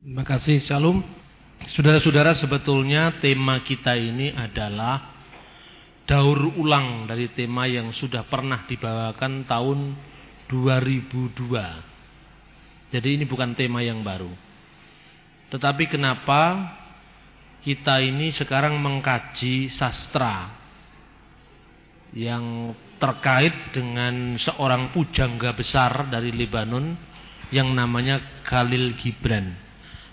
Terima 0.00 0.24
kasih 0.24 0.64
Shalom. 0.64 1.04
Saudara-saudara 1.76 2.32
sebetulnya 2.32 3.20
tema 3.20 3.60
kita 3.60 4.00
ini 4.00 4.32
adalah 4.32 5.12
daur 6.08 6.56
ulang 6.56 7.04
dari 7.04 7.28
tema 7.36 7.68
yang 7.68 7.92
sudah 7.92 8.24
pernah 8.24 8.64
dibawakan 8.64 9.44
tahun 9.44 9.92
2002. 10.48 12.96
Jadi 12.96 13.08
ini 13.12 13.28
bukan 13.28 13.52
tema 13.52 13.84
yang 13.84 14.00
baru. 14.00 14.32
Tetapi 15.52 15.92
kenapa 15.92 16.72
kita 17.60 18.00
ini 18.00 18.32
sekarang 18.32 18.80
mengkaji 18.80 19.68
sastra 19.68 20.48
yang 22.16 22.72
terkait 22.96 23.76
dengan 23.76 24.40
seorang 24.40 24.96
pujangga 24.96 25.52
besar 25.52 26.08
dari 26.08 26.32
Lebanon 26.32 26.96
yang 27.52 27.68
namanya 27.76 28.40
Khalil 28.48 28.96
Gibran. 28.96 29.68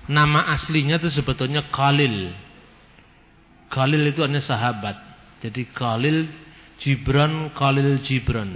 Nama 0.07 0.55
aslinya 0.55 1.03
itu 1.03 1.11
sebetulnya 1.11 1.67
Khalil. 1.67 2.31
Khalil 3.67 4.03
itu 4.07 4.23
hanya 4.23 4.39
sahabat. 4.39 4.95
Jadi 5.43 5.67
Khalil 5.75 6.31
Gibran, 6.79 7.51
Khalil 7.51 7.99
Gibran. 7.99 8.55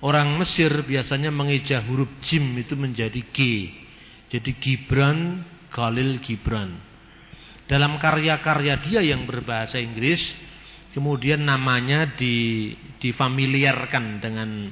Orang 0.00 0.36
Mesir 0.40 0.72
biasanya 0.84 1.28
mengeja 1.32 1.84
huruf 1.84 2.08
jim 2.24 2.56
itu 2.56 2.76
menjadi 2.76 3.20
G. 3.32 3.38
Jadi 4.28 4.50
Gibran, 4.60 5.44
Khalil 5.72 6.20
Gibran. 6.20 6.76
Dalam 7.64 7.96
karya-karya 8.02 8.82
dia 8.82 9.00
yang 9.00 9.24
berbahasa 9.24 9.78
Inggris, 9.78 10.20
kemudian 10.92 11.46
namanya 11.46 12.16
di, 12.18 12.74
difamiliarkan 12.98 14.04
dengan 14.18 14.68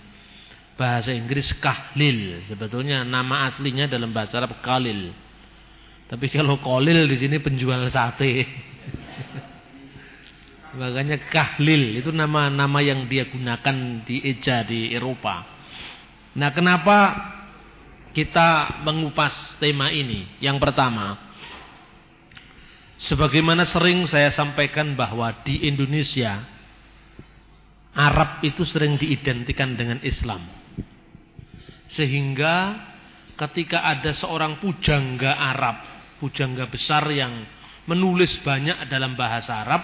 bahasa 0.77 1.14
Inggris 1.14 1.55
Kahlil. 1.62 2.44
Sebetulnya 2.50 3.06
nama 3.06 3.46
aslinya 3.48 3.86
dalam 3.86 4.10
bahasa 4.10 4.42
Arab 4.42 4.58
Khalil. 4.60 5.27
Tapi 6.08 6.26
kalau 6.32 6.56
kolil 6.64 7.04
di 7.04 7.16
sini 7.20 7.36
penjual 7.36 7.84
sate. 7.92 8.48
Makanya 10.80 11.20
kahlil 11.28 12.00
itu 12.00 12.08
nama-nama 12.12 12.80
yang 12.80 13.05
dia 13.08 13.28
gunakan 13.28 14.05
di 14.08 14.24
eja 14.24 14.64
di 14.64 14.92
Eropa. 14.92 15.44
Nah, 16.33 16.48
kenapa 16.52 16.98
kita 18.16 18.80
mengupas 18.88 19.60
tema 19.60 19.92
ini? 19.92 20.24
Yang 20.41 20.64
pertama, 20.64 21.18
sebagaimana 23.05 23.68
sering 23.68 24.08
saya 24.08 24.33
sampaikan 24.33 24.96
bahwa 24.96 25.28
di 25.44 25.68
Indonesia 25.68 26.40
Arab 27.92 28.40
itu 28.46 28.64
sering 28.64 28.96
diidentikan 28.96 29.77
dengan 29.77 29.98
Islam. 30.06 30.40
Sehingga 31.88 32.77
ketika 33.34 33.83
ada 33.83 34.12
seorang 34.14 34.61
pujangga 34.61 35.33
Arab 35.33 35.97
pujangga 36.19 36.66
besar 36.69 37.06
yang 37.11 37.47
menulis 37.88 38.38
banyak 38.44 38.86
dalam 38.92 39.16
bahasa 39.16 39.64
Arab, 39.64 39.83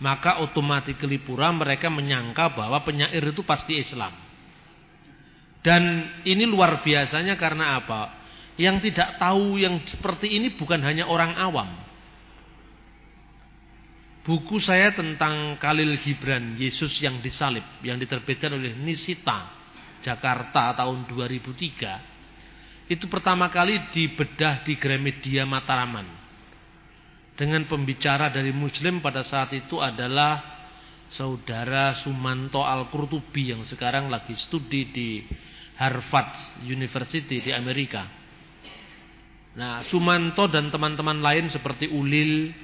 maka 0.00 0.40
otomatis 0.40 0.96
pura 1.22 1.52
mereka 1.52 1.92
menyangka 1.92 2.56
bahwa 2.56 2.80
penyair 2.86 3.20
itu 3.20 3.44
pasti 3.44 3.76
Islam. 3.76 4.12
Dan 5.60 6.14
ini 6.24 6.46
luar 6.46 6.80
biasanya 6.80 7.34
karena 7.36 7.82
apa? 7.82 8.14
Yang 8.56 8.88
tidak 8.90 9.20
tahu 9.20 9.60
yang 9.60 9.82
seperti 9.84 10.32
ini 10.32 10.56
bukan 10.56 10.80
hanya 10.80 11.10
orang 11.10 11.36
awam. 11.36 11.68
Buku 14.26 14.58
saya 14.58 14.90
tentang 14.90 15.54
Khalil 15.60 16.02
Gibran, 16.02 16.58
Yesus 16.58 16.98
yang 16.98 17.22
disalib, 17.22 17.62
yang 17.86 17.94
diterbitkan 18.00 18.50
oleh 18.50 18.74
Nisita, 18.74 19.54
Jakarta 20.02 20.74
tahun 20.74 21.06
2003 21.06 22.15
itu 22.86 23.10
pertama 23.10 23.50
kali 23.50 23.90
dibedah 23.90 24.62
di 24.62 24.78
Gramedia 24.78 25.42
Mataraman. 25.42 26.06
Dengan 27.36 27.66
pembicara 27.66 28.30
dari 28.30 28.54
Muslim 28.54 29.02
pada 29.02 29.26
saat 29.26 29.52
itu 29.52 29.82
adalah 29.82 30.56
saudara 31.12 31.98
Sumanto 32.00 32.62
Al-Qurtubi 32.64 33.52
yang 33.52 33.66
sekarang 33.66 34.08
lagi 34.08 34.38
studi 34.38 34.88
di 34.88 35.08
Harvard 35.76 36.62
University 36.64 37.42
di 37.42 37.52
Amerika. 37.52 38.08
Nah, 39.56 39.84
Sumanto 39.90 40.46
dan 40.46 40.70
teman-teman 40.70 41.20
lain 41.20 41.50
seperti 41.50 41.90
Ulil, 41.90 42.54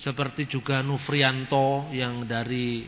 seperti 0.00 0.50
juga 0.50 0.82
Nufrianto 0.82 1.88
yang 1.94 2.26
dari 2.26 2.84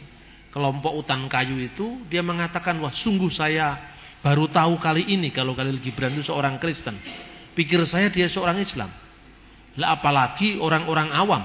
kelompok 0.52 1.06
Utan 1.06 1.30
Kayu 1.30 1.56
itu, 1.60 2.04
dia 2.10 2.20
mengatakan, 2.20 2.76
wah 2.82 2.92
sungguh 2.92 3.32
saya 3.32 3.91
Baru 4.22 4.46
tahu 4.46 4.78
kali 4.78 5.10
ini 5.10 5.34
kalau 5.34 5.58
Khalil 5.58 5.82
Gibran 5.82 6.14
itu 6.14 6.30
seorang 6.30 6.62
Kristen. 6.62 6.94
Pikir 7.58 7.82
saya 7.90 8.06
dia 8.08 8.30
seorang 8.30 8.62
Islam. 8.62 8.88
Lah 9.76 9.98
apalagi 9.98 10.62
orang-orang 10.62 11.10
awam. 11.10 11.42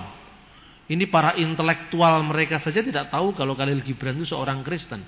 Ini 0.87 1.09
para 1.11 1.35
intelektual 1.35 2.23
mereka 2.23 2.61
saja 2.63 2.79
tidak 2.79 3.09
tahu 3.11 3.33
kalau 3.33 3.57
Khalil 3.57 3.81
Gibran 3.81 4.21
itu 4.21 4.29
seorang 4.29 4.61
Kristen. 4.61 5.03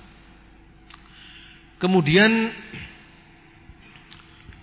Kemudian 1.80 2.52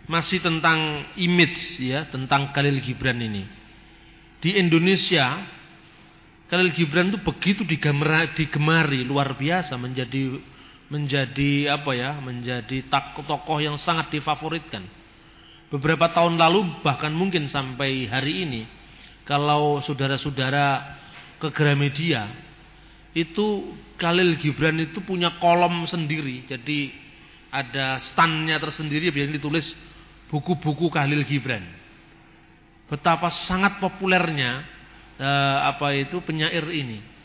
masih 0.06 0.44
tentang 0.44 1.10
image 1.18 1.82
ya, 1.82 2.06
tentang 2.12 2.54
Khalil 2.54 2.84
Gibran 2.84 3.18
ini. 3.24 3.48
Di 4.38 4.60
Indonesia 4.60 5.42
Khalil 6.48 6.76
Gibran 6.76 7.12
itu 7.12 7.20
begitu 7.24 7.62
digemari 7.68 9.04
luar 9.04 9.36
biasa 9.36 9.76
menjadi 9.76 10.38
menjadi 10.88 11.76
apa 11.76 11.92
ya, 11.96 12.20
menjadi 12.20 12.88
tokoh 13.28 13.60
yang 13.60 13.76
sangat 13.76 14.12
difavoritkan. 14.12 14.84
Beberapa 15.68 16.08
tahun 16.16 16.40
lalu 16.40 16.80
bahkan 16.80 17.12
mungkin 17.12 17.52
sampai 17.52 18.08
hari 18.08 18.48
ini 18.48 18.62
kalau 19.28 19.84
saudara-saudara 19.84 20.96
ke 21.44 21.52
Gramedia 21.52 22.32
itu 23.12 23.76
Khalil 24.00 24.40
Gibran 24.40 24.80
itu 24.80 25.04
punya 25.04 25.36
kolom 25.44 25.84
sendiri. 25.84 26.48
Jadi 26.48 26.96
ada 27.52 28.00
standnya 28.00 28.56
tersendiri 28.64 29.12
yang 29.12 29.36
ditulis 29.36 29.68
buku-buku 30.32 30.88
Khalil 30.88 31.28
Gibran. 31.28 31.68
Betapa 32.88 33.28
sangat 33.28 33.84
populernya 33.84 34.64
eh, 35.20 35.58
apa 35.68 35.92
itu 36.00 36.24
penyair 36.24 36.64
ini. 36.72 37.17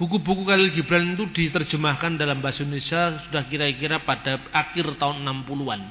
Buku-buku 0.00 0.48
Khalil 0.48 0.72
Gibran 0.72 1.12
itu 1.12 1.28
diterjemahkan 1.28 2.16
dalam 2.16 2.40
bahasa 2.40 2.64
Indonesia 2.64 3.20
sudah 3.28 3.44
kira-kira 3.52 4.00
pada 4.00 4.40
akhir 4.48 4.96
tahun 4.96 5.20
60-an. 5.44 5.82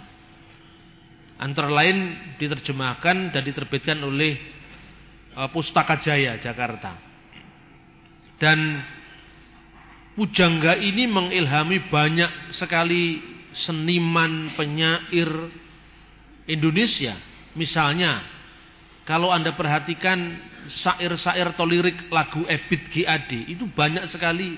Antara 1.37 1.69
lain 1.69 2.17
diterjemahkan 2.41 3.29
dan 3.29 3.41
diterbitkan 3.45 4.01
oleh 4.01 4.33
uh, 5.37 5.45
Pustaka 5.53 6.01
Jaya 6.01 6.41
Jakarta. 6.41 6.97
Dan 8.41 8.81
Pujangga 10.17 10.73
ini 10.73 11.05
mengilhami 11.05 11.87
banyak 11.93 12.57
sekali 12.57 13.21
seniman 13.53 14.57
penyair 14.57 15.29
Indonesia. 16.49 17.13
Misalnya 17.53 18.25
kalau 19.05 19.29
Anda 19.29 19.53
perhatikan 19.53 20.17
syair-syair 20.69 21.51
atau 21.51 21.65
lirik 21.65 22.07
lagu 22.13 22.45
Ebit 22.45 22.93
GAD 22.93 23.49
itu 23.49 23.65
banyak 23.67 24.05
sekali 24.07 24.55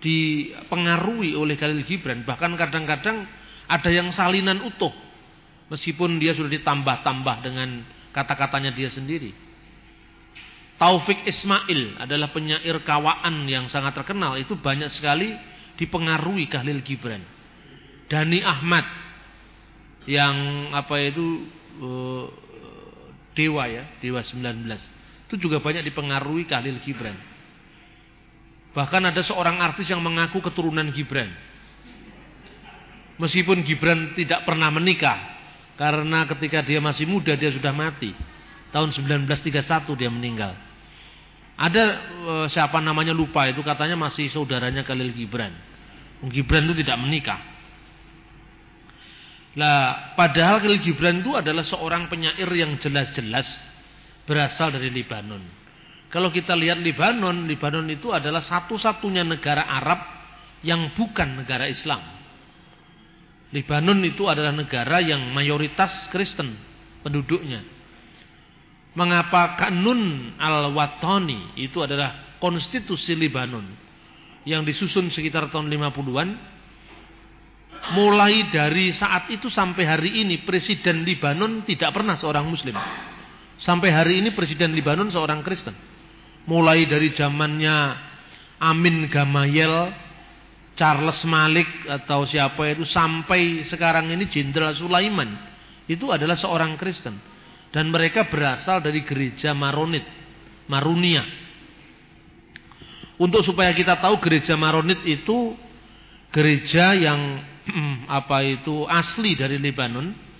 dipengaruhi 0.00 1.36
oleh 1.36 1.56
Khalil 1.60 1.84
Gibran. 1.84 2.24
Bahkan 2.24 2.56
kadang-kadang 2.56 3.28
ada 3.68 3.90
yang 3.92 4.08
salinan 4.12 4.64
utuh. 4.64 4.92
Meskipun 5.70 6.18
dia 6.18 6.34
sudah 6.34 6.50
ditambah-tambah 6.50 7.36
dengan 7.46 7.86
kata-katanya 8.10 8.74
dia 8.74 8.90
sendiri. 8.90 9.30
Taufik 10.80 11.28
Ismail 11.28 12.00
adalah 12.00 12.32
penyair 12.32 12.80
kawaan 12.82 13.44
yang 13.46 13.68
sangat 13.68 13.92
terkenal. 14.00 14.40
Itu 14.40 14.56
banyak 14.56 14.88
sekali 14.88 15.36
dipengaruhi 15.76 16.48
Khalil 16.48 16.80
Gibran. 16.80 17.22
Dani 18.10 18.40
Ahmad 18.42 18.88
yang 20.08 20.34
apa 20.74 20.96
itu 20.98 21.46
uh, 21.78 22.26
Dewa 23.36 23.70
ya, 23.70 23.86
Dewa 24.02 24.24
19. 24.24 24.99
Itu 25.30 25.38
juga 25.38 25.62
banyak 25.62 25.86
dipengaruhi 25.86 26.42
Khalil 26.50 26.82
Gibran. 26.82 27.14
Bahkan 28.74 29.14
ada 29.14 29.22
seorang 29.22 29.62
artis 29.62 29.86
yang 29.86 30.02
mengaku 30.02 30.42
keturunan 30.42 30.90
Gibran. 30.90 31.30
Meskipun 33.14 33.62
Gibran 33.62 34.18
tidak 34.18 34.42
pernah 34.42 34.74
menikah. 34.74 35.38
Karena 35.78 36.26
ketika 36.26 36.66
dia 36.66 36.82
masih 36.82 37.06
muda 37.06 37.38
dia 37.38 37.54
sudah 37.54 37.70
mati. 37.70 38.10
Tahun 38.74 38.90
1931 38.90 39.62
dia 39.94 40.10
meninggal. 40.10 40.58
Ada 41.54 41.82
e, 42.10 42.32
siapa 42.50 42.82
namanya 42.82 43.14
lupa 43.14 43.46
itu 43.46 43.62
katanya 43.62 43.94
masih 43.94 44.34
saudaranya 44.34 44.82
Khalil 44.82 45.14
Gibran. 45.14 45.54
Gibran 46.26 46.66
itu 46.66 46.82
tidak 46.82 46.98
menikah. 46.98 47.38
Lah, 49.54 50.10
padahal 50.18 50.58
Khalil 50.58 50.82
Gibran 50.82 51.22
itu 51.22 51.38
adalah 51.38 51.62
seorang 51.62 52.10
penyair 52.10 52.50
yang 52.50 52.74
jelas-jelas 52.82 53.69
berasal 54.24 54.74
dari 54.74 54.92
Libanon. 54.92 55.42
Kalau 56.10 56.34
kita 56.34 56.58
lihat 56.58 56.82
Libanon, 56.82 57.46
Libanon 57.46 57.86
itu 57.86 58.10
adalah 58.10 58.42
satu-satunya 58.42 59.22
negara 59.22 59.62
Arab 59.62 60.00
yang 60.66 60.92
bukan 60.98 61.44
negara 61.44 61.70
Islam. 61.70 62.02
Libanon 63.50 64.02
itu 64.06 64.26
adalah 64.26 64.54
negara 64.54 64.98
yang 65.02 65.30
mayoritas 65.30 66.10
Kristen. 66.10 66.70
penduduknya. 67.00 67.64
Mengapa 68.92 69.56
Kanun 69.56 70.34
al-Watani 70.36 71.56
itu 71.56 71.80
adalah 71.80 72.36
konstitusi 72.36 73.16
Libanon 73.16 73.64
yang 74.44 74.68
disusun 74.68 75.08
sekitar 75.08 75.48
tahun 75.48 75.72
50-an 75.72 76.28
mulai 77.96 78.52
dari 78.52 78.92
saat 78.92 79.32
itu 79.32 79.48
sampai 79.48 79.84
hari 79.88 80.10
ini 80.24 80.44
presiden 80.44 81.08
Libanon 81.08 81.64
tidak 81.64 81.96
pernah 81.96 82.20
seorang 82.20 82.44
muslim. 82.44 82.76
Sampai 83.60 83.92
hari 83.92 84.24
ini 84.24 84.32
presiden 84.32 84.72
Libanon 84.72 85.12
seorang 85.12 85.44
Kristen. 85.44 85.76
Mulai 86.48 86.88
dari 86.88 87.12
zamannya 87.12 87.76
Amin 88.56 89.04
Gamayel, 89.12 89.92
Charles 90.80 91.20
Malik 91.28 91.68
atau 91.84 92.24
siapa 92.24 92.72
itu 92.72 92.88
sampai 92.88 93.68
sekarang 93.68 94.08
ini 94.08 94.32
Jenderal 94.32 94.72
Sulaiman 94.72 95.28
itu 95.84 96.08
adalah 96.08 96.40
seorang 96.40 96.80
Kristen 96.80 97.20
dan 97.68 97.92
mereka 97.92 98.32
berasal 98.32 98.80
dari 98.80 99.04
gereja 99.04 99.52
Maronit, 99.52 100.08
Marunia. 100.72 101.20
Untuk 103.20 103.44
supaya 103.44 103.76
kita 103.76 104.00
tahu 104.00 104.16
gereja 104.24 104.56
Maronit 104.56 105.04
itu 105.04 105.52
gereja 106.32 106.96
yang 106.96 107.44
apa 108.08 108.40
itu 108.40 108.88
asli 108.88 109.36
dari 109.36 109.60
Lebanon. 109.60 110.32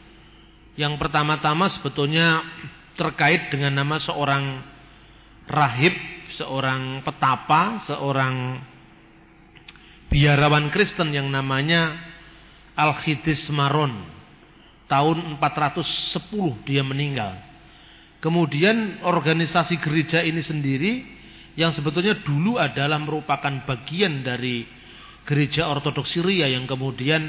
Yang 0.81 0.97
pertama-tama 0.97 1.69
sebetulnya 1.69 2.41
terkait 2.99 3.53
dengan 3.53 3.83
nama 3.85 3.99
seorang 3.99 4.63
rahib 5.51 5.95
seorang 6.39 7.03
petapa, 7.03 7.83
seorang 7.85 8.63
biarawan 10.09 10.71
Kristen 10.71 11.11
yang 11.13 11.29
namanya 11.29 11.99
Al-Khidis 12.79 13.51
Maron. 13.53 14.19
Tahun 14.91 15.39
410 15.39 16.67
dia 16.67 16.83
meninggal. 16.83 17.39
Kemudian 18.19 19.01
organisasi 19.07 19.79
gereja 19.79 20.21
ini 20.21 20.43
sendiri 20.43 20.93
yang 21.55 21.71
sebetulnya 21.71 22.19
dulu 22.21 22.59
adalah 22.59 22.99
merupakan 22.99 23.55
bagian 23.65 24.27
dari 24.27 24.67
gereja 25.23 25.71
ortodoks 25.71 26.11
Syria 26.11 26.51
yang 26.51 26.67
kemudian 26.67 27.23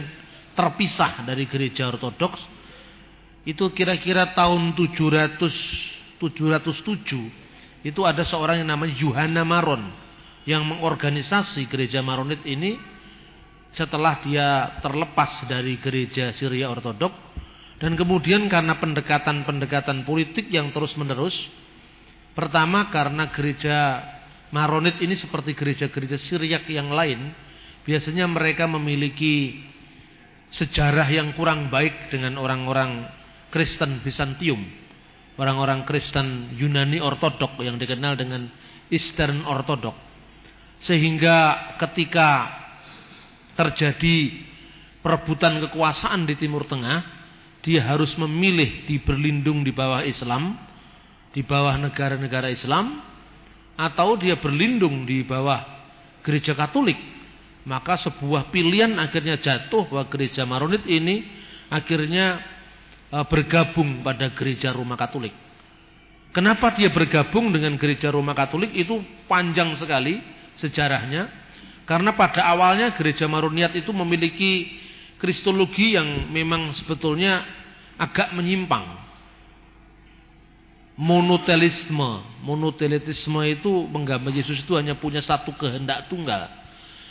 terpisah 0.58 1.22
dari 1.24 1.46
gereja 1.46 1.94
ortodoks 1.94 2.42
itu 3.46 3.66
kira-kira 3.74 4.38
tahun 4.38 4.78
700 4.78 6.02
707 6.22 7.82
itu 7.82 8.02
ada 8.06 8.22
seorang 8.22 8.62
yang 8.62 8.70
namanya 8.78 8.94
Yohana 9.02 9.42
Maron 9.42 9.90
yang 10.46 10.62
mengorganisasi 10.70 11.66
gereja 11.66 12.06
Maronit 12.06 12.46
ini 12.46 12.78
setelah 13.74 14.22
dia 14.22 14.78
terlepas 14.86 15.50
dari 15.50 15.82
gereja 15.82 16.30
Syria 16.38 16.70
Ortodok. 16.70 17.34
Dan 17.82 17.98
kemudian 17.98 18.46
karena 18.46 18.78
pendekatan-pendekatan 18.78 20.06
politik 20.06 20.54
yang 20.54 20.70
terus-menerus 20.70 21.34
pertama 22.38 22.94
karena 22.94 23.34
gereja 23.34 24.06
Maronit 24.54 25.02
ini 25.02 25.18
seperti 25.18 25.58
gereja-gereja 25.58 26.22
Syriak 26.22 26.70
yang 26.70 26.94
lain 26.94 27.34
biasanya 27.82 28.30
mereka 28.30 28.70
memiliki 28.70 29.66
sejarah 30.54 31.10
yang 31.10 31.34
kurang 31.34 31.74
baik 31.74 32.14
dengan 32.14 32.38
orang-orang 32.38 33.21
Kristen 33.52 34.00
Bizantium 34.02 34.82
orang-orang 35.42 35.88
Kristen 35.88 36.54
Yunani 36.54 37.02
Ortodok 37.02 37.58
yang 37.66 37.82
dikenal 37.82 38.14
dengan 38.20 38.46
Eastern 38.92 39.42
Ortodok. 39.48 39.96
Sehingga 40.82 41.78
ketika 41.78 42.50
terjadi 43.58 44.42
perebutan 45.02 45.62
kekuasaan 45.70 46.26
di 46.26 46.38
Timur 46.38 46.66
Tengah, 46.66 47.06
dia 47.62 47.86
harus 47.86 48.18
memilih 48.18 48.90
di 48.90 48.98
berlindung 48.98 49.62
di 49.62 49.70
bawah 49.70 50.02
Islam, 50.02 50.58
di 51.34 51.46
bawah 51.46 51.78
negara-negara 51.78 52.50
Islam, 52.50 53.02
atau 53.78 54.18
dia 54.18 54.38
berlindung 54.38 55.06
di 55.06 55.22
bawah 55.22 55.62
gereja 56.26 56.58
Katolik. 56.58 56.98
Maka 57.62 57.94
sebuah 58.02 58.50
pilihan 58.50 58.98
akhirnya 58.98 59.38
jatuh 59.38 59.86
bahwa 59.86 60.10
gereja 60.10 60.50
Maronit 60.50 60.82
ini 60.90 61.30
akhirnya 61.70 62.42
bergabung 63.12 64.00
pada 64.02 64.32
gereja 64.32 64.72
Roma 64.72 64.96
Katolik. 64.96 65.36
Kenapa 66.32 66.72
dia 66.72 66.88
bergabung 66.88 67.52
dengan 67.52 67.76
gereja 67.76 68.08
Roma 68.08 68.32
Katolik 68.32 68.72
itu 68.72 69.04
panjang 69.28 69.76
sekali 69.76 70.24
sejarahnya. 70.56 71.28
Karena 71.84 72.16
pada 72.16 72.48
awalnya 72.48 72.96
gereja 72.96 73.28
Maruniat 73.28 73.76
itu 73.76 73.92
memiliki 73.92 74.80
kristologi 75.20 76.00
yang 76.00 76.32
memang 76.32 76.72
sebetulnya 76.72 77.44
agak 78.00 78.32
menyimpang. 78.32 79.04
Monotelisme, 80.96 82.24
monotelitisme 82.48 83.42
itu 83.52 83.72
menggambar 83.92 84.32
Yesus 84.32 84.64
itu 84.64 84.80
hanya 84.80 84.96
punya 84.96 85.20
satu 85.20 85.52
kehendak 85.60 86.08
tunggal. 86.08 86.48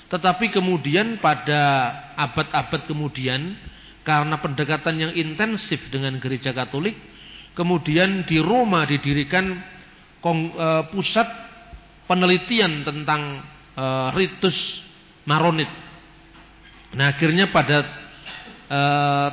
Tetapi 0.09 0.49
kemudian 0.49 1.21
pada 1.21 1.93
abad-abad 2.17 2.89
kemudian 2.89 3.53
karena 4.01 4.41
pendekatan 4.41 4.97
yang 4.97 5.13
intensif 5.13 5.93
dengan 5.93 6.17
gereja 6.17 6.57
Katolik, 6.57 6.97
kemudian 7.53 8.25
di 8.25 8.41
Roma 8.41 8.89
didirikan 8.89 9.61
e, 10.25 10.69
pusat 10.93 11.29
penelitian 12.09 12.85
tentang 12.85 13.43
e, 13.77 13.85
ritus 14.17 14.57
Maronit. 15.29 15.69
Nah, 16.97 17.13
akhirnya 17.13 17.53
pada 17.53 17.85
e, 18.67 18.81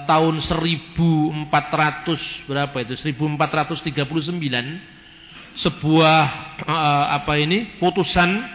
tahun 0.03 0.43
1400 0.43 2.51
berapa 2.51 2.77
itu? 2.83 2.93
1439 3.07 3.87
sebuah 5.57 6.21
apa 7.17 7.33
ini? 7.41 7.81
putusan 7.81 8.45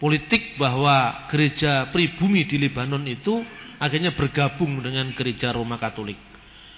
politik 0.00 0.56
bahwa 0.56 1.28
gereja 1.28 1.92
pribumi 1.92 2.48
di 2.48 2.56
Lebanon 2.56 3.04
itu 3.04 3.44
akhirnya 3.80 4.12
bergabung 4.12 4.84
dengan 4.84 5.10
gereja 5.16 5.56
Roma 5.56 5.80
Katolik. 5.80 6.20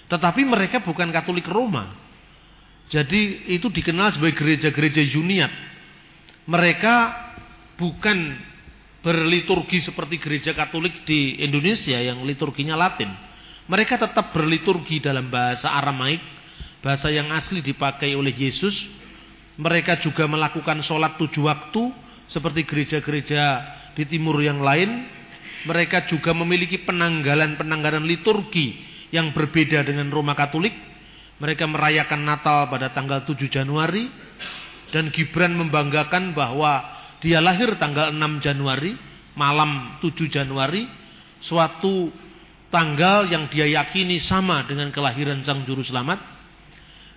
Tetapi 0.06 0.46
mereka 0.46 0.78
bukan 0.87 1.10
Katolik 1.10 1.50
Roma. 1.50 1.90
Jadi 2.87 3.50
itu 3.50 3.66
dikenal 3.66 4.14
sebagai 4.14 4.38
gereja-gereja 4.38 5.02
Juniat. 5.10 5.50
Mereka 6.46 6.94
bukan 7.75 8.38
berliturgi 9.02 9.82
seperti 9.82 10.22
gereja 10.22 10.54
Katolik 10.54 11.02
di 11.02 11.43
Indonesia 11.43 11.99
yang 11.99 12.22
liturginya 12.22 12.78
Latin. 12.78 13.10
Mereka 13.66 13.99
tetap 13.99 14.31
berliturgi 14.31 15.02
dalam 15.02 15.26
bahasa 15.26 15.75
Aramaik, 15.75 16.22
bahasa 16.84 17.10
yang 17.10 17.32
asli 17.34 17.59
dipakai 17.64 18.14
oleh 18.14 18.30
Yesus. 18.30 18.78
Mereka 19.59 19.99
juga 20.04 20.28
melakukan 20.30 20.80
sholat 20.87 21.18
tujuh 21.18 21.50
waktu 21.50 21.92
seperti 22.30 22.64
gereja-gereja 22.64 23.44
di 23.92 24.04
timur 24.09 24.40
yang 24.40 24.64
lain 24.64 25.22
mereka 25.69 26.09
juga 26.11 26.35
memiliki 26.35 26.83
penanggalan-penanggalan 26.83 28.02
liturgi 28.04 28.81
yang 29.12 29.31
berbeda 29.31 29.85
dengan 29.87 30.09
Roma 30.09 30.33
Katolik. 30.33 30.75
Mereka 31.42 31.66
merayakan 31.66 32.23
Natal 32.23 32.71
pada 32.71 32.95
tanggal 32.95 33.26
7 33.26 33.50
Januari 33.50 34.07
dan 34.95 35.11
Gibran 35.11 35.59
membanggakan 35.59 36.37
bahwa 36.37 36.87
dia 37.19 37.42
lahir 37.42 37.75
tanggal 37.78 38.14
6 38.14 38.45
Januari, 38.45 38.95
malam 39.35 39.99
7 39.99 40.31
Januari, 40.31 40.87
suatu 41.42 42.11
tanggal 42.71 43.26
yang 43.28 43.50
dia 43.52 43.66
yakini 43.69 44.23
sama 44.23 44.64
dengan 44.64 44.88
kelahiran 44.95 45.42
Sang 45.42 45.66
Juru 45.69 45.83
Selamat. 45.83 46.19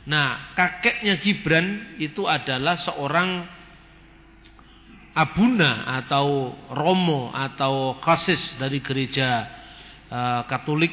Nah, 0.05 0.53
kakeknya 0.53 1.17
Gibran 1.21 1.97
itu 1.97 2.29
adalah 2.29 2.77
seorang 2.77 3.54
abuna 5.15 5.87
atau 6.03 6.51
romo 6.75 7.31
atau 7.31 7.95
kasis 8.03 8.59
dari 8.59 8.83
gereja 8.83 9.47
uh, 10.11 10.43
Katolik 10.43 10.91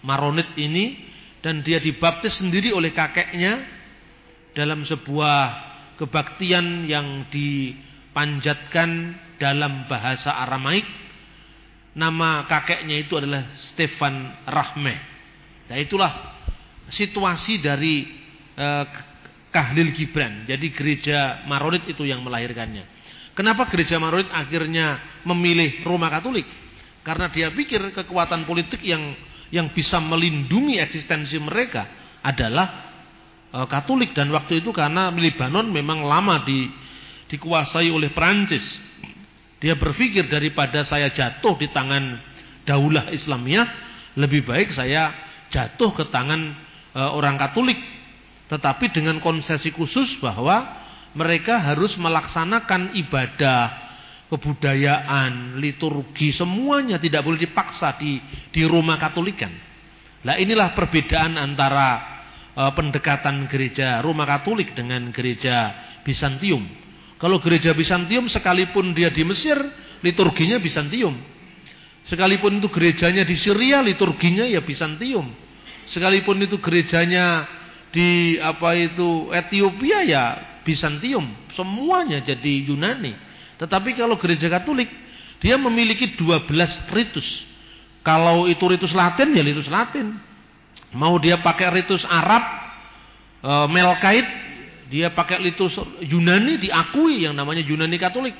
Maronit 0.00 0.56
ini 0.56 0.96
dan 1.44 1.60
dia 1.60 1.76
dibaptis 1.76 2.40
sendiri 2.40 2.72
oleh 2.72 2.96
kakeknya 2.96 3.60
dalam 4.56 4.88
sebuah 4.88 5.68
kebaktian 6.00 6.88
yang 6.88 7.28
dipanjatkan 7.28 9.14
dalam 9.36 9.84
bahasa 9.86 10.32
Aramaik. 10.32 10.88
Nama 11.92 12.48
kakeknya 12.48 13.04
itu 13.04 13.20
adalah 13.20 13.52
Stefan 13.54 14.32
Rahmeh 14.48 15.20
nah 15.68 15.76
itulah 15.76 16.12
situasi 16.88 17.60
dari 17.60 18.08
uh, 18.56 18.84
Kahlil 19.52 19.92
Gibran. 19.92 20.48
Jadi 20.48 20.72
gereja 20.72 21.44
Maronit 21.44 21.84
itu 21.84 22.08
yang 22.08 22.24
melahirkannya 22.24 22.97
Kenapa 23.38 23.70
gereja 23.70 24.02
Maronit 24.02 24.26
akhirnya 24.34 24.98
memilih 25.22 25.86
Roma 25.86 26.10
Katolik? 26.10 26.42
Karena 27.06 27.30
dia 27.30 27.54
pikir 27.54 27.94
kekuatan 27.94 28.42
politik 28.50 28.82
yang 28.82 29.14
yang 29.54 29.70
bisa 29.70 30.02
melindungi 30.02 30.82
eksistensi 30.82 31.38
mereka 31.38 31.86
adalah 32.18 32.66
e, 33.54 33.58
Katolik 33.70 34.10
dan 34.10 34.34
waktu 34.34 34.58
itu 34.58 34.74
karena 34.74 35.14
Libanon 35.14 35.70
memang 35.70 36.02
lama 36.02 36.42
di, 36.42 36.66
dikuasai 37.30 37.86
oleh 37.94 38.10
Perancis. 38.10 38.64
Dia 39.62 39.78
berpikir 39.78 40.26
daripada 40.26 40.82
saya 40.82 41.06
jatuh 41.14 41.54
di 41.62 41.70
tangan 41.70 42.18
daulah 42.66 43.06
Islamiyah, 43.14 43.66
lebih 44.18 44.50
baik 44.50 44.74
saya 44.74 45.14
jatuh 45.54 45.94
ke 45.94 46.10
tangan 46.10 46.58
e, 46.90 47.00
orang 47.06 47.38
Katolik, 47.38 47.78
tetapi 48.50 48.90
dengan 48.90 49.22
konsesi 49.22 49.70
khusus 49.70 50.18
bahwa 50.18 50.87
mereka 51.18 51.58
harus 51.58 51.98
melaksanakan 51.98 52.94
ibadah, 52.94 53.62
kebudayaan, 54.30 55.58
liturgi, 55.58 56.30
semuanya 56.30 57.02
tidak 57.02 57.26
boleh 57.26 57.42
dipaksa 57.42 57.98
di 57.98 58.22
di 58.54 58.62
rumah 58.62 58.94
Katolikan. 59.02 59.50
Nah 60.22 60.38
inilah 60.38 60.78
perbedaan 60.78 61.34
antara 61.34 61.98
e, 62.54 62.62
pendekatan 62.70 63.50
gereja 63.50 63.98
Roma 63.98 64.22
Katolik 64.22 64.78
dengan 64.78 65.10
gereja 65.10 65.74
Bizantium. 66.06 66.62
Kalau 67.18 67.42
gereja 67.42 67.74
Bizantium 67.74 68.30
sekalipun 68.30 68.94
dia 68.94 69.10
di 69.10 69.26
Mesir, 69.26 69.58
liturginya 70.06 70.62
Bizantium. 70.62 71.18
Sekalipun 72.06 72.62
itu 72.62 72.70
gerejanya 72.70 73.26
di 73.26 73.34
Syria, 73.34 73.82
liturginya 73.82 74.46
ya 74.46 74.62
Bizantium. 74.62 75.28
Sekalipun 75.90 76.40
itu 76.46 76.62
gerejanya 76.62 77.44
di 77.88 78.36
apa 78.36 78.76
itu 78.76 79.32
Ethiopia 79.32 80.04
ya 80.04 80.24
Bizantium. 80.68 81.24
Semuanya 81.56 82.20
jadi 82.20 82.68
Yunani. 82.68 83.16
Tetapi 83.56 83.96
kalau 83.96 84.20
gereja 84.20 84.52
Katolik, 84.52 84.92
dia 85.40 85.56
memiliki 85.56 86.12
12 86.12 86.44
ritus. 86.92 87.48
Kalau 88.04 88.44
itu 88.44 88.60
ritus 88.68 88.92
Latin 88.92 89.32
ya 89.32 89.40
ritus 89.40 89.72
Latin. 89.72 90.12
Mau 90.92 91.16
dia 91.16 91.40
pakai 91.40 91.72
ritus 91.80 92.04
Arab, 92.04 92.44
e, 93.40 93.52
Melkait, 93.72 94.24
dia 94.92 95.12
pakai 95.12 95.40
ritus 95.48 95.76
Yunani 96.04 96.60
diakui 96.60 97.24
yang 97.24 97.32
namanya 97.32 97.64
Yunani 97.64 97.96
Katolik. 97.96 98.36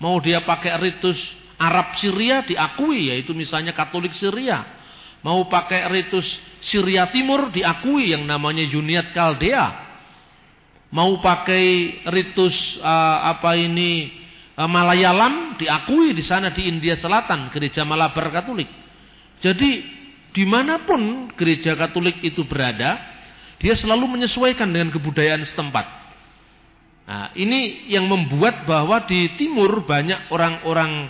Mau 0.00 0.20
dia 0.20 0.44
pakai 0.44 0.76
ritus 0.80 1.20
Arab 1.60 1.94
Syria 2.00 2.42
diakui 2.42 3.12
yaitu 3.12 3.32
misalnya 3.32 3.72
Katolik 3.72 4.12
Syria. 4.12 4.64
Mau 5.22 5.46
pakai 5.46 5.86
ritus 5.86 6.26
Syria 6.58 7.06
Timur 7.12 7.54
diakui 7.54 8.10
yang 8.10 8.26
namanya 8.26 8.66
Yuniat 8.66 9.14
Kaldea. 9.14 9.91
Mau 10.92 11.24
pakai 11.24 11.98
ritus 12.12 12.76
uh, 12.84 13.18
apa 13.32 13.56
ini 13.56 14.12
uh, 14.60 14.68
Malayalam 14.68 15.56
diakui 15.56 16.12
di 16.12 16.20
sana 16.20 16.52
di 16.52 16.68
India 16.68 16.92
Selatan 17.00 17.48
gereja 17.48 17.80
Malabar 17.80 18.28
Katolik. 18.28 18.68
Jadi 19.40 19.88
di 20.36 20.44
mana 20.44 20.84
pun 20.84 21.32
gereja 21.32 21.72
Katolik 21.80 22.20
itu 22.20 22.44
berada, 22.44 23.00
dia 23.56 23.72
selalu 23.72 24.20
menyesuaikan 24.20 24.68
dengan 24.68 24.92
kebudayaan 24.92 25.40
setempat. 25.48 25.86
Nah, 27.08 27.32
ini 27.40 27.88
yang 27.88 28.04
membuat 28.04 28.68
bahwa 28.68 29.00
di 29.08 29.32
timur 29.40 29.88
banyak 29.88 30.28
orang-orang 30.28 31.08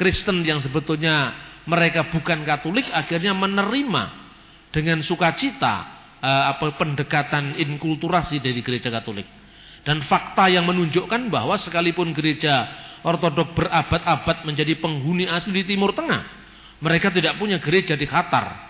Kristen 0.00 0.40
yang 0.48 0.64
sebetulnya 0.64 1.36
mereka 1.68 2.08
bukan 2.08 2.40
Katolik 2.48 2.88
akhirnya 2.88 3.36
menerima 3.36 4.16
dengan 4.72 5.04
sukacita 5.04 5.99
eh, 6.20 6.44
apa 6.52 6.76
pendekatan 6.76 7.56
inkulturasi 7.56 8.38
dari 8.38 8.60
gereja 8.60 8.92
Katolik. 8.92 9.26
Dan 9.80 10.04
fakta 10.04 10.52
yang 10.52 10.68
menunjukkan 10.68 11.32
bahwa 11.32 11.56
sekalipun 11.56 12.12
gereja 12.12 12.68
Ortodok 13.00 13.56
berabad-abad 13.56 14.44
menjadi 14.44 14.76
penghuni 14.76 15.24
asli 15.24 15.64
di 15.64 15.72
Timur 15.72 15.96
Tengah, 15.96 16.20
mereka 16.84 17.08
tidak 17.08 17.40
punya 17.40 17.56
gereja 17.56 17.96
di 17.96 18.04
Qatar, 18.04 18.60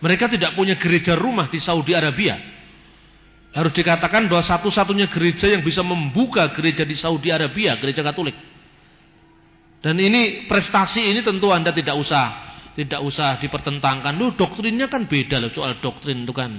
mereka 0.00 0.32
tidak 0.32 0.56
punya 0.56 0.80
gereja 0.80 1.12
rumah 1.12 1.52
di 1.52 1.60
Saudi 1.60 1.92
Arabia. 1.92 2.40
Harus 3.54 3.70
dikatakan 3.76 4.26
bahwa 4.26 4.42
satu-satunya 4.42 5.06
gereja 5.12 5.46
yang 5.46 5.62
bisa 5.62 5.84
membuka 5.84 6.50
gereja 6.56 6.82
di 6.82 6.96
Saudi 6.96 7.28
Arabia, 7.30 7.76
gereja 7.76 8.00
Katolik. 8.00 8.34
Dan 9.84 10.00
ini 10.00 10.48
prestasi 10.48 11.12
ini 11.12 11.20
tentu 11.20 11.52
Anda 11.52 11.68
tidak 11.68 12.00
usah 12.00 12.43
tidak 12.74 13.00
usah 13.00 13.38
dipertentangkan. 13.38 14.14
Lu 14.18 14.34
doktrinnya 14.34 14.90
kan 14.90 15.06
beda 15.06 15.38
loh 15.38 15.50
soal 15.54 15.78
doktrin 15.78 16.26
itu 16.26 16.34
kan 16.34 16.50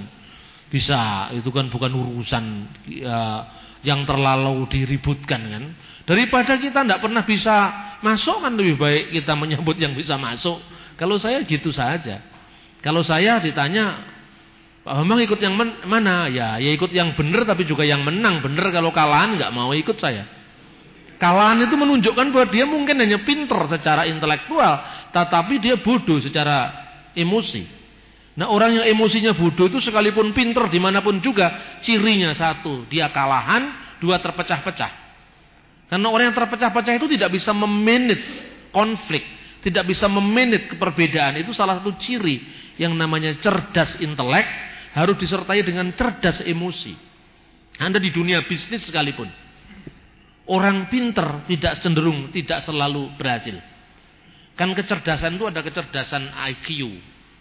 bisa 0.66 1.30
itu 1.30 1.46
kan 1.54 1.70
bukan 1.70 1.94
urusan 1.94 2.44
ya, 2.90 3.46
yang 3.86 4.02
terlalu 4.08 4.66
diributkan 4.66 5.40
kan. 5.46 5.64
Daripada 6.08 6.58
kita 6.58 6.82
tidak 6.82 7.00
pernah 7.02 7.22
bisa 7.22 7.56
masuk 8.02 8.42
kan 8.42 8.52
lebih 8.56 8.80
baik 8.80 9.14
kita 9.14 9.36
menyambut 9.38 9.76
yang 9.78 9.94
bisa 9.94 10.18
masuk. 10.18 10.58
Kalau 10.96 11.20
saya 11.20 11.44
gitu 11.44 11.70
saja. 11.70 12.24
Kalau 12.80 13.02
saya 13.02 13.42
ditanya, 13.42 13.98
Pak 14.86 14.94
Bambang 15.02 15.18
ikut 15.18 15.40
yang 15.42 15.58
mana? 15.84 16.30
Ya, 16.30 16.56
ya 16.62 16.70
ikut 16.70 16.94
yang 16.94 17.18
benar 17.18 17.42
tapi 17.42 17.66
juga 17.66 17.82
yang 17.82 18.06
menang. 18.06 18.38
Benar 18.38 18.70
kalau 18.70 18.94
kalahan 18.94 19.34
nggak 19.34 19.50
mau 19.50 19.74
ikut 19.74 19.98
saya. 19.98 20.35
Kalahan 21.16 21.64
itu 21.64 21.72
menunjukkan 21.80 22.26
bahwa 22.28 22.46
dia 22.52 22.68
mungkin 22.68 23.00
hanya 23.00 23.24
pinter 23.24 23.56
secara 23.72 24.04
intelektual, 24.04 24.84
tetapi 25.16 25.56
dia 25.56 25.80
bodoh 25.80 26.20
secara 26.20 26.72
emosi. 27.16 27.64
Nah 28.36 28.52
orang 28.52 28.76
yang 28.76 28.84
emosinya 28.92 29.32
bodoh 29.32 29.72
itu 29.72 29.80
sekalipun 29.80 30.36
pinter 30.36 30.68
di 30.68 30.76
mana 30.76 31.00
pun 31.00 31.24
juga, 31.24 31.80
cirinya 31.80 32.36
satu, 32.36 32.84
dia 32.92 33.08
kalahan, 33.08 33.72
dua 33.96 34.20
terpecah-pecah. 34.20 34.92
Karena 35.88 36.06
orang 36.12 36.28
yang 36.28 36.36
terpecah-pecah 36.36 36.94
itu 37.00 37.06
tidak 37.16 37.32
bisa 37.32 37.56
memanage 37.56 38.28
konflik, 38.68 39.24
tidak 39.64 39.88
bisa 39.88 40.04
memanage 40.12 40.68
keperbedaan. 40.76 41.40
Itu 41.40 41.56
salah 41.56 41.80
satu 41.80 41.96
ciri 41.96 42.44
yang 42.76 42.92
namanya 42.92 43.40
cerdas 43.40 43.96
intelek 44.04 44.44
harus 44.92 45.16
disertai 45.16 45.64
dengan 45.64 45.88
cerdas 45.96 46.44
emosi. 46.44 46.92
Anda 47.80 47.96
di 47.96 48.12
dunia 48.12 48.44
bisnis 48.44 48.84
sekalipun. 48.84 49.45
Orang 50.46 50.86
pinter 50.86 51.42
tidak 51.50 51.82
cenderung, 51.82 52.30
tidak 52.30 52.62
selalu 52.62 53.10
berhasil. 53.18 53.58
Kan 54.54 54.72
kecerdasan 54.72 55.36
itu 55.36 55.44
ada 55.50 55.60
kecerdasan 55.60 56.30
IQ, 56.54 56.96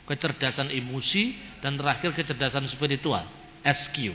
kecerdasan 0.10 0.74
emosi, 0.74 1.38
dan 1.62 1.78
terakhir 1.78 2.18
kecerdasan 2.18 2.66
spiritual, 2.68 3.24
SQ. 3.62 4.12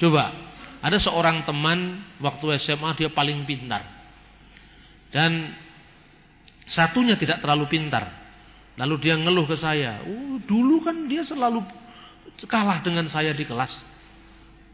Coba, 0.00 0.32
ada 0.80 0.96
seorang 0.96 1.44
teman 1.44 2.00
waktu 2.18 2.56
SMA 2.58 2.96
dia 2.96 3.12
paling 3.12 3.44
pintar. 3.44 3.84
Dan 5.12 5.52
satunya 6.64 7.14
tidak 7.20 7.44
terlalu 7.44 7.68
pintar. 7.68 8.08
Lalu 8.78 8.94
dia 9.02 9.14
ngeluh 9.18 9.44
ke 9.44 9.58
saya, 9.58 10.00
oh, 10.06 10.38
dulu 10.46 10.86
kan 10.86 11.10
dia 11.10 11.26
selalu 11.26 11.66
kalah 12.46 12.78
dengan 12.80 13.10
saya 13.10 13.34
di 13.34 13.42
kelas. 13.42 13.74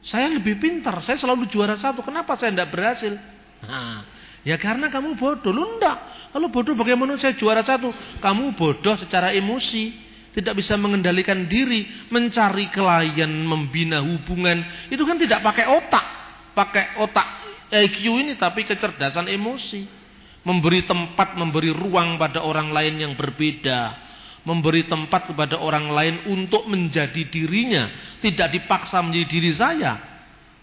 Saya 0.05 0.29
lebih 0.29 0.61
pintar, 0.61 1.01
saya 1.01 1.17
selalu 1.17 1.49
juara 1.49 1.81
satu. 1.81 2.05
Kenapa 2.05 2.37
saya 2.37 2.53
tidak 2.53 2.71
berhasil? 2.73 3.17
Nah, 3.65 4.05
ya 4.45 4.61
karena 4.61 4.93
kamu 4.93 5.17
bodoh. 5.17 5.53
Lu 5.53 5.77
enggak. 5.77 5.97
Kalau 6.31 6.49
bodoh 6.53 6.77
bagaimana 6.77 7.17
saya 7.17 7.33
juara 7.35 7.65
satu? 7.65 7.89
Kamu 8.21 8.53
bodoh 8.53 9.01
secara 9.01 9.33
emosi. 9.33 10.05
Tidak 10.37 10.53
bisa 10.53 10.77
mengendalikan 10.77 11.49
diri. 11.49 11.89
Mencari 12.13 12.69
klien, 12.69 13.33
membina 13.33 14.05
hubungan. 14.05 14.61
Itu 14.93 15.09
kan 15.09 15.17
tidak 15.17 15.41
pakai 15.41 15.73
otak. 15.73 16.05
Pakai 16.53 17.01
otak 17.01 17.27
IQ 17.75 18.07
ini 18.23 18.39
tapi 18.39 18.63
kecerdasan 18.63 19.27
emosi 19.27 20.05
memberi 20.45 20.85
tempat, 20.85 21.35
memberi 21.35 21.73
ruang 21.73 22.21
pada 22.21 22.45
orang 22.45 22.71
lain 22.71 23.01
yang 23.01 23.13
berbeda, 23.17 24.04
memberi 24.45 24.85
tempat 24.85 25.33
kepada 25.33 25.57
orang 25.61 25.89
lain 25.89 26.17
untuk 26.29 26.69
menjadi 26.69 27.25
dirinya, 27.29 27.89
tidak 28.21 28.53
dipaksa 28.53 29.01
menjadi 29.01 29.27
diri 29.29 29.53
saya. 29.53 29.93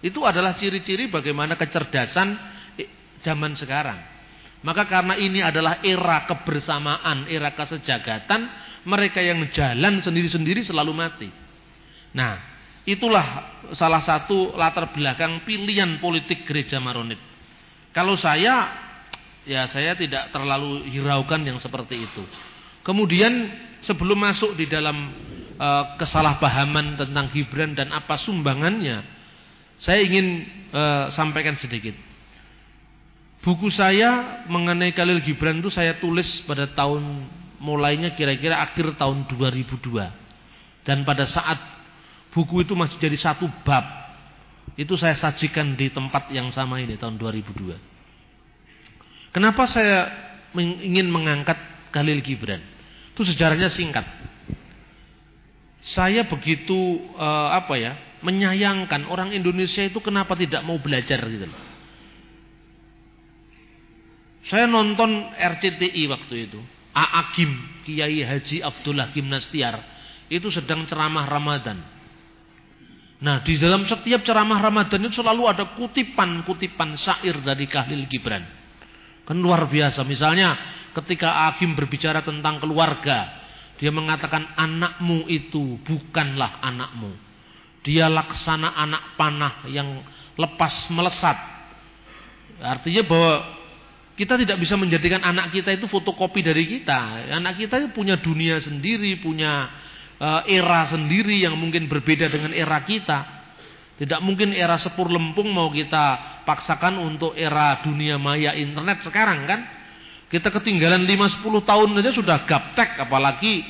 Itu 0.02 0.26
adalah 0.26 0.58
ciri-ciri 0.58 1.10
bagaimana 1.10 1.58
kecerdasan 1.58 2.38
eh, 2.78 2.90
zaman 3.22 3.54
sekarang. 3.58 4.00
Maka 4.62 4.86
karena 4.86 5.18
ini 5.18 5.42
adalah 5.42 5.82
era 5.82 6.26
kebersamaan, 6.30 7.26
era 7.26 7.54
kesejagatan, 7.58 8.46
mereka 8.86 9.22
yang 9.22 9.42
jalan 9.50 10.02
sendiri-sendiri 10.06 10.62
selalu 10.62 10.94
mati. 10.94 11.30
Nah, 12.14 12.38
itulah 12.86 13.26
salah 13.74 14.02
satu 14.06 14.54
latar 14.54 14.94
belakang 14.94 15.42
pilihan 15.46 15.98
politik 15.98 16.46
gereja 16.46 16.78
Maronit. 16.78 17.18
Kalau 17.90 18.14
saya 18.14 18.70
ya 19.46 19.66
saya 19.66 19.98
tidak 19.98 20.30
terlalu 20.30 20.86
hiraukan 20.94 21.42
yang 21.42 21.58
seperti 21.58 22.06
itu. 22.06 22.24
Kemudian 22.82 23.50
sebelum 23.86 24.18
masuk 24.18 24.58
di 24.58 24.66
dalam 24.70 25.12
uh, 25.58 25.98
kesalahpahaman 25.98 26.98
tentang 26.98 27.30
Gibran 27.34 27.74
dan 27.78 27.94
apa 27.94 28.18
sumbangannya, 28.18 29.04
saya 29.82 30.02
ingin 30.06 30.46
uh, 30.74 31.10
sampaikan 31.14 31.56
sedikit. 31.58 31.94
Buku 33.42 33.74
saya 33.74 34.46
mengenai 34.46 34.94
Khalil 34.94 35.26
Gibran 35.26 35.66
itu 35.66 35.74
saya 35.74 35.98
tulis 35.98 36.46
pada 36.46 36.70
tahun 36.70 37.26
mulainya 37.58 38.14
kira-kira 38.14 38.62
akhir 38.62 39.02
tahun 39.02 39.26
2002. 39.26 40.86
Dan 40.86 41.06
pada 41.06 41.26
saat 41.26 41.58
buku 42.34 42.66
itu 42.66 42.74
masih 42.78 42.98
jadi 43.02 43.18
satu 43.18 43.50
bab, 43.66 43.86
itu 44.78 44.94
saya 44.98 45.18
sajikan 45.18 45.74
di 45.74 45.90
tempat 45.90 46.30
yang 46.30 46.54
sama 46.54 46.82
ini 46.82 46.98
tahun 46.98 47.18
2002. 47.18 49.34
Kenapa 49.34 49.66
saya 49.66 50.12
ingin 50.58 51.10
mengangkat 51.10 51.58
Khalil 51.90 52.22
Gibran? 52.22 52.62
Itu 53.12 53.28
sejarahnya 53.28 53.68
singkat. 53.68 54.04
Saya 55.82 56.24
begitu 56.30 57.02
uh, 57.18 57.50
apa 57.58 57.74
ya, 57.76 57.94
menyayangkan 58.22 59.10
orang 59.10 59.34
Indonesia 59.34 59.82
itu 59.82 59.98
kenapa 60.00 60.38
tidak 60.38 60.62
mau 60.62 60.78
belajar 60.78 61.20
gitu 61.26 61.50
loh. 61.50 61.62
Saya 64.46 64.66
nonton 64.66 65.32
RCTI 65.38 66.04
waktu 66.10 66.50
itu. 66.50 66.60
Aagim 66.92 67.56
Kiai 67.88 68.20
Haji 68.20 68.60
Abdullah 68.60 69.16
Gimnastiar 69.16 69.80
itu 70.28 70.52
sedang 70.52 70.84
ceramah 70.88 71.24
Ramadan. 71.24 71.80
Nah, 73.22 73.46
di 73.46 73.56
dalam 73.62 73.86
setiap 73.86 74.26
ceramah 74.26 74.58
Ramadan 74.58 75.06
itu 75.06 75.22
selalu 75.22 75.46
ada 75.46 75.78
kutipan-kutipan 75.78 76.98
syair 76.98 77.38
dari 77.46 77.70
Khalil 77.70 78.10
Gibran. 78.10 78.44
Kan 79.24 79.38
luar 79.38 79.70
biasa. 79.70 80.02
Misalnya 80.02 80.58
ketika 80.92 81.48
Hakim 81.48 81.74
berbicara 81.78 82.26
tentang 82.26 82.60
keluarga, 82.60 83.30
dia 83.80 83.90
mengatakan 83.90 84.52
anakmu 84.58 85.26
itu 85.32 85.80
bukanlah 85.86 86.60
anakmu. 86.62 87.12
Dia 87.82 88.12
laksana 88.12 88.78
anak 88.78 89.18
panah 89.18 89.66
yang 89.66 90.06
lepas 90.38 90.92
melesat. 90.94 91.38
Artinya 92.62 93.02
bahwa 93.02 93.34
kita 94.14 94.38
tidak 94.38 94.62
bisa 94.62 94.78
menjadikan 94.78 95.26
anak 95.26 95.50
kita 95.50 95.74
itu 95.74 95.90
fotokopi 95.90 96.46
dari 96.46 96.70
kita. 96.70 97.26
Anak 97.34 97.58
kita 97.58 97.90
punya 97.90 98.22
dunia 98.22 98.62
sendiri, 98.62 99.18
punya 99.18 99.66
Eh, 100.22 100.62
era 100.62 100.86
sendiri 100.86 101.42
yang 101.42 101.58
mungkin 101.58 101.90
berbeda 101.90 102.30
dengan 102.30 102.54
era 102.54 102.78
kita. 102.86 103.42
Tidak 103.98 104.22
mungkin 104.22 104.54
era 104.54 104.78
sepur 104.78 105.10
lempung 105.10 105.50
mau 105.50 105.74
kita 105.74 106.38
paksakan 106.46 107.02
untuk 107.02 107.34
era 107.34 107.82
dunia 107.82 108.22
maya 108.22 108.54
internet 108.54 109.02
sekarang 109.02 109.50
kan. 109.50 109.66
Kita 110.32 110.48
ketinggalan 110.48 111.04
5-10 111.04 111.44
tahun 111.68 111.90
saja 112.00 112.12
sudah 112.16 112.38
gaptek 112.48 113.04
apalagi 113.04 113.68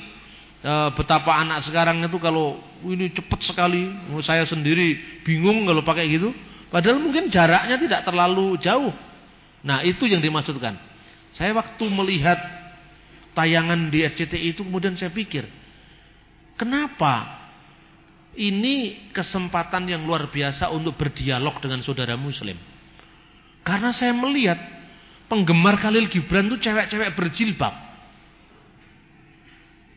e, 0.62 0.74
betapa 0.94 1.42
anak 1.42 1.66
sekarang 1.66 2.06
itu 2.06 2.22
kalau 2.22 2.62
ini 2.86 3.10
cepat 3.10 3.42
sekali. 3.42 3.90
Saya 4.22 4.46
sendiri 4.46 5.22
bingung 5.26 5.66
kalau 5.66 5.82
pakai 5.82 6.06
gitu. 6.08 6.30
Padahal 6.70 7.02
mungkin 7.02 7.34
jaraknya 7.34 7.82
tidak 7.82 8.06
terlalu 8.06 8.62
jauh. 8.62 8.94
Nah 9.66 9.82
itu 9.82 10.06
yang 10.06 10.22
dimaksudkan. 10.22 10.78
Saya 11.34 11.58
waktu 11.58 11.84
melihat 11.90 12.38
tayangan 13.34 13.90
di 13.90 14.06
RCTI 14.06 14.54
itu 14.54 14.62
kemudian 14.62 14.94
saya 14.94 15.10
pikir 15.10 15.50
Kenapa? 16.62 17.42
Ini 18.38 19.10
kesempatan 19.18 19.90
yang 19.90 20.06
luar 20.06 20.30
biasa 20.30 20.70
untuk 20.70 20.94
berdialog 20.94 21.58
dengan 21.58 21.82
saudara 21.82 22.14
muslim. 22.14 22.54
Karena 23.66 23.90
saya 23.90 24.14
melihat 24.14 24.62
penggemar 25.32 25.80
Khalil 25.80 26.12
Gibran 26.12 26.52
itu 26.52 26.60
cewek-cewek 26.60 27.16
berjilbab. 27.16 27.72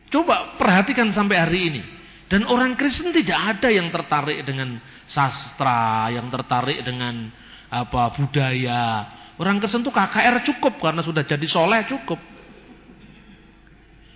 Coba 0.07 0.55
perhatikan 0.55 1.11
sampai 1.11 1.35
hari 1.35 1.59
ini. 1.67 1.83
Dan 2.31 2.47
orang 2.47 2.79
Kristen 2.79 3.11
tidak 3.11 3.35
ada 3.35 3.67
yang 3.67 3.91
tertarik 3.91 4.47
dengan 4.47 4.79
sastra, 5.03 6.07
yang 6.07 6.31
tertarik 6.31 6.79
dengan 6.87 7.27
apa 7.67 8.15
budaya. 8.15 9.11
Orang 9.35 9.59
Kristen 9.59 9.83
itu 9.83 9.91
KKR 9.91 10.39
cukup 10.47 10.79
karena 10.79 11.03
sudah 11.03 11.27
jadi 11.27 11.43
soleh 11.51 11.83
cukup. 11.83 12.17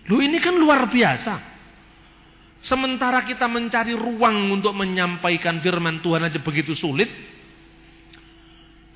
Lu 0.07 0.23
ini 0.23 0.39
kan 0.39 0.55
luar 0.55 0.87
biasa. 0.87 1.59
Sementara 2.63 3.27
kita 3.27 3.45
mencari 3.45 3.91
ruang 3.93 4.55
untuk 4.55 4.71
menyampaikan 4.71 5.59
firman 5.59 5.99
Tuhan 5.99 6.31
aja 6.31 6.39
begitu 6.39 6.73
sulit. 6.73 7.11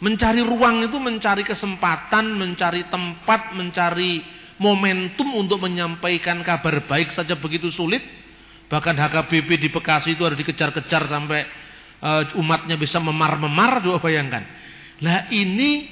Mencari 0.04 0.44
ruang 0.44 0.84
itu 0.84 1.00
mencari 1.00 1.48
kesempatan, 1.48 2.36
mencari 2.36 2.92
tempat, 2.92 3.56
mencari 3.56 4.20
momentum 4.60 5.32
untuk 5.40 5.64
menyampaikan 5.64 6.44
kabar 6.44 6.84
baik 6.84 7.16
saja 7.16 7.40
begitu 7.40 7.72
sulit. 7.72 8.04
Bahkan 8.68 9.00
HKBP 9.00 9.64
di 9.64 9.70
Bekasi 9.72 10.20
itu 10.20 10.28
harus 10.28 10.36
dikejar-kejar 10.36 11.08
sampai 11.08 11.48
uh, 12.04 12.36
umatnya 12.36 12.76
bisa 12.76 13.00
memar-memar, 13.00 13.80
coba 13.80 14.04
bayangkan. 14.04 14.44
Lah 15.00 15.32
ini 15.32 15.88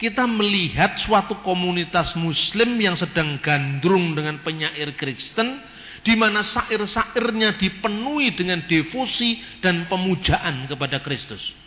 kita 0.00 0.26
melihat 0.26 0.98
suatu 0.98 1.38
komunitas 1.46 2.18
muslim 2.18 2.82
yang 2.82 2.98
sedang 2.98 3.38
gandrung 3.38 4.18
dengan 4.18 4.42
penyair 4.42 4.98
Kristen 4.98 5.60
di 6.00 6.16
mana 6.16 6.40
syair-syairnya 6.42 7.60
dipenuhi 7.60 8.32
dengan 8.34 8.64
devosi 8.66 9.38
dan 9.60 9.86
pemujaan 9.86 10.66
kepada 10.66 10.98
Kristus. 11.04 11.59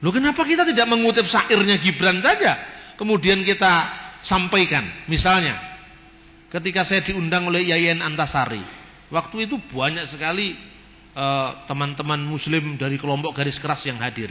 Loh 0.00 0.12
kenapa 0.12 0.44
kita 0.48 0.64
tidak 0.64 0.88
mengutip 0.88 1.28
syairnya 1.28 1.76
Gibran 1.76 2.24
saja? 2.24 2.56
Kemudian 2.96 3.44
kita 3.44 3.72
sampaikan. 4.24 4.84
Misalnya, 5.08 5.56
ketika 6.52 6.84
saya 6.84 7.04
diundang 7.04 7.48
oleh 7.48 7.64
Yayan 7.64 8.00
Antasari. 8.00 8.60
Waktu 9.10 9.50
itu 9.50 9.58
banyak 9.74 10.06
sekali 10.06 10.54
eh, 11.14 11.50
teman-teman 11.66 12.20
uh, 12.22 12.28
muslim 12.30 12.78
dari 12.78 12.94
kelompok 12.94 13.34
garis 13.34 13.58
keras 13.58 13.82
yang 13.82 13.98
hadir. 13.98 14.30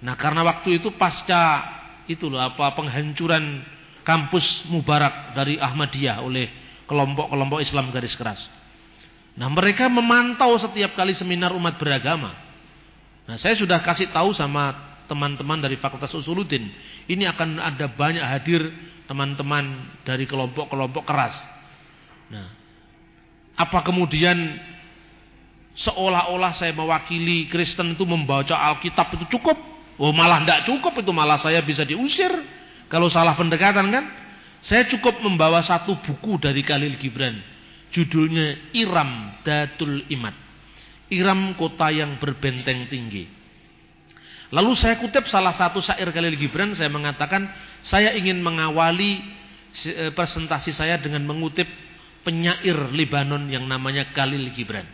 Nah 0.00 0.14
karena 0.14 0.46
waktu 0.46 0.80
itu 0.80 0.94
pasca 0.94 1.66
itu 2.06 2.30
loh 2.30 2.40
apa 2.40 2.72
penghancuran 2.78 3.62
kampus 4.06 4.70
Mubarak 4.70 5.34
dari 5.34 5.58
Ahmadiyah 5.58 6.22
oleh 6.22 6.46
kelompok-kelompok 6.86 7.58
Islam 7.58 7.90
garis 7.90 8.14
keras. 8.14 8.40
Nah 9.34 9.50
mereka 9.50 9.90
memantau 9.90 10.54
setiap 10.58 10.94
kali 10.94 11.14
seminar 11.14 11.50
umat 11.54 11.74
beragama. 11.76 12.34
Nah 13.30 13.38
saya 13.38 13.54
sudah 13.54 13.78
kasih 13.78 14.10
tahu 14.10 14.34
sama 14.34 14.74
teman-teman 15.06 15.62
dari 15.62 15.78
Fakultas 15.78 16.10
Usuluddin. 16.18 16.66
Ini 17.06 17.30
akan 17.30 17.62
ada 17.62 17.86
banyak 17.86 18.26
hadir 18.26 18.74
teman-teman 19.06 19.86
dari 20.02 20.26
kelompok-kelompok 20.26 21.06
keras. 21.06 21.38
Nah, 22.26 22.50
apa 23.54 23.86
kemudian 23.86 24.34
seolah-olah 25.78 26.58
saya 26.58 26.74
mewakili 26.74 27.46
Kristen 27.46 27.94
itu 27.94 28.02
membaca 28.02 28.58
Alkitab 28.58 29.14
itu 29.14 29.38
cukup? 29.38 29.54
Oh 29.94 30.10
malah 30.10 30.42
tidak 30.42 30.66
cukup 30.66 30.98
itu 30.98 31.14
malah 31.14 31.38
saya 31.38 31.62
bisa 31.62 31.86
diusir 31.86 32.34
kalau 32.90 33.06
salah 33.06 33.38
pendekatan 33.38 33.94
kan? 33.94 34.04
Saya 34.66 34.90
cukup 34.90 35.22
membawa 35.22 35.62
satu 35.62 36.02
buku 36.02 36.42
dari 36.42 36.66
Khalil 36.66 36.98
Gibran. 36.98 37.38
Judulnya 37.94 38.74
Iram 38.74 39.38
Datul 39.46 40.02
Imat. 40.10 40.49
Iram 41.10 41.58
kota 41.58 41.90
yang 41.90 42.22
berbenteng 42.22 42.86
tinggi. 42.86 43.26
Lalu 44.50 44.74
saya 44.74 44.98
kutip 44.98 45.30
salah 45.30 45.54
satu 45.54 45.78
syair 45.78 46.10
Khalil 46.10 46.34
Gibran. 46.34 46.74
Saya 46.74 46.90
mengatakan 46.90 47.50
saya 47.86 48.14
ingin 48.18 48.42
mengawali 48.42 49.22
eh, 49.86 50.10
presentasi 50.10 50.74
saya 50.74 50.98
dengan 50.98 51.22
mengutip 51.22 51.66
penyair 52.26 52.90
Libanon 52.90 53.46
yang 53.46 53.66
namanya 53.66 54.10
Khalil 54.10 54.50
Gibran. 54.54 54.86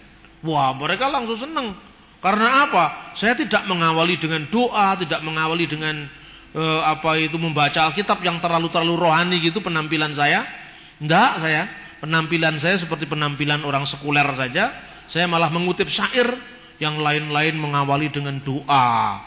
Wah 0.45 0.77
mereka 0.77 1.09
langsung 1.09 1.41
senang. 1.41 1.73
Karena 2.21 2.69
apa? 2.69 2.85
Saya 3.17 3.37
tidak 3.37 3.65
mengawali 3.65 4.21
dengan 4.21 4.45
doa, 4.53 4.97
tidak 5.01 5.25
mengawali 5.25 5.65
dengan 5.65 6.05
eh, 6.53 6.81
apa 6.85 7.17
itu 7.17 7.41
membaca 7.41 7.89
Alkitab 7.93 8.21
yang 8.21 8.37
terlalu-terlalu 8.45 8.95
rohani 8.97 9.37
gitu 9.41 9.65
penampilan 9.65 10.13
saya. 10.13 10.45
Enggak 11.01 11.33
saya. 11.41 11.63
Penampilan 11.97 12.61
saya 12.61 12.77
seperti 12.77 13.09
penampilan 13.09 13.65
orang 13.65 13.89
sekuler 13.89 14.29
saja. 14.37 14.69
Saya 15.11 15.31
malah 15.31 15.51
mengutip 15.53 15.87
syair 15.91 16.27
yang 16.83 17.01
lain-lain 17.01 17.57
mengawali 17.57 18.13
dengan 18.13 18.41
doa. 18.43 19.21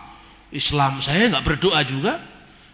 Islam 0.49 1.01
saya 1.05 1.29
enggak 1.29 1.45
berdoa 1.45 1.81
juga. 1.85 2.13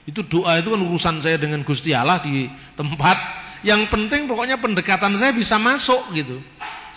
Itu 0.05 0.21
doa 0.21 0.61
itu 0.61 0.69
kan 0.69 0.81
urusan 0.85 1.15
saya 1.25 1.35
dengan 1.41 1.65
Gusti 1.65 1.91
Allah 1.91 2.21
di 2.21 2.45
tempat. 2.77 3.17
Yang 3.65 3.89
penting 3.89 4.29
pokoknya 4.29 4.61
pendekatan 4.61 5.17
saya 5.17 5.33
bisa 5.33 5.57
masuk 5.57 6.13
gitu. 6.13 6.37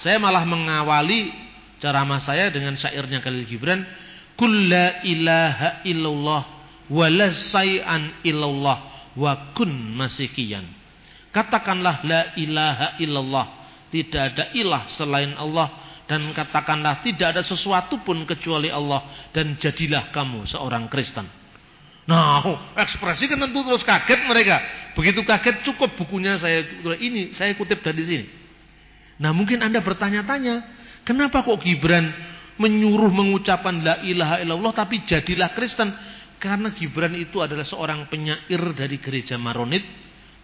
Saya 0.04 0.20
malah 0.20 0.44
mengawali 0.44 1.32
ceramah 1.80 2.20
saya 2.20 2.52
dengan 2.52 2.76
syairnya 2.76 3.24
Khalil 3.24 3.48
Gibran. 3.48 3.82
Kulla 4.38 5.02
ilaha 5.02 5.82
illallah 5.82 6.42
wala 6.92 7.34
say'an 7.34 8.22
illallah 8.22 8.78
wa 9.18 9.32
kun 9.56 9.98
masikiyan. 9.98 10.62
Katakanlah 11.34 12.06
la 12.06 12.22
ilaha 12.40 12.96
illallah, 13.02 13.46
tidak 13.92 14.22
ada 14.34 14.44
ilah 14.56 14.82
selain 14.88 15.36
Allah 15.36 15.87
dan 16.08 16.32
katakanlah 16.32 17.04
tidak 17.04 17.36
ada 17.36 17.42
sesuatu 17.44 18.00
pun 18.00 18.24
kecuali 18.24 18.72
Allah 18.72 19.04
dan 19.30 19.60
jadilah 19.60 20.08
kamu 20.08 20.48
seorang 20.48 20.88
Kristen. 20.88 21.28
Nah, 22.08 22.40
ekspresi 22.72 23.28
kan 23.28 23.36
tentu 23.36 23.60
terus 23.60 23.84
kaget 23.84 24.24
mereka. 24.24 24.64
Begitu 24.96 25.20
kaget 25.28 25.60
cukup 25.68 25.92
bukunya 26.00 26.40
saya 26.40 26.64
ini 26.96 27.36
saya 27.36 27.52
kutip 27.52 27.84
dari 27.84 28.00
sini. 28.00 28.26
Nah, 29.20 29.36
mungkin 29.36 29.60
Anda 29.60 29.84
bertanya-tanya, 29.84 30.64
kenapa 31.04 31.44
kok 31.44 31.60
Gibran 31.60 32.08
menyuruh 32.56 33.12
mengucapkan 33.12 33.84
la 33.84 34.00
ilaha 34.00 34.40
illallah 34.40 34.72
tapi 34.72 35.04
jadilah 35.04 35.52
Kristen? 35.52 35.92
Karena 36.40 36.72
Gibran 36.72 37.12
itu 37.12 37.44
adalah 37.44 37.68
seorang 37.68 38.08
penyair 38.08 38.62
dari 38.72 38.96
gereja 38.96 39.36
Maronit 39.36 39.84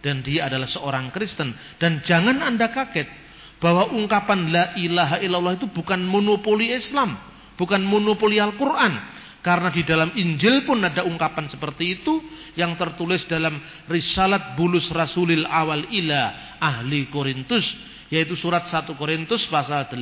dan 0.05 0.21
dia 0.21 0.45
adalah 0.45 0.69
seorang 0.69 1.09
Kristen. 1.09 1.57
Dan 1.81 2.05
jangan 2.05 2.45
Anda 2.45 2.69
kaget 2.69 3.24
bahwa 3.65 3.89
ungkapan 3.97 4.53
la 4.53 4.77
ilaha 4.77 5.17
illallah 5.25 5.57
itu 5.57 5.65
bukan 5.73 5.97
monopoli 6.05 6.69
Islam, 6.69 7.17
bukan 7.57 7.81
monopoli 7.81 8.37
Al-Qur'an. 8.37 9.17
Karena 9.41 9.73
di 9.73 9.81
dalam 9.81 10.13
Injil 10.13 10.65
pun 10.69 10.85
ada 10.85 11.01
ungkapan 11.01 11.49
seperti 11.49 12.01
itu 12.01 12.21
yang 12.53 12.77
tertulis 12.77 13.25
dalam 13.25 13.57
Risalat 13.89 14.53
Bulus 14.53 14.89
Rasulil 14.93 15.45
Awal 15.49 15.89
Ila 15.89 16.53
Ahli 16.61 17.09
Korintus 17.09 17.65
yaitu 18.09 18.37
surat 18.37 18.69
1 18.69 18.89
Korintus 18.97 19.49
pasal 19.49 19.89
8 19.89 19.97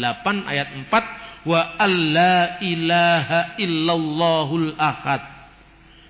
ayat 0.48 0.76
4 0.76 1.48
wa 1.48 1.76
alla 1.80 2.60
ilaha 2.64 3.56
illallahul 3.60 4.76
ahad 4.80 5.24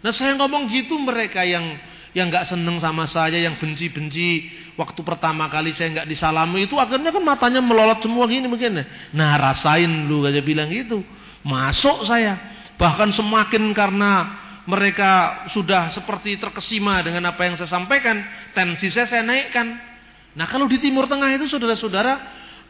Nah 0.04 0.12
saya 0.12 0.36
ngomong 0.36 0.68
gitu 0.68 1.00
mereka 1.00 1.48
yang 1.48 1.64
yang 2.14 2.30
nggak 2.30 2.46
seneng 2.46 2.78
sama 2.78 3.10
saya, 3.10 3.42
yang 3.42 3.58
benci-benci 3.58 4.50
waktu 4.78 5.02
pertama 5.02 5.50
kali 5.50 5.74
saya 5.74 6.02
nggak 6.02 6.10
disalami 6.10 6.70
itu 6.70 6.78
akhirnya 6.78 7.10
kan 7.10 7.24
matanya 7.26 7.62
melolot 7.62 8.02
semua 8.06 8.30
gini 8.30 8.46
mungkin. 8.46 8.86
Nah 9.14 9.32
rasain 9.38 10.06
lu 10.06 10.26
aja 10.26 10.42
bilang 10.42 10.70
gitu. 10.70 11.02
Masuk 11.42 12.06
saya. 12.06 12.38
Bahkan 12.78 13.14
semakin 13.14 13.74
karena 13.74 14.12
mereka 14.64 15.44
sudah 15.52 15.92
seperti 15.92 16.40
terkesima 16.40 17.04
dengan 17.04 17.34
apa 17.34 17.44
yang 17.44 17.60
saya 17.60 17.68
sampaikan, 17.68 18.24
tensi 18.56 18.88
saya 18.88 19.10
saya 19.10 19.22
naikkan. 19.26 19.76
Nah 20.34 20.46
kalau 20.48 20.66
di 20.66 20.80
Timur 20.80 21.06
Tengah 21.06 21.36
itu 21.36 21.46
saudara-saudara 21.50 22.18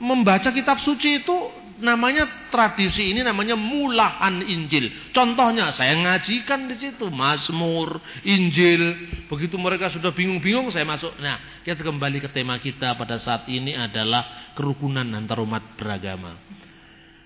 membaca 0.01 0.49
kitab 0.51 0.81
suci 0.81 1.21
itu 1.21 1.35
namanya 1.81 2.49
tradisi 2.53 3.13
ini 3.15 3.25
namanya 3.25 3.57
mulahan 3.57 4.43
Injil. 4.45 4.91
Contohnya 5.15 5.73
saya 5.73 5.97
ngajikan 5.97 6.69
di 6.69 6.75
situ 6.77 7.09
Mazmur, 7.09 7.97
Injil. 8.27 8.93
Begitu 9.25 9.55
mereka 9.57 9.89
sudah 9.89 10.13
bingung-bingung 10.13 10.69
saya 10.69 10.85
masuk. 10.85 11.13
Nah, 11.17 11.39
kita 11.65 11.81
kembali 11.81 12.21
ke 12.21 12.29
tema 12.29 12.61
kita 12.61 12.93
pada 12.93 13.17
saat 13.17 13.49
ini 13.49 13.73
adalah 13.73 14.53
kerukunan 14.53 15.05
antar 15.13 15.41
umat 15.41 15.79
beragama. 15.79 16.37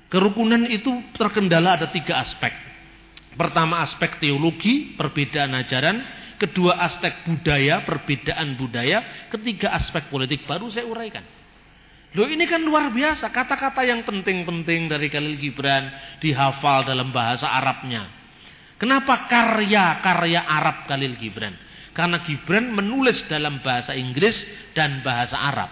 Kerukunan 0.07 0.63
itu 0.71 0.89
terkendala 1.19 1.75
ada 1.75 1.91
tiga 1.91 2.23
aspek. 2.23 2.55
Pertama 3.35 3.83
aspek 3.83 4.17
teologi, 4.17 4.95
perbedaan 4.95 5.53
ajaran. 5.53 5.99
Kedua 6.37 6.79
aspek 6.85 7.25
budaya, 7.25 7.81
perbedaan 7.83 8.55
budaya. 8.55 9.29
Ketiga 9.29 9.73
aspek 9.73 10.07
politik 10.07 10.45
baru 10.45 10.69
saya 10.71 10.85
uraikan. 10.85 11.36
Loh 12.15 12.27
ini 12.31 12.47
kan 12.47 12.63
luar 12.63 12.93
biasa. 12.95 13.27
Kata-kata 13.33 13.83
yang 13.83 14.07
penting-penting 14.07 14.87
dari 14.87 15.11
Khalil 15.11 15.35
Gibran 15.35 15.91
dihafal 16.23 16.87
dalam 16.87 17.11
bahasa 17.11 17.51
Arabnya. 17.51 18.07
Kenapa 18.79 19.27
karya-karya 19.27 20.41
Arab 20.45 20.87
Khalil 20.87 21.17
Gibran? 21.19 21.57
Karena 21.91 22.21
Gibran 22.23 22.71
menulis 22.71 23.25
dalam 23.25 23.59
bahasa 23.65 23.97
Inggris 23.97 24.37
dan 24.77 25.01
bahasa 25.01 25.35
Arab. 25.35 25.67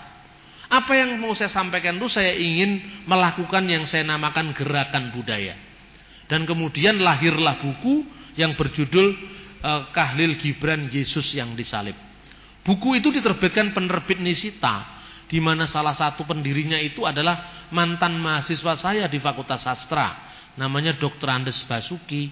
Apa 0.65 0.97
yang 0.97 1.21
mau 1.21 1.37
saya 1.37 1.53
sampaikan 1.53 2.01
itu 2.01 2.09
saya 2.09 2.33
ingin 2.33 3.05
melakukan 3.05 3.69
yang 3.69 3.85
saya 3.85 4.01
namakan 4.01 4.51
gerakan 4.57 5.13
budaya. 5.13 5.53
Dan 6.25 6.49
kemudian 6.49 6.97
lahirlah 6.97 7.61
buku 7.61 8.01
yang 8.33 8.57
berjudul 8.57 9.13
uh, 9.61 9.93
Kahlil 9.93 10.41
Gibran 10.41 10.89
Yesus 10.89 11.37
yang 11.37 11.53
disalib. 11.53 11.93
Buku 12.65 12.97
itu 12.97 13.13
diterbitkan 13.13 13.77
penerbit 13.77 14.17
Nisita 14.17 14.94
di 15.25 15.41
mana 15.41 15.65
salah 15.65 15.97
satu 15.97 16.23
pendirinya 16.25 16.77
itu 16.77 17.01
adalah 17.03 17.67
mantan 17.73 18.17
mahasiswa 18.21 18.77
saya 18.77 19.05
di 19.09 19.17
Fakultas 19.17 19.65
Sastra, 19.65 20.13
namanya 20.57 20.93
Dr. 20.95 21.29
Andes 21.29 21.65
Basuki. 21.65 22.29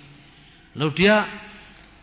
Lalu 0.77 0.91
dia 0.93 1.25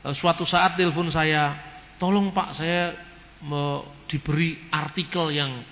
eh, 0.02 0.14
suatu 0.14 0.42
saat 0.42 0.74
telepon 0.74 1.10
saya, 1.10 1.54
tolong 1.98 2.34
Pak 2.34 2.50
saya 2.58 3.10
diberi 4.04 4.68
artikel 4.68 5.32
yang 5.32 5.64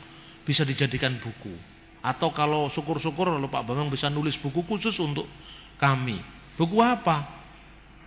bisa 0.48 0.64
dijadikan 0.64 1.20
buku. 1.20 1.52
Atau 2.00 2.33
kalau 2.33 2.72
syukur-syukur 2.72 3.28
lalu 3.28 3.52
Pak 3.52 3.68
Bambang 3.68 3.92
bisa 3.92 4.09
nulis 4.09 4.38
buku 4.40 4.64
khusus 4.64 4.96
untuk 5.02 5.28
kami. 5.76 6.16
Buku 6.57 6.81
apa? 6.81 7.28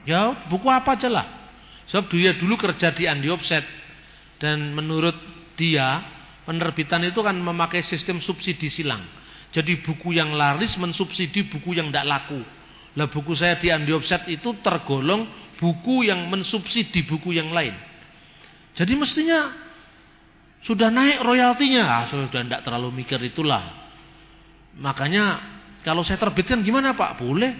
Ya 0.07 0.33
buku 0.49 0.65
apa 0.65 0.97
aja 0.97 1.11
lah. 1.11 1.27
Sebab 1.91 2.09
dia 2.09 2.33
dulu 2.33 2.57
kerja 2.57 2.89
di 2.95 3.05
Andi 3.05 3.29
Offset 3.29 3.61
dan 4.41 4.73
menurut 4.73 5.13
dia 5.59 6.01
Penerbitan 6.51 6.99
itu 7.07 7.23
kan 7.23 7.31
memakai 7.39 7.79
sistem 7.79 8.19
subsidi 8.19 8.67
silang. 8.67 8.99
Jadi 9.55 9.79
buku 9.87 10.19
yang 10.19 10.35
laris 10.35 10.75
mensubsidi 10.75 11.47
buku 11.47 11.79
yang 11.79 11.87
tidak 11.87 12.11
laku. 12.11 12.43
Lah 12.99 13.07
buku 13.07 13.31
saya 13.39 13.55
di 13.55 13.71
Andi 13.71 13.95
Offset 13.95 14.27
itu 14.27 14.59
tergolong 14.59 15.31
buku 15.55 16.11
yang 16.11 16.27
mensubsidi 16.27 17.07
buku 17.07 17.39
yang 17.39 17.55
lain. 17.55 17.71
Jadi 18.75 18.99
mestinya 18.99 19.47
sudah 20.67 20.91
naik 20.91 21.23
royaltinya. 21.23 21.87
Ah, 21.87 22.03
sudah 22.11 22.27
tidak 22.27 22.67
terlalu 22.67 22.99
mikir 22.99 23.23
itulah. 23.23 23.63
Makanya 24.75 25.39
kalau 25.87 26.03
saya 26.03 26.19
terbitkan 26.19 26.67
gimana 26.67 26.99
Pak? 26.99 27.15
Boleh. 27.15 27.55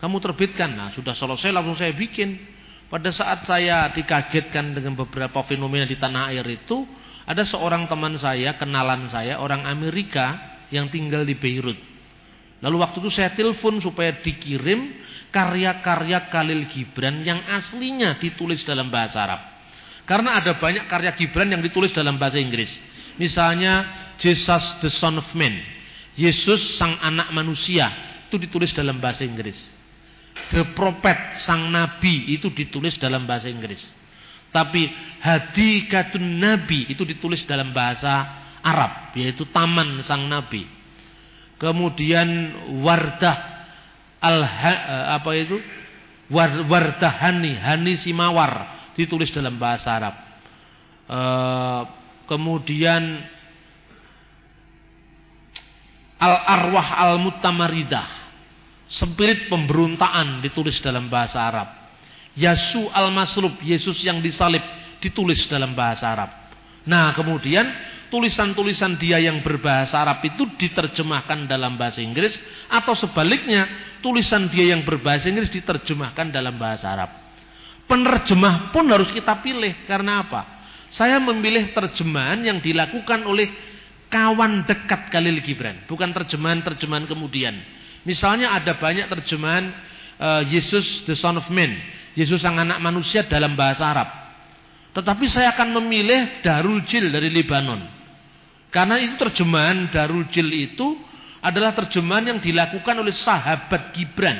Kamu 0.00 0.16
terbitkan. 0.16 0.72
Nah, 0.72 0.88
sudah 0.96 1.12
selesai 1.12 1.52
langsung 1.52 1.76
saya 1.76 1.92
bikin. 1.92 2.56
Pada 2.88 3.12
saat 3.12 3.44
saya 3.44 3.92
dikagetkan 3.92 4.72
dengan 4.72 4.96
beberapa 4.96 5.44
fenomena 5.44 5.84
di 5.84 6.00
tanah 6.00 6.32
air 6.32 6.48
itu, 6.48 6.88
ada 7.28 7.44
seorang 7.44 7.84
teman 7.84 8.16
saya, 8.16 8.56
kenalan 8.56 9.12
saya, 9.12 9.36
orang 9.36 9.68
Amerika 9.68 10.56
yang 10.72 10.88
tinggal 10.88 11.28
di 11.28 11.36
Beirut. 11.36 11.76
Lalu 12.64 12.76
waktu 12.80 13.04
itu 13.04 13.12
saya 13.12 13.36
telepon 13.36 13.84
supaya 13.84 14.16
dikirim 14.24 14.96
karya-karya 15.28 16.32
Khalil 16.32 16.72
Gibran 16.72 17.20
yang 17.28 17.44
aslinya 17.52 18.16
ditulis 18.16 18.64
dalam 18.64 18.88
bahasa 18.88 19.28
Arab. 19.28 19.40
Karena 20.08 20.40
ada 20.40 20.56
banyak 20.56 20.88
karya 20.88 21.12
Gibran 21.12 21.52
yang 21.52 21.60
ditulis 21.60 21.92
dalam 21.92 22.16
bahasa 22.16 22.40
Inggris. 22.40 22.72
Misalnya 23.20 23.84
Jesus 24.16 24.80
the 24.80 24.88
Son 24.88 25.20
of 25.20 25.28
Man. 25.36 25.60
Yesus 26.18 26.80
sang 26.80 26.98
anak 26.98 27.30
manusia 27.30 27.92
itu 28.26 28.40
ditulis 28.40 28.74
dalam 28.74 28.98
bahasa 28.98 29.22
Inggris. 29.22 29.54
The 30.48 30.74
Prophet 30.74 31.38
sang 31.44 31.68
nabi 31.70 32.34
itu 32.34 32.50
ditulis 32.50 32.96
dalam 32.96 33.28
bahasa 33.28 33.46
Inggris. 33.46 33.97
Tapi 34.48 34.88
hadikatun 35.20 36.40
nabi 36.40 36.88
itu 36.88 37.04
ditulis 37.04 37.44
dalam 37.44 37.70
bahasa 37.76 38.24
Arab, 38.64 39.12
yaitu 39.14 39.44
taman 39.48 40.00
sang 40.02 40.26
nabi. 40.26 40.64
Kemudian 41.58 42.54
wardah 42.80 43.36
al 44.22 44.42
eh, 44.42 45.04
apa 45.14 45.30
itu? 45.36 45.58
Wardah 46.32 47.14
hani, 47.24 47.56
hani 47.56 47.96
simawar 47.96 48.78
ditulis 48.98 49.30
dalam 49.30 49.56
bahasa 49.62 49.94
Arab. 49.94 50.14
E, 51.06 51.20
kemudian 52.26 53.22
al 56.18 56.34
arwah 56.34 56.88
al 56.98 57.22
mutamaridah, 57.22 58.04
spirit 58.90 59.46
pemberontakan 59.46 60.42
ditulis 60.42 60.82
dalam 60.82 61.06
bahasa 61.06 61.46
Arab. 61.46 61.77
Yasu 62.38 62.86
al-Maslub, 62.94 63.58
Yesus 63.66 63.98
yang 64.06 64.22
disalib, 64.22 64.62
ditulis 65.02 65.42
dalam 65.50 65.74
bahasa 65.74 66.06
Arab. 66.14 66.30
Nah, 66.86 67.10
kemudian 67.18 67.66
tulisan-tulisan 68.14 68.94
dia 68.96 69.18
yang 69.18 69.42
berbahasa 69.42 69.98
Arab 69.98 70.22
itu 70.22 70.46
diterjemahkan 70.54 71.50
dalam 71.50 71.74
bahasa 71.74 71.98
Inggris 71.98 72.38
atau 72.70 72.94
sebaliknya, 72.94 73.66
tulisan 74.00 74.46
dia 74.48 74.70
yang 74.70 74.86
berbahasa 74.86 75.26
Inggris 75.26 75.50
diterjemahkan 75.50 76.30
dalam 76.30 76.54
bahasa 76.56 76.86
Arab. 76.94 77.10
Penerjemah 77.90 78.70
pun 78.70 78.86
harus 78.86 79.10
kita 79.10 79.42
pilih 79.42 79.74
karena 79.90 80.22
apa? 80.22 80.46
Saya 80.94 81.20
memilih 81.20 81.74
terjemahan 81.74 82.40
yang 82.40 82.62
dilakukan 82.62 83.26
oleh 83.26 83.50
kawan 84.08 84.64
dekat 84.64 85.12
Khalil 85.12 85.42
Gibran, 85.44 85.84
bukan 85.84 86.14
terjemahan-terjemahan 86.16 87.04
kemudian. 87.04 87.60
Misalnya 88.08 88.56
ada 88.56 88.78
banyak 88.78 89.04
terjemahan 89.10 89.68
uh, 90.16 90.42
Yesus 90.48 91.04
the 91.04 91.12
Son 91.12 91.36
of 91.36 91.44
Man 91.52 91.76
Yesus 92.18 92.42
sang 92.42 92.58
anak 92.58 92.82
manusia 92.82 93.22
dalam 93.30 93.54
bahasa 93.54 93.86
Arab. 93.86 94.10
Tetapi 94.90 95.30
saya 95.30 95.54
akan 95.54 95.78
memilih 95.78 96.42
Darul 96.42 96.82
Jil 96.82 97.14
dari 97.14 97.30
Lebanon. 97.30 97.78
Karena 98.74 98.98
itu 98.98 99.14
terjemahan 99.14 99.86
Darul 99.94 100.26
Jil 100.26 100.50
itu 100.50 100.98
adalah 101.38 101.78
terjemahan 101.78 102.34
yang 102.34 102.38
dilakukan 102.42 102.98
oleh 102.98 103.14
sahabat 103.14 103.94
Gibran. 103.94 104.34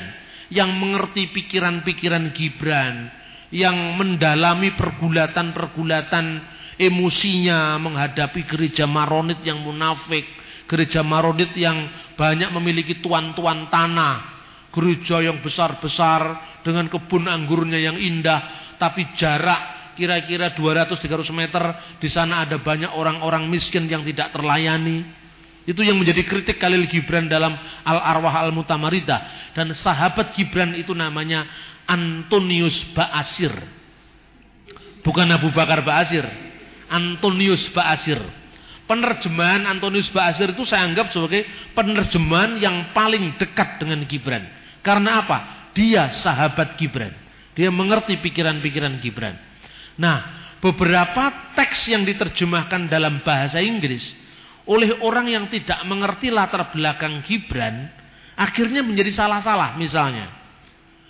Yang 0.50 0.70
mengerti 0.74 1.30
pikiran-pikiran 1.30 2.34
Gibran. 2.34 3.14
Yang 3.54 3.76
mendalami 3.94 4.74
pergulatan-pergulatan 4.74 6.26
emosinya 6.82 7.78
menghadapi 7.78 8.42
gereja 8.42 8.90
Maronit 8.90 9.38
yang 9.46 9.62
munafik. 9.62 10.26
Gereja 10.66 11.06
Maronit 11.06 11.54
yang 11.54 11.86
banyak 12.18 12.50
memiliki 12.58 12.98
tuan-tuan 12.98 13.70
tanah. 13.70 14.34
Gereja 14.74 15.22
yang 15.22 15.38
besar-besar 15.38 16.57
dengan 16.68 16.92
kebun 16.92 17.24
anggurnya 17.24 17.80
yang 17.80 17.96
indah, 17.96 18.76
tapi 18.76 19.16
jarak 19.16 19.96
kira-kira 19.96 20.52
200-300 20.54 21.32
meter 21.34 21.62
di 21.98 22.06
sana 22.06 22.44
ada 22.44 22.60
banyak 22.60 22.92
orang-orang 22.92 23.48
miskin 23.48 23.88
yang 23.88 24.04
tidak 24.04 24.30
terlayani. 24.30 25.02
Itu 25.68 25.84
yang 25.84 26.00
menjadi 26.00 26.24
kritik 26.24 26.56
Khalil 26.56 26.88
Gibran 26.88 27.28
dalam 27.28 27.52
Al-Arwah 27.84 28.40
Al-Mutamarida. 28.46 29.50
Dan 29.52 29.76
sahabat 29.76 30.32
Gibran 30.32 30.72
itu 30.72 30.96
namanya 30.96 31.44
Antonius 31.84 32.88
Baasir. 32.96 33.52
Bukan 35.04 35.28
Abu 35.28 35.52
Bakar 35.52 35.84
Baasir. 35.84 36.24
Antonius 36.88 37.68
Baasir. 37.76 38.16
Penerjemahan 38.88 39.68
Antonius 39.68 40.08
Baasir 40.08 40.56
itu 40.56 40.64
saya 40.64 40.88
anggap 40.88 41.12
sebagai 41.12 41.44
penerjemahan 41.76 42.56
yang 42.56 42.96
paling 42.96 43.36
dekat 43.36 43.84
dengan 43.84 44.00
Gibran. 44.08 44.48
Karena 44.80 45.20
apa? 45.20 45.57
Dia 45.78 46.10
sahabat 46.10 46.74
Gibran. 46.74 47.14
Dia 47.54 47.70
mengerti 47.70 48.18
pikiran-pikiran 48.18 48.98
Gibran. 48.98 49.38
Nah, 49.94 50.50
beberapa 50.58 51.54
teks 51.54 51.86
yang 51.94 52.02
diterjemahkan 52.02 52.90
dalam 52.90 53.22
bahasa 53.22 53.62
Inggris 53.62 54.10
oleh 54.66 54.98
orang 55.00 55.30
yang 55.30 55.46
tidak 55.46 55.78
mengerti 55.86 56.34
latar 56.34 56.74
belakang 56.74 57.22
Gibran, 57.22 57.88
akhirnya 58.34 58.82
menjadi 58.82 59.14
salah-salah 59.14 59.78
misalnya. 59.78 60.34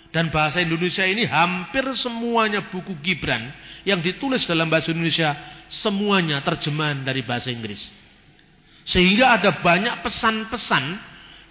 Dan 0.09 0.33
bahasa 0.33 0.57
Indonesia 0.57 1.05
ini 1.05 1.25
hampir 1.25 1.85
semuanya 1.93 2.65
buku 2.65 2.97
Gibran 3.01 3.53
yang 3.85 4.01
ditulis 4.01 4.45
dalam 4.49 4.65
bahasa 4.69 4.89
Indonesia 4.89 5.37
semuanya 5.69 6.41
terjemahan 6.41 7.05
dari 7.05 7.21
bahasa 7.21 7.53
Inggris. 7.53 7.89
Sehingga 8.89 9.37
ada 9.37 9.61
banyak 9.61 10.01
pesan-pesan 10.01 10.97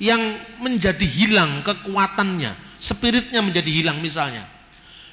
yang 0.02 0.22
menjadi 0.58 1.06
hilang 1.06 1.62
kekuatannya, 1.62 2.67
spiritnya 2.78 3.42
menjadi 3.42 3.70
hilang 3.70 3.98
misalnya. 4.02 4.46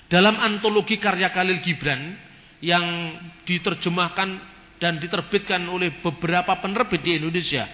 Dalam 0.06 0.38
antologi 0.38 1.01
karya 1.01 1.34
Khalil 1.34 1.65
Gibran 1.65 2.13
yang 2.62 3.17
diterjemahkan 3.45 4.30
dan 4.78 5.01
diterbitkan 5.01 5.65
oleh 5.65 5.97
beberapa 6.01 6.62
penerbit 6.62 7.01
di 7.01 7.17
Indonesia, 7.17 7.65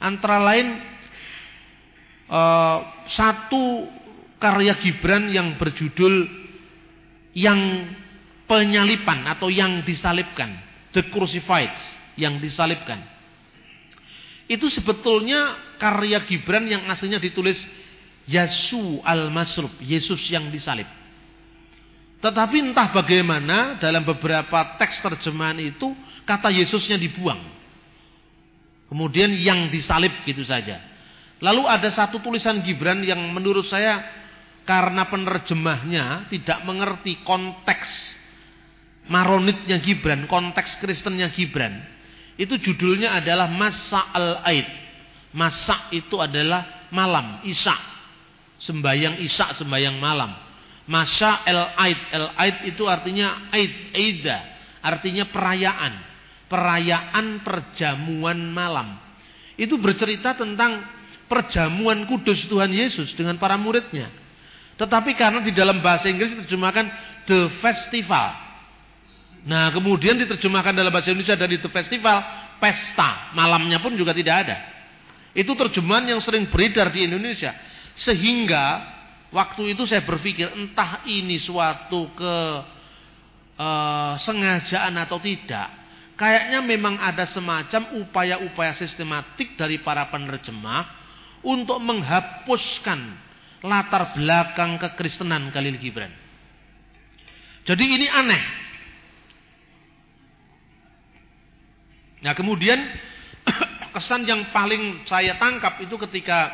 antara 0.00 0.40
lain 0.40 0.80
uh, 2.28 2.78
satu 3.08 3.88
karya 4.40 4.76
Gibran 4.80 5.28
yang 5.28 5.60
berjudul 5.60 6.44
yang 7.34 7.60
penyalipan 8.46 9.26
atau 9.28 9.50
yang 9.50 9.82
disalibkan, 9.82 10.56
the 10.94 11.02
crucified, 11.10 11.74
yang 12.14 12.38
disalibkan. 12.38 13.02
Itu 14.44 14.68
sebetulnya 14.68 15.56
karya 15.80 16.22
Gibran 16.28 16.68
yang 16.68 16.84
aslinya 16.88 17.16
ditulis 17.18 17.60
Yasu 18.24 19.04
al-Masrub, 19.04 19.72
Yesus 19.84 20.20
yang 20.32 20.48
disalib. 20.48 20.88
Tetapi 22.24 22.56
entah 22.72 22.88
bagaimana 22.88 23.76
dalam 23.76 24.00
beberapa 24.00 24.80
teks 24.80 25.04
terjemahan 25.04 25.60
itu 25.60 25.92
kata 26.24 26.48
Yesusnya 26.48 26.96
dibuang. 26.96 27.40
Kemudian 28.88 29.28
yang 29.36 29.68
disalib 29.68 30.12
gitu 30.24 30.40
saja. 30.40 30.80
Lalu 31.44 31.68
ada 31.68 31.88
satu 31.92 32.24
tulisan 32.24 32.64
Gibran 32.64 33.04
yang 33.04 33.20
menurut 33.28 33.68
saya 33.68 34.00
karena 34.64 35.04
penerjemahnya 35.04 36.32
tidak 36.32 36.64
mengerti 36.64 37.20
konteks 37.20 38.16
maronitnya 39.08 39.76
Gibran, 39.84 40.24
konteks 40.24 40.80
Kristennya 40.80 41.28
Gibran. 41.28 41.84
Itu 42.40 42.56
judulnya 42.56 43.20
adalah 43.20 43.46
Masa 43.52 44.10
al-Aid. 44.10 44.66
Masa 45.34 45.92
itu 45.92 46.16
adalah 46.18 46.88
malam, 46.94 47.42
Isya. 47.44 47.93
Sembayang 48.58 49.18
Isya, 49.20 49.56
sembayang 49.58 49.96
malam. 49.98 50.30
Masa 50.84 51.42
al-Aid. 51.42 52.00
Al-Aid 52.12 52.56
itu 52.74 52.84
artinya 52.86 53.50
Aid, 53.50 53.94
Aida. 53.96 54.38
Artinya 54.84 55.24
perayaan. 55.28 55.94
Perayaan 56.48 57.40
perjamuan 57.40 58.38
malam. 58.52 59.00
Itu 59.56 59.80
bercerita 59.80 60.36
tentang 60.36 60.84
perjamuan 61.26 62.04
kudus 62.04 62.44
Tuhan 62.46 62.70
Yesus 62.70 63.16
dengan 63.16 63.40
para 63.40 63.56
muridnya. 63.56 64.12
Tetapi 64.74 65.14
karena 65.14 65.40
di 65.40 65.54
dalam 65.54 65.78
bahasa 65.78 66.10
Inggris 66.10 66.34
diterjemahkan 66.34 66.86
The 67.30 67.40
Festival. 67.62 68.28
Nah 69.44 69.70
kemudian 69.70 70.18
diterjemahkan 70.18 70.74
dalam 70.74 70.90
bahasa 70.90 71.14
Indonesia 71.14 71.38
dari 71.38 71.62
The 71.62 71.70
Festival, 71.70 72.18
pesta. 72.58 73.32
Malamnya 73.38 73.78
pun 73.78 73.94
juga 73.94 74.10
tidak 74.10 74.36
ada. 74.46 74.56
Itu 75.34 75.54
terjemahan 75.54 76.06
yang 76.10 76.20
sering 76.22 76.50
beredar 76.50 76.90
di 76.90 77.06
Indonesia. 77.06 77.54
Sehingga 77.94 78.82
waktu 79.30 79.74
itu 79.74 79.86
saya 79.86 80.02
berpikir 80.02 80.50
entah 80.54 81.06
ini 81.06 81.38
suatu 81.38 82.10
ke 82.14 82.36
uh, 83.58 84.14
sengajaan 84.18 84.94
atau 84.98 85.18
tidak. 85.22 85.70
Kayaknya 86.14 86.62
memang 86.62 86.94
ada 87.02 87.26
semacam 87.26 87.98
upaya-upaya 88.06 88.70
sistematik 88.78 89.58
dari 89.58 89.82
para 89.82 90.06
penerjemah 90.10 90.86
untuk 91.42 91.82
menghapuskan 91.82 93.18
latar 93.66 94.14
belakang 94.14 94.78
kekristenan 94.78 95.50
Khalil 95.50 95.78
Gibran. 95.82 96.12
Jadi 97.64 97.84
ini 97.98 98.06
aneh. 98.06 98.42
Nah 102.22 102.32
kemudian 102.36 102.78
kesan 103.96 104.24
yang 104.28 104.54
paling 104.54 105.02
saya 105.08 105.36
tangkap 105.40 105.80
itu 105.82 105.96
ketika 106.08 106.52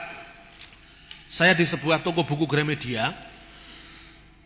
saya 1.30 1.54
di 1.54 1.62
sebuah 1.62 2.02
toko 2.02 2.26
buku 2.26 2.46
Gramedia, 2.50 3.14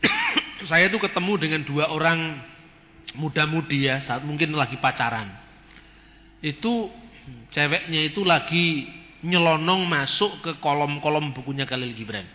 saya 0.71 0.93
itu 0.93 1.01
ketemu 1.01 1.33
dengan 1.41 1.61
dua 1.65 1.89
orang 1.89 2.45
muda-mudi 3.17 3.89
ya, 3.89 4.05
saat 4.05 4.21
mungkin 4.21 4.53
lagi 4.53 4.77
pacaran. 4.77 5.33
Itu 6.45 6.93
ceweknya 7.57 8.01
itu 8.05 8.21
lagi 8.21 8.85
nyelonong 9.25 9.89
masuk 9.89 10.45
ke 10.45 10.53
kolom-kolom 10.61 11.33
bukunya 11.33 11.65
Khalil 11.65 11.97
Gibran. 11.97 12.29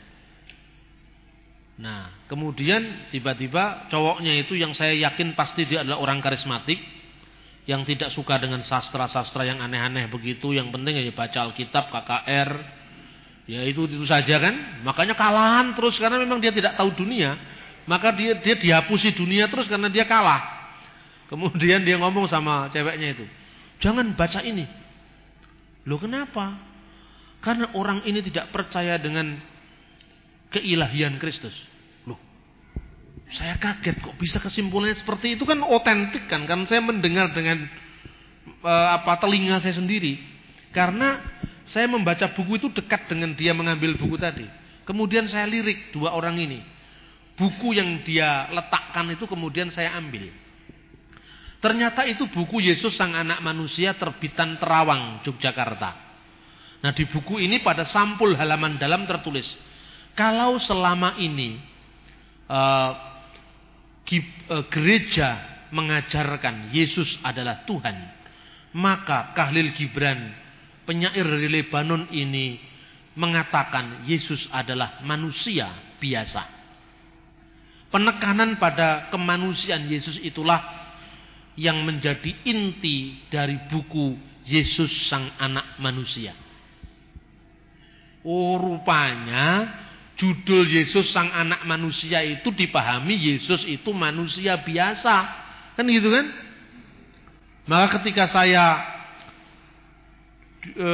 Nah, 1.79 2.11
kemudian 2.27 3.07
tiba-tiba 3.13 3.87
cowoknya 3.87 4.35
itu 4.35 4.57
yang 4.57 4.75
saya 4.75 4.97
yakin 4.97 5.37
pasti 5.37 5.63
dia 5.63 5.85
adalah 5.85 6.01
orang 6.01 6.19
karismatik 6.19 6.81
yang 7.69 7.85
tidak 7.85 8.09
suka 8.09 8.41
dengan 8.41 8.65
sastra-sastra 8.65 9.45
yang 9.45 9.61
aneh-aneh 9.61 10.09
begitu, 10.09 10.57
yang 10.57 10.73
penting 10.73 10.99
ya 10.99 11.13
baca 11.13 11.45
Alkitab, 11.45 11.93
KKR, 11.93 12.78
ya 13.49 13.65
itu 13.65 13.89
itu 13.89 14.05
saja 14.05 14.37
kan. 14.37 14.85
Makanya 14.85 15.17
kalahan 15.17 15.73
terus 15.73 15.97
karena 15.97 16.21
memang 16.21 16.37
dia 16.37 16.53
tidak 16.53 16.77
tahu 16.77 16.93
dunia, 16.93 17.33
maka 17.89 18.13
dia 18.13 18.37
dia 18.37 18.53
dihapusi 18.53 19.09
dunia 19.09 19.49
terus 19.49 19.65
karena 19.65 19.89
dia 19.89 20.05
kalah. 20.05 20.61
Kemudian 21.25 21.81
dia 21.81 21.97
ngomong 21.97 22.29
sama 22.29 22.69
ceweknya 22.69 23.17
itu, 23.17 23.25
"Jangan 23.81 24.13
baca 24.13 24.45
ini." 24.45 24.69
Loh 25.89 25.97
kenapa? 25.97 26.53
Karena 27.41 27.73
orang 27.73 28.05
ini 28.05 28.21
tidak 28.21 28.53
percaya 28.53 29.01
dengan 29.01 29.41
keilahian 30.53 31.17
Kristus. 31.17 31.55
Saya 33.29 33.61
kaget 33.61 34.01
kok 34.01 34.17
bisa 34.17 34.41
kesimpulannya 34.41 34.97
seperti 34.97 35.37
itu 35.37 35.45
kan 35.45 35.61
otentik 35.61 36.25
kan 36.25 36.49
kan 36.49 36.65
saya 36.65 36.81
mendengar 36.81 37.29
dengan 37.29 37.61
uh, 38.65 38.97
apa 38.97 39.21
telinga 39.21 39.61
saya 39.61 39.77
sendiri. 39.77 40.17
Karena 40.73 41.21
saya 41.69 41.85
membaca 41.85 42.33
buku 42.33 42.57
itu 42.57 42.67
dekat 42.73 43.05
dengan 43.05 43.37
dia 43.37 43.53
mengambil 43.53 43.93
buku 43.93 44.17
tadi. 44.17 44.45
Kemudian 44.89 45.29
saya 45.29 45.45
lirik 45.45 45.93
dua 45.93 46.17
orang 46.17 46.33
ini. 46.41 46.59
Buku 47.37 47.77
yang 47.77 48.01
dia 48.01 48.49
letakkan 48.49 49.05
itu 49.13 49.29
kemudian 49.29 49.69
saya 49.69 49.93
ambil. 50.01 50.33
Ternyata 51.61 52.09
itu 52.09 52.25
buku 52.25 52.65
Yesus 52.65 52.97
Sang 52.97 53.13
Anak 53.13 53.45
Manusia 53.45 53.93
terbitan 53.93 54.57
Terawang, 54.57 55.21
Yogyakarta. 55.21 55.91
Nah 56.79 56.91
di 56.95 57.05
buku 57.05 57.37
ini 57.37 57.61
pada 57.61 57.85
sampul 57.85 58.33
halaman 58.33 58.79
dalam 58.81 59.05
tertulis, 59.05 59.53
kalau 60.17 60.57
selama 60.57 61.19
ini 61.21 61.59
uh, 62.49 62.91
gereja 64.73 65.61
mengajarkan 65.69 66.73
Yesus 66.73 67.19
adalah 67.21 67.61
Tuhan, 67.67 67.95
maka 68.73 69.35
Kahlil 69.37 69.75
Gibran, 69.77 70.33
penyair 70.89 71.21
dari 71.21 71.45
Lebanon 71.45 72.09
ini 72.09 72.57
mengatakan 73.13 74.09
Yesus 74.09 74.49
adalah 74.49 75.05
manusia 75.05 75.69
biasa. 76.01 76.41
Penekanan 77.93 78.57
pada 78.57 79.13
kemanusiaan 79.13 79.85
Yesus 79.85 80.17
itulah 80.25 80.57
yang 81.53 81.85
menjadi 81.85 82.33
inti 82.41 83.21
dari 83.29 83.61
buku 83.69 84.17
Yesus 84.49 84.89
Sang 85.05 85.29
Anak 85.37 85.77
Manusia. 85.77 86.33
Oh, 88.25 88.57
rupanya 88.57 89.69
judul 90.19 90.67
Yesus 90.67 91.15
sang 91.15 91.31
anak 91.31 91.63
manusia 91.63 92.19
itu 92.19 92.51
dipahami 92.51 93.15
Yesus 93.15 93.63
itu 93.63 93.95
manusia 93.95 94.59
biasa. 94.59 95.15
Kan 95.79 95.87
gitu 95.87 96.11
kan? 96.11 96.27
Maka 97.63 98.03
ketika 98.03 98.27
saya 98.27 98.98
e, 100.63 100.89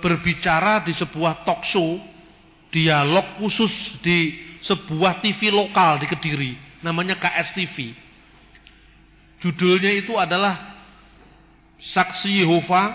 berbicara 0.00 0.84
di 0.84 0.92
sebuah 0.96 1.44
talk 1.44 1.64
show, 1.68 2.00
dialog 2.72 3.38
khusus 3.40 3.72
di 4.00 4.38
sebuah 4.62 5.20
TV 5.20 5.52
lokal 5.52 6.00
di 6.00 6.06
Kediri, 6.08 6.52
namanya 6.80 7.18
KSTV. 7.18 7.92
Judulnya 9.42 9.90
itu 9.90 10.14
adalah 10.14 10.72
Saksi 11.82 12.46
Yehova 12.46 12.94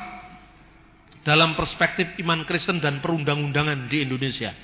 dalam 1.27 1.59
perspektif 1.59 2.15
iman 2.23 2.47
Kristen 2.47 2.79
dan 2.79 3.03
perundang-undangan 3.03 3.91
di 3.91 4.07
Indonesia. 4.07 4.55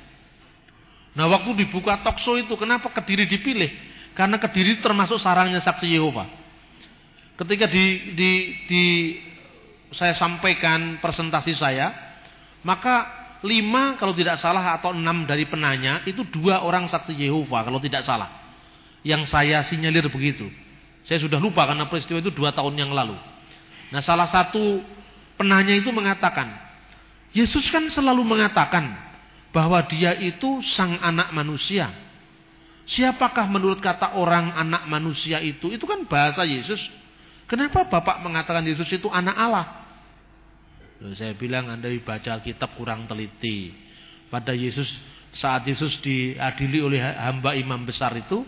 Nah 1.13 1.27
waktu 1.27 1.59
dibuka 1.67 1.99
tokso 2.01 2.39
itu 2.39 2.55
kenapa 2.55 2.87
Kediri 2.87 3.27
dipilih? 3.27 3.67
Karena 4.15 4.39
Kediri 4.39 4.79
termasuk 4.79 5.19
sarangnya 5.19 5.59
saksi 5.59 5.91
Yehova. 5.91 6.25
Ketika 7.33 7.65
di, 7.65 8.15
di, 8.15 8.31
di 8.69 8.83
saya 9.93 10.13
sampaikan 10.17 10.97
presentasi 10.99 11.53
saya, 11.57 11.93
maka 12.65 13.23
lima 13.43 13.99
kalau 13.99 14.15
tidak 14.15 14.39
salah 14.39 14.79
atau 14.79 14.95
enam 14.95 15.27
dari 15.27 15.43
penanya 15.43 16.01
itu 16.07 16.23
dua 16.23 16.63
orang 16.63 16.87
saksi 16.87 17.13
Yehova 17.13 17.61
kalau 17.67 17.77
tidak 17.77 18.01
salah. 18.01 18.41
Yang 19.03 19.29
saya 19.29 19.59
sinyalir 19.67 20.07
begitu. 20.07 20.47
Saya 21.03 21.19
sudah 21.19 21.37
lupa 21.37 21.67
karena 21.67 21.91
peristiwa 21.91 22.23
itu 22.23 22.31
dua 22.31 22.55
tahun 22.55 22.79
yang 22.79 22.95
lalu. 22.95 23.19
Nah 23.91 23.99
salah 23.99 24.25
satu 24.31 24.79
penanya 25.35 25.75
itu 25.75 25.91
mengatakan, 25.91 26.55
Yesus 27.35 27.67
kan 27.67 27.83
selalu 27.91 28.23
mengatakan 28.23 28.95
bahwa 29.51 29.83
dia 29.91 30.15
itu 30.15 30.63
sang 30.63 30.95
anak 31.03 31.35
manusia. 31.35 31.91
Siapakah 32.87 33.47
menurut 33.51 33.83
kata 33.83 34.15
orang 34.15 34.55
anak 34.55 34.87
manusia 34.87 35.43
itu? 35.43 35.71
Itu 35.71 35.83
kan 35.83 36.07
bahasa 36.07 36.47
Yesus. 36.47 36.79
Kenapa 37.47 37.83
Bapak 37.83 38.23
mengatakan 38.23 38.63
Yesus 38.63 38.87
itu 38.87 39.11
anak 39.11 39.35
Allah? 39.35 39.82
Saya 41.11 41.35
bilang 41.35 41.67
Anda 41.67 41.91
baca 41.99 42.39
kitab 42.39 42.79
kurang 42.79 43.03
teliti. 43.11 43.75
Pada 44.31 44.55
Yesus 44.55 44.87
saat 45.35 45.67
Yesus 45.67 45.99
diadili 45.99 46.79
oleh 46.79 47.03
hamba 47.03 47.57
imam 47.59 47.83
besar 47.83 48.15
itu, 48.15 48.47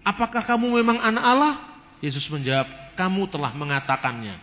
apakah 0.00 0.40
kamu 0.40 0.80
memang 0.80 0.98
anak 1.04 1.24
Allah? 1.24 1.54
Yesus 2.00 2.24
menjawab, 2.32 2.96
kamu 2.96 3.28
telah 3.28 3.52
mengatakannya. 3.52 4.40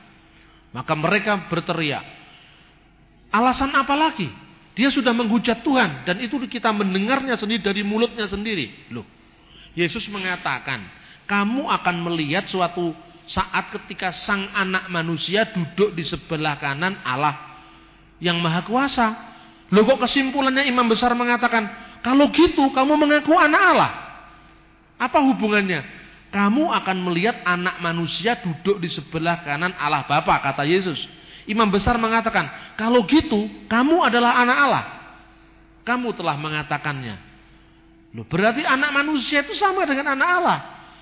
Maka 0.69 0.93
mereka 0.93 1.49
berteriak, 1.49 2.05
alasan 3.33 3.73
apa 3.73 3.97
lagi? 3.97 4.29
Dia 4.77 4.93
sudah 4.93 5.11
menghujat 5.11 5.65
Tuhan 5.65 6.05
dan 6.05 6.21
itu 6.21 6.39
kita 6.45 6.69
mendengarnya 6.69 7.35
sendiri 7.35 7.59
dari 7.59 7.81
mulutnya 7.81 8.29
sendiri. 8.29 8.93
Loh, 8.93 9.03
Yesus 9.73 10.05
mengatakan, 10.07 10.85
kamu 11.25 11.67
akan 11.67 11.95
melihat 12.05 12.47
suatu 12.47 12.93
saat 13.29 13.69
ketika 13.77 14.09
sang 14.09 14.49
anak 14.57 14.89
manusia 14.89 15.45
duduk 15.53 15.93
di 15.93 16.01
sebelah 16.01 16.57
kanan 16.57 16.97
Allah 17.05 17.37
yang 18.17 18.41
maha 18.41 18.65
kuasa. 18.65 19.07
Loh 19.69 19.85
kok 19.85 20.01
kesimpulannya 20.01 20.65
imam 20.65 20.89
besar 20.89 21.13
mengatakan, 21.13 21.69
kalau 22.01 22.33
gitu 22.33 22.73
kamu 22.73 22.97
mengaku 22.97 23.37
anak 23.37 23.61
Allah. 23.61 23.91
Apa 24.97 25.21
hubungannya? 25.21 25.85
Kamu 26.33 26.73
akan 26.73 26.97
melihat 27.05 27.41
anak 27.45 27.77
manusia 27.81 28.37
duduk 28.41 28.81
di 28.81 28.89
sebelah 28.89 29.45
kanan 29.45 29.77
Allah 29.77 30.09
Bapa, 30.09 30.41
kata 30.41 30.65
Yesus. 30.65 30.97
Imam 31.45 31.69
besar 31.69 32.01
mengatakan, 32.01 32.49
kalau 32.77 33.05
gitu 33.05 33.45
kamu 33.69 34.09
adalah 34.09 34.41
anak 34.41 34.57
Allah. 34.57 34.85
Kamu 35.85 36.17
telah 36.17 36.33
mengatakannya. 36.37 37.15
Loh, 38.17 38.25
berarti 38.25 38.65
anak 38.65 38.89
manusia 38.89 39.45
itu 39.45 39.53
sama 39.53 39.85
dengan 39.85 40.17
anak 40.17 40.29
Allah. 40.41 40.59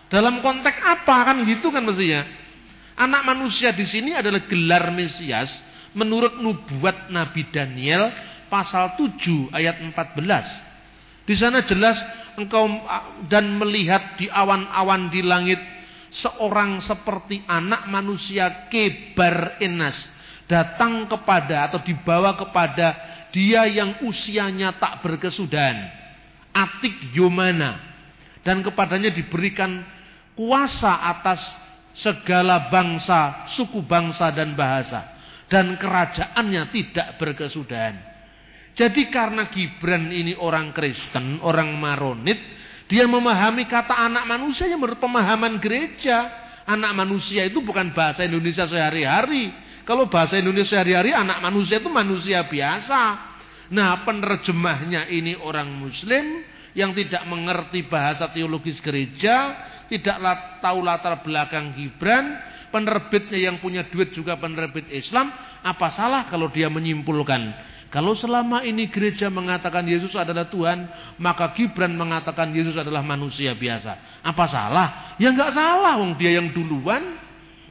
Dalam 0.08 0.40
konteks 0.40 0.80
apa 0.84 1.16
kan 1.28 1.44
gitu 1.44 1.68
kan 1.72 1.84
mestinya. 1.84 2.24
Anak 2.98 3.28
manusia 3.28 3.76
di 3.76 3.86
sini 3.86 4.16
adalah 4.16 4.48
gelar 4.50 4.90
Mesias 4.90 5.54
menurut 5.94 6.42
nubuat 6.42 7.14
Nabi 7.14 7.46
Daniel 7.54 8.10
pasal 8.48 8.96
7 8.98 9.54
ayat 9.54 9.84
14. 9.84 11.28
Di 11.28 11.36
sana 11.36 11.62
jelas 11.68 12.00
engkau 12.40 12.66
dan 13.28 13.60
melihat 13.60 14.16
di 14.16 14.32
awan-awan 14.32 15.12
di 15.12 15.22
langit 15.22 15.60
seorang 16.10 16.80
seperti 16.80 17.44
anak 17.46 17.86
manusia 17.92 18.72
kebar 18.72 19.60
enas 19.60 20.08
datang 20.48 21.06
kepada 21.12 21.68
atau 21.68 21.84
dibawa 21.84 22.40
kepada 22.40 22.96
dia 23.36 23.68
yang 23.68 24.08
usianya 24.08 24.80
tak 24.80 25.04
berkesudahan. 25.04 25.92
Atik 26.56 27.14
Yomana. 27.14 27.86
Dan 28.42 28.64
kepadanya 28.64 29.12
diberikan 29.12 29.84
kuasa 30.38 31.02
atas 31.18 31.42
segala 31.98 32.70
bangsa, 32.70 33.50
suku 33.58 33.82
bangsa 33.82 34.30
dan 34.30 34.54
bahasa. 34.54 35.18
Dan 35.50 35.80
kerajaannya 35.80 36.70
tidak 36.70 37.18
berkesudahan. 37.18 37.96
Jadi 38.78 39.10
karena 39.10 39.50
Gibran 39.50 40.14
ini 40.14 40.38
orang 40.38 40.70
Kristen, 40.70 41.42
orang 41.42 41.74
Maronit, 41.74 42.38
dia 42.86 43.10
memahami 43.10 43.66
kata 43.66 43.96
anak 43.96 44.30
manusia 44.30 44.70
yang 44.70 44.80
menurut 44.80 45.02
pemahaman 45.02 45.58
gereja. 45.58 46.46
Anak 46.68 46.94
manusia 46.94 47.48
itu 47.48 47.64
bukan 47.64 47.96
bahasa 47.96 48.28
Indonesia 48.28 48.68
sehari-hari. 48.68 49.50
Kalau 49.88 50.12
bahasa 50.12 50.36
Indonesia 50.36 50.76
sehari-hari 50.78 51.16
anak 51.16 51.40
manusia 51.40 51.80
itu 51.80 51.88
manusia 51.88 52.44
biasa. 52.44 53.02
Nah 53.72 54.04
penerjemahnya 54.04 55.08
ini 55.08 55.36
orang 55.40 55.68
muslim 55.72 56.44
yang 56.76 56.94
tidak 56.94 57.24
mengerti 57.26 57.88
bahasa 57.88 58.30
teologis 58.32 58.78
gereja, 58.84 59.58
tidak 59.88 60.20
tahu 60.60 60.80
latar 60.84 61.24
belakang 61.24 61.76
Gibran, 61.76 62.38
penerbitnya 62.70 63.52
yang 63.52 63.58
punya 63.64 63.88
duit 63.88 64.12
juga 64.12 64.36
penerbit 64.36 64.88
Islam, 64.92 65.32
apa 65.64 65.88
salah 65.92 66.28
kalau 66.28 66.52
dia 66.52 66.68
menyimpulkan 66.68 67.56
kalau 67.88 68.20
selama 68.20 68.68
ini 68.68 68.92
gereja 68.92 69.32
mengatakan 69.32 69.88
Yesus 69.88 70.12
adalah 70.20 70.52
Tuhan, 70.52 70.92
maka 71.24 71.56
Gibran 71.56 71.96
mengatakan 71.96 72.52
Yesus 72.52 72.76
adalah 72.76 73.00
manusia 73.00 73.56
biasa. 73.56 74.20
Apa 74.28 74.44
salah? 74.52 75.16
Ya 75.16 75.32
nggak 75.32 75.56
salah, 75.56 75.96
wong 75.96 76.20
dia 76.20 76.36
yang 76.36 76.52
duluan. 76.52 77.16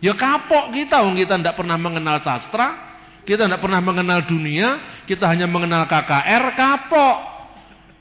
Ya 0.01 0.17
kapok 0.17 0.73
kita, 0.73 1.05
wong 1.05 1.21
kita 1.21 1.37
tidak 1.37 1.57
pernah 1.61 1.77
mengenal 1.77 2.25
sastra, 2.25 2.97
kita 3.29 3.45
tidak 3.45 3.61
pernah 3.61 3.81
mengenal 3.85 4.25
dunia, 4.25 5.05
kita 5.05 5.29
hanya 5.29 5.45
mengenal 5.45 5.85
KKR, 5.85 6.45
kapok. 6.57 7.19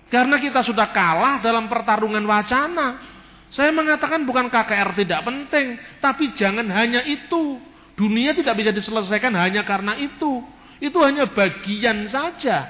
Karena 0.07 0.39
kita 0.39 0.63
sudah 0.63 0.95
kalah 0.95 1.43
dalam 1.43 1.67
pertarungan 1.67 2.23
wacana. 2.23 3.14
Saya 3.55 3.71
mengatakan 3.71 4.27
bukan 4.27 4.51
KKR 4.51 4.91
tidak 4.99 5.23
penting, 5.23 5.79
tapi 6.03 6.35
jangan 6.35 6.67
hanya 6.75 6.99
itu. 7.07 7.55
Dunia 7.95 8.35
tidak 8.35 8.59
bisa 8.59 8.75
diselesaikan 8.75 9.31
hanya 9.39 9.63
karena 9.63 9.95
itu. 9.95 10.43
Itu 10.83 10.99
hanya 10.99 11.31
bagian 11.31 12.11
saja 12.11 12.67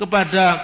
kepada 0.00 0.56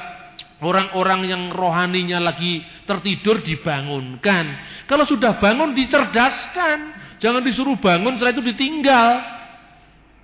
orang-orang 0.64 1.28
yang 1.28 1.42
rohaninya 1.52 2.16
lagi 2.16 2.64
tertidur 2.88 3.44
dibangunkan. 3.44 4.44
Kalau 4.88 5.04
sudah 5.04 5.37
bangun 5.37 5.76
dicerdaskan. 5.76 6.96
Jangan 7.18 7.42
disuruh 7.42 7.74
bangun 7.76 8.14
setelah 8.14 8.31
itu 8.31 8.44
ditinggal. 8.46 9.11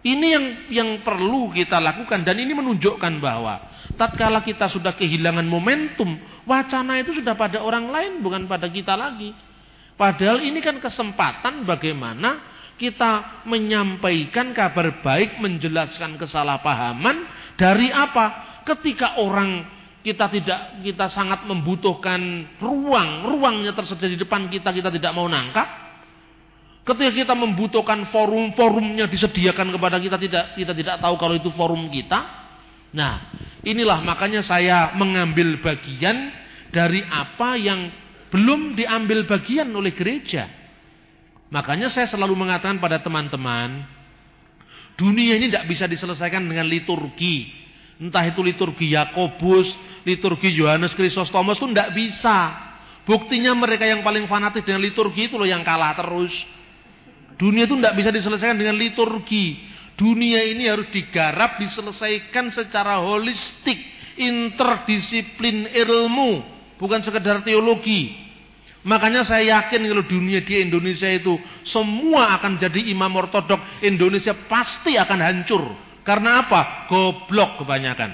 Ini 0.04 0.26
yang 0.30 0.44
yang 0.70 0.90
perlu 1.00 1.50
kita 1.50 1.80
lakukan 1.80 2.22
dan 2.22 2.36
ini 2.38 2.54
menunjukkan 2.54 3.18
bahwa 3.18 3.56
tatkala 3.98 4.44
kita 4.46 4.70
sudah 4.70 4.94
kehilangan 4.94 5.42
momentum, 5.48 6.14
wacana 6.44 7.00
itu 7.00 7.16
sudah 7.16 7.34
pada 7.36 7.60
orang 7.60 7.88
lain 7.88 8.12
bukan 8.20 8.44
pada 8.48 8.68
kita 8.68 8.94
lagi. 8.94 9.32
Padahal 9.94 10.42
ini 10.42 10.58
kan 10.58 10.82
kesempatan 10.82 11.62
bagaimana 11.62 12.54
kita 12.74 13.44
menyampaikan 13.46 14.50
kabar 14.50 14.98
baik, 15.00 15.38
menjelaskan 15.38 16.18
kesalahpahaman 16.18 17.16
dari 17.54 17.94
apa? 17.94 18.58
Ketika 18.66 19.22
orang 19.22 19.62
kita 20.02 20.26
tidak 20.28 20.82
kita 20.82 21.06
sangat 21.08 21.46
membutuhkan 21.46 22.20
ruang, 22.58 23.24
ruangnya 23.24 23.72
tersedia 23.72 24.10
di 24.10 24.18
depan 24.18 24.50
kita, 24.50 24.74
kita 24.74 24.90
tidak 24.90 25.14
mau 25.14 25.30
nangkap. 25.30 25.86
Ketika 26.84 27.12
kita 27.24 27.32
membutuhkan 27.32 28.12
forum-forumnya 28.12 29.08
disediakan 29.08 29.72
kepada 29.72 29.96
kita 29.96 30.20
tidak 30.20 30.52
kita 30.52 30.72
tidak 30.76 30.96
tahu 31.00 31.14
kalau 31.16 31.34
itu 31.38 31.48
forum 31.54 31.88
kita. 31.88 32.43
Nah, 32.94 33.34
inilah 33.66 34.06
makanya 34.06 34.46
saya 34.46 34.94
mengambil 34.94 35.58
bagian 35.58 36.30
dari 36.70 37.02
apa 37.02 37.58
yang 37.58 37.90
belum 38.30 38.78
diambil 38.78 39.26
bagian 39.26 39.70
oleh 39.74 39.90
gereja. 39.94 40.46
Makanya 41.50 41.90
saya 41.90 42.06
selalu 42.06 42.38
mengatakan 42.38 42.78
pada 42.78 43.02
teman-teman, 43.02 43.82
dunia 44.94 45.38
ini 45.38 45.50
tidak 45.50 45.66
bisa 45.70 45.90
diselesaikan 45.90 46.46
dengan 46.46 46.66
liturgi. 46.70 47.66
Entah 47.98 48.26
itu 48.26 48.42
liturgi 48.42 48.90
Yakobus, 48.90 49.70
liturgi 50.02 50.50
Yohanes 50.50 50.94
Kristostomus 50.98 51.58
itu 51.62 51.70
tidak 51.70 51.94
bisa. 51.94 52.38
Buktinya 53.06 53.54
mereka 53.54 53.86
yang 53.86 54.02
paling 54.02 54.26
fanatik 54.26 54.66
dengan 54.66 54.82
liturgi 54.82 55.30
itu 55.30 55.38
loh 55.38 55.46
yang 55.46 55.62
kalah 55.62 55.94
terus. 55.94 56.34
Dunia 57.38 57.66
itu 57.70 57.78
tidak 57.78 57.94
bisa 57.98 58.10
diselesaikan 58.10 58.58
dengan 58.58 58.74
liturgi. 58.74 59.73
Dunia 59.94 60.42
ini 60.42 60.66
harus 60.66 60.90
digarap, 60.90 61.62
diselesaikan 61.62 62.50
secara 62.50 62.98
holistik, 62.98 63.78
interdisiplin 64.18 65.70
ilmu, 65.70 66.42
bukan 66.82 66.98
sekedar 67.06 67.46
teologi. 67.46 68.24
Makanya 68.84 69.24
saya 69.24 69.62
yakin 69.64 69.86
kalau 69.86 70.04
dunia 70.04 70.44
di 70.44 70.60
Indonesia 70.60 71.08
itu 71.08 71.38
semua 71.64 72.36
akan 72.36 72.60
jadi 72.60 72.90
imam 72.90 73.08
ortodok, 73.16 73.80
Indonesia 73.80 74.34
pasti 74.50 74.98
akan 74.98 75.20
hancur. 75.22 75.62
Karena 76.04 76.44
apa? 76.44 76.90
Goblok 76.90 77.64
kebanyakan. 77.64 78.12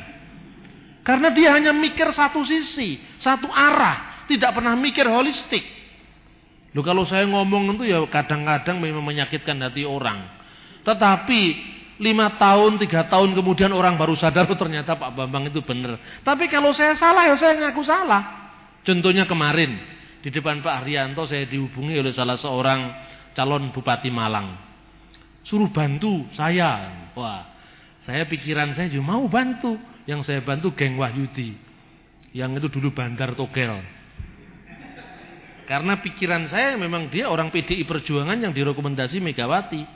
Karena 1.03 1.35
dia 1.35 1.59
hanya 1.59 1.75
mikir 1.75 2.07
satu 2.15 2.47
sisi, 2.47 3.03
satu 3.19 3.51
arah, 3.51 4.29
tidak 4.31 4.55
pernah 4.55 4.79
mikir 4.79 5.09
holistik. 5.11 5.65
Loh 6.71 6.87
kalau 6.87 7.03
saya 7.03 7.27
ngomong 7.27 7.75
itu 7.75 7.91
ya 7.91 7.99
kadang-kadang 8.07 8.79
memang 8.79 9.03
menyakitkan 9.03 9.59
hati 9.59 9.83
orang. 9.83 10.23
Tetapi 10.87 11.41
lima 12.01 12.41
tahun, 12.41 12.81
tiga 12.81 13.07
tahun 13.13 13.37
kemudian 13.37 13.71
orang 13.77 14.01
baru 14.01 14.17
sadar 14.17 14.49
oh, 14.49 14.57
ternyata 14.57 14.97
Pak 14.97 15.13
Bambang 15.13 15.53
itu 15.53 15.61
benar. 15.61 16.01
Tapi 16.25 16.49
kalau 16.49 16.73
saya 16.73 16.97
salah 16.97 17.29
ya 17.29 17.37
saya 17.37 17.61
ngaku 17.61 17.85
salah. 17.85 18.23
Contohnya 18.81 19.29
kemarin 19.29 19.77
di 20.25 20.33
depan 20.33 20.65
Pak 20.65 20.83
Haryanto 20.83 21.29
saya 21.29 21.45
dihubungi 21.45 22.01
oleh 22.01 22.17
salah 22.17 22.41
seorang 22.41 22.89
calon 23.37 23.69
Bupati 23.71 24.09
Malang. 24.09 24.57
Suruh 25.45 25.69
bantu 25.69 26.25
saya. 26.33 26.89
Wah, 27.13 27.45
saya 28.09 28.25
pikiran 28.25 28.73
saya 28.73 28.89
juga 28.89 29.17
mau 29.17 29.29
bantu. 29.29 29.77
Yang 30.09 30.33
saya 30.33 30.41
bantu 30.41 30.73
geng 30.73 30.97
Wahyudi. 30.97 31.55
Yang 32.33 32.65
itu 32.65 32.69
dulu 32.81 32.97
Bandar 32.97 33.37
Togel. 33.37 33.79
Karena 35.69 36.03
pikiran 36.03 36.51
saya 36.51 36.75
memang 36.75 37.07
dia 37.15 37.31
orang 37.31 37.53
PDI 37.55 37.87
Perjuangan 37.87 38.35
yang 38.35 38.51
direkomendasi 38.51 39.23
Megawati. 39.23 39.87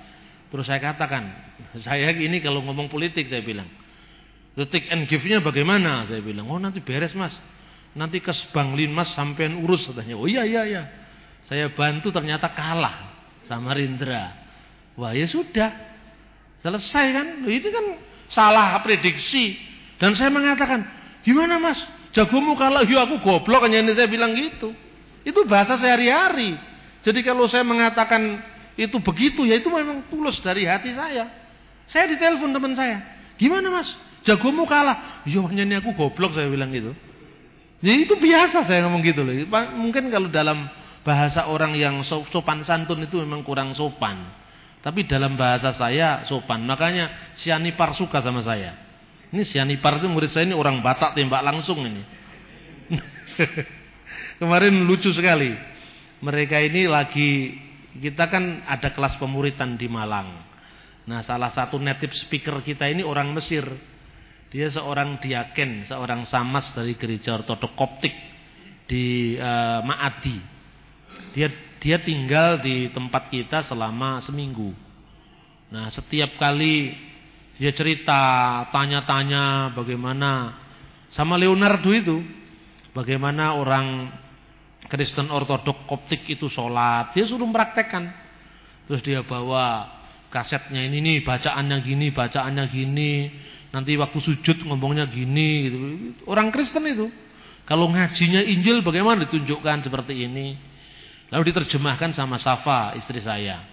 Terus 0.55 0.71
saya 0.71 0.79
katakan, 0.79 1.44
saya 1.83 2.11
ini 2.15 2.39
kalau 2.39 2.63
ngomong 2.63 2.87
politik 2.91 3.27
saya 3.31 3.43
bilang. 3.43 3.67
The 4.55 4.71
take 4.71 4.87
and 4.95 5.11
give-nya 5.11 5.43
bagaimana? 5.43 6.07
Saya 6.07 6.23
bilang, 6.23 6.47
oh 6.47 6.63
nanti 6.63 6.79
beres 6.79 7.11
mas. 7.19 7.35
Nanti 7.99 8.23
ke 8.23 8.31
Bank 8.55 8.79
Linmas 8.79 9.11
sampean 9.15 9.59
urus 9.63 9.91
katanya. 9.91 10.15
Oh 10.15 10.31
iya 10.31 10.47
iya 10.47 10.63
iya. 10.63 10.83
Saya 11.47 11.71
bantu 11.75 12.15
ternyata 12.15 12.51
kalah 12.55 13.11
sama 13.51 13.75
Rindra. 13.75 14.31
Wah 14.95 15.11
ya 15.11 15.27
sudah. 15.27 15.75
Selesai 16.63 17.07
kan? 17.13 17.27
Itu 17.51 17.69
kan 17.75 17.99
salah 18.31 18.79
prediksi. 18.87 19.59
Dan 19.99 20.15
saya 20.15 20.31
mengatakan, 20.31 20.87
gimana 21.27 21.59
mas? 21.59 21.79
Jagomu 22.15 22.55
kalah, 22.55 22.87
ya 22.87 23.03
aku 23.05 23.19
goblok. 23.27 23.67
Hanya 23.67 23.83
ini 23.83 23.93
saya 23.93 24.07
bilang 24.07 24.39
gitu. 24.39 24.71
Itu 25.27 25.43
bahasa 25.51 25.75
sehari-hari. 25.75 26.55
Jadi 27.03 27.21
kalau 27.27 27.51
saya 27.51 27.67
mengatakan 27.67 28.39
itu 28.79 28.97
begitu, 29.03 29.43
ya 29.43 29.59
itu 29.59 29.67
memang 29.67 30.07
tulus 30.07 30.39
dari 30.39 30.65
hati 30.65 30.95
saya. 30.95 31.44
Saya 31.89 32.11
ditelepon 32.13 32.53
teman 32.55 32.73
saya. 32.79 33.01
Gimana 33.37 33.69
mas? 33.69 33.89
Jagomu 34.25 34.65
kalah. 34.65 35.25
Ya 35.29 35.41
hanya 35.45 35.65
ini 35.69 35.75
aku 35.79 35.93
goblok 35.93 36.33
saya 36.33 36.49
bilang 36.49 36.73
gitu. 36.73 36.97
Ya, 37.85 37.93
itu 38.01 38.17
biasa 38.17 38.65
saya 38.65 38.89
ngomong 38.89 39.05
gitu 39.05 39.21
loh. 39.21 39.37
Mungkin 39.77 40.09
kalau 40.09 40.33
dalam 40.33 40.65
bahasa 41.05 41.45
orang 41.53 41.77
yang 41.77 42.01
sopan 42.05 42.65
santun 42.65 43.05
itu 43.05 43.21
memang 43.21 43.45
kurang 43.45 43.77
sopan. 43.77 44.25
Tapi 44.81 45.05
dalam 45.05 45.37
bahasa 45.37 45.73
saya 45.77 46.25
sopan. 46.25 46.65
Makanya 46.65 47.37
Sianipar 47.37 47.93
suka 47.93 48.25
sama 48.25 48.41
saya. 48.41 48.73
Ini 49.33 49.45
Sianipar 49.45 50.01
itu 50.01 50.09
murid 50.09 50.33
saya 50.33 50.49
ini 50.49 50.57
orang 50.57 50.81
Batak 50.81 51.13
tembak 51.13 51.45
langsung 51.45 51.85
ini. 51.85 52.01
Kemarin 54.41 54.89
lucu 54.89 55.13
sekali. 55.13 55.53
Mereka 56.25 56.57
ini 56.65 56.89
lagi 56.89 57.61
kita 58.01 58.33
kan 58.33 58.65
ada 58.65 58.93
kelas 58.93 59.21
pemuritan 59.21 59.77
di 59.77 59.89
Malang. 59.93 60.44
Nah, 61.05 61.21
salah 61.21 61.53
satu 61.53 61.77
native 61.77 62.17
speaker 62.17 62.65
kita 62.65 62.89
ini 62.89 63.05
orang 63.05 63.29
Mesir. 63.37 63.65
Dia 64.49 64.71
seorang 64.71 65.19
diaken, 65.19 65.85
seorang 65.85 66.25
samas 66.25 66.71
dari 66.73 66.95
gereja 66.95 67.37
ortodok 67.37 67.75
koptik 67.75 68.15
di 68.89 69.35
uh, 69.37 69.83
Maadi. 69.83 70.39
Dia 71.35 71.51
dia 71.83 72.01
tinggal 72.01 72.65
di 72.65 72.89
tempat 72.89 73.29
kita 73.29 73.67
selama 73.69 74.25
seminggu. 74.25 74.73
Nah, 75.75 75.93
setiap 75.93 76.41
kali 76.41 76.97
dia 77.61 77.71
cerita, 77.77 78.63
tanya-tanya 78.73 79.75
bagaimana 79.77 80.57
sama 81.13 81.39
Leonardo 81.39 81.91
itu, 81.93 82.19
bagaimana 82.97 83.55
orang 83.55 84.11
Kristen 84.89 85.29
ortodok 85.29 85.85
koptik 85.85 86.25
itu 86.31 86.49
sholat, 86.49 87.13
dia 87.13 87.29
suruh 87.29 87.45
mempraktekkan. 87.45 88.11
Terus 88.89 89.01
dia 89.05 89.21
bawa 89.25 89.94
kasetnya 90.35 90.83
ini 90.83 90.99
nih, 90.99 91.17
bacaannya 91.23 91.79
gini, 91.87 92.11
bacaannya 92.11 92.65
gini, 92.75 93.13
Nanti 93.75 93.99
waktu 93.99 94.23
sujud 94.23 94.71
ngomongnya 94.71 95.11
gini 95.11 95.51
gitu. 95.67 95.79
Orang 96.31 96.55
Kristen 96.55 96.87
itu. 96.87 97.11
Kalau 97.67 97.91
ngajinya 97.91 98.39
Injil 98.47 98.87
bagaimana 98.87 99.27
ditunjukkan 99.27 99.91
seperti 99.91 100.31
ini. 100.31 100.55
Lalu 101.35 101.51
diterjemahkan 101.51 102.15
sama 102.15 102.39
Safa 102.39 102.95
istri 102.95 103.19
saya. 103.19 103.67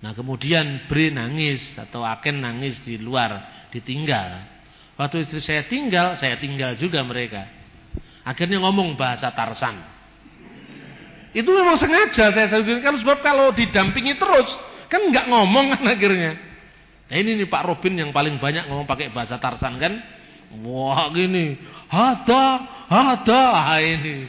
Nah 0.00 0.16
kemudian 0.16 0.88
Bre 0.88 1.12
nangis 1.12 1.76
atau 1.76 2.00
Aken 2.08 2.40
nangis 2.40 2.80
di 2.88 2.96
luar 2.96 3.68
ditinggal. 3.68 4.48
Waktu 4.96 5.28
istri 5.28 5.44
saya 5.44 5.68
tinggal, 5.68 6.16
saya 6.16 6.40
tinggal 6.40 6.80
juga 6.80 7.04
mereka. 7.04 7.44
Akhirnya 8.24 8.64
ngomong 8.64 8.96
bahasa 8.96 9.28
Tarsan. 9.36 9.76
Itu 11.36 11.52
memang 11.52 11.76
sengaja 11.76 12.32
saya 12.32 12.48
kan 12.80 12.96
sebab 12.96 13.20
kalau 13.20 13.52
didampingi 13.52 14.16
terus 14.16 14.48
kan 14.92 15.08
nggak 15.08 15.26
ngomong 15.32 15.72
kan 15.72 15.82
akhirnya. 15.88 16.36
Nah 17.08 17.16
ini 17.16 17.40
nih 17.40 17.48
Pak 17.48 17.64
Robin 17.64 17.96
yang 17.96 18.10
paling 18.12 18.36
banyak 18.36 18.68
ngomong 18.68 18.84
pakai 18.84 19.08
bahasa 19.08 19.40
Tarsan 19.40 19.80
kan. 19.80 19.96
Wah 20.60 21.08
gini, 21.16 21.56
ada, 21.88 22.60
ada 22.92 23.42
ah, 23.56 23.80
ini. 23.80 24.28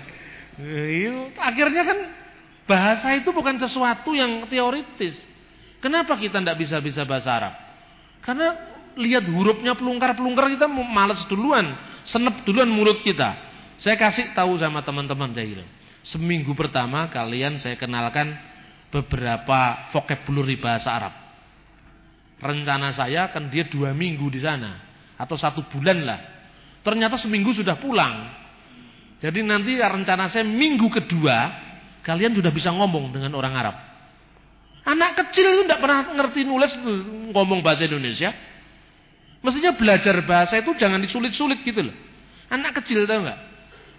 Iya, 0.56 1.36
akhirnya 1.36 1.84
kan 1.84 2.00
bahasa 2.64 3.12
itu 3.12 3.36
bukan 3.36 3.60
sesuatu 3.60 4.16
yang 4.16 4.48
teoritis. 4.48 5.20
Kenapa 5.84 6.16
kita 6.16 6.40
tidak 6.40 6.56
bisa 6.56 6.80
bisa 6.80 7.04
bahasa 7.04 7.30
Arab? 7.36 7.54
Karena 8.24 8.56
lihat 8.96 9.28
hurufnya 9.28 9.76
pelungkar-pelungkar 9.76 10.48
kita 10.56 10.72
malas 10.72 11.28
duluan, 11.28 11.76
senep 12.08 12.48
duluan 12.48 12.72
mulut 12.72 13.04
kita. 13.04 13.36
Saya 13.84 14.00
kasih 14.00 14.32
tahu 14.32 14.56
sama 14.64 14.80
teman-teman 14.80 15.36
saya 15.36 15.44
gitu. 15.44 15.66
Seminggu 16.08 16.56
pertama 16.56 17.12
kalian 17.12 17.60
saya 17.60 17.76
kenalkan 17.76 18.32
beberapa 18.94 19.90
vocabulary 19.90 20.62
bahasa 20.62 20.94
Arab. 20.94 21.14
Rencana 22.38 22.94
saya 22.94 23.34
kan 23.34 23.50
dia 23.50 23.66
dua 23.66 23.98
minggu 23.98 24.30
di 24.30 24.38
sana. 24.38 24.78
Atau 25.18 25.34
satu 25.34 25.66
bulan 25.66 26.06
lah. 26.06 26.20
Ternyata 26.86 27.18
seminggu 27.18 27.58
sudah 27.58 27.82
pulang. 27.82 28.30
Jadi 29.18 29.42
nanti 29.42 29.82
rencana 29.82 30.30
saya 30.30 30.46
minggu 30.46 30.94
kedua. 30.94 31.66
Kalian 32.06 32.38
sudah 32.38 32.52
bisa 32.54 32.70
ngomong 32.70 33.16
dengan 33.16 33.34
orang 33.34 33.54
Arab. 33.56 33.76
Anak 34.84 35.16
kecil 35.16 35.48
itu 35.48 35.62
tidak 35.64 35.80
pernah 35.80 36.12
ngerti 36.12 36.44
nulis 36.44 36.76
ngomong 37.32 37.64
bahasa 37.64 37.88
Indonesia. 37.88 38.36
Mestinya 39.40 39.72
belajar 39.76 40.20
bahasa 40.28 40.60
itu 40.60 40.76
jangan 40.76 41.00
disulit-sulit 41.00 41.64
gitu 41.64 41.88
loh. 41.88 41.96
Anak 42.52 42.84
kecil 42.84 43.08
tahu 43.08 43.24
nggak? 43.24 43.40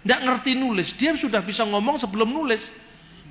Tidak 0.05 0.19
ngerti 0.21 0.53
nulis, 0.53 0.93
dia 1.01 1.17
sudah 1.17 1.41
bisa 1.41 1.65
ngomong 1.65 1.97
sebelum 1.97 2.29
nulis. 2.29 2.61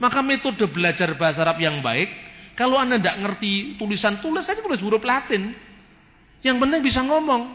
Maka 0.02 0.20
metode 0.26 0.66
belajar 0.70 1.14
bahasa 1.14 1.46
Arab 1.46 1.62
yang 1.62 1.78
baik 1.78 2.10
kalau 2.54 2.78
anda 2.78 2.98
tidak 2.98 3.18
ngerti 3.18 3.78
tulisan 3.78 4.22
tulis 4.22 4.46
saja 4.46 4.62
tulis 4.62 4.78
huruf 4.82 5.02
Latin. 5.02 5.54
Yang 6.42 6.56
penting 6.60 6.80
bisa 6.82 7.00
ngomong. 7.02 7.50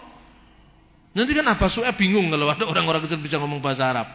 Nanti 1.16 1.32
kan 1.34 1.46
Abah 1.52 1.70
Su'eb 1.72 1.96
bingung 1.98 2.30
kalau 2.30 2.52
ada 2.52 2.64
orang-orang 2.68 3.06
kecil 3.08 3.20
bisa 3.22 3.40
ngomong 3.42 3.64
bahasa 3.64 3.90
Arab. 3.90 4.08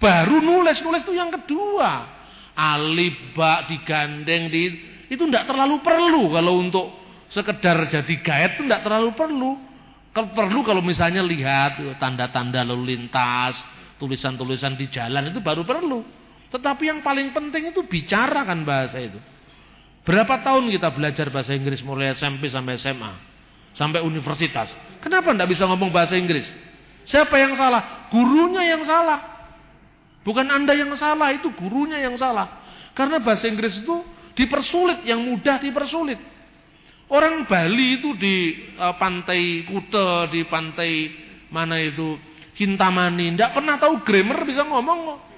Baru 0.00 0.40
nulis, 0.40 0.80
nulis 0.80 1.04
itu 1.04 1.14
yang 1.16 1.28
kedua. 1.28 2.20
Alif, 2.56 3.32
ba, 3.32 3.64
digandeng, 3.68 4.52
di, 4.52 4.62
itu 5.08 5.22
tidak 5.28 5.48
terlalu 5.48 5.80
perlu 5.80 6.28
kalau 6.28 6.60
untuk 6.60 6.86
sekedar 7.30 7.88
jadi 7.88 8.14
guide 8.20 8.52
itu 8.58 8.62
tidak 8.66 8.82
terlalu 8.84 9.10
perlu. 9.16 9.50
Kalau 10.10 10.28
perlu 10.34 10.60
kalau 10.66 10.82
misalnya 10.82 11.22
lihat 11.22 11.78
tanda-tanda 12.02 12.66
lalu 12.66 12.98
lintas, 12.98 13.54
tulisan-tulisan 14.02 14.74
di 14.74 14.90
jalan 14.90 15.30
itu 15.30 15.38
baru 15.38 15.62
perlu. 15.62 16.19
Tetapi 16.50 16.82
yang 16.90 17.00
paling 17.00 17.30
penting 17.30 17.70
itu 17.70 17.86
bicarakan 17.86 18.66
bahasa 18.66 18.98
itu. 18.98 19.18
Berapa 20.02 20.42
tahun 20.42 20.66
kita 20.74 20.90
belajar 20.90 21.30
bahasa 21.30 21.54
Inggris 21.54 21.78
mulai 21.86 22.10
SMP 22.10 22.50
sampai 22.50 22.74
SMA, 22.74 23.12
sampai 23.78 24.02
universitas. 24.02 24.74
Kenapa 24.98 25.30
tidak 25.30 25.54
bisa 25.54 25.70
ngomong 25.70 25.94
bahasa 25.94 26.18
Inggris? 26.18 26.50
Siapa 27.06 27.38
yang 27.38 27.54
salah? 27.54 28.10
Gurunya 28.10 28.66
yang 28.66 28.82
salah. 28.82 29.30
Bukan 30.26 30.50
Anda 30.50 30.74
yang 30.74 30.90
salah, 30.98 31.30
itu 31.32 31.48
gurunya 31.54 32.02
yang 32.02 32.18
salah. 32.18 32.60
Karena 32.92 33.22
bahasa 33.22 33.46
Inggris 33.46 33.80
itu 33.80 34.02
dipersulit, 34.34 35.06
yang 35.06 35.22
mudah 35.22 35.62
dipersulit. 35.62 36.18
Orang 37.10 37.46
Bali 37.46 38.02
itu 38.02 38.14
di 38.18 38.54
uh, 38.78 38.94
pantai 38.98 39.66
Kute, 39.66 40.30
di 40.30 40.46
pantai 40.46 41.10
mana 41.50 41.78
itu 41.82 42.14
Kintamani, 42.54 43.34
tidak 43.34 43.56
pernah 43.56 43.76
tahu 43.80 44.04
grammar 44.04 44.44
bisa 44.44 44.62
ngomong. 44.62 45.29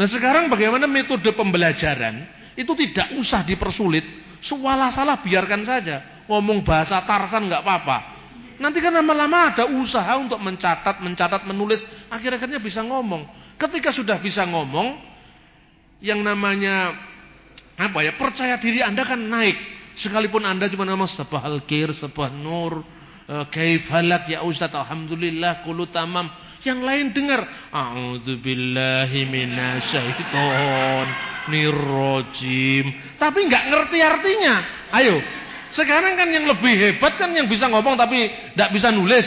Nah 0.00 0.08
sekarang 0.08 0.48
bagaimana 0.48 0.88
metode 0.88 1.28
pembelajaran? 1.36 2.40
itu 2.60 2.72
tidak 2.76 3.16
usah 3.16 3.40
dipersulit. 3.46 4.04
Suwalah 4.44 4.92
salah 4.92 5.20
biarkan 5.20 5.62
saja. 5.64 6.24
Ngomong 6.28 6.62
bahasa 6.64 7.00
Tarsan 7.04 7.48
nggak 7.48 7.62
apa-apa. 7.64 7.98
Nanti 8.60 8.78
kan 8.84 8.92
lama-lama 8.92 9.52
ada 9.52 9.64
usaha 9.72 10.20
untuk 10.20 10.36
mencatat, 10.36 11.00
mencatat, 11.00 11.48
menulis. 11.48 11.80
Akhir-akhirnya 12.12 12.60
bisa 12.60 12.84
ngomong. 12.84 13.24
Ketika 13.56 13.92
sudah 13.92 14.20
bisa 14.20 14.44
ngomong, 14.44 15.00
yang 16.00 16.20
namanya 16.20 16.96
apa 17.80 18.04
ya 18.04 18.12
percaya 18.16 18.60
diri 18.60 18.84
anda 18.84 19.04
kan 19.04 19.20
naik. 19.20 19.56
Sekalipun 19.96 20.44
anda 20.44 20.68
cuma 20.68 20.84
nama 20.84 21.04
sebuah 21.08 21.44
al-kir, 21.44 21.92
sebuah 21.92 22.32
nur, 22.32 22.84
uh, 23.28 23.44
kaifalak 23.52 24.28
ya 24.28 24.44
Ustaz, 24.44 24.72
alhamdulillah, 24.72 25.64
kulu 25.64 25.88
tamam. 25.88 26.28
Yang 26.60 26.80
lain 26.84 27.06
dengar, 27.16 27.40
a'udzubillahi. 27.72 29.22
Tapi 33.16 33.38
nggak 33.48 33.64
ngerti 33.72 33.98
artinya. 34.04 34.54
Ayo, 34.92 35.16
sekarang 35.72 36.20
kan 36.20 36.28
yang 36.28 36.44
lebih 36.44 36.74
hebat 36.76 37.16
kan 37.16 37.32
yang 37.32 37.48
bisa 37.48 37.70
ngomong 37.70 37.96
tapi 37.96 38.28
nggak 38.58 38.70
bisa 38.76 38.92
nulis. 38.92 39.24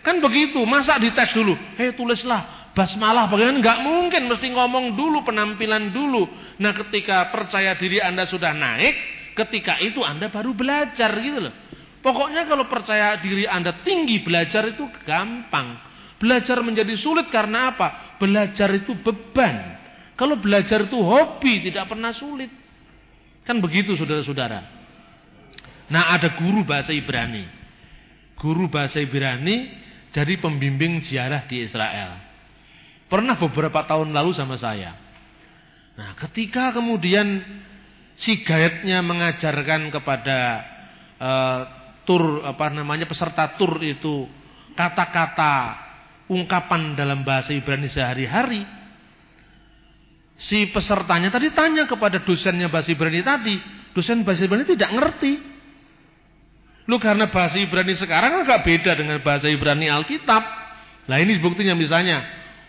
Kan 0.00 0.24
begitu, 0.24 0.64
masa 0.64 0.96
dites 0.96 1.36
dulu. 1.36 1.52
Hei 1.76 1.92
tulislah 1.92 2.72
basmalah 2.72 3.28
bagaimana? 3.28 3.60
Nggak 3.60 3.78
mungkin, 3.84 4.22
mesti 4.30 4.48
ngomong 4.48 4.96
dulu, 4.96 5.20
penampilan 5.26 5.92
dulu. 5.92 6.24
Nah 6.62 6.72
ketika 6.86 7.28
percaya 7.28 7.76
diri 7.76 8.00
anda 8.00 8.24
sudah 8.24 8.56
naik, 8.56 8.94
ketika 9.36 9.76
itu 9.84 10.00
anda 10.00 10.32
baru 10.32 10.56
belajar 10.56 11.12
gitu 11.20 11.44
loh. 11.50 11.54
Pokoknya 12.00 12.48
kalau 12.48 12.64
percaya 12.64 13.20
diri 13.20 13.44
anda 13.44 13.76
tinggi, 13.84 14.24
belajar 14.24 14.72
itu 14.72 14.88
gampang. 15.04 15.89
Belajar 16.20 16.60
menjadi 16.60 16.92
sulit 17.00 17.32
karena 17.32 17.72
apa? 17.72 18.20
Belajar 18.20 18.68
itu 18.76 18.92
beban. 19.00 19.80
Kalau 20.20 20.36
belajar 20.36 20.84
itu 20.84 21.00
hobi, 21.00 21.64
tidak 21.64 21.88
pernah 21.88 22.12
sulit. 22.12 22.52
Kan 23.48 23.64
begitu 23.64 23.96
saudara-saudara. 23.96 24.60
Nah 25.88 26.12
ada 26.12 26.36
guru 26.36 26.60
bahasa 26.60 26.92
Ibrani. 26.92 27.48
Guru 28.36 28.68
bahasa 28.68 29.00
Ibrani 29.00 29.72
jadi 30.12 30.36
pembimbing 30.36 31.00
ziarah 31.00 31.48
di 31.48 31.64
Israel. 31.64 32.20
Pernah 33.08 33.40
beberapa 33.40 33.82
tahun 33.88 34.12
lalu 34.12 34.36
sama 34.36 34.60
saya. 34.60 34.94
Nah, 35.98 36.14
ketika 36.20 36.70
kemudian 36.70 37.42
si 38.20 38.44
guide-nya 38.46 39.02
mengajarkan 39.02 39.90
kepada 39.90 40.38
uh, 41.18 41.60
tur 42.06 42.44
apa 42.46 42.70
namanya 42.70 43.08
peserta 43.08 43.58
tur 43.58 43.80
itu 43.82 44.30
kata-kata 44.78 45.89
ungkapan 46.30 46.94
dalam 46.94 47.26
bahasa 47.26 47.50
Ibrani 47.50 47.90
sehari-hari. 47.90 48.62
Si 50.40 50.70
pesertanya 50.70 51.28
tadi 51.28 51.52
tanya 51.52 51.84
kepada 51.84 52.22
dosennya 52.22 52.70
bahasa 52.70 52.94
Ibrani 52.94 53.20
tadi, 53.20 53.58
dosen 53.92 54.22
bahasa 54.22 54.46
Ibrani 54.46 54.64
tidak 54.64 54.94
ngerti. 54.94 55.32
Lu 56.86 56.96
karena 57.02 57.28
bahasa 57.28 57.58
Ibrani 57.58 57.98
sekarang 57.98 58.46
agak 58.46 58.62
beda 58.64 58.94
dengan 58.96 59.18
bahasa 59.20 59.50
Ibrani 59.50 59.90
Alkitab. 59.90 60.42
Nah 61.10 61.18
ini 61.18 61.36
buktinya 61.42 61.74
misalnya 61.74 62.24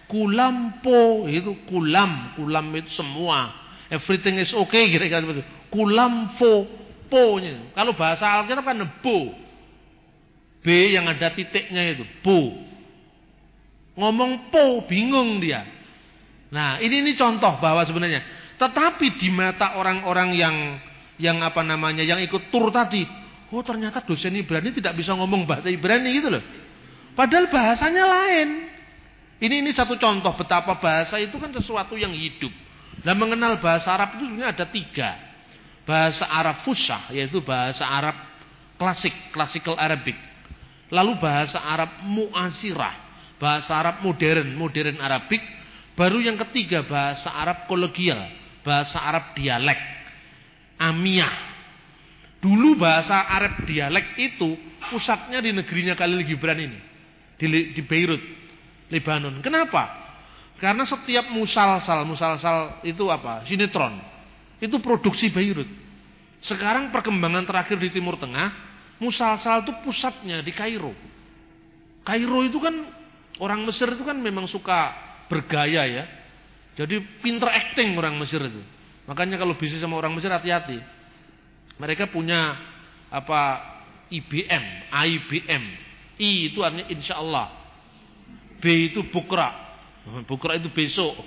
kulampo 0.10 1.30
itu 1.30 1.64
kulam, 1.70 2.36
kulam 2.36 2.66
itu 2.76 2.92
semua. 2.92 3.56
Everything 3.88 4.42
is 4.42 4.52
okay 4.52 4.90
kira-kira 4.92 5.24
seperti 5.24 5.46
itu. 5.46 5.52
Kulampo, 5.72 6.68
po-nya. 7.08 7.72
Kalau 7.72 7.96
bahasa 7.96 8.28
Alkitab 8.28 8.66
kan 8.66 8.84
bo. 9.00 9.32
B 10.62 10.94
yang 10.94 11.10
ada 11.10 11.34
titiknya 11.34 11.98
itu, 11.98 12.06
bo. 12.22 12.71
Ngomong 13.96 14.54
po, 14.54 14.88
bingung 14.88 15.44
dia. 15.44 15.68
Nah, 16.52 16.80
ini 16.84 17.04
ini 17.04 17.16
contoh 17.16 17.60
bahwa 17.60 17.84
sebenarnya 17.88 18.24
tetapi 18.62 19.18
di 19.18 19.34
mata 19.34 19.74
orang-orang 19.74 20.38
yang 20.38 20.56
yang 21.18 21.42
apa 21.42 21.66
namanya 21.66 22.06
yang 22.06 22.22
ikut 22.22 22.54
tur 22.54 22.70
tadi, 22.70 23.02
oh 23.50 23.66
ternyata 23.66 24.06
dosen 24.06 24.38
Ibrani 24.38 24.70
tidak 24.70 24.94
bisa 24.94 25.18
ngomong 25.18 25.50
bahasa 25.50 25.74
Ibrani 25.74 26.14
gitu 26.14 26.30
loh. 26.30 26.46
Padahal 27.18 27.50
bahasanya 27.50 28.06
lain. 28.06 28.70
Ini 29.42 29.66
ini 29.66 29.74
satu 29.74 29.98
contoh 29.98 30.30
betapa 30.38 30.78
bahasa 30.78 31.18
itu 31.18 31.34
kan 31.42 31.50
sesuatu 31.50 31.98
yang 31.98 32.14
hidup. 32.14 32.54
Dan 33.02 33.18
mengenal 33.18 33.58
bahasa 33.58 33.90
Arab 33.90 34.22
itu 34.22 34.30
sebenarnya 34.30 34.54
ada 34.54 34.66
tiga. 34.70 35.10
Bahasa 35.82 36.30
Arab 36.30 36.62
fusah, 36.62 37.10
yaitu 37.10 37.42
bahasa 37.42 37.82
Arab 37.82 38.14
klasik, 38.78 39.34
classical 39.34 39.74
Arabic. 39.82 40.14
Lalu 40.94 41.18
bahasa 41.18 41.58
Arab 41.58 42.06
muasirah, 42.06 42.94
bahasa 43.42 43.74
Arab 43.74 44.06
modern, 44.06 44.54
modern 44.54 45.02
Arabik. 45.02 45.42
Baru 45.98 46.22
yang 46.22 46.38
ketiga 46.48 46.86
bahasa 46.86 47.34
Arab 47.34 47.66
kolegial, 47.66 48.30
bahasa 48.62 49.02
Arab 49.02 49.34
dialek, 49.34 49.82
amiyah. 50.78 51.50
Dulu 52.38 52.78
bahasa 52.78 53.26
Arab 53.28 53.66
dialek 53.66 54.18
itu 54.18 54.56
pusatnya 54.88 55.42
di 55.42 55.52
negerinya 55.54 55.98
Khalil 55.98 56.22
Gibran 56.26 56.58
ini, 56.62 56.80
di, 57.42 57.74
di 57.74 57.82
Beirut. 57.82 58.22
Lebanon. 58.92 59.40
Kenapa? 59.40 59.88
Karena 60.60 60.84
setiap 60.84 61.32
musalsal, 61.32 62.04
musalsal 62.04 62.84
itu 62.84 63.08
apa? 63.08 63.48
Sinetron. 63.48 63.98
Itu 64.60 64.78
produksi 64.84 65.32
Beirut. 65.32 65.66
Sekarang 66.44 66.92
perkembangan 66.92 67.48
terakhir 67.48 67.80
di 67.80 67.90
Timur 67.90 68.20
Tengah, 68.20 68.52
musalsal 69.00 69.66
itu 69.66 69.74
pusatnya 69.82 70.44
di 70.44 70.52
Kairo. 70.52 70.92
Kairo 72.04 72.46
itu 72.46 72.60
kan 72.62 73.01
orang 73.42 73.66
Mesir 73.66 73.90
itu 73.90 74.06
kan 74.06 74.16
memang 74.22 74.46
suka 74.46 74.94
bergaya 75.26 75.84
ya. 75.90 76.06
Jadi 76.78 77.02
pinter 77.20 77.50
acting 77.50 77.98
orang 77.98 78.16
Mesir 78.16 78.40
itu. 78.46 78.62
Makanya 79.10 79.42
kalau 79.42 79.58
bisnis 79.58 79.82
sama 79.82 79.98
orang 79.98 80.14
Mesir 80.14 80.30
hati-hati. 80.30 80.78
Mereka 81.82 82.14
punya 82.14 82.56
apa 83.10 83.60
IBM, 84.14 84.94
IBM. 84.94 85.64
I 86.22 86.54
itu 86.54 86.62
artinya 86.62 86.86
insya 86.88 87.18
Allah. 87.18 87.50
B 88.62 88.94
itu 88.94 89.02
bukra. 89.10 89.50
Bukra 90.30 90.56
itu 90.62 90.70
besok. 90.70 91.18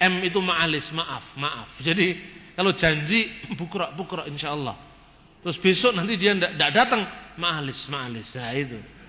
M 0.00 0.24
itu 0.26 0.42
ma'alis, 0.42 0.90
maaf, 0.90 1.22
maaf. 1.38 1.70
Jadi 1.78 2.18
kalau 2.58 2.74
janji 2.74 3.30
bukra, 3.60 3.94
bukra 3.94 4.26
insya 4.26 4.50
Allah. 4.50 4.74
Terus 5.40 5.56
besok 5.62 5.96
nanti 5.96 6.20
dia 6.20 6.36
tidak 6.36 6.72
datang, 6.74 7.06
ma'alis, 7.38 7.78
ma'alis. 7.86 8.28
Nah 8.34 8.52
itu. 8.52 8.99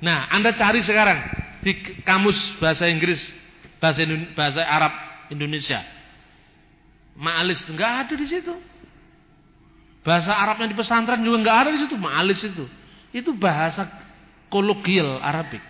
Nah, 0.00 0.32
Anda 0.32 0.56
cari 0.56 0.80
sekarang 0.80 1.20
di 1.60 1.76
kamus 2.04 2.36
bahasa 2.56 2.88
Inggris, 2.88 3.20
bahasa 3.80 4.04
Indonesia, 4.04 4.32
bahasa 4.32 4.60
Arab 4.64 4.94
Indonesia. 5.28 5.80
Ma'alis 7.20 7.60
enggak 7.68 7.92
ada 8.08 8.14
di 8.16 8.26
situ. 8.26 8.54
Bahasa 10.00 10.32
Arabnya 10.32 10.72
di 10.72 10.76
pesantren 10.76 11.20
juga 11.20 11.44
enggak 11.44 11.58
ada 11.60 11.70
di 11.76 11.80
situ, 11.84 11.96
ma'alis 12.00 12.40
itu. 12.40 12.64
Itu 13.12 13.36
bahasa 13.36 13.84
kologial 14.48 15.20
Arabik. 15.20 15.60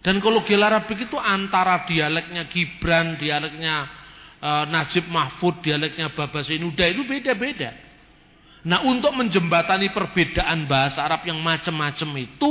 Dan 0.00 0.18
kalau 0.24 0.40
Arabik 0.42 1.04
itu 1.04 1.20
antara 1.20 1.84
dialeknya 1.84 2.48
Gibran, 2.48 3.20
dialeknya 3.20 3.86
e, 4.40 4.50
Najib 4.72 5.06
Mahfud, 5.12 5.60
dialeknya 5.60 6.10
Baba 6.16 6.40
Sinuda 6.42 6.88
itu 6.88 7.04
beda-beda. 7.04 7.76
Nah 8.64 8.82
untuk 8.88 9.12
menjembatani 9.14 9.92
perbedaan 9.92 10.64
bahasa 10.64 11.04
Arab 11.04 11.22
yang 11.28 11.38
macam-macam 11.38 12.10
itu, 12.18 12.50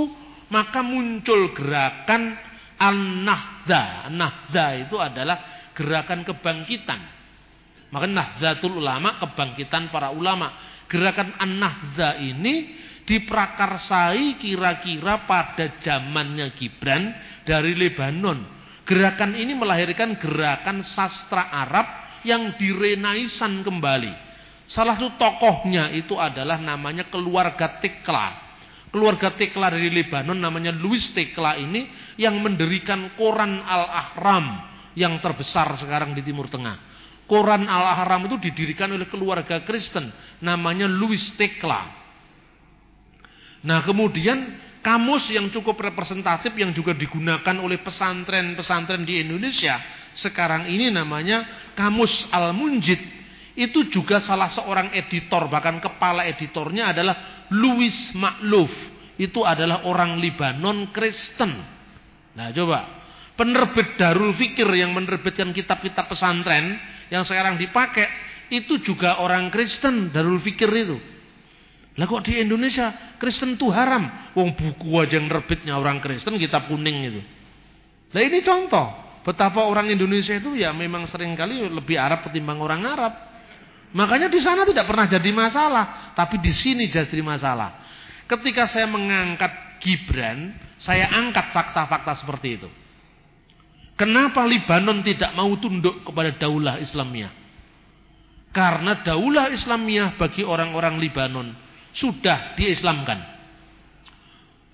maka 0.52 0.84
muncul 0.84 1.56
gerakan 1.56 2.36
An-Nahdha. 2.76 4.12
Nahdha 4.12 4.68
itu 4.84 5.00
adalah 5.00 5.72
gerakan 5.72 6.28
kebangkitan. 6.28 7.00
Maka 7.92 8.08
Nahdlatul 8.08 8.80
Ulama, 8.84 9.20
kebangkitan 9.20 9.92
para 9.92 10.12
ulama. 10.12 10.52
Gerakan 10.92 11.40
An-Nahdha 11.40 12.20
ini 12.20 12.76
diprakarsai 13.08 14.40
kira-kira 14.40 15.24
pada 15.24 15.80
zamannya 15.80 16.52
Gibran 16.56 17.16
dari 17.48 17.76
Lebanon. 17.76 18.44
Gerakan 18.84 19.40
ini 19.40 19.56
melahirkan 19.56 20.20
gerakan 20.20 20.84
sastra 20.84 21.48
Arab 21.48 21.88
yang 22.28 22.60
direnaisan 22.60 23.64
kembali. 23.64 24.14
Salah 24.68 24.96
satu 24.96 25.16
tokohnya 25.16 25.92
itu 25.92 26.16
adalah 26.16 26.60
namanya 26.60 27.08
keluarga 27.08 27.80
Tekla. 27.80 28.51
Keluarga 28.92 29.32
Tekla 29.40 29.72
dari 29.72 29.88
Lebanon 29.88 30.36
namanya 30.36 30.76
Louis 30.76 31.02
Tekla 31.16 31.56
ini 31.56 31.88
yang 32.20 32.36
mendirikan 32.44 33.16
Koran 33.16 33.64
Al-Ahram 33.64 34.68
yang 35.00 35.16
terbesar 35.24 35.80
sekarang 35.80 36.12
di 36.12 36.20
Timur 36.22 36.52
Tengah. 36.52 36.76
Koran 37.24 37.64
Al-Ahram 37.72 38.28
itu 38.28 38.36
didirikan 38.52 38.92
oleh 38.92 39.08
keluarga 39.08 39.64
Kristen 39.64 40.12
namanya 40.44 40.92
Louis 40.92 41.24
Tekla. 41.40 41.88
Nah 43.64 43.80
kemudian 43.88 44.60
kamus 44.84 45.32
yang 45.32 45.48
cukup 45.56 45.80
representatif 45.80 46.52
yang 46.60 46.76
juga 46.76 46.92
digunakan 46.92 47.56
oleh 47.64 47.80
pesantren-pesantren 47.80 49.08
di 49.08 49.24
Indonesia 49.24 49.80
sekarang 50.12 50.68
ini 50.68 50.92
namanya 50.92 51.72
Kamus 51.78 52.28
Al-Munjid. 52.34 53.21
Itu 53.62 53.86
juga 53.94 54.18
salah 54.18 54.50
seorang 54.50 54.90
editor 54.98 55.46
bahkan 55.46 55.78
kepala 55.78 56.26
editornya 56.26 56.98
adalah 56.98 57.46
Louis 57.54 57.94
Makluf. 58.18 58.74
Itu 59.22 59.46
adalah 59.46 59.86
orang 59.86 60.18
Libanon 60.18 60.90
Kristen. 60.90 61.62
Nah 62.34 62.50
coba 62.50 62.90
penerbit 63.38 64.02
Darul 64.02 64.34
Fikir 64.34 64.66
yang 64.66 64.98
menerbitkan 64.98 65.54
kitab-kitab 65.54 66.10
pesantren 66.10 66.82
yang 67.14 67.22
sekarang 67.22 67.62
dipakai 67.62 68.10
itu 68.50 68.82
juga 68.82 69.22
orang 69.22 69.54
Kristen 69.54 70.10
Darul 70.10 70.42
Fikir 70.42 70.74
itu. 70.74 70.98
Lah 72.02 72.10
kok 72.10 72.26
di 72.26 72.42
Indonesia 72.42 73.14
Kristen 73.22 73.62
itu 73.62 73.70
haram? 73.70 74.34
Wong 74.34 74.58
buku 74.58 74.90
aja 74.98 75.22
yang 75.22 75.30
nerbitnya 75.30 75.78
orang 75.78 76.02
Kristen 76.02 76.42
kitab 76.42 76.66
kuning 76.66 76.98
itu. 77.14 77.22
Nah 78.10 78.22
ini 78.26 78.42
contoh 78.42 78.90
betapa 79.22 79.70
orang 79.70 79.86
Indonesia 79.94 80.34
itu 80.34 80.58
ya 80.58 80.74
memang 80.74 81.06
sering 81.06 81.38
kali 81.38 81.62
lebih 81.62 82.02
Arab 82.02 82.26
ketimbang 82.26 82.58
orang 82.58 82.90
Arab. 82.90 83.14
Makanya 83.92 84.32
di 84.32 84.40
sana 84.40 84.64
tidak 84.64 84.88
pernah 84.88 85.04
jadi 85.04 85.30
masalah, 85.36 86.16
tapi 86.16 86.40
di 86.40 86.52
sini 86.56 86.88
jadi 86.88 87.20
masalah. 87.20 87.76
Ketika 88.24 88.64
saya 88.72 88.88
mengangkat 88.88 89.84
Gibran, 89.84 90.56
saya 90.80 91.12
angkat 91.12 91.52
fakta-fakta 91.52 92.24
seperti 92.24 92.48
itu. 92.56 92.70
Kenapa 94.00 94.48
Libanon 94.48 95.04
tidak 95.04 95.36
mau 95.36 95.52
tunduk 95.60 96.08
kepada 96.08 96.32
daulah 96.34 96.80
Islamiyah? 96.80 97.34
Karena 98.56 99.04
daulah 99.04 99.52
Islamiyah 99.52 100.16
bagi 100.16 100.48
orang-orang 100.48 100.96
Libanon 100.98 101.52
sudah 101.92 102.56
diislamkan. 102.56 103.20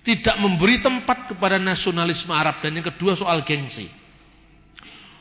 Tidak 0.06 0.38
memberi 0.40 0.80
tempat 0.80 1.34
kepada 1.34 1.58
nasionalisme 1.58 2.30
Arab 2.32 2.62
dan 2.62 2.78
yang 2.78 2.86
kedua 2.86 3.18
soal 3.18 3.42
gengsi. 3.42 3.90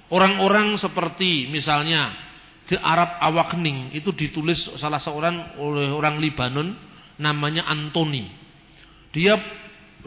Orang-orang 0.08 0.80
seperti 0.80 1.52
misalnya 1.52 2.27
di 2.68 2.76
Arab 2.76 3.16
Awakning 3.24 3.96
itu 3.96 4.12
ditulis 4.12 4.68
salah 4.76 5.00
seorang 5.00 5.56
oleh 5.64 5.88
orang 5.88 6.20
Libanon 6.20 6.76
namanya 7.16 7.64
Antoni. 7.72 8.28
Dia 9.16 9.40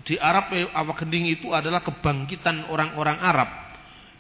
di 0.05 0.21
Arab 0.21 0.53
Awakning 0.53 1.33
itu 1.33 1.51
adalah 1.57 1.81
kebangkitan 1.81 2.69
orang-orang 2.69 3.19
Arab 3.19 3.51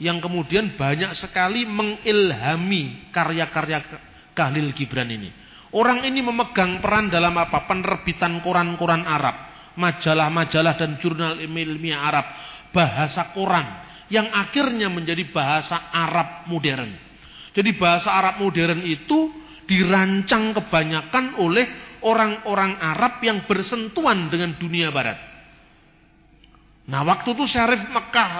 yang 0.00 0.18
kemudian 0.18 0.80
banyak 0.80 1.12
sekali 1.12 1.68
mengilhami 1.68 3.12
karya-karya 3.12 3.84
Kahlil 4.32 4.72
Gibran 4.72 5.12
ini. 5.12 5.28
Orang 5.70 6.02
ini 6.02 6.24
memegang 6.24 6.82
peran 6.82 7.12
dalam 7.12 7.36
apa? 7.36 7.68
Penerbitan 7.68 8.42
koran-koran 8.42 9.06
Arab, 9.06 9.36
majalah-majalah 9.78 10.74
dan 10.74 10.98
jurnal 10.98 11.38
ilmiah 11.38 12.02
Arab, 12.02 12.26
bahasa 12.74 13.30
koran 13.36 13.86
yang 14.10 14.26
akhirnya 14.34 14.90
menjadi 14.90 15.30
bahasa 15.30 15.92
Arab 15.94 16.50
modern. 16.50 17.09
Jadi 17.50 17.74
bahasa 17.74 18.14
Arab 18.14 18.42
modern 18.42 18.82
itu 18.86 19.30
dirancang 19.66 20.54
kebanyakan 20.54 21.38
oleh 21.38 21.66
orang-orang 22.02 22.78
Arab 22.78 23.22
yang 23.22 23.46
bersentuhan 23.46 24.30
dengan 24.30 24.56
dunia 24.58 24.90
barat. 24.90 25.18
Nah 26.90 27.06
waktu 27.06 27.34
itu 27.38 27.44
Syarif 27.46 27.86
Mekah 27.90 28.32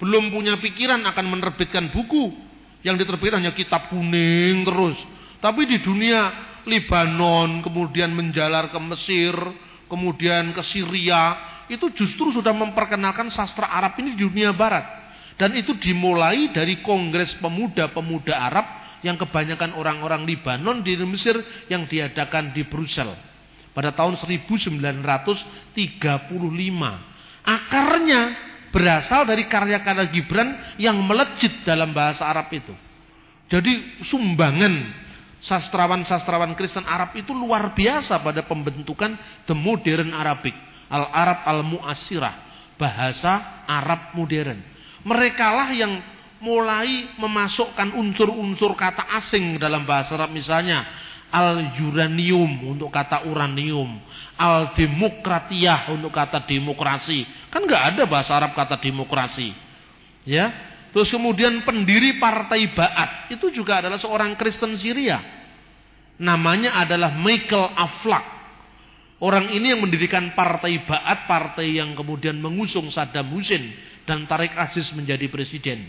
belum 0.00 0.34
punya 0.34 0.60
pikiran 0.60 1.00
akan 1.08 1.26
menerbitkan 1.28 1.88
buku. 1.92 2.32
Yang 2.84 3.08
diterbitkan 3.08 3.40
hanya 3.40 3.56
kitab 3.56 3.88
kuning 3.88 4.60
terus. 4.68 5.00
Tapi 5.40 5.64
di 5.64 5.80
dunia 5.80 6.52
Libanon, 6.68 7.64
kemudian 7.64 8.12
menjalar 8.12 8.68
ke 8.68 8.76
Mesir, 8.80 9.32
kemudian 9.88 10.52
ke 10.52 10.60
Syria, 10.64 11.36
itu 11.68 11.92
justru 11.96 12.32
sudah 12.32 12.52
memperkenalkan 12.52 13.32
sastra 13.32 13.72
Arab 13.72 13.96
ini 14.00 14.16
di 14.16 14.24
dunia 14.24 14.52
barat. 14.52 15.03
Dan 15.34 15.58
itu 15.58 15.74
dimulai 15.82 16.54
dari 16.54 16.78
Kongres 16.78 17.34
Pemuda-Pemuda 17.42 18.34
Arab 18.34 18.66
yang 19.02 19.18
kebanyakan 19.18 19.74
orang-orang 19.76 20.24
Libanon 20.24 20.80
di 20.80 20.94
Mesir 21.04 21.36
yang 21.68 21.84
diadakan 21.90 22.54
di 22.54 22.62
Brussels 22.64 23.34
pada 23.74 23.90
tahun 23.92 24.16
1935. 24.16 25.74
Akarnya 27.44 28.22
berasal 28.70 29.26
dari 29.28 29.44
karya-karya 29.50 30.06
Gibran 30.08 30.48
yang 30.80 30.96
melejit 31.02 31.66
dalam 31.66 31.92
bahasa 31.92 32.24
Arab 32.24 32.48
itu. 32.54 32.72
Jadi 33.50 34.02
sumbangan 34.08 34.72
sastrawan-sastrawan 35.44 36.56
Kristen 36.56 36.88
Arab 36.88 37.12
itu 37.12 37.36
luar 37.36 37.76
biasa 37.76 38.24
pada 38.24 38.40
pembentukan 38.48 39.12
the 39.44 39.52
modern 39.52 40.16
Arabic, 40.16 40.56
al-Arab 40.88 41.44
al-Mu'asirah, 41.44 42.34
bahasa 42.80 43.62
Arab 43.68 44.16
modern. 44.16 44.73
Merekalah 45.04 45.68
yang 45.76 46.00
mulai 46.44 47.16
memasukkan 47.16 47.96
unsur-unsur 47.96 48.76
kata 48.76 49.08
asing 49.16 49.56
dalam 49.56 49.88
bahasa 49.88 50.12
Arab 50.16 50.32
misalnya 50.32 50.84
al-uranium 51.34 52.76
untuk 52.76 52.94
kata 52.94 53.26
uranium, 53.26 53.98
al-demokratiyah 54.38 55.90
untuk 55.90 56.14
kata 56.14 56.44
demokrasi. 56.46 57.26
Kan 57.50 57.66
nggak 57.66 57.96
ada 57.96 58.02
bahasa 58.06 58.38
Arab 58.38 58.52
kata 58.52 58.78
demokrasi. 58.78 59.50
Ya. 60.28 60.52
Terus 60.94 61.10
kemudian 61.10 61.66
pendiri 61.66 62.22
Partai 62.22 62.70
Ba'at 62.70 63.34
itu 63.34 63.50
juga 63.50 63.82
adalah 63.82 63.98
seorang 63.98 64.38
Kristen 64.38 64.78
Syria. 64.78 65.18
Namanya 66.22 66.78
adalah 66.78 67.18
Michael 67.18 67.74
Aflak. 67.74 68.22
Orang 69.18 69.50
ini 69.50 69.74
yang 69.74 69.82
mendirikan 69.82 70.38
Partai 70.38 70.86
Ba'at, 70.86 71.26
partai 71.26 71.82
yang 71.82 71.98
kemudian 71.98 72.38
mengusung 72.38 72.94
Saddam 72.94 73.26
Hussein 73.34 73.74
dan 74.04 74.28
Tarik 74.28 74.52
Aziz 74.56 74.88
menjadi 74.92 75.28
presiden. 75.28 75.88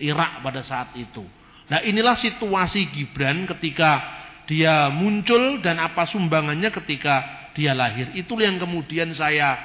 Irak 0.00 0.40
pada 0.40 0.64
saat 0.64 0.96
itu. 0.96 1.22
Nah 1.68 1.84
inilah 1.84 2.16
situasi 2.16 2.88
Gibran 2.90 3.44
ketika 3.46 4.00
dia 4.48 4.88
muncul 4.90 5.60
dan 5.62 5.78
apa 5.78 6.08
sumbangannya 6.08 6.72
ketika 6.72 7.22
dia 7.52 7.76
lahir. 7.76 8.10
Itu 8.16 8.40
yang 8.40 8.58
kemudian 8.58 9.12
saya 9.12 9.60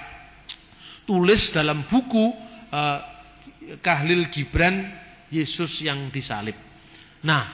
tulis 1.07 1.49
dalam 1.55 1.87
buku 1.87 2.35
eh, 2.69 2.99
Kahlil 3.81 4.29
Gibran 4.29 4.91
Yesus 5.33 5.81
yang 5.81 6.13
disalib. 6.13 6.53
Nah, 7.25 7.49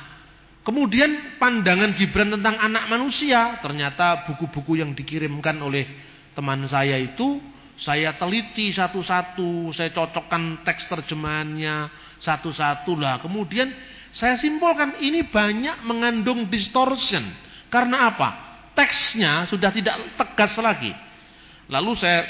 kemudian 0.67 1.39
pandangan 1.39 1.95
Gibran 1.95 2.35
tentang 2.35 2.59
anak 2.59 2.91
manusia, 2.91 3.63
ternyata 3.63 4.27
buku-buku 4.27 4.83
yang 4.83 4.91
dikirimkan 4.91 5.55
oleh 5.63 5.87
teman 6.35 6.67
saya 6.67 6.99
itu 6.99 7.39
saya 7.81 8.13
teliti 8.13 8.69
satu-satu, 8.69 9.73
saya 9.73 9.89
cocokkan 9.89 10.61
teks 10.61 10.85
terjemahannya 10.85 11.89
satu-satu 12.21 12.93
lah. 12.93 13.17
Kemudian 13.17 13.73
saya 14.13 14.37
simpulkan 14.37 15.01
ini 15.01 15.25
banyak 15.25 15.81
mengandung 15.81 16.45
distortion. 16.45 17.25
Karena 17.73 18.13
apa? 18.13 18.29
Teksnya 18.77 19.49
sudah 19.49 19.73
tidak 19.73 19.97
tegas 20.13 20.53
lagi. 20.61 20.93
Lalu 21.73 21.91
saya 21.97 22.21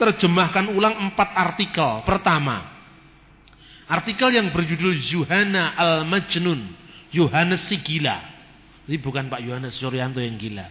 terjemahkan 0.00 0.72
ulang 0.72 0.96
empat 1.12 1.36
artikel. 1.36 2.00
Pertama, 2.08 2.64
artikel 3.84 4.32
yang 4.32 4.48
berjudul 4.56 4.96
Yuhana 5.04 5.76
Al-Majnun. 5.76 6.80
Yohanes 7.12 7.68
si 7.68 7.76
gila. 7.76 8.24
Ini 8.88 8.96
bukan 9.04 9.28
Pak 9.28 9.44
Yohanes 9.44 9.76
Suryanto 9.76 10.16
yang 10.24 10.40
gila. 10.40 10.64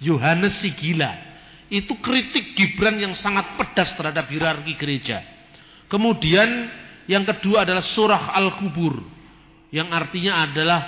Yohanes 0.00 0.56
si 0.56 0.72
gila 0.72 1.27
itu 1.68 2.00
kritik 2.00 2.56
Gibran 2.56 2.96
yang 2.96 3.12
sangat 3.12 3.56
pedas 3.60 3.92
terhadap 3.96 4.28
hierarki 4.32 4.74
gereja. 4.76 5.20
Kemudian 5.88 6.68
yang 7.08 7.24
kedua 7.24 7.64
adalah 7.64 7.84
surah 7.84 8.36
Al-Kubur 8.36 9.00
yang 9.68 9.92
artinya 9.92 10.48
adalah 10.48 10.80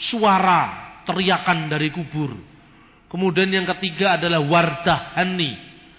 suara 0.00 0.60
teriakan 1.04 1.68
dari 1.68 1.92
kubur. 1.92 2.32
Kemudian 3.12 3.52
yang 3.52 3.68
ketiga 3.76 4.16
adalah 4.16 4.40
Wardah 4.40 5.12
Hani, 5.20 5.52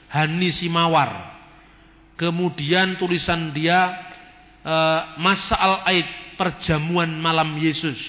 Hani 0.09 0.49
Simawar. 0.49 1.37
Kemudian 2.17 2.97
tulisan 2.97 3.53
dia 3.53 3.93
uh, 4.65 5.17
Masa 5.21 5.53
Al-Aid, 5.53 6.37
perjamuan 6.37 7.13
malam 7.21 7.53
Yesus. 7.61 8.01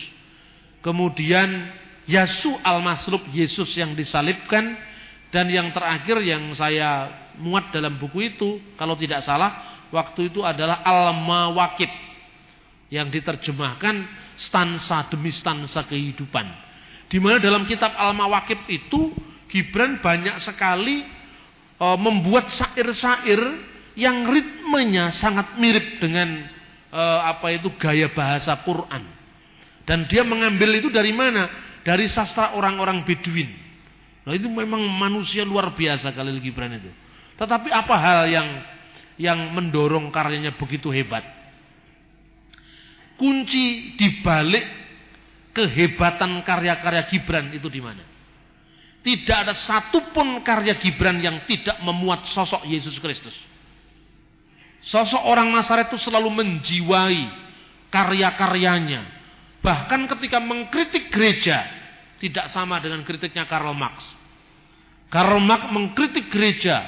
Kemudian 0.80 1.68
Yasu 2.08 2.56
Al-Maslub, 2.64 3.28
Yesus 3.32 3.76
yang 3.76 3.92
disalibkan 3.92 4.76
dan 5.34 5.50
yang 5.50 5.74
terakhir 5.74 6.22
yang 6.22 6.54
saya 6.54 7.10
muat 7.42 7.74
dalam 7.74 7.98
buku 7.98 8.30
itu, 8.38 8.62
kalau 8.78 8.94
tidak 8.94 9.18
salah, 9.26 9.82
waktu 9.90 10.30
itu 10.30 10.46
adalah 10.46 10.86
Al-Mawakib 10.86 11.90
yang 12.94 13.10
diterjemahkan 13.10 14.06
stansa 14.38 15.10
demi 15.10 15.34
stansa 15.34 15.82
kehidupan. 15.90 16.46
Di 17.10 17.18
mana 17.18 17.42
dalam 17.42 17.66
kitab 17.66 17.98
Al-Mawakib 17.98 18.62
itu 18.70 19.10
Gibran 19.50 19.98
banyak 19.98 20.38
sekali 20.38 21.02
e, 21.78 21.86
membuat 21.98 22.54
syair-syair 22.54 23.42
yang 23.98 24.30
ritmenya 24.30 25.10
sangat 25.14 25.58
mirip 25.58 25.98
dengan 25.98 26.46
e, 26.94 27.02
apa 27.26 27.50
itu 27.50 27.74
gaya 27.74 28.06
bahasa 28.06 28.54
Quran. 28.62 29.02
Dan 29.82 30.06
dia 30.06 30.22
mengambil 30.22 30.78
itu 30.78 30.94
dari 30.94 31.10
mana? 31.10 31.50
Dari 31.82 32.06
sastra 32.06 32.54
orang-orang 32.54 33.02
Beduin. 33.02 33.63
Nah 34.24 34.32
itu 34.32 34.48
memang 34.48 34.80
manusia 34.80 35.44
luar 35.44 35.76
biasa 35.76 36.12
Khalil 36.16 36.40
Gibran 36.40 36.80
itu. 36.80 36.88
Tetapi 37.36 37.68
apa 37.68 37.94
hal 38.00 38.20
yang 38.32 38.48
yang 39.20 39.38
mendorong 39.52 40.08
karyanya 40.08 40.56
begitu 40.56 40.88
hebat? 40.88 41.22
Kunci 43.20 43.94
dibalik 44.00 44.64
kehebatan 45.54 46.42
karya-karya 46.42 47.04
Gibran 47.12 47.52
itu 47.52 47.68
di 47.68 47.78
mana? 47.84 48.02
Tidak 49.04 49.36
ada 49.36 49.52
satupun 49.52 50.40
karya 50.40 50.80
Gibran 50.80 51.20
yang 51.20 51.44
tidak 51.44 51.76
memuat 51.84 52.24
sosok 52.32 52.64
Yesus 52.64 52.96
Kristus. 52.96 53.36
Sosok 54.84 55.20
orang 55.28 55.52
Nasaret 55.52 55.92
itu 55.92 56.00
selalu 56.00 56.32
menjiwai 56.32 57.28
karya-karyanya. 57.92 59.04
Bahkan 59.60 60.08
ketika 60.16 60.40
mengkritik 60.40 61.08
gereja, 61.12 61.64
tidak 62.20 62.48
sama 62.48 62.80
dengan 62.80 63.04
kritiknya 63.04 63.44
Karl 63.44 63.72
Marx. 63.76 64.13
Karl 65.14 65.38
Marx 65.38 65.70
mengkritik 65.70 66.26
gereja, 66.26 66.82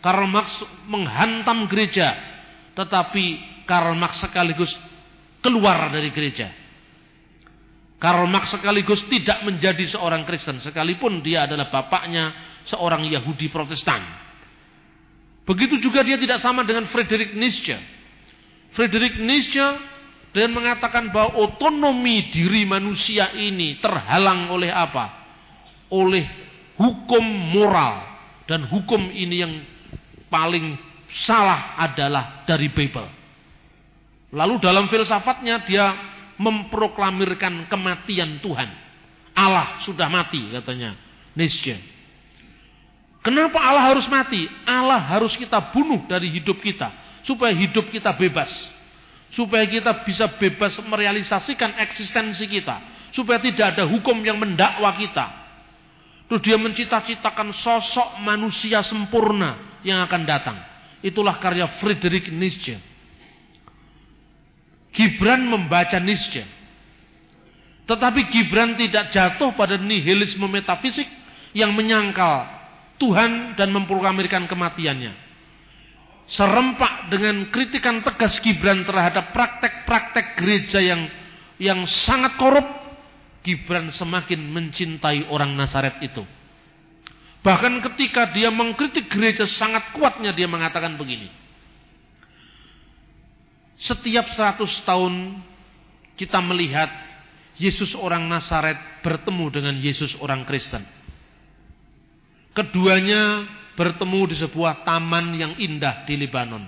Karl 0.00 0.24
Marx 0.24 0.64
menghantam 0.88 1.68
gereja, 1.68 2.16
tetapi 2.72 3.36
Karl 3.68 3.92
Marx 3.92 4.24
sekaligus 4.24 4.72
keluar 5.44 5.92
dari 5.92 6.08
gereja. 6.08 6.48
Karl 8.00 8.24
Marx 8.32 8.56
sekaligus 8.56 9.04
tidak 9.12 9.44
menjadi 9.44 9.92
seorang 9.92 10.24
Kristen 10.24 10.56
sekalipun 10.64 11.20
dia 11.20 11.44
adalah 11.44 11.68
bapaknya 11.68 12.32
seorang 12.64 13.04
Yahudi 13.12 13.52
Protestan. 13.52 14.00
Begitu 15.44 15.76
juga 15.76 16.00
dia 16.00 16.16
tidak 16.16 16.40
sama 16.40 16.64
dengan 16.64 16.88
Friedrich 16.88 17.36
Nietzsche. 17.36 17.76
Friedrich 18.72 19.20
Nietzsche 19.20 19.64
dan 20.32 20.48
mengatakan 20.52 21.12
bahwa 21.12 21.44
otonomi 21.44 22.32
diri 22.32 22.64
manusia 22.64 23.36
ini 23.36 23.76
terhalang 23.84 24.48
oleh 24.48 24.72
apa? 24.72 25.28
Oleh 25.92 26.45
hukum 26.76 27.24
moral 27.52 28.04
dan 28.46 28.64
hukum 28.68 29.10
ini 29.12 29.36
yang 29.42 29.54
paling 30.32 30.76
salah 31.26 31.76
adalah 31.80 32.44
dari 32.48 32.70
Bible. 32.70 33.08
Lalu 34.32 34.60
dalam 34.60 34.86
filsafatnya 34.92 35.64
dia 35.64 35.92
memproklamirkan 36.36 37.68
kematian 37.72 38.38
Tuhan. 38.44 38.68
Allah 39.36 39.80
sudah 39.84 40.08
mati 40.08 40.40
katanya 40.52 40.96
Nietzsche. 41.36 41.76
Kenapa 43.20 43.58
Allah 43.58 43.90
harus 43.90 44.06
mati? 44.06 44.46
Allah 44.64 45.02
harus 45.02 45.34
kita 45.34 45.58
bunuh 45.74 46.06
dari 46.06 46.30
hidup 46.30 46.62
kita 46.62 46.92
supaya 47.26 47.50
hidup 47.50 47.90
kita 47.90 48.14
bebas 48.14 48.48
supaya 49.36 49.68
kita 49.68 50.06
bisa 50.08 50.32
bebas 50.40 50.80
merealisasikan 50.80 51.76
eksistensi 51.84 52.48
kita, 52.48 52.80
supaya 53.12 53.36
tidak 53.36 53.76
ada 53.76 53.84
hukum 53.84 54.16
yang 54.24 54.40
mendakwa 54.40 54.88
kita. 54.96 55.45
Terus 56.26 56.42
dia 56.42 56.58
mencita-citakan 56.58 57.54
sosok 57.54 58.18
manusia 58.26 58.82
sempurna 58.82 59.78
yang 59.86 60.02
akan 60.02 60.22
datang. 60.26 60.58
Itulah 60.98 61.38
karya 61.38 61.70
Friedrich 61.78 62.34
Nietzsche. 62.34 62.74
Gibran 64.90 65.46
membaca 65.46 66.02
Nietzsche. 66.02 66.42
Tetapi 67.86 68.26
Gibran 68.34 68.74
tidak 68.74 69.14
jatuh 69.14 69.54
pada 69.54 69.78
nihilisme 69.78 70.50
metafisik 70.50 71.06
yang 71.54 71.70
menyangkal 71.70 72.50
Tuhan 72.98 73.54
dan 73.54 73.70
memproklamirkan 73.70 74.50
kematiannya. 74.50 75.14
Serempak 76.26 77.06
dengan 77.06 77.46
kritikan 77.54 78.02
tegas 78.02 78.42
Gibran 78.42 78.82
terhadap 78.82 79.30
praktek-praktek 79.30 80.34
gereja 80.34 80.82
yang 80.82 81.06
yang 81.62 81.86
sangat 81.86 82.34
korup, 82.34 82.66
Gibran 83.46 83.94
semakin 83.94 84.42
mencintai 84.50 85.30
orang 85.30 85.54
Nazaret 85.54 86.02
itu. 86.02 86.26
Bahkan 87.46 87.78
ketika 87.78 88.34
dia 88.34 88.50
mengkritik 88.50 89.06
gereja 89.06 89.46
sangat 89.46 89.94
kuatnya 89.94 90.34
dia 90.34 90.50
mengatakan 90.50 90.98
begini. 90.98 91.30
Setiap 93.78 94.34
100 94.34 94.66
tahun 94.82 95.14
kita 96.18 96.42
melihat 96.42 96.90
Yesus 97.54 97.94
orang 97.94 98.26
Nazaret 98.26 98.76
bertemu 99.06 99.46
dengan 99.54 99.74
Yesus 99.78 100.18
orang 100.18 100.42
Kristen. 100.42 100.82
Keduanya 102.50 103.46
bertemu 103.78 104.32
di 104.32 104.36
sebuah 104.42 104.82
taman 104.82 105.38
yang 105.38 105.54
indah 105.54 106.02
di 106.02 106.18
Lebanon. 106.18 106.66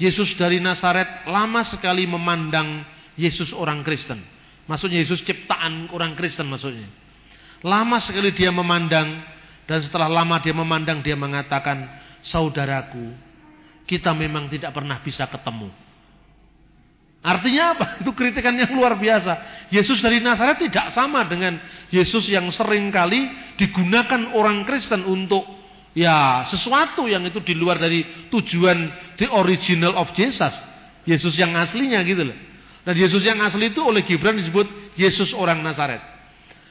Yesus 0.00 0.34
dari 0.34 0.58
Nazaret 0.58 1.28
lama 1.28 1.62
sekali 1.62 2.08
memandang 2.08 2.82
Yesus 3.14 3.52
orang 3.52 3.84
Kristen. 3.84 4.39
Maksudnya 4.70 5.02
Yesus 5.02 5.26
ciptaan 5.26 5.90
orang 5.90 6.14
Kristen 6.14 6.46
maksudnya. 6.46 6.86
Lama 7.66 7.98
sekali 7.98 8.30
dia 8.30 8.54
memandang 8.54 9.18
dan 9.66 9.78
setelah 9.82 10.06
lama 10.06 10.38
dia 10.38 10.50
memandang, 10.50 10.98
dia 10.98 11.14
mengatakan, 11.14 11.90
saudaraku, 12.26 13.14
kita 13.86 14.10
memang 14.14 14.46
tidak 14.46 14.74
pernah 14.74 14.98
bisa 14.98 15.26
ketemu. 15.30 15.70
Artinya 17.22 17.78
apa? 17.78 17.86
Itu 18.02 18.10
kritikan 18.10 18.58
yang 18.58 18.74
luar 18.74 18.98
biasa. 18.98 19.66
Yesus 19.70 20.02
dari 20.02 20.18
Nazaret 20.18 20.58
tidak 20.58 20.90
sama 20.90 21.22
dengan 21.26 21.58
Yesus 21.90 22.26
yang 22.30 22.50
sering 22.50 22.90
kali 22.90 23.30
digunakan 23.58 24.34
orang 24.34 24.66
Kristen 24.66 25.06
untuk 25.06 25.46
ya 25.94 26.46
sesuatu 26.46 27.10
yang 27.10 27.26
itu 27.26 27.42
di 27.42 27.58
luar 27.58 27.78
dari 27.82 28.30
tujuan 28.30 28.90
the 29.22 29.30
original 29.34 29.94
of 29.98 30.10
Jesus. 30.18 30.54
Yesus 31.06 31.38
yang 31.38 31.54
aslinya 31.54 32.02
gitu 32.02 32.26
loh. 32.26 32.36
Dan 32.84 32.94
Yesus 32.96 33.20
yang 33.20 33.40
asli 33.44 33.70
itu 33.70 33.80
oleh 33.84 34.04
Gibran 34.08 34.40
disebut 34.40 34.96
Yesus 34.96 35.36
orang 35.36 35.60
Nazaret. 35.60 36.00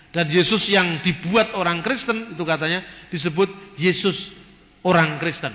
Dan 0.09 0.25
Yesus 0.25 0.65
yang 0.65 1.05
dibuat 1.05 1.53
orang 1.53 1.85
Kristen 1.85 2.33
itu 2.33 2.41
katanya 2.41 2.81
disebut 3.13 3.77
Yesus 3.77 4.17
orang 4.81 5.21
Kristen. 5.21 5.53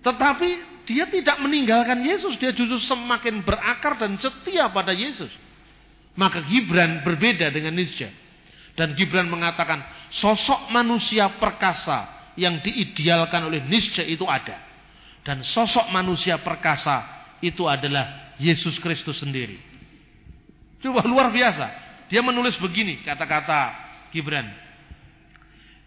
Tetapi 0.00 0.48
dia 0.88 1.06
tidak 1.12 1.36
meninggalkan 1.44 2.00
Yesus, 2.02 2.40
dia 2.40 2.56
justru 2.56 2.80
semakin 2.80 3.44
berakar 3.44 4.00
dan 4.00 4.16
setia 4.16 4.72
pada 4.72 4.96
Yesus. 4.96 5.30
Maka 6.16 6.40
Gibran 6.48 7.04
berbeda 7.04 7.52
dengan 7.52 7.76
Nietzsche. 7.76 8.08
Dan 8.72 8.96
Gibran 8.96 9.28
mengatakan 9.28 9.84
sosok 10.08 10.72
manusia 10.72 11.28
perkasa 11.36 12.32
yang 12.40 12.64
diidealkan 12.64 13.44
oleh 13.44 13.60
Nietzsche 13.68 14.00
itu 14.08 14.24
ada. 14.24 14.56
Dan 15.22 15.44
sosok 15.44 15.92
manusia 15.92 16.40
perkasa 16.40 17.04
itu 17.44 17.68
adalah 17.68 18.21
Yesus 18.40 18.78
Kristus 18.80 19.20
sendiri. 19.20 19.58
Coba 20.82 21.04
luar 21.06 21.30
biasa. 21.30 21.68
Dia 22.12 22.20
menulis 22.20 22.58
begini 22.58 23.00
kata-kata 23.06 23.72
Gibran. 24.12 24.44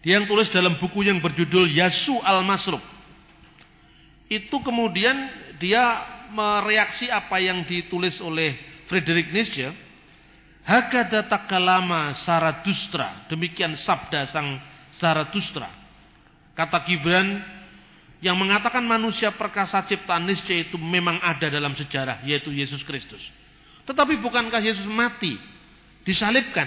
Dia 0.02 0.18
yang 0.22 0.26
tulis 0.26 0.50
dalam 0.50 0.78
buku 0.78 1.06
yang 1.06 1.18
berjudul 1.18 1.66
Yasu 1.70 2.18
al-Masruk. 2.22 2.82
Itu 4.26 4.58
kemudian 4.62 5.30
dia 5.62 6.02
mereaksi 6.34 7.06
apa 7.10 7.38
yang 7.38 7.62
ditulis 7.66 8.18
oleh 8.22 8.58
Friedrich 8.90 9.30
Nietzsche. 9.30 9.70
Hakada 10.66 11.30
takalama 11.30 12.10
Saradustra. 12.26 13.30
Demikian 13.30 13.78
sabda 13.78 14.26
sang 14.30 14.58
Saradustra. 14.98 15.70
Kata 16.58 16.82
Gibran 16.82 17.38
yang 18.24 18.36
mengatakan 18.40 18.80
manusia 18.80 19.28
perkasa 19.36 19.84
ciptaan 19.84 20.24
Nietzsche 20.24 20.68
itu 20.68 20.80
memang 20.80 21.20
ada 21.20 21.52
dalam 21.52 21.76
sejarah 21.76 22.24
yaitu 22.24 22.48
Yesus 22.48 22.80
Kristus. 22.86 23.20
Tetapi 23.84 24.18
bukankah 24.18 24.60
Yesus 24.60 24.88
mati 24.88 25.36
disalibkan. 26.06 26.66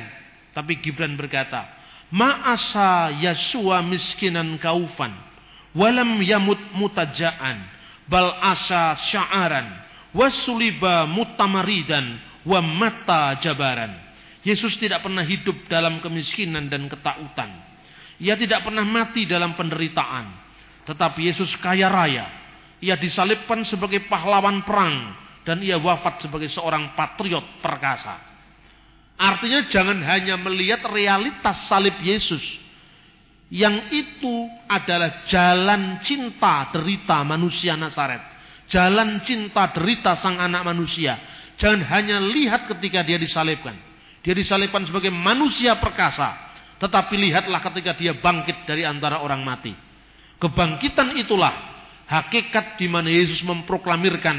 Tapi 0.54 0.82
Gibran 0.82 1.16
berkata, 1.16 1.66
Ma'asa 2.10 3.14
Yasua 3.22 3.86
miskinan 3.86 4.58
kaufan, 4.58 5.14
walam 5.78 6.18
yamut 6.26 6.58
mutajaan, 6.74 7.70
bal 8.10 8.34
asa 8.42 8.98
sya'aran, 8.98 9.70
wasuliba 10.18 11.06
mutamaridan, 11.06 12.18
wa 12.50 12.60
mata 12.66 13.38
jabaran. 13.38 13.94
Yesus 14.42 14.74
tidak 14.82 15.06
pernah 15.06 15.22
hidup 15.22 15.70
dalam 15.70 16.02
kemiskinan 16.02 16.66
dan 16.72 16.90
ketakutan. 16.90 17.54
Ia 18.20 18.34
tidak 18.36 18.66
pernah 18.66 18.84
mati 18.84 19.30
dalam 19.30 19.54
penderitaan. 19.54 20.49
Tetapi 20.90 21.30
Yesus 21.30 21.54
kaya 21.62 21.86
raya. 21.86 22.26
Ia 22.82 22.98
disalibkan 22.98 23.62
sebagai 23.62 24.10
pahlawan 24.10 24.66
perang. 24.66 25.14
Dan 25.46 25.62
ia 25.62 25.78
wafat 25.78 26.26
sebagai 26.26 26.50
seorang 26.50 26.98
patriot 26.98 27.62
perkasa. 27.62 28.18
Artinya 29.20 29.70
jangan 29.70 30.02
hanya 30.02 30.40
melihat 30.42 30.82
realitas 30.90 31.70
salib 31.70 31.94
Yesus. 32.02 32.42
Yang 33.54 33.82
itu 33.94 34.36
adalah 34.70 35.26
jalan 35.30 36.02
cinta 36.06 36.70
derita 36.74 37.22
manusia 37.26 37.78
Nazaret. 37.78 38.22
Jalan 38.70 39.26
cinta 39.26 39.74
derita 39.74 40.14
sang 40.18 40.38
anak 40.38 40.62
manusia. 40.62 41.18
Jangan 41.58 41.82
hanya 41.90 42.22
lihat 42.22 42.70
ketika 42.70 43.02
dia 43.02 43.18
disalibkan. 43.18 43.74
Dia 44.22 44.38
disalibkan 44.38 44.86
sebagai 44.86 45.10
manusia 45.10 45.78
perkasa. 45.82 46.34
Tetapi 46.78 47.18
lihatlah 47.18 47.60
ketika 47.74 47.98
dia 47.98 48.14
bangkit 48.16 48.70
dari 48.70 48.86
antara 48.86 49.20
orang 49.26 49.42
mati. 49.42 49.89
Kebangkitan 50.40 51.20
itulah 51.20 51.52
hakikat 52.08 52.80
di 52.80 52.88
mana 52.88 53.12
Yesus 53.12 53.44
memproklamirkan 53.44 54.38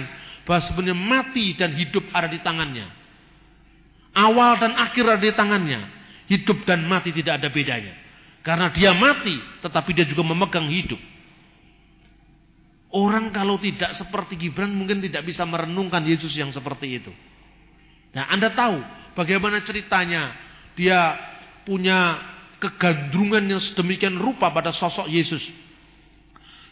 bahwa 0.48 0.60
sebenarnya 0.64 0.98
mati 0.98 1.52
dan 1.54 1.76
hidup 1.76 2.08
ada 2.10 2.26
di 2.26 2.40
tangannya. 2.40 2.88
Awal 4.16 4.58
dan 4.58 4.72
akhir 4.74 5.04
ada 5.06 5.22
di 5.22 5.30
tangannya. 5.36 5.80
Hidup 6.26 6.66
dan 6.66 6.88
mati 6.88 7.14
tidak 7.14 7.38
ada 7.42 7.48
bedanya. 7.52 7.94
Karena 8.40 8.72
dia 8.72 8.96
mati, 8.96 9.36
tetapi 9.60 9.90
dia 9.92 10.08
juga 10.08 10.24
memegang 10.24 10.66
hidup. 10.66 10.98
Orang 12.90 13.30
kalau 13.30 13.54
tidak 13.62 13.94
seperti 13.94 14.34
Gibran 14.34 14.74
mungkin 14.74 14.98
tidak 14.98 15.22
bisa 15.22 15.46
merenungkan 15.46 16.02
Yesus 16.02 16.34
yang 16.34 16.50
seperti 16.50 16.98
itu. 16.98 17.12
Nah, 18.10 18.26
Anda 18.26 18.50
tahu 18.50 18.82
bagaimana 19.14 19.62
ceritanya 19.62 20.34
dia 20.74 21.14
punya 21.62 22.18
kegandrungan 22.58 23.46
yang 23.46 23.62
sedemikian 23.62 24.18
rupa 24.18 24.50
pada 24.50 24.74
sosok 24.74 25.06
Yesus. 25.06 25.46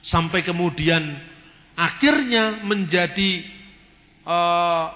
Sampai 0.02 0.46
kemudian 0.46 1.02
akhirnya 1.74 2.62
menjadi 2.66 3.44
uh, 4.26 4.86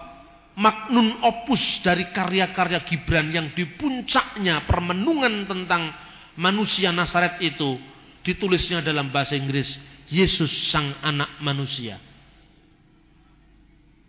magnum 0.58 1.22
opus 1.24 1.80
dari 1.80 2.10
karya-karya 2.12 2.84
Gibran 2.84 3.32
yang 3.32 3.50
di 3.56 3.64
puncaknya 3.64 4.68
permenungan 4.68 5.48
tentang 5.48 5.92
manusia 6.36 6.92
Nasaret 6.92 7.40
itu 7.40 7.80
ditulisnya 8.22 8.84
dalam 8.84 9.10
bahasa 9.10 9.34
Inggris 9.34 9.74
Yesus 10.12 10.68
sang 10.68 10.92
anak 11.00 11.40
manusia. 11.40 11.96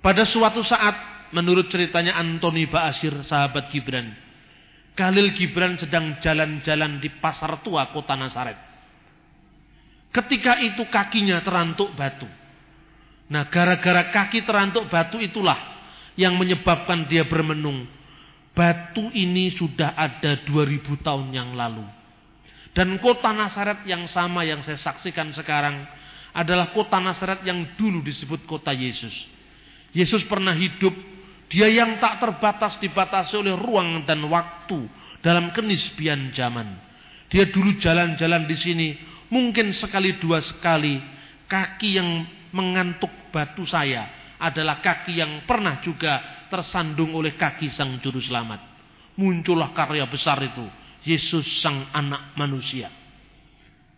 Pada 0.04 0.28
suatu 0.28 0.60
saat 0.68 1.32
menurut 1.32 1.72
ceritanya 1.72 2.20
Antoni 2.20 2.68
Baasir 2.68 3.24
sahabat 3.24 3.72
Gibran, 3.72 4.12
Khalil 5.00 5.32
Gibran 5.32 5.80
sedang 5.80 6.20
jalan-jalan 6.20 7.00
di 7.00 7.08
pasar 7.24 7.64
tua 7.64 7.88
kota 7.96 8.20
Nasaret. 8.20 8.73
Ketika 10.14 10.62
itu 10.62 10.86
kakinya 10.94 11.42
terantuk 11.42 11.90
batu. 11.98 12.30
Nah, 13.34 13.50
gara-gara 13.50 14.14
kaki 14.14 14.46
terantuk 14.46 14.86
batu 14.86 15.18
itulah 15.18 15.58
yang 16.14 16.38
menyebabkan 16.38 17.10
dia 17.10 17.26
bermenung. 17.26 17.90
Batu 18.54 19.10
ini 19.10 19.50
sudah 19.58 19.98
ada 19.98 20.38
2000 20.46 21.02
tahun 21.02 21.34
yang 21.34 21.58
lalu. 21.58 21.82
Dan 22.78 23.02
kota 23.02 23.34
Nasaret 23.34 23.82
yang 23.90 24.06
sama 24.06 24.46
yang 24.46 24.62
saya 24.62 24.78
saksikan 24.78 25.34
sekarang 25.34 25.82
adalah 26.34 26.70
kota 26.74 27.02
Nasaret 27.02 27.42
yang 27.46 27.74
dulu 27.78 28.06
disebut 28.06 28.46
kota 28.46 28.70
Yesus. 28.70 29.14
Yesus 29.94 30.26
pernah 30.26 30.54
hidup, 30.54 30.94
dia 31.50 31.70
yang 31.70 32.02
tak 32.02 32.22
terbatas 32.22 32.82
dibatasi 32.82 33.38
oleh 33.38 33.54
ruang 33.54 34.06
dan 34.06 34.22
waktu 34.26 34.90
dalam 35.22 35.54
kenisbian 35.54 36.34
zaman. 36.34 36.66
Dia 37.30 37.50
dulu 37.50 37.78
jalan-jalan 37.78 38.46
di 38.50 38.58
sini, 38.58 38.88
mungkin 39.34 39.74
sekali 39.74 40.22
dua 40.22 40.38
sekali, 40.46 41.02
kaki 41.50 41.98
yang 41.98 42.10
mengantuk 42.54 43.10
batu 43.34 43.66
saya 43.66 44.38
adalah 44.38 44.78
kaki 44.78 45.18
yang 45.18 45.50
pernah 45.50 45.82
juga 45.82 46.46
tersandung 46.54 47.18
oleh 47.18 47.34
kaki 47.34 47.74
sang 47.74 47.98
juru 47.98 48.22
selamat. 48.22 48.62
Muncullah 49.18 49.74
karya 49.74 50.06
besar 50.06 50.38
itu. 50.46 50.62
Yesus 51.04 51.44
sang 51.60 51.90
anak 51.92 52.38
manusia. 52.38 52.88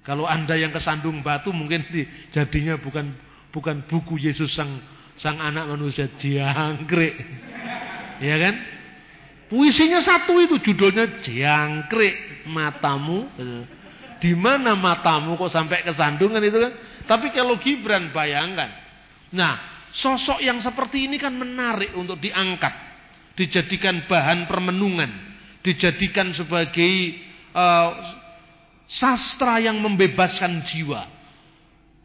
Kalau 0.02 0.26
anda 0.26 0.58
yang 0.58 0.74
kesandung 0.74 1.22
batu 1.22 1.54
mungkin 1.54 1.86
jadinya 2.34 2.78
bukan 2.78 3.14
bukan 3.54 3.86
buku 3.86 4.22
Yesus 4.22 4.54
sang 4.54 4.82
sang 5.20 5.38
anak 5.38 5.70
manusia 5.70 6.10
jangkrik. 6.18 7.14
Ya 8.24 8.36
kan? 8.40 8.56
Puisinya 9.46 10.02
satu 10.02 10.42
itu 10.42 10.58
judulnya 10.62 11.22
jangkrik 11.22 12.48
matamu. 12.50 13.30
Di 14.20 14.32
mana 14.32 14.74
matamu 14.74 15.36
kok 15.36 15.52
sampai 15.52 15.84
kesandungan 15.84 16.40
itu 16.40 16.58
kan? 16.58 16.74
Tapi 17.06 17.36
kalau 17.36 17.60
Gibran 17.60 18.16
bayangkan. 18.16 18.72
Nah, 19.36 19.60
sosok 19.92 20.40
yang 20.40 20.60
seperti 20.64 21.08
ini 21.08 21.20
kan 21.20 21.36
menarik 21.36 21.92
untuk 21.96 22.20
diangkat, 22.24 22.72
dijadikan 23.36 24.08
bahan 24.08 24.48
permenungan, 24.48 25.12
dijadikan 25.64 26.32
sebagai 26.32 27.20
uh, 27.52 27.90
sastra 28.88 29.60
yang 29.60 29.80
membebaskan 29.84 30.64
jiwa. 30.64 31.12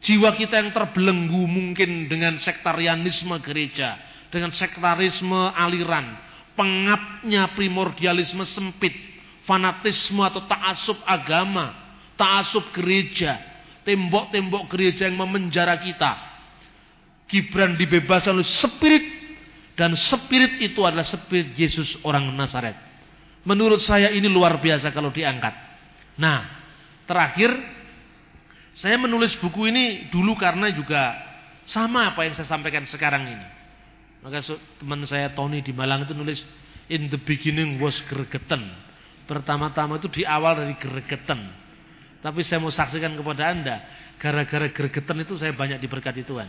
Jiwa 0.01 0.33
kita 0.33 0.57
yang 0.57 0.73
terbelenggu 0.73 1.45
mungkin 1.45 2.09
dengan 2.09 2.41
sektarianisme 2.41 3.37
gereja, 3.45 4.01
dengan 4.33 4.49
sektarisme 4.49 5.53
aliran, 5.53 6.17
pengapnya 6.57 7.53
primordialisme 7.53 8.41
sempit, 8.49 8.97
fanatisme 9.45 10.25
atau 10.25 10.41
taasub 10.49 10.97
agama, 11.05 11.80
taasub 12.21 12.69
gereja, 12.69 13.41
tembok-tembok 13.81 14.69
gereja 14.69 15.09
yang 15.09 15.17
memenjara 15.17 15.81
kita. 15.81 16.29
Gibran 17.25 17.73
dibebaskan 17.81 18.37
oleh 18.37 18.45
spirit 18.45 19.05
dan 19.73 19.97
spirit 19.97 20.61
itu 20.61 20.85
adalah 20.85 21.01
spirit 21.01 21.57
Yesus 21.57 21.97
orang 22.05 22.29
Nazaret. 22.37 22.77
Menurut 23.41 23.81
saya 23.81 24.13
ini 24.13 24.29
luar 24.29 24.61
biasa 24.61 24.93
kalau 24.93 25.09
diangkat. 25.09 25.55
Nah, 26.21 26.45
terakhir 27.09 27.49
saya 28.77 29.01
menulis 29.01 29.33
buku 29.41 29.73
ini 29.73 30.13
dulu 30.13 30.37
karena 30.37 30.69
juga 30.69 31.17
sama 31.65 32.13
apa 32.13 32.27
yang 32.29 32.37
saya 32.37 32.45
sampaikan 32.45 32.85
sekarang 32.85 33.25
ini. 33.25 33.47
Maka 34.21 34.45
teman 34.77 35.01
saya 35.09 35.33
Tony 35.33 35.65
di 35.65 35.73
Malang 35.73 36.05
itu 36.05 36.13
nulis 36.13 36.45
in 36.93 37.09
the 37.09 37.17
beginning 37.17 37.81
was 37.81 37.97
gregetan. 38.05 38.69
Pertama-tama 39.25 39.97
itu 39.97 40.11
di 40.11 40.21
awal 40.21 40.61
dari 40.61 40.75
gregetan. 40.77 41.60
Tapi 42.21 42.45
saya 42.45 42.61
mau 42.61 42.69
saksikan 42.69 43.17
kepada 43.17 43.49
Anda, 43.49 43.81
gara-gara 44.21 44.69
gregetan 44.69 45.25
itu 45.25 45.41
saya 45.41 45.57
banyak 45.57 45.81
diberkati 45.81 46.21
Tuhan. 46.21 46.45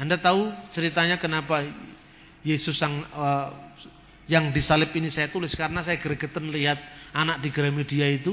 Anda 0.00 0.16
tahu 0.16 0.48
ceritanya 0.72 1.20
kenapa 1.20 1.60
Yesus 2.40 2.80
yang 2.80 3.04
uh, 3.12 3.52
yang 4.26 4.48
disalib 4.50 4.88
ini 4.96 5.12
saya 5.12 5.28
tulis 5.28 5.52
karena 5.52 5.84
saya 5.84 6.00
gregetan 6.00 6.48
lihat 6.48 6.80
anak 7.12 7.44
di 7.44 7.52
Gramedia 7.52 8.08
itu, 8.08 8.32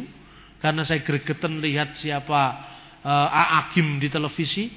karena 0.63 0.87
saya 0.87 1.03
gregetan 1.03 1.59
lihat 1.59 1.99
siapa 1.99 2.41
uh, 3.03 3.59
Agim 3.59 3.99
di 3.99 4.07
televisi. 4.07 4.71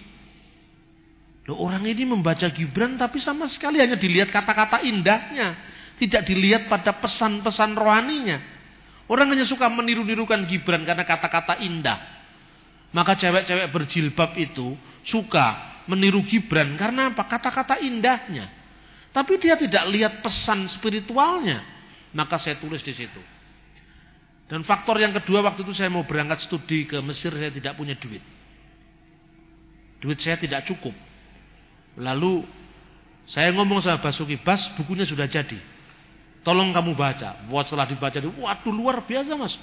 Loh, 1.46 1.58
orang 1.58 1.82
ini 1.86 2.06
membaca 2.06 2.46
Gibran 2.50 2.94
tapi 2.94 3.18
sama 3.18 3.50
sekali 3.50 3.82
hanya 3.82 3.98
dilihat 3.98 4.30
kata-kata 4.34 4.82
indahnya. 4.82 5.58
Tidak 5.98 6.26
dilihat 6.26 6.66
pada 6.66 6.98
pesan-pesan 6.98 7.78
rohaninya. 7.78 8.51
Orang 9.12 9.28
hanya 9.28 9.44
suka 9.44 9.68
meniru-nirukan 9.68 10.48
Gibran 10.48 10.88
karena 10.88 11.04
kata-kata 11.04 11.60
indah. 11.60 12.00
Maka 12.96 13.12
cewek-cewek 13.20 13.68
berjilbab 13.68 14.32
itu 14.40 14.72
suka 15.04 15.84
meniru 15.84 16.24
Gibran 16.24 16.80
karena 16.80 17.12
apa? 17.12 17.28
Kata-kata 17.28 17.76
indahnya. 17.84 18.48
Tapi 19.12 19.36
dia 19.36 19.60
tidak 19.60 19.84
lihat 19.92 20.24
pesan 20.24 20.64
spiritualnya. 20.72 21.60
Maka 22.16 22.40
saya 22.40 22.56
tulis 22.56 22.80
di 22.80 22.96
situ. 22.96 23.20
Dan 24.48 24.64
faktor 24.64 24.96
yang 24.96 25.12
kedua 25.12 25.44
waktu 25.44 25.60
itu 25.60 25.76
saya 25.76 25.92
mau 25.92 26.08
berangkat 26.08 26.48
studi 26.48 26.88
ke 26.88 26.96
Mesir 27.04 27.36
saya 27.36 27.52
tidak 27.52 27.76
punya 27.76 27.92
duit. 28.00 28.24
Duit 30.00 30.16
saya 30.24 30.40
tidak 30.40 30.64
cukup. 30.64 30.96
Lalu 32.00 32.48
saya 33.28 33.52
ngomong 33.52 33.84
sama 33.84 34.00
Basuki 34.00 34.40
Bas, 34.40 34.72
bukunya 34.80 35.04
sudah 35.04 35.28
jadi. 35.28 35.71
Tolong 36.43 36.74
kamu 36.74 36.99
baca. 36.99 37.47
Buat 37.47 37.70
setelah 37.70 37.86
dibaca, 37.86 38.18
waduh 38.18 38.74
luar 38.74 39.07
biasa 39.07 39.38
mas. 39.38 39.55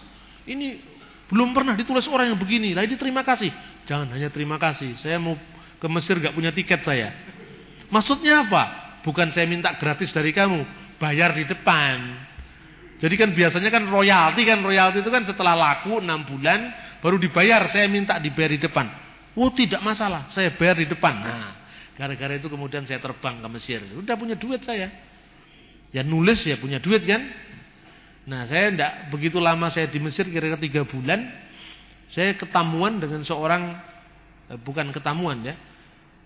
Ini 0.48 0.80
belum 1.28 1.52
pernah 1.52 1.76
ditulis 1.76 2.08
orang 2.08 2.34
yang 2.34 2.40
begini. 2.40 2.72
Lah 2.72 2.88
ini 2.88 2.96
terima 2.96 3.22
kasih. 3.22 3.52
Jangan 3.86 4.16
hanya 4.16 4.32
terima 4.32 4.56
kasih. 4.56 4.96
Saya 5.04 5.20
mau 5.20 5.36
ke 5.80 5.88
Mesir 5.92 6.18
gak 6.24 6.34
punya 6.34 6.56
tiket 6.56 6.82
saya. 6.88 7.12
Maksudnya 7.92 8.48
apa? 8.48 8.64
Bukan 9.04 9.32
saya 9.36 9.46
minta 9.46 9.76
gratis 9.76 10.10
dari 10.16 10.32
kamu. 10.32 10.64
Bayar 10.98 11.36
di 11.36 11.48
depan. 11.48 12.28
Jadi 13.00 13.16
kan 13.16 13.32
biasanya 13.32 13.72
kan 13.72 13.88
royalti 13.88 14.44
kan 14.44 14.60
royalti 14.60 15.00
itu 15.00 15.08
kan 15.08 15.24
setelah 15.24 15.56
laku 15.56 16.04
enam 16.04 16.28
bulan 16.28 16.68
baru 17.00 17.16
dibayar. 17.16 17.64
Saya 17.72 17.88
minta 17.88 18.20
dibayar 18.20 18.52
di 18.52 18.60
depan. 18.60 18.88
Oh 19.40 19.48
tidak 19.56 19.80
masalah, 19.80 20.28
saya 20.36 20.52
bayar 20.52 20.84
di 20.84 20.88
depan. 20.92 21.16
Nah, 21.16 21.56
gara-gara 21.96 22.36
itu 22.36 22.52
kemudian 22.52 22.84
saya 22.84 23.00
terbang 23.00 23.40
ke 23.40 23.48
Mesir. 23.56 23.80
Udah 23.96 24.20
punya 24.20 24.36
duit 24.36 24.60
saya. 24.68 24.92
Ya 25.90 26.06
nulis 26.06 26.46
ya 26.46 26.58
punya 26.62 26.78
duit 26.78 27.06
kan. 27.06 27.22
Nah 28.30 28.46
saya 28.46 28.70
tidak 28.70 28.92
begitu 29.10 29.42
lama 29.42 29.74
saya 29.74 29.90
di 29.90 29.98
Mesir 29.98 30.30
kira-kira 30.30 30.62
tiga 30.62 30.82
bulan. 30.86 31.26
Saya 32.14 32.34
ketamuan 32.38 33.02
dengan 33.02 33.22
seorang 33.26 33.78
eh, 34.50 34.60
bukan 34.62 34.94
ketamuan 34.94 35.46
ya 35.46 35.56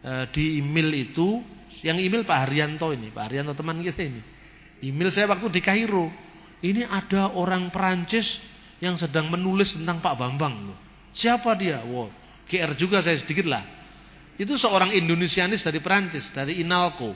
eh, 0.04 0.26
di 0.32 0.60
email 0.60 0.92
itu 0.92 1.44
yang 1.84 2.00
email 2.00 2.24
Pak 2.24 2.48
Haryanto 2.48 2.92
ini 2.92 3.12
Pak 3.12 3.24
Haryanto 3.32 3.56
teman 3.56 3.80
kita 3.80 4.04
ini. 4.04 4.22
Email 4.84 5.16
saya 5.16 5.32
waktu 5.32 5.48
di 5.48 5.64
Kairo 5.64 6.12
ini 6.64 6.88
ada 6.88 7.32
orang 7.36 7.72
Perancis 7.72 8.40
yang 8.84 9.00
sedang 9.00 9.32
menulis 9.32 9.76
tentang 9.76 10.04
Pak 10.04 10.16
Bambang. 10.20 10.76
Siapa 11.16 11.56
dia? 11.56 11.84
Wow, 11.88 12.12
GR 12.52 12.76
juga 12.76 13.00
saya 13.00 13.20
sedikit 13.20 13.48
lah. 13.48 13.64
Itu 14.36 14.60
seorang 14.60 14.92
Indonesianis 14.92 15.64
dari 15.64 15.80
Perancis, 15.84 16.28
dari 16.36 16.60
Inalco. 16.60 17.16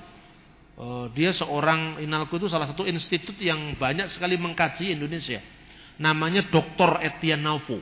Uh, 0.78 1.10
dia 1.18 1.34
seorang 1.34 1.98
Inalco 2.06 2.38
itu 2.38 2.46
salah 2.46 2.70
satu 2.70 2.86
institut 2.86 3.34
yang 3.42 3.74
banyak 3.82 4.14
sekali 4.14 4.38
mengkaji 4.38 4.94
Indonesia. 4.94 5.42
Namanya 5.98 6.46
Dr. 6.54 7.02
Etienne 7.02 7.42
Navo. 7.42 7.82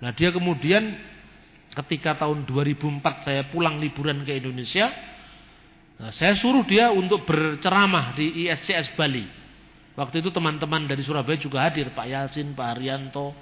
Nah 0.00 0.16
dia 0.16 0.32
kemudian 0.32 0.96
ketika 1.84 2.16
tahun 2.16 2.48
2004 2.48 3.28
saya 3.28 3.42
pulang 3.52 3.76
liburan 3.76 4.24
ke 4.24 4.40
Indonesia, 4.40 4.88
nah, 6.00 6.08
saya 6.08 6.32
suruh 6.32 6.64
dia 6.64 6.88
untuk 6.90 7.28
berceramah 7.28 8.16
di 8.16 8.48
ISCS 8.48 8.96
Bali. 8.96 9.28
Waktu 9.98 10.22
itu 10.22 10.30
teman-teman 10.30 10.86
dari 10.86 11.02
Surabaya 11.02 11.36
juga 11.36 11.66
hadir, 11.66 11.90
Pak 11.90 12.06
Yasin, 12.06 12.54
Pak 12.54 12.66
Haryanto. 12.70 13.34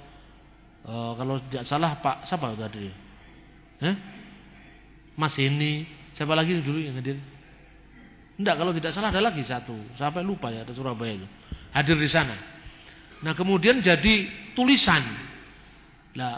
E, 0.81 0.93
kalau 1.13 1.37
tidak 1.45 1.69
salah 1.69 2.01
Pak 2.01 2.25
siapa 2.25 2.49
tadi? 2.57 2.89
Eh? 3.77 3.95
Mas 5.13 5.37
ini, 5.37 5.85
siapa 6.17 6.33
lagi 6.33 6.57
dulu 6.57 6.81
yang 6.81 6.97
hadir? 6.97 7.21
Tidak, 8.37 8.53
kalau 8.53 8.69
tidak 8.69 8.93
salah 8.93 9.09
ada 9.09 9.21
lagi 9.21 9.41
satu. 9.41 9.73
Sampai 9.97 10.21
lupa 10.21 10.53
ya, 10.53 10.61
ada 10.61 10.69
Surabaya 10.71 11.17
itu. 11.17 11.27
Hadir 11.73 11.97
di 11.97 12.09
sana. 12.09 12.37
Nah, 13.25 13.33
kemudian 13.33 13.81
jadi 13.81 14.29
tulisan. 14.53 15.01
Nah, 16.13 16.37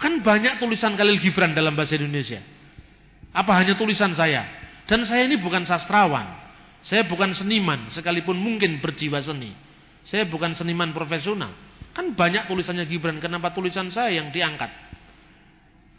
kan 0.00 0.24
banyak 0.24 0.56
tulisan 0.56 0.96
Khalil 0.96 1.20
Gibran 1.20 1.52
dalam 1.52 1.76
bahasa 1.76 2.00
Indonesia. 2.00 2.40
Apa 3.36 3.52
hanya 3.60 3.76
tulisan 3.76 4.16
saya? 4.16 4.48
Dan 4.88 5.04
saya 5.04 5.28
ini 5.28 5.36
bukan 5.36 5.68
sastrawan. 5.68 6.40
Saya 6.80 7.04
bukan 7.04 7.36
seniman, 7.36 7.92
sekalipun 7.92 8.40
mungkin 8.40 8.80
berjiwa 8.80 9.20
seni. 9.20 9.52
Saya 10.08 10.24
bukan 10.24 10.56
seniman 10.56 10.96
profesional. 10.96 11.52
Kan 11.92 12.16
banyak 12.16 12.48
tulisannya 12.48 12.88
Gibran, 12.88 13.20
kenapa 13.20 13.52
tulisan 13.52 13.92
saya 13.92 14.16
yang 14.16 14.32
diangkat? 14.32 14.72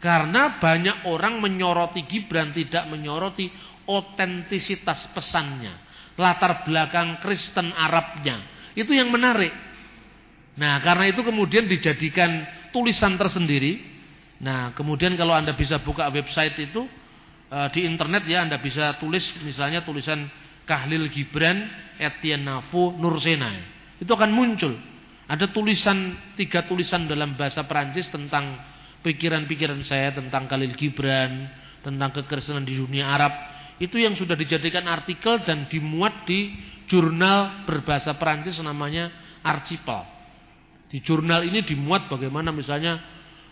Karena 0.02 0.58
banyak 0.58 1.06
orang 1.06 1.38
menyoroti 1.38 2.02
Gibran, 2.10 2.50
tidak 2.50 2.90
menyoroti 2.90 3.54
otentisitas 3.88 5.10
pesannya. 5.14 5.72
Latar 6.18 6.68
belakang 6.68 7.18
Kristen 7.24 7.72
Arabnya. 7.72 8.42
Itu 8.76 8.92
yang 8.92 9.08
menarik. 9.08 9.52
Nah, 10.60 10.80
karena 10.84 11.08
itu 11.08 11.24
kemudian 11.24 11.64
dijadikan 11.64 12.44
tulisan 12.70 13.16
tersendiri. 13.16 13.80
Nah, 14.42 14.76
kemudian 14.76 15.16
kalau 15.16 15.32
Anda 15.32 15.56
bisa 15.56 15.80
buka 15.80 16.12
website 16.12 16.56
itu, 16.60 16.84
eh, 17.48 17.68
di 17.72 17.88
internet 17.88 18.28
ya 18.28 18.44
Anda 18.44 18.60
bisa 18.60 19.00
tulis 19.00 19.22
misalnya 19.40 19.80
tulisan 19.86 20.28
Kahlil 20.68 21.08
Gibran, 21.08 21.68
Etienne 21.96 22.44
Nafo, 22.44 22.92
Nursena. 22.92 23.50
Itu 23.96 24.12
akan 24.12 24.30
muncul. 24.34 24.74
Ada 25.30 25.48
tulisan, 25.48 26.18
tiga 26.36 26.66
tulisan 26.68 27.08
dalam 27.08 27.38
bahasa 27.38 27.64
Perancis 27.64 28.10
tentang 28.12 28.58
pikiran-pikiran 29.02 29.82
saya 29.82 30.14
tentang 30.14 30.46
Khalil 30.46 30.74
Gibran, 30.78 31.50
tentang 31.82 32.10
kekerasan 32.14 32.62
di 32.62 32.78
dunia 32.78 33.10
Arab. 33.10 33.32
Itu 33.82 33.98
yang 33.98 34.14
sudah 34.14 34.38
dijadikan 34.38 34.86
artikel 34.86 35.42
dan 35.42 35.66
dimuat 35.66 36.22
di 36.22 36.54
jurnal 36.86 37.66
berbahasa 37.66 38.14
Perancis 38.14 38.62
namanya 38.62 39.10
Archipel. 39.42 40.06
Di 40.86 41.02
jurnal 41.02 41.42
ini 41.42 41.66
dimuat 41.66 42.06
bagaimana 42.06 42.54
misalnya 42.54 43.02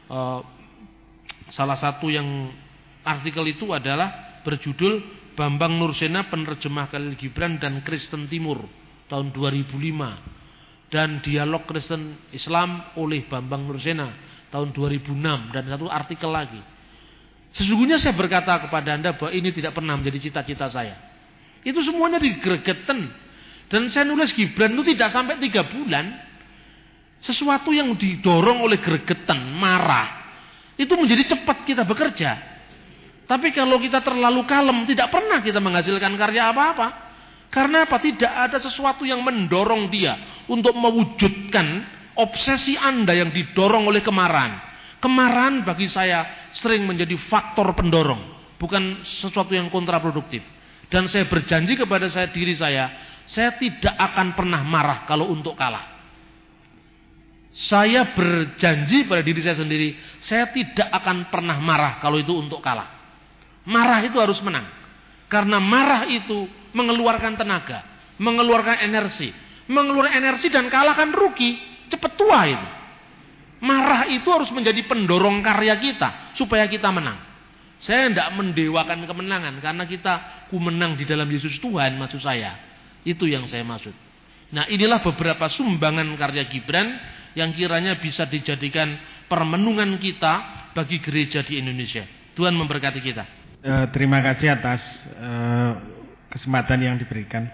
uh, 0.07 0.39
salah 1.51 1.74
satu 1.74 2.07
yang 2.07 2.47
artikel 3.03 3.43
itu 3.51 3.74
adalah 3.74 4.39
berjudul 4.47 5.18
Bambang 5.35 5.83
Nursena 5.83 6.31
penerjemah 6.31 6.95
Khalil 6.95 7.18
Gibran 7.18 7.59
dan 7.59 7.83
Kristen 7.83 8.31
Timur 8.31 8.62
tahun 9.11 9.35
2005 9.35 10.95
dan 10.95 11.18
dialog 11.26 11.66
Kristen 11.66 12.18
Islam 12.31 12.95
oleh 12.95 13.26
Bambang 13.26 13.66
Nursena 13.66 14.14
tahun 14.55 14.70
2006 14.70 15.55
dan 15.55 15.64
satu 15.66 15.91
artikel 15.91 16.31
lagi. 16.31 16.61
Sesungguhnya 17.51 17.99
saya 17.99 18.15
berkata 18.15 18.63
kepada 18.63 18.95
Anda 18.95 19.11
bahwa 19.19 19.35
ini 19.35 19.51
tidak 19.51 19.75
pernah 19.75 19.99
menjadi 19.99 20.31
cita-cita 20.31 20.71
saya. 20.71 20.95
Itu 21.67 21.83
semuanya 21.83 22.23
digregeten. 22.23 23.11
Dan 23.71 23.91
saya 23.91 24.07
nulis 24.07 24.35
Gibran 24.35 24.75
itu 24.75 24.95
tidak 24.95 25.11
sampai 25.11 25.39
tiga 25.43 25.67
bulan. 25.67 26.31
Sesuatu 27.21 27.75
yang 27.75 27.93
didorong 27.99 28.65
oleh 28.65 28.81
gregetan, 28.81 29.39
marah. 29.55 30.31
Itu 30.79 30.97
menjadi 30.97 31.37
cepat 31.37 31.69
kita 31.69 31.85
bekerja. 31.85 32.31
Tapi 33.29 33.53
kalau 33.53 33.77
kita 33.79 34.01
terlalu 34.01 34.43
kalem, 34.49 34.89
tidak 34.89 35.13
pernah 35.13 35.39
kita 35.45 35.61
menghasilkan 35.61 36.17
karya 36.17 36.51
apa-apa. 36.51 36.89
Karena 37.51 37.83
apa? 37.85 37.99
Tidak 37.99 38.31
ada 38.31 38.59
sesuatu 38.63 39.03
yang 39.03 39.21
mendorong 39.27 39.91
dia 39.91 40.43
untuk 40.47 40.75
mewujudkan 40.75 41.83
obsesi 42.15 42.79
Anda 42.79 43.15
yang 43.15 43.35
didorong 43.35 43.91
oleh 43.91 44.01
kemarahan. 44.01 44.70
Kemarahan 45.01 45.65
bagi 45.65 45.89
saya 45.89 46.53
sering 46.53 46.85
menjadi 46.85 47.17
faktor 47.17 47.73
pendorong, 47.73 48.21
bukan 48.61 49.01
sesuatu 49.01 49.57
yang 49.57 49.73
kontraproduktif. 49.73 50.45
Dan 50.93 51.09
saya 51.09 51.25
berjanji 51.25 51.81
kepada 51.81 52.13
saya 52.13 52.29
diri 52.29 52.53
saya, 52.53 52.93
saya 53.25 53.57
tidak 53.57 53.97
akan 53.97 54.37
pernah 54.37 54.61
marah 54.61 55.09
kalau 55.09 55.33
untuk 55.33 55.57
kalah. 55.57 55.89
Saya 57.57 58.13
berjanji 58.13 59.09
pada 59.09 59.25
diri 59.25 59.41
saya 59.41 59.57
sendiri, 59.57 59.97
saya 60.21 60.53
tidak 60.53 60.87
akan 60.93 61.33
pernah 61.33 61.57
marah 61.59 61.99
kalau 62.05 62.21
itu 62.21 62.37
untuk 62.37 62.61
kalah. 62.61 62.87
Marah 63.65 64.05
itu 64.05 64.21
harus 64.21 64.39
menang. 64.45 64.69
Karena 65.31 65.63
marah 65.63 66.11
itu 66.11 66.45
mengeluarkan 66.75 67.39
tenaga, 67.39 67.87
mengeluarkan 68.19 68.83
energi. 68.83 69.31
Mengeluarkan 69.71 70.19
energi 70.19 70.51
dan 70.51 70.67
kalah 70.67 70.99
kan 70.99 71.15
rugi, 71.15 71.57
cepat 71.87 72.13
tua 72.19 72.51
itu. 72.51 72.80
Marah 73.61 74.09
itu 74.09 74.25
harus 74.33 74.49
menjadi 74.53 74.81
pendorong 74.89 75.45
karya 75.45 75.77
kita 75.77 76.33
supaya 76.33 76.65
kita 76.65 76.89
menang. 76.89 77.21
Saya 77.81 78.13
tidak 78.13 78.33
mendewakan 78.37 79.05
kemenangan 79.09 79.57
karena 79.61 79.85
kita 79.89 80.13
ku 80.53 80.61
menang 80.61 80.97
di 80.97 81.09
dalam 81.09 81.29
Yesus 81.29 81.61
Tuhan 81.61 81.97
maksud 81.97 82.21
saya. 82.21 82.57
Itu 83.05 83.25
yang 83.25 83.49
saya 83.49 83.65
maksud. 83.65 83.93
Nah 84.53 84.69
inilah 84.69 85.01
beberapa 85.01 85.49
sumbangan 85.49 86.09
karya 86.17 86.45
Gibran 86.49 86.97
yang 87.37 87.53
kiranya 87.57 87.97
bisa 88.01 88.29
dijadikan 88.29 88.97
permenungan 89.29 89.97
kita 90.01 90.33
bagi 90.73 90.99
gereja 91.01 91.45
di 91.45 91.61
Indonesia. 91.61 92.05
Tuhan 92.35 92.57
memberkati 92.57 93.01
kita. 93.01 93.25
Uh, 93.61 93.87
terima 93.93 94.25
kasih 94.25 94.57
atas 94.57 94.81
uh, 95.21 95.77
kesempatan 96.33 96.81
yang 96.81 96.97
diberikan. 96.97 97.45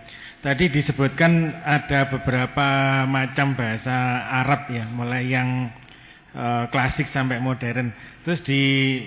Tadi 0.41 0.71
disebutkan 0.71 1.51
ada 1.67 2.07
beberapa 2.07 3.03
macam 3.11 3.59
bahasa 3.59 4.23
Arab 4.31 4.71
ya, 4.71 4.87
mulai 4.87 5.27
yang 5.27 5.75
Eh, 6.37 6.64
klasik 6.68 7.09
sampai 7.16 7.41
modern. 7.41 7.97
Terus 8.20 8.45
di 8.45 8.61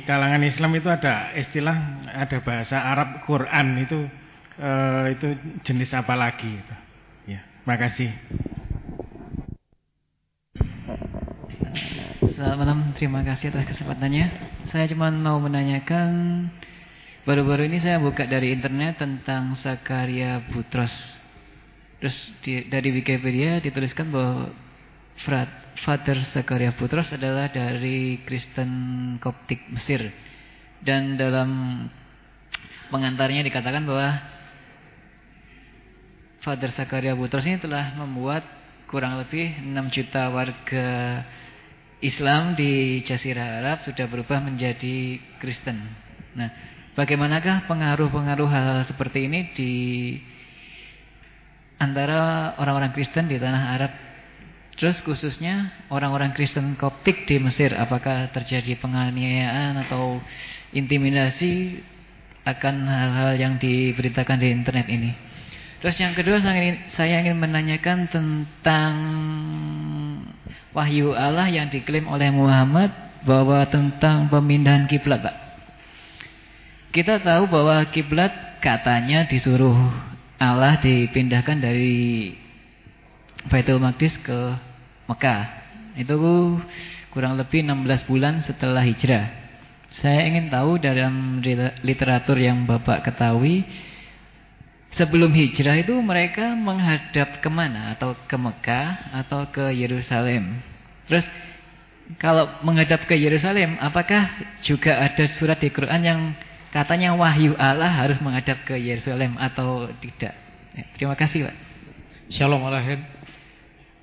kalangan 0.10 0.42
Islam 0.42 0.74
itu 0.74 0.90
ada 0.90 1.30
istilah 1.38 1.78
ada 2.10 2.42
bahasa 2.42 2.82
Arab 2.82 3.22
Quran 3.30 3.86
itu 3.86 4.00
uh, 4.58 5.06
itu 5.14 5.38
jenis 5.62 5.94
apa 5.94 6.18
lagi? 6.18 6.50
Gitu. 6.50 6.76
Ya, 7.30 7.46
makasih. 7.70 8.10
Selamat 12.34 12.58
malam, 12.58 12.80
terima 12.98 13.22
kasih 13.22 13.54
atas 13.54 13.78
kesempatannya. 13.78 14.26
Saya 14.74 14.90
cuma 14.90 15.14
mau 15.14 15.38
menanyakan 15.38 16.10
baru-baru 17.30 17.70
ini 17.70 17.78
saya 17.78 18.02
buka 18.02 18.26
dari 18.26 18.58
internet 18.58 19.06
tentang 19.06 19.54
Sakaria 19.54 20.42
Butros. 20.50 21.22
Terus 22.02 22.18
di, 22.42 22.66
dari 22.66 22.90
Wikipedia 22.90 23.62
dituliskan 23.62 24.10
bahwa 24.10 24.50
Father 25.80 26.20
Zakaria 26.36 26.76
Putros 26.76 27.08
adalah 27.16 27.48
dari 27.48 28.20
Kristen 28.28 28.72
Koptik 29.24 29.64
Mesir. 29.72 30.12
Dan 30.84 31.16
dalam 31.16 31.84
pengantarnya 32.92 33.44
dikatakan 33.48 33.88
bahwa 33.88 34.20
Father 36.44 36.72
Zakaria 36.76 37.16
Putros 37.16 37.48
ini 37.48 37.60
telah 37.60 37.96
membuat 37.96 38.44
kurang 38.92 39.22
lebih 39.22 39.60
6 39.64 39.96
juta 39.96 40.28
warga 40.34 41.22
Islam 42.00 42.56
di 42.56 43.04
Jazirah 43.04 43.60
Arab 43.64 43.78
sudah 43.84 44.08
berubah 44.08 44.40
menjadi 44.40 45.20
Kristen. 45.40 45.78
Nah, 46.36 46.50
bagaimanakah 46.96 47.68
pengaruh-pengaruh 47.68 48.50
hal 48.50 48.88
seperti 48.88 49.28
ini 49.28 49.52
di 49.52 49.74
antara 51.80 52.56
orang-orang 52.60 52.92
Kristen 52.96 53.28
di 53.28 53.40
tanah 53.40 53.64
Arab 53.76 54.09
Terus 54.80 55.04
khususnya 55.04 55.76
orang-orang 55.92 56.32
Kristen 56.32 56.80
Koptik 56.80 57.28
di 57.28 57.36
Mesir, 57.36 57.76
apakah 57.76 58.32
terjadi 58.32 58.80
penganiayaan 58.80 59.76
atau 59.84 60.24
intimidasi 60.72 61.84
akan 62.48 62.88
hal-hal 62.88 63.32
yang 63.36 63.54
diberitakan 63.60 64.40
di 64.40 64.56
internet 64.56 64.88
ini? 64.88 65.12
Terus 65.84 66.00
yang 66.00 66.16
kedua 66.16 66.40
saya 66.96 67.18
ingin, 67.20 67.36
menanyakan 67.36 68.08
tentang 68.08 68.94
wahyu 70.72 71.12
Allah 71.12 71.52
yang 71.52 71.68
diklaim 71.68 72.08
oleh 72.08 72.32
Muhammad 72.32 72.96
bahwa 73.28 73.60
tentang 73.68 74.32
pemindahan 74.32 74.88
kiblat, 74.88 75.20
Pak. 75.20 75.36
Kita 76.96 77.20
tahu 77.20 77.52
bahwa 77.52 77.84
kiblat 77.92 78.64
katanya 78.64 79.28
disuruh 79.28 79.76
Allah 80.40 80.80
dipindahkan 80.80 81.60
dari 81.60 82.32
Baitul 83.52 83.84
Maqdis 83.84 84.16
ke 84.24 84.69
Mekah. 85.10 85.42
Itu 85.98 86.16
kurang 87.10 87.42
lebih 87.42 87.66
16 87.66 88.06
bulan 88.06 88.46
setelah 88.46 88.86
hijrah. 88.86 89.34
Saya 89.90 90.30
ingin 90.30 90.54
tahu 90.54 90.78
dalam 90.78 91.42
literatur 91.82 92.38
yang 92.38 92.70
Bapak 92.70 93.10
ketahui, 93.10 93.66
sebelum 94.94 95.34
hijrah 95.34 95.82
itu 95.82 95.98
mereka 95.98 96.54
menghadap 96.54 97.42
ke 97.42 97.50
mana? 97.50 97.98
Atau 97.98 98.14
ke 98.30 98.38
Mekah 98.38 99.18
atau 99.26 99.50
ke 99.50 99.74
Yerusalem? 99.74 100.62
Terus 101.10 101.26
kalau 102.22 102.46
menghadap 102.62 103.10
ke 103.10 103.18
Yerusalem, 103.18 103.82
apakah 103.82 104.30
juga 104.62 105.02
ada 105.02 105.26
surat 105.26 105.58
di 105.58 105.74
Quran 105.74 106.02
yang 106.06 106.22
katanya 106.70 107.18
wahyu 107.18 107.58
Allah 107.58 107.90
harus 107.90 108.22
menghadap 108.22 108.62
ke 108.70 108.78
Yerusalem 108.78 109.42
atau 109.42 109.90
tidak? 109.98 110.38
Ya, 110.78 110.86
terima 110.94 111.18
kasih 111.18 111.50
Pak. 111.50 111.56
Shalom 112.30 112.62
alaikum. 112.62 113.19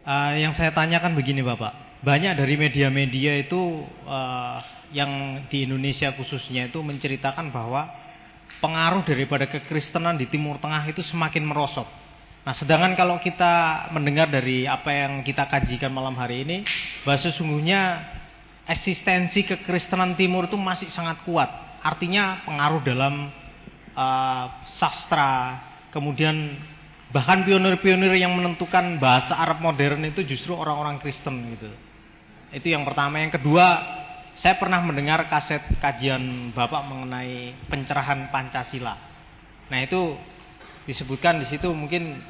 Uh, 0.06 0.38
yang 0.38 0.54
saya 0.54 0.70
tanyakan 0.70 1.18
begini 1.18 1.42
Bapak, 1.42 1.98
banyak 2.06 2.38
dari 2.38 2.54
media-media 2.54 3.42
itu 3.42 3.82
uh, 4.06 4.62
yang 4.94 5.42
di 5.50 5.66
Indonesia 5.66 6.14
khususnya 6.14 6.70
itu 6.70 6.78
menceritakan 6.78 7.50
bahwa 7.50 7.90
pengaruh 8.62 9.02
daripada 9.02 9.50
kekristenan 9.50 10.14
di 10.14 10.30
Timur 10.30 10.62
Tengah 10.62 10.86
itu 10.86 11.02
semakin 11.02 11.42
merosot. 11.42 11.90
Nah, 12.46 12.54
sedangkan 12.54 12.94
kalau 12.94 13.18
kita 13.18 13.90
mendengar 13.90 14.30
dari 14.30 14.70
apa 14.70 14.94
yang 14.94 15.26
kita 15.26 15.50
kajikan 15.50 15.90
malam 15.90 16.14
hari 16.14 16.46
ini, 16.46 16.62
bahwa 17.02 17.18
sesungguhnya 17.18 18.06
eksistensi 18.70 19.42
kekristenan 19.42 20.14
Timur 20.14 20.46
itu 20.46 20.54
masih 20.54 20.86
sangat 20.86 21.26
kuat. 21.26 21.50
Artinya 21.82 22.46
pengaruh 22.46 22.78
dalam 22.86 23.34
uh, 23.98 24.46
sastra, 24.78 25.58
kemudian 25.90 26.62
Bahkan 27.16 27.48
pionir-pionir 27.48 28.12
yang 28.20 28.36
menentukan 28.36 29.00
bahasa 29.00 29.40
Arab 29.40 29.64
modern 29.64 30.04
itu 30.04 30.20
justru 30.20 30.52
orang-orang 30.52 31.00
Kristen 31.00 31.48
gitu. 31.56 31.72
Itu 32.52 32.68
yang 32.68 32.84
pertama. 32.84 33.24
Yang 33.24 33.40
kedua, 33.40 33.64
saya 34.36 34.60
pernah 34.60 34.84
mendengar 34.84 35.24
kaset 35.32 35.64
kajian 35.80 36.52
Bapak 36.52 36.84
mengenai 36.84 37.56
pencerahan 37.72 38.28
Pancasila. 38.28 39.00
Nah, 39.72 39.78
itu 39.80 40.12
disebutkan 40.84 41.40
di 41.40 41.48
situ 41.48 41.72
mungkin 41.72 42.20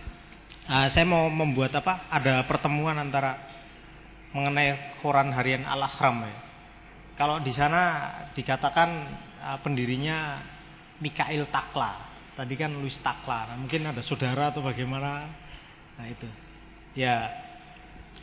uh, 0.70 0.86
saya 0.94 1.02
mau 1.02 1.26
membuat 1.34 1.74
apa? 1.82 2.06
Ada 2.06 2.46
pertemuan 2.46 2.94
antara 2.94 3.42
mengenai 4.30 5.02
koran 5.02 5.34
harian 5.34 5.66
Al-Ahram 5.66 6.30
ya. 6.30 6.36
Kalau 7.18 7.42
di 7.42 7.50
sana 7.50 8.06
dikatakan 8.38 8.88
uh, 9.42 9.58
pendirinya 9.66 10.46
Mikail 11.02 11.50
Takla. 11.50 12.05
Tadi 12.36 12.54
kan 12.54 12.68
Luis 12.76 13.00
Takla, 13.00 13.48
nah, 13.48 13.56
mungkin 13.56 13.88
ada 13.88 14.04
saudara 14.04 14.52
atau 14.52 14.60
bagaimana. 14.60 15.32
Nah 15.96 16.06
itu. 16.06 16.28
Ya. 16.92 17.32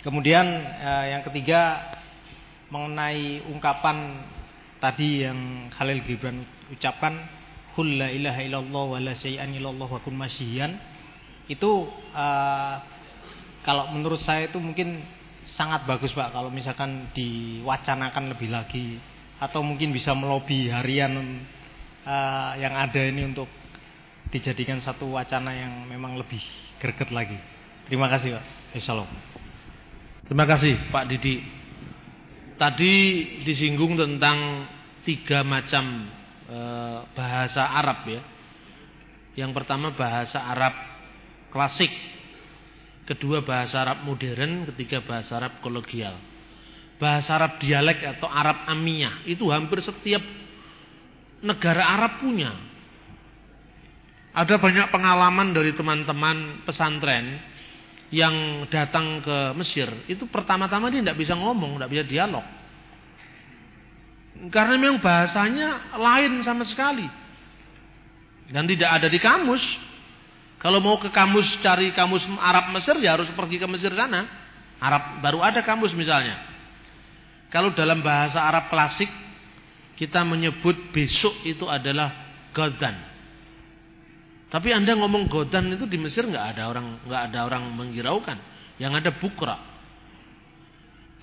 Kemudian 0.05 0.45
eh, 0.77 1.05
yang 1.17 1.25
ketiga 1.25 1.81
mengenai 2.69 3.45
ungkapan 3.49 4.25
tadi 4.77 5.25
yang 5.25 5.69
Khalil 5.73 6.01
Gibran 6.05 6.45
ucapkan 6.73 7.41
Qul 7.73 7.97
la 7.97 8.13
ilaha 8.13 8.41
illallah 8.45 8.83
wa 8.85 8.99
la 9.01 9.17
syai'an 9.17 9.49
illallah 9.49 9.89
wa 9.89 9.99
kun 10.05 10.13
masyian. 10.13 10.77
Itu 11.49 11.89
eh, 12.13 12.75
kalau 13.65 13.89
menurut 13.97 14.21
saya 14.21 14.45
itu 14.45 14.61
mungkin 14.61 15.01
sangat 15.43 15.83
bagus 15.89 16.15
Pak 16.15 16.31
kalau 16.31 16.53
misalkan 16.53 17.11
diwacanakan 17.11 18.31
lebih 18.35 18.49
lagi 18.51 18.99
atau 19.43 19.59
mungkin 19.59 19.91
bisa 19.91 20.15
melobi 20.15 20.71
harian 20.71 21.43
uh, 22.07 22.55
yang 22.55 22.71
ada 22.79 23.01
ini 23.03 23.27
untuk 23.27 23.47
dijadikan 24.29 24.79
satu 24.79 25.11
wacana 25.11 25.51
yang 25.51 25.87
memang 25.89 26.15
lebih 26.15 26.41
greget 26.79 27.09
lagi. 27.11 27.37
Terima 27.87 28.07
kasih 28.07 28.39
Pak. 28.39 28.45
Assalamualaikum. 28.79 29.41
Terima 30.23 30.45
kasih 30.47 30.73
Pak 30.87 31.05
Didi. 31.11 31.35
Tadi 32.55 32.93
disinggung 33.43 33.99
tentang 33.99 34.69
tiga 35.03 35.43
macam 35.43 36.07
eh, 36.47 36.99
bahasa 37.11 37.67
Arab 37.67 38.07
ya. 38.07 38.21
Yang 39.33 39.51
pertama 39.57 39.91
bahasa 39.97 40.39
Arab 40.39 40.73
klasik, 41.49 41.89
kedua 43.09 43.41
bahasa 43.43 43.81
Arab 43.83 44.05
modern, 44.05 44.69
ketiga 44.73 45.01
bahasa 45.03 45.37
Arab 45.41 45.59
kolegial. 45.59 46.15
Bahasa 47.01 47.35
Arab 47.35 47.59
dialek 47.59 47.99
atau 48.17 48.29
Arab 48.29 48.63
amiyah 48.69 49.25
itu 49.27 49.49
hampir 49.51 49.81
setiap 49.83 50.21
negara 51.43 51.83
Arab 51.83 52.23
punya. 52.23 52.72
Ada 54.33 54.57
banyak 54.57 54.89
pengalaman 54.89 55.53
dari 55.53 55.77
teman-teman 55.77 56.65
pesantren 56.65 57.37
yang 58.09 58.65
datang 58.69 59.21
ke 59.21 59.37
Mesir. 59.57 59.89
Itu 60.09 60.25
pertama-tama 60.25 60.89
dia 60.89 61.05
tidak 61.05 61.21
bisa 61.21 61.37
ngomong, 61.37 61.77
tidak 61.77 61.89
bisa 61.93 62.03
dialog. 62.05 62.45
Karena 64.49 64.75
memang 64.81 64.97
bahasanya 64.97 65.97
lain 65.97 66.41
sama 66.41 66.65
sekali. 66.65 67.05
Dan 68.49 68.65
tidak 68.65 68.89
ada 69.01 69.07
di 69.09 69.21
kamus. 69.21 69.61
Kalau 70.57 70.81
mau 70.81 70.97
ke 70.97 71.13
kamus 71.13 71.59
cari 71.61 71.93
kamus 71.93 72.25
Arab 72.41 72.73
Mesir 72.73 72.97
ya 73.01 73.13
harus 73.13 73.29
pergi 73.37 73.61
ke 73.61 73.67
Mesir 73.69 73.93
sana. 73.93 74.25
Arab 74.81 75.21
baru 75.21 75.45
ada 75.45 75.61
kamus 75.61 75.93
misalnya. 75.93 76.41
Kalau 77.53 77.69
dalam 77.77 78.01
bahasa 78.01 78.41
Arab 78.41 78.73
klasik 78.73 79.09
kita 79.93 80.25
menyebut 80.25 80.89
besok 80.89 81.37
itu 81.45 81.69
adalah 81.69 82.09
Gadan. 82.49 83.12
Tapi 84.53 84.69
Anda 84.69 84.93
ngomong 84.93 85.33
godan 85.33 85.73
itu 85.73 85.89
di 85.89 85.97
Mesir 85.97 86.29
nggak 86.29 86.53
ada 86.53 86.69
orang 86.69 87.01
nggak 87.09 87.21
ada 87.33 87.39
orang 87.49 87.73
menghiraukan. 87.73 88.37
Yang 88.77 88.93
ada 89.01 89.11
bukra. 89.17 89.57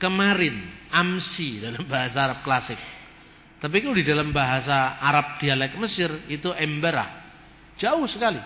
Kemarin, 0.03 0.66
amsi 0.91 1.62
dalam 1.62 1.87
bahasa 1.87 2.26
Arab 2.26 2.43
klasik. 2.43 2.81
Tapi 3.62 3.76
kalau 3.85 3.95
di 3.95 4.03
dalam 4.03 4.35
bahasa 4.35 4.99
Arab 4.99 5.39
dialek 5.39 5.78
Mesir 5.78 6.11
itu 6.26 6.51
emberah. 6.51 7.07
Jauh 7.78 8.09
sekali. 8.11 8.43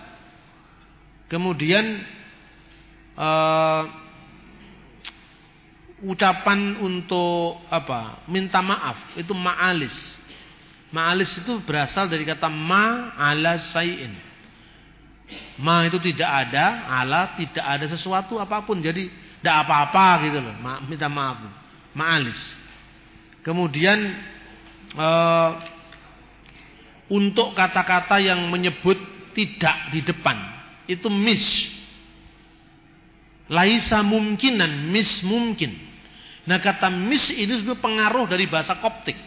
Kemudian 1.33 2.05
uh, 3.17 3.83
ucapan 6.05 6.77
untuk 6.77 7.63
apa? 7.73 8.27
Minta 8.29 8.61
maaf 8.61 9.17
itu 9.17 9.33
ma'alis. 9.33 9.95
Ma'alis 10.93 11.41
itu 11.41 11.57
berasal 11.65 12.05
dari 12.05 12.21
kata 12.21 12.51
ma 12.51 13.17
ala 13.17 13.57
sayin. 13.57 14.24
Ma 15.57 15.87
itu 15.89 15.97
tidak 15.97 16.29
ada, 16.29 16.85
Allah 16.85 17.33
tidak 17.33 17.65
ada 17.65 17.85
sesuatu 17.89 18.37
apa 18.37 18.61
pun. 18.61 18.77
Jadi 18.81 19.09
tidak 19.41 19.55
apa-apa 19.65 20.05
gitu 20.29 20.39
loh. 20.41 20.55
Ma, 20.61 20.81
minta 20.85 21.09
maaf. 21.09 21.41
Ma'alis. 21.95 22.37
Kemudian 23.41 23.97
uh, 24.97 25.49
untuk 27.09 27.53
kata-kata 27.53 28.17
yang 28.21 28.49
menyebut 28.49 28.97
tidak 29.37 29.93
di 29.93 30.01
depan 30.01 30.37
itu 30.89 31.09
mis. 31.09 31.43
Laisa 33.45 34.01
mungkinan, 34.01 34.89
mis 34.89 35.21
mungkin. 35.21 35.77
Nah 36.49 36.57
kata 36.57 36.89
mis 36.89 37.29
ini 37.33 37.61
sebenarnya 37.61 37.81
pengaruh 37.81 38.25
dari 38.25 38.49
bahasa 38.49 38.77
Koptik. 38.81 39.17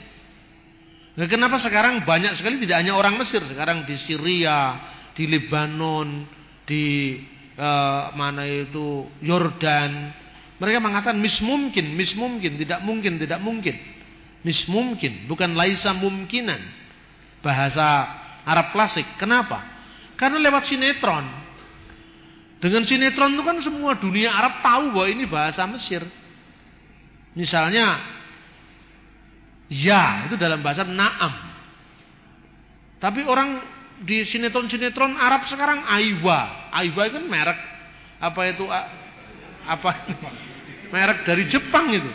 Nah, 1.19 1.27
kenapa 1.27 1.59
sekarang 1.59 2.07
banyak 2.07 2.39
sekali 2.39 2.63
tidak 2.63 2.79
hanya 2.79 2.95
orang 2.95 3.19
Mesir, 3.19 3.43
sekarang 3.43 3.83
di 3.83 3.99
Syria, 3.99 4.79
di 5.19 5.27
Lebanon, 5.27 6.23
di 6.63 7.19
uh, 7.59 8.15
mana 8.15 8.47
itu 8.47 9.11
Yordan. 9.19 10.15
Mereka 10.63 10.79
mengatakan 10.79 11.19
mismumkin, 11.19 11.99
mismumkin, 11.99 12.55
tidak 12.55 12.87
mungkin, 12.87 13.19
tidak 13.19 13.43
mungkin. 13.43 13.75
Mismumkin, 14.47 15.27
bukan 15.27 15.59
laisa 15.59 15.91
mumkinan. 15.91 16.63
Bahasa 17.43 18.07
Arab 18.47 18.71
klasik. 18.71 19.07
Kenapa? 19.19 19.59
Karena 20.15 20.39
lewat 20.39 20.71
sinetron. 20.71 21.27
Dengan 22.59 22.83
sinetron 22.87 23.35
itu 23.35 23.43
kan 23.43 23.59
semua 23.63 23.99
dunia 23.99 24.35
Arab 24.35 24.63
tahu 24.63 24.85
bahwa 24.95 25.09
ini 25.11 25.27
bahasa 25.27 25.63
Mesir. 25.67 26.03
Misalnya 27.39 28.03
ya 29.71 30.27
itu 30.27 30.35
dalam 30.35 30.59
bahasa 30.59 30.83
naam. 30.83 31.35
Tapi 32.99 33.23
orang 33.23 33.78
di 34.03 34.23
sinetron-sinetron 34.27 35.19
Arab 35.19 35.47
sekarang 35.51 35.83
Aiwa. 35.87 36.71
Aiwa 36.71 37.03
itu 37.09 37.17
kan 37.19 37.27
merek 37.27 37.59
apa 38.19 38.41
itu 38.51 38.65
apa 39.67 39.91
merek 40.95 41.19
dari 41.27 41.45
Jepang 41.51 41.91
itu. 41.91 42.11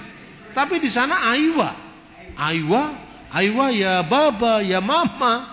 Tapi 0.54 0.80
di 0.80 0.90
sana 0.94 1.34
Aiwa. 1.34 1.70
Aiwa, 2.34 2.84
Aiwa 3.34 3.66
ya 3.74 4.02
baba, 4.06 4.62
ya 4.64 4.80
mama. 4.80 5.52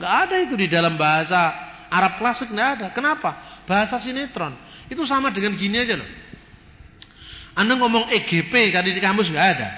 Gak 0.00 0.14
ada 0.28 0.36
itu 0.40 0.56
di 0.56 0.66
dalam 0.66 0.96
bahasa 0.96 1.52
Arab 1.90 2.18
klasik 2.18 2.50
gak 2.50 2.68
ada. 2.80 2.86
Kenapa? 2.92 3.62
Bahasa 3.64 4.00
sinetron. 4.02 4.56
Itu 4.90 5.06
sama 5.06 5.30
dengan 5.30 5.54
gini 5.54 5.78
aja 5.78 5.94
loh. 5.94 6.08
Anda 7.54 7.76
ngomong 7.76 8.10
EGP 8.10 8.72
tadi 8.72 8.94
di 8.94 9.00
kamus 9.02 9.28
nggak 9.30 9.48
ada. 9.58 9.68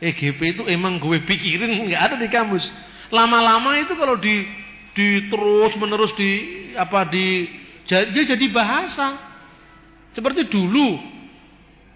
EGP 0.00 0.40
itu 0.58 0.62
emang 0.66 0.98
gue 0.98 1.22
pikirin 1.24 1.88
nggak 1.88 2.02
ada 2.10 2.16
di 2.18 2.28
kamus. 2.28 2.68
Lama-lama 3.10 3.78
itu 3.78 3.94
kalau 3.98 4.18
di 4.18 4.46
di 4.94 5.30
terus 5.30 5.72
menerus 5.78 6.12
di 6.18 6.30
apa 6.74 7.06
di 7.06 7.46
dia 7.86 8.24
jadi 8.34 8.46
bahasa. 8.50 9.30
Seperti 10.10 10.50
dulu 10.50 10.98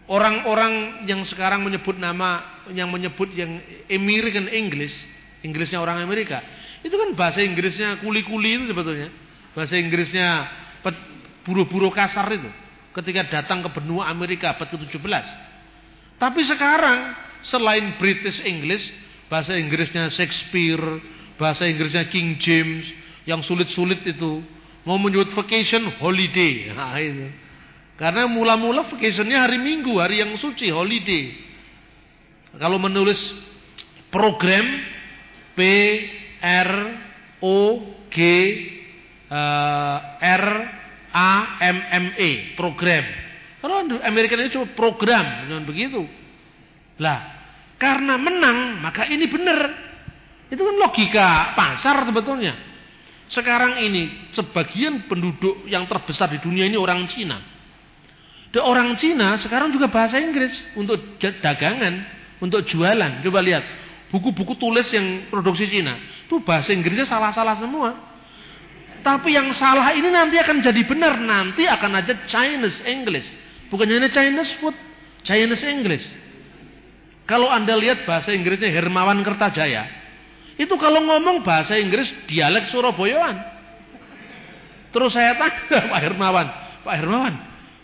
orang-orang 0.07 1.03
yang 1.09 1.27
sekarang 1.27 1.67
menyebut 1.67 1.99
nama 1.99 2.63
yang 2.71 2.89
menyebut 2.89 3.35
yang 3.35 3.59
American 3.91 4.47
English, 4.49 4.95
Inggrisnya 5.43 5.83
orang 5.83 6.01
Amerika. 6.01 6.41
Itu 6.87 6.95
kan 6.95 7.17
bahasa 7.19 7.43
Inggrisnya 7.43 7.99
kuli-kuli 8.01 8.63
itu 8.63 8.65
sebetulnya. 8.71 9.11
Bahasa 9.55 9.75
Inggrisnya 9.79 10.47
buruh-buruh 11.45 11.93
kasar 11.93 12.27
itu 12.33 12.49
ketika 12.95 13.27
datang 13.41 13.67
ke 13.67 13.71
benua 13.75 14.09
Amerika 14.09 14.55
abad 14.55 14.71
ke-17. 14.71 15.27
Tapi 16.17 16.41
sekarang 16.47 16.99
selain 17.43 17.99
British 17.99 18.41
English, 18.47 18.89
bahasa 19.27 19.59
Inggrisnya 19.59 20.09
Shakespeare, 20.09 21.03
bahasa 21.41 21.67
Inggrisnya 21.67 22.07
King 22.11 22.39
James 22.39 22.87
yang 23.29 23.41
sulit-sulit 23.43 24.05
itu. 24.07 24.43
Mau 24.85 25.01
menyebut 25.01 25.33
vacation 25.33 25.89
holiday. 25.99 26.69
Nah, 26.77 26.99
itu. 27.01 27.29
karena 27.95 28.27
mula-mula 28.27 28.91
vacationnya 28.91 29.47
hari 29.47 29.57
Minggu 29.57 30.03
hari 30.03 30.19
yang 30.21 30.35
suci 30.35 30.69
holiday. 30.69 31.31
Kalau 32.59 32.79
menulis 32.83 33.19
program 34.11 34.67
P 35.55 35.61
R 36.43 36.71
O 37.43 37.59
G 38.11 38.19
uh, 39.31 39.99
R 40.19 40.47
A 41.15 41.31
M 41.63 41.79
M 41.91 42.07
E 42.19 42.59
program. 42.59 43.07
Kalau 43.63 43.87
Amerika 44.05 44.37
ini 44.37 44.53
cuma 44.53 44.69
program 44.75 45.47
dengan 45.49 45.63
begitu. 45.65 46.03
Lah 46.99 47.35
karena 47.79 48.15
menang 48.19 48.81
maka 48.81 49.07
ini 49.11 49.27
benar 49.27 49.59
itu 50.53 50.61
kan 50.61 50.77
logika 50.77 51.29
pasar 51.57 52.05
sebetulnya. 52.05 52.55
Sekarang 53.33 53.81
ini 53.81 54.31
sebagian 54.37 55.09
penduduk 55.09 55.65
yang 55.65 55.89
terbesar 55.89 56.29
di 56.29 56.39
dunia 56.39 56.69
ini 56.69 56.77
orang 56.77 57.09
Cina. 57.09 57.41
Dan 58.55 58.63
orang 58.63 58.95
Cina 59.01 59.35
sekarang 59.41 59.75
juga 59.75 59.91
bahasa 59.91 60.21
Inggris 60.21 60.55
untuk 60.79 61.19
dagangan, 61.19 62.07
untuk 62.39 62.63
jualan. 62.69 63.25
Coba 63.25 63.41
lihat 63.43 63.65
buku-buku 64.15 64.55
tulis 64.61 64.87
yang 64.95 65.27
produksi 65.27 65.67
Cina, 65.67 65.99
itu 65.99 66.39
bahasa 66.45 66.71
Inggrisnya 66.71 67.09
salah-salah 67.09 67.59
semua. 67.59 67.91
Tapi 69.03 69.35
yang 69.35 69.51
salah 69.53 69.91
ini 69.93 70.09
nanti 70.09 70.39
akan 70.39 70.63
jadi 70.63 70.81
benar, 70.87 71.19
nanti 71.19 71.67
akan 71.67 71.99
ada 71.99 72.15
Chinese 72.31 72.87
English, 72.87 73.27
bukan 73.69 73.91
hanya 73.91 74.09
Chinese 74.09 74.55
food, 74.63 74.73
Chinese 75.27 75.67
English. 75.67 76.07
Kalau 77.27 77.51
Anda 77.51 77.75
lihat 77.75 78.07
bahasa 78.07 78.31
Inggrisnya 78.31 78.71
Hermawan 78.71 79.21
Kertajaya, 79.27 80.04
itu 80.55 80.75
kalau 80.79 81.03
ngomong 81.03 81.43
bahasa 81.43 81.75
Inggris 81.75 82.11
dialek 82.31 82.71
Surabayaan. 82.71 83.37
Terus 84.95 85.11
saya 85.11 85.35
tanya 85.35 85.91
Pak 85.91 86.01
Hermawan, 86.01 86.47
Pak 86.87 86.95
Hermawan, 86.95 87.35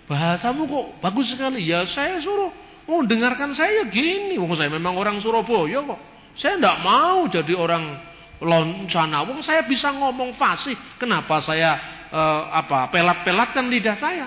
bahasamu 0.07 0.71
kok 0.71 0.87
bagus 1.03 1.35
sekali. 1.35 1.67
Ya 1.67 1.83
saya 1.91 2.23
suruh, 2.23 2.55
oh 2.87 3.01
dengarkan 3.03 3.51
saya 3.59 3.83
gini. 3.91 4.39
Wong 4.39 4.55
saya 4.55 4.71
memang 4.71 4.95
orang 4.95 5.19
Surabaya 5.19 5.83
kok. 5.83 6.01
Saya 6.39 6.63
tidak 6.63 6.79
mau 6.87 7.27
jadi 7.27 7.51
orang 7.59 7.99
loncana. 8.39 9.27
Wong 9.27 9.43
saya 9.43 9.67
bisa 9.67 9.91
ngomong 9.91 10.39
fasih. 10.39 10.79
Kenapa 11.03 11.43
saya 11.43 11.75
eh, 12.15 12.43
apa 12.55 12.87
pelat-pelatkan 12.95 13.67
lidah 13.67 13.99
saya? 13.99 14.27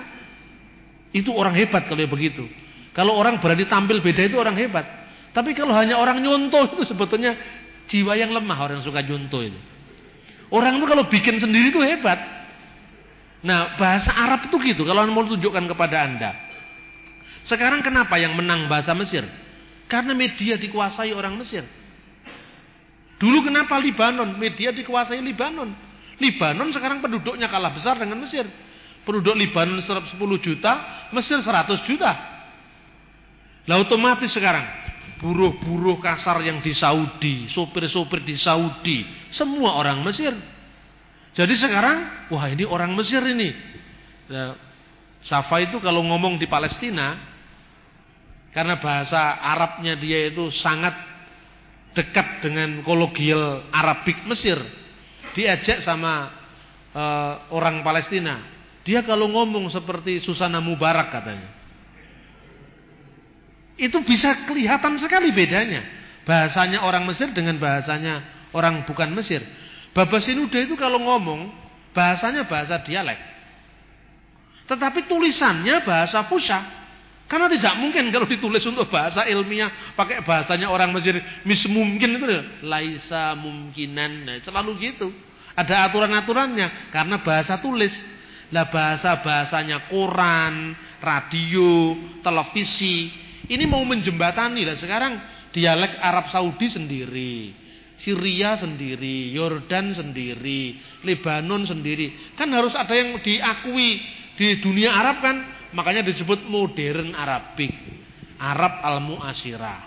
Itu 1.16 1.32
orang 1.32 1.56
hebat 1.56 1.88
kalau 1.88 2.04
begitu. 2.04 2.44
Kalau 2.92 3.16
orang 3.16 3.40
berani 3.40 3.64
tampil 3.64 4.04
beda 4.04 4.28
itu 4.28 4.36
orang 4.36 4.60
hebat. 4.60 4.84
Tapi 5.32 5.56
kalau 5.56 5.72
hanya 5.74 5.98
orang 5.98 6.20
nyontoh 6.22 6.68
itu 6.76 6.86
sebetulnya 6.86 7.34
Jiwa 7.88 8.16
yang 8.16 8.32
lemah 8.32 8.58
orang 8.58 8.80
suka 8.80 9.04
junto 9.04 9.44
itu. 9.44 9.58
Orang 10.48 10.80
itu 10.80 10.86
kalau 10.88 11.04
bikin 11.10 11.36
sendiri 11.40 11.74
itu 11.74 11.80
hebat. 11.84 12.16
Nah 13.44 13.76
bahasa 13.76 14.12
Arab 14.12 14.48
itu 14.48 14.56
gitu. 14.62 14.82
Kalau 14.88 15.04
mau 15.10 15.24
tunjukkan 15.26 15.64
kepada 15.68 15.96
anda. 16.04 16.30
Sekarang 17.44 17.84
kenapa 17.84 18.16
yang 18.16 18.32
menang 18.38 18.70
bahasa 18.72 18.96
Mesir? 18.96 19.26
Karena 19.84 20.16
media 20.16 20.56
dikuasai 20.56 21.12
orang 21.12 21.36
Mesir. 21.36 21.60
Dulu 23.20 23.44
kenapa 23.44 23.76
Libanon? 23.76 24.40
Media 24.40 24.72
dikuasai 24.72 25.20
Libanon. 25.20 25.76
Libanon 26.16 26.72
sekarang 26.72 27.04
penduduknya 27.04 27.52
kalah 27.52 27.76
besar 27.76 28.00
dengan 28.00 28.16
Mesir. 28.24 28.48
Penduduk 29.04 29.36
Libanon 29.36 29.84
10 29.84 30.16
juta, 30.40 30.72
Mesir 31.12 31.36
100 31.44 31.84
juta. 31.84 32.12
Lah 33.68 33.76
otomatis 33.80 34.32
sekarang 34.32 34.83
buruh-buruh 35.24 36.04
kasar 36.04 36.44
yang 36.44 36.60
di 36.60 36.76
Saudi, 36.76 37.48
sopir-sopir 37.48 38.20
di 38.28 38.36
Saudi, 38.36 39.08
semua 39.32 39.80
orang 39.80 40.04
Mesir. 40.04 40.36
Jadi 41.32 41.56
sekarang, 41.56 42.28
wah 42.28 42.44
ini 42.52 42.68
orang 42.68 42.92
Mesir 42.92 43.24
ini. 43.24 43.48
Nah, 44.28 44.52
Safa 45.24 45.64
itu 45.64 45.80
kalau 45.80 46.04
ngomong 46.04 46.36
di 46.36 46.44
Palestina, 46.44 47.16
karena 48.52 48.76
bahasa 48.76 49.40
Arabnya 49.40 49.96
dia 49.96 50.28
itu 50.28 50.52
sangat 50.52 50.92
dekat 51.96 52.44
dengan 52.44 52.84
kologial 52.84 53.64
Arabik 53.72 54.28
Mesir. 54.28 54.60
Diajak 55.32 55.80
sama 55.88 56.28
uh, 56.92 57.48
orang 57.48 57.80
Palestina. 57.80 58.44
Dia 58.84 59.00
kalau 59.00 59.32
ngomong 59.32 59.72
seperti 59.72 60.20
Susana 60.20 60.60
Mubarak 60.60 61.08
katanya. 61.08 61.50
Itu 63.74 64.02
bisa 64.06 64.46
kelihatan 64.46 64.94
sekali 65.02 65.34
bedanya. 65.34 65.82
Bahasanya 66.24 66.86
orang 66.86 67.04
Mesir 67.04 67.34
dengan 67.34 67.58
bahasanya 67.58 68.48
orang 68.54 68.86
bukan 68.86 69.10
Mesir. 69.12 69.42
Baba 69.94 70.18
Sinuda 70.22 70.58
itu 70.62 70.74
kalau 70.74 71.02
ngomong, 71.02 71.50
bahasanya 71.94 72.46
bahasa 72.46 72.82
dialek. 72.82 73.18
Tetapi 74.64 75.06
tulisannya 75.10 75.84
bahasa 75.84 76.24
Fusha. 76.26 76.84
Karena 77.24 77.48
tidak 77.48 77.80
mungkin 77.80 78.12
kalau 78.12 78.28
ditulis 78.28 78.60
untuk 78.68 78.92
bahasa 78.92 79.24
ilmiah 79.24 79.96
pakai 79.96 80.20
bahasanya 80.22 80.68
orang 80.68 80.92
Mesir 80.92 81.18
mis 81.48 81.64
mungkin 81.66 82.20
itu 82.20 82.26
laisa 82.62 83.32
mungkinan. 83.34 84.10
Nah, 84.28 84.36
selalu 84.44 84.70
gitu. 84.80 85.08
Ada 85.56 85.88
aturan-aturannya 85.88 86.92
karena 86.92 87.16
bahasa 87.24 87.58
tulis. 87.58 87.94
Lah 88.52 88.68
bahasa-bahasanya 88.68 89.88
koran, 89.88 90.76
radio, 91.00 91.96
televisi. 92.20 93.23
Ini 93.48 93.64
mau 93.68 93.84
menjembatani 93.84 94.64
lah 94.64 94.76
sekarang 94.80 95.20
dialek 95.52 96.00
Arab 96.00 96.32
Saudi 96.32 96.68
sendiri. 96.72 97.36
Syria 97.94 98.58
sendiri, 98.58 99.30
Yordan 99.32 99.94
sendiri, 99.94 100.76
Lebanon 101.06 101.62
sendiri. 101.64 102.34
Kan 102.34 102.50
harus 102.52 102.74
ada 102.74 102.92
yang 102.92 103.22
diakui 103.22 104.02
di 104.34 104.58
dunia 104.58 104.92
Arab 104.92 105.22
kan 105.22 105.36
makanya 105.72 106.02
disebut 106.04 106.44
modern 106.50 107.14
Arabik. 107.14 107.72
Arab 108.36 108.82
al-Mu'asyirah. 108.82 109.80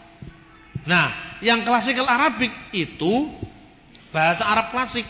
Nah, 0.88 1.38
yang 1.44 1.68
klasikal 1.68 2.08
Arabik 2.08 2.72
itu 2.72 3.28
bahasa 4.10 4.48
Arab 4.48 4.72
klasik. 4.72 5.04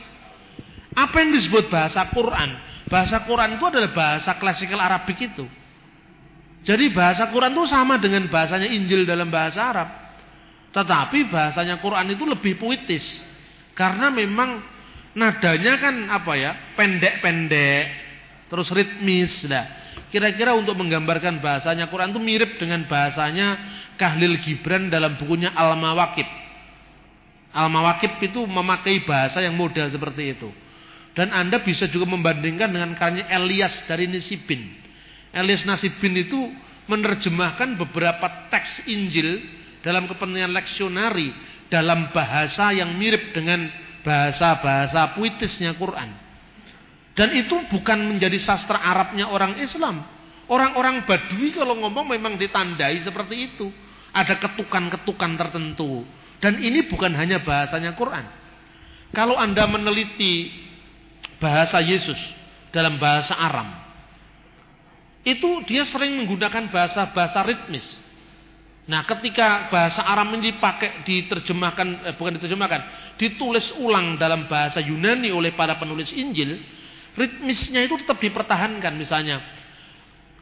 Apa 0.98 1.22
yang 1.22 1.38
disebut 1.38 1.70
bahasa 1.70 2.10
Quran? 2.10 2.58
Bahasa 2.90 3.22
Quran 3.30 3.62
itu 3.62 3.66
adalah 3.70 3.94
bahasa 3.94 4.34
klasikal 4.42 4.82
Arabik 4.82 5.22
itu. 5.22 5.46
Jadi 6.68 6.92
bahasa 6.92 7.32
Quran 7.32 7.56
itu 7.56 7.64
sama 7.72 7.96
dengan 7.96 8.28
bahasanya 8.28 8.68
Injil 8.68 9.08
dalam 9.08 9.32
bahasa 9.32 9.72
Arab. 9.72 9.90
Tetapi 10.76 11.32
bahasanya 11.32 11.80
Quran 11.80 12.12
itu 12.12 12.28
lebih 12.28 12.60
puitis. 12.60 13.08
Karena 13.72 14.12
memang 14.12 14.60
nadanya 15.16 15.80
kan 15.80 15.96
apa 16.12 16.34
ya? 16.36 16.52
pendek-pendek, 16.76 17.84
terus 18.52 18.68
ritmis. 18.76 19.48
Nah, 19.48 19.64
kira-kira 20.12 20.60
untuk 20.60 20.76
menggambarkan 20.76 21.40
bahasanya 21.40 21.88
Quran 21.88 22.12
itu 22.12 22.20
mirip 22.20 22.60
dengan 22.60 22.84
bahasanya 22.84 23.48
Kahlil 23.96 24.44
Gibran 24.44 24.92
dalam 24.92 25.16
bukunya 25.16 25.56
Al-Mawakib. 25.56 26.28
Al-Mawakib 27.56 28.20
itu 28.20 28.44
memakai 28.44 29.08
bahasa 29.08 29.40
yang 29.40 29.56
model 29.56 29.88
seperti 29.88 30.36
itu. 30.36 30.52
Dan 31.16 31.32
Anda 31.32 31.64
bisa 31.64 31.88
juga 31.88 32.12
membandingkan 32.12 32.70
dengan 32.70 32.92
karya 32.94 33.26
Elias 33.32 33.88
dari 33.88 34.06
Nisibin. 34.06 34.87
Elias 35.38 35.64
Nasibin 35.64 36.18
itu 36.18 36.50
menerjemahkan 36.90 37.78
beberapa 37.78 38.50
teks 38.50 38.90
Injil 38.90 39.44
dalam 39.86 40.10
kepentingan 40.10 40.52
leksionari 40.52 41.32
dalam 41.68 42.10
bahasa 42.16 42.72
yang 42.72 42.96
mirip 42.96 43.36
dengan 43.36 43.68
bahasa-bahasa 44.02 45.14
puitisnya 45.20 45.76
Quran. 45.76 46.10
Dan 47.18 47.34
itu 47.34 47.66
bukan 47.74 48.16
menjadi 48.16 48.38
sastra 48.40 48.80
Arabnya 48.80 49.28
orang 49.28 49.58
Islam. 49.60 50.06
Orang-orang 50.48 51.04
Badui 51.04 51.52
kalau 51.52 51.76
ngomong 51.76 52.16
memang 52.16 52.40
ditandai 52.40 53.04
seperti 53.04 53.52
itu. 53.52 53.68
Ada 54.16 54.40
ketukan-ketukan 54.40 55.36
tertentu. 55.36 56.08
Dan 56.40 56.62
ini 56.62 56.88
bukan 56.88 57.12
hanya 57.18 57.44
bahasanya 57.44 57.98
Quran. 57.98 58.24
Kalau 59.12 59.36
Anda 59.36 59.66
meneliti 59.66 60.54
bahasa 61.42 61.82
Yesus 61.82 62.18
dalam 62.70 63.02
bahasa 63.02 63.34
Aram. 63.34 63.87
Itu 65.28 65.68
dia 65.68 65.84
sering 65.84 66.16
menggunakan 66.24 66.72
bahasa-bahasa 66.72 67.44
ritmis. 67.44 67.84
Nah, 68.88 69.04
ketika 69.04 69.68
bahasa 69.68 70.00
Aram 70.00 70.32
ini 70.40 70.56
dipakai 70.56 71.04
diterjemahkan 71.04 72.08
eh, 72.08 72.16
bukan 72.16 72.40
diterjemahkan, 72.40 72.82
ditulis 73.20 73.76
ulang 73.84 74.16
dalam 74.16 74.48
bahasa 74.48 74.80
Yunani 74.80 75.28
oleh 75.28 75.52
para 75.52 75.76
penulis 75.76 76.16
Injil, 76.16 76.64
ritmisnya 77.20 77.84
itu 77.84 78.00
tetap 78.00 78.24
dipertahankan. 78.24 78.96
Misalnya 78.96 79.44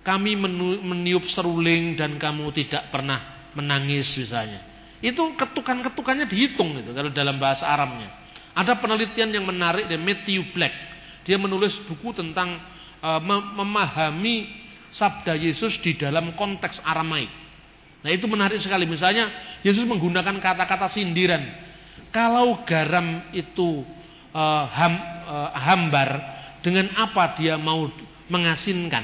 kami 0.06 0.38
meniup 0.38 1.26
seruling 1.34 1.98
dan 1.98 2.22
kamu 2.22 2.54
tidak 2.54 2.94
pernah 2.94 3.50
menangis 3.58 4.14
misalnya. 4.22 4.62
Itu 5.02 5.34
ketukan-ketukannya 5.34 6.30
dihitung 6.30 6.78
itu 6.78 6.94
kalau 6.94 7.10
dalam 7.10 7.42
bahasa 7.42 7.66
Arabnya 7.66 8.14
ada 8.54 8.78
penelitian 8.78 9.34
yang 9.34 9.50
menarik 9.50 9.90
dari 9.90 9.98
Matthew 9.98 10.54
Black. 10.54 10.74
Dia 11.26 11.42
menulis 11.42 11.74
buku 11.90 12.14
tentang 12.14 12.62
uh, 13.02 13.18
memahami 13.58 14.65
sabda 14.96 15.36
Yesus 15.36 15.78
di 15.84 16.00
dalam 16.00 16.34
konteks 16.34 16.82
Aramaik 16.84 17.30
nah 18.02 18.10
itu 18.14 18.26
menarik 18.26 18.58
sekali 18.64 18.88
misalnya 18.88 19.32
Yesus 19.62 19.84
menggunakan 19.84 20.40
kata-kata 20.40 20.90
sindiran 20.94 21.44
kalau 22.16 22.64
garam 22.64 23.28
itu 23.36 23.84
uh, 24.36 24.64
ham, 24.72 24.94
uh, 25.28 25.52
hambar 25.52 26.10
dengan 26.64 26.92
apa 26.96 27.36
dia 27.40 27.60
mau 27.60 27.92
mengasinkan. 28.32 29.04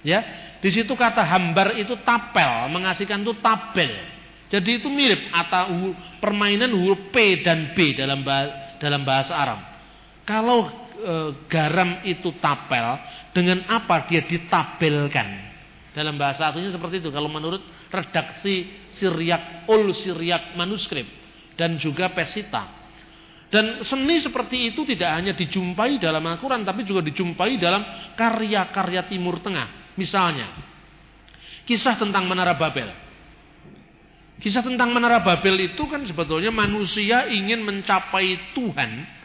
Ya, 0.00 0.22
di 0.64 0.70
situ 0.70 0.94
kata 0.94 1.20
hambar 1.20 1.76
itu 1.76 1.98
tapel, 2.00 2.72
mengasihkan 2.72 3.20
itu 3.20 3.34
tabel. 3.44 3.92
Jadi 4.46 4.78
itu 4.78 4.86
mirip 4.86 5.26
atau 5.34 5.90
permainan 6.22 6.70
huruf 6.70 7.10
P 7.10 7.42
dan 7.42 7.74
B 7.74 7.98
dalam 7.98 8.22
bahasa, 8.22 8.78
dalam 8.78 9.02
bahasa 9.02 9.32
Arab. 9.34 9.60
Kalau 10.22 10.70
e, 11.06 11.14
garam 11.46 12.02
itu 12.02 12.34
tapel, 12.42 12.98
dengan 13.30 13.62
apa 13.70 14.10
dia 14.10 14.26
ditabelkan? 14.26 15.46
Dalam 15.94 16.18
bahasa 16.18 16.52
aslinya 16.52 16.74
seperti 16.74 17.00
itu. 17.00 17.08
Kalau 17.08 17.30
menurut 17.30 17.62
redaksi 17.88 18.68
Siriak 18.92 19.64
ul 19.70 19.94
Siriak 19.96 20.58
manuskrip 20.58 21.08
dan 21.54 21.80
juga 21.80 22.12
Pesita. 22.12 22.68
Dan 23.46 23.86
seni 23.86 24.18
seperti 24.18 24.74
itu 24.74 24.82
tidak 24.82 25.10
hanya 25.16 25.32
dijumpai 25.32 26.02
dalam 26.02 26.20
Al-Quran, 26.20 26.66
tapi 26.66 26.82
juga 26.82 27.00
dijumpai 27.00 27.56
dalam 27.56 27.80
karya-karya 28.18 29.06
Timur 29.06 29.38
Tengah. 29.38 29.94
Misalnya, 29.96 30.50
kisah 31.64 31.96
tentang 31.96 32.26
Menara 32.26 32.58
Babel. 32.58 32.90
Kisah 34.42 34.60
tentang 34.60 34.92
Menara 34.92 35.24
Babel 35.24 35.72
itu 35.72 35.88
kan 35.88 36.04
sebetulnya 36.04 36.52
manusia 36.52 37.30
ingin 37.30 37.64
mencapai 37.64 38.52
Tuhan 38.52 39.15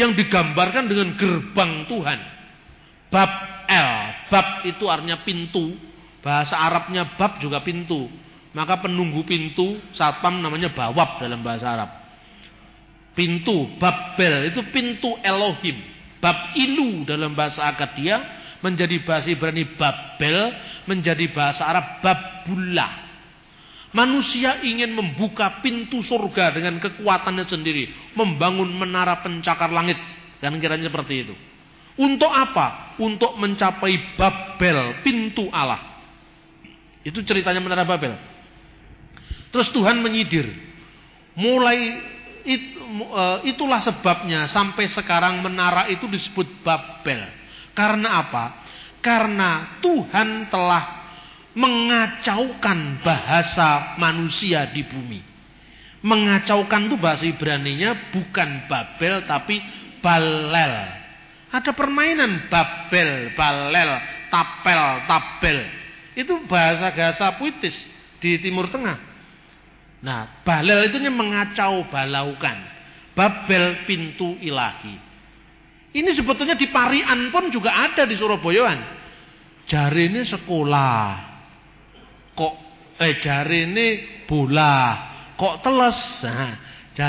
yang 0.00 0.16
digambarkan 0.16 0.88
dengan 0.88 1.12
gerbang 1.20 1.84
Tuhan. 1.84 2.20
Bab 3.12 3.30
El, 3.68 3.90
bab 4.32 4.64
itu 4.64 4.88
artinya 4.88 5.20
pintu, 5.20 5.76
bahasa 6.24 6.56
Arabnya 6.56 7.20
bab 7.20 7.36
juga 7.44 7.60
pintu. 7.60 8.08
Maka 8.50 8.82
penunggu 8.82 9.22
pintu 9.28 9.78
satpam 9.94 10.42
namanya 10.42 10.74
bawab 10.74 11.22
dalam 11.22 11.44
bahasa 11.44 11.70
Arab. 11.70 11.90
Pintu 13.14 13.76
Babel 13.78 14.50
itu 14.50 14.64
pintu 14.74 15.14
Elohim. 15.22 15.76
Bab 16.18 16.56
ilu 16.58 17.06
dalam 17.06 17.36
bahasa 17.36 17.68
Akadia 17.68 18.40
menjadi 18.60 19.00
bahasa 19.06 19.28
Ibrani 19.32 19.64
Babel, 19.76 20.52
menjadi 20.84 21.30
bahasa 21.30 21.62
Arab 21.68 22.02
Babullah. 22.02 23.09
Manusia 23.90 24.62
ingin 24.62 24.94
membuka 24.94 25.58
pintu 25.66 26.06
surga 26.06 26.54
dengan 26.54 26.78
kekuatannya 26.78 27.42
sendiri, 27.50 28.14
membangun 28.14 28.70
menara 28.70 29.18
pencakar 29.18 29.74
langit 29.74 29.98
dan 30.38 30.54
kiranya 30.62 30.86
seperti 30.86 31.26
itu. 31.26 31.34
Untuk 31.98 32.30
apa? 32.30 32.96
Untuk 33.02 33.34
mencapai 33.34 34.14
Babel, 34.14 35.02
pintu 35.02 35.50
Allah. 35.50 36.00
Itu 37.02 37.26
ceritanya 37.26 37.58
menara 37.58 37.82
Babel. 37.82 38.14
Terus 39.50 39.68
Tuhan 39.74 39.98
menyidir. 39.98 40.46
Mulai 41.34 41.78
it, 42.46 42.78
uh, 43.10 43.42
itulah 43.42 43.82
sebabnya 43.82 44.46
sampai 44.46 44.86
sekarang 44.86 45.42
menara 45.42 45.90
itu 45.90 46.06
disebut 46.06 46.62
Babel. 46.62 47.26
Karena 47.74 48.22
apa? 48.22 48.44
Karena 49.00 49.80
Tuhan 49.80 50.46
telah 50.46 50.99
mengacaukan 51.54 53.02
bahasa 53.02 53.98
manusia 53.98 54.70
di 54.70 54.86
bumi. 54.86 55.20
Mengacaukan 56.00 56.88
itu 56.88 56.96
bahasa 56.96 57.24
Ibrani-nya 57.28 58.14
bukan 58.14 58.70
Babel 58.70 59.28
tapi 59.28 59.60
Balel. 60.00 60.96
Ada 61.50 61.74
permainan 61.74 62.48
Babel, 62.48 63.34
Balel, 63.36 63.90
Tapel, 64.30 64.82
Tabel. 65.04 65.58
Itu 66.16 66.46
bahasa-bahasa 66.46 67.36
puitis 67.36 67.74
di 68.22 68.38
Timur 68.40 68.70
Tengah. 68.70 68.96
Nah, 70.00 70.40
Balel 70.46 70.88
itu 70.88 70.96
mengacau, 71.12 71.84
balaukan. 71.92 72.56
Babel 73.12 73.84
pintu 73.84 74.38
ilahi. 74.40 74.96
Ini 75.90 76.10
sebetulnya 76.14 76.54
di 76.54 76.70
Parian 76.70 77.34
pun 77.34 77.50
juga 77.50 77.74
ada 77.74 78.06
di 78.06 78.14
Surabayaan. 78.14 78.80
Jari 79.66 80.08
ini 80.08 80.22
sekolah. 80.22 81.29
Kok 82.40 82.54
eh 82.96 83.20
jari 83.20 83.68
ini 83.68 83.86
bola. 84.24 84.96
Kok 85.36 85.60
teles. 85.60 86.00
Nah, 86.24 86.56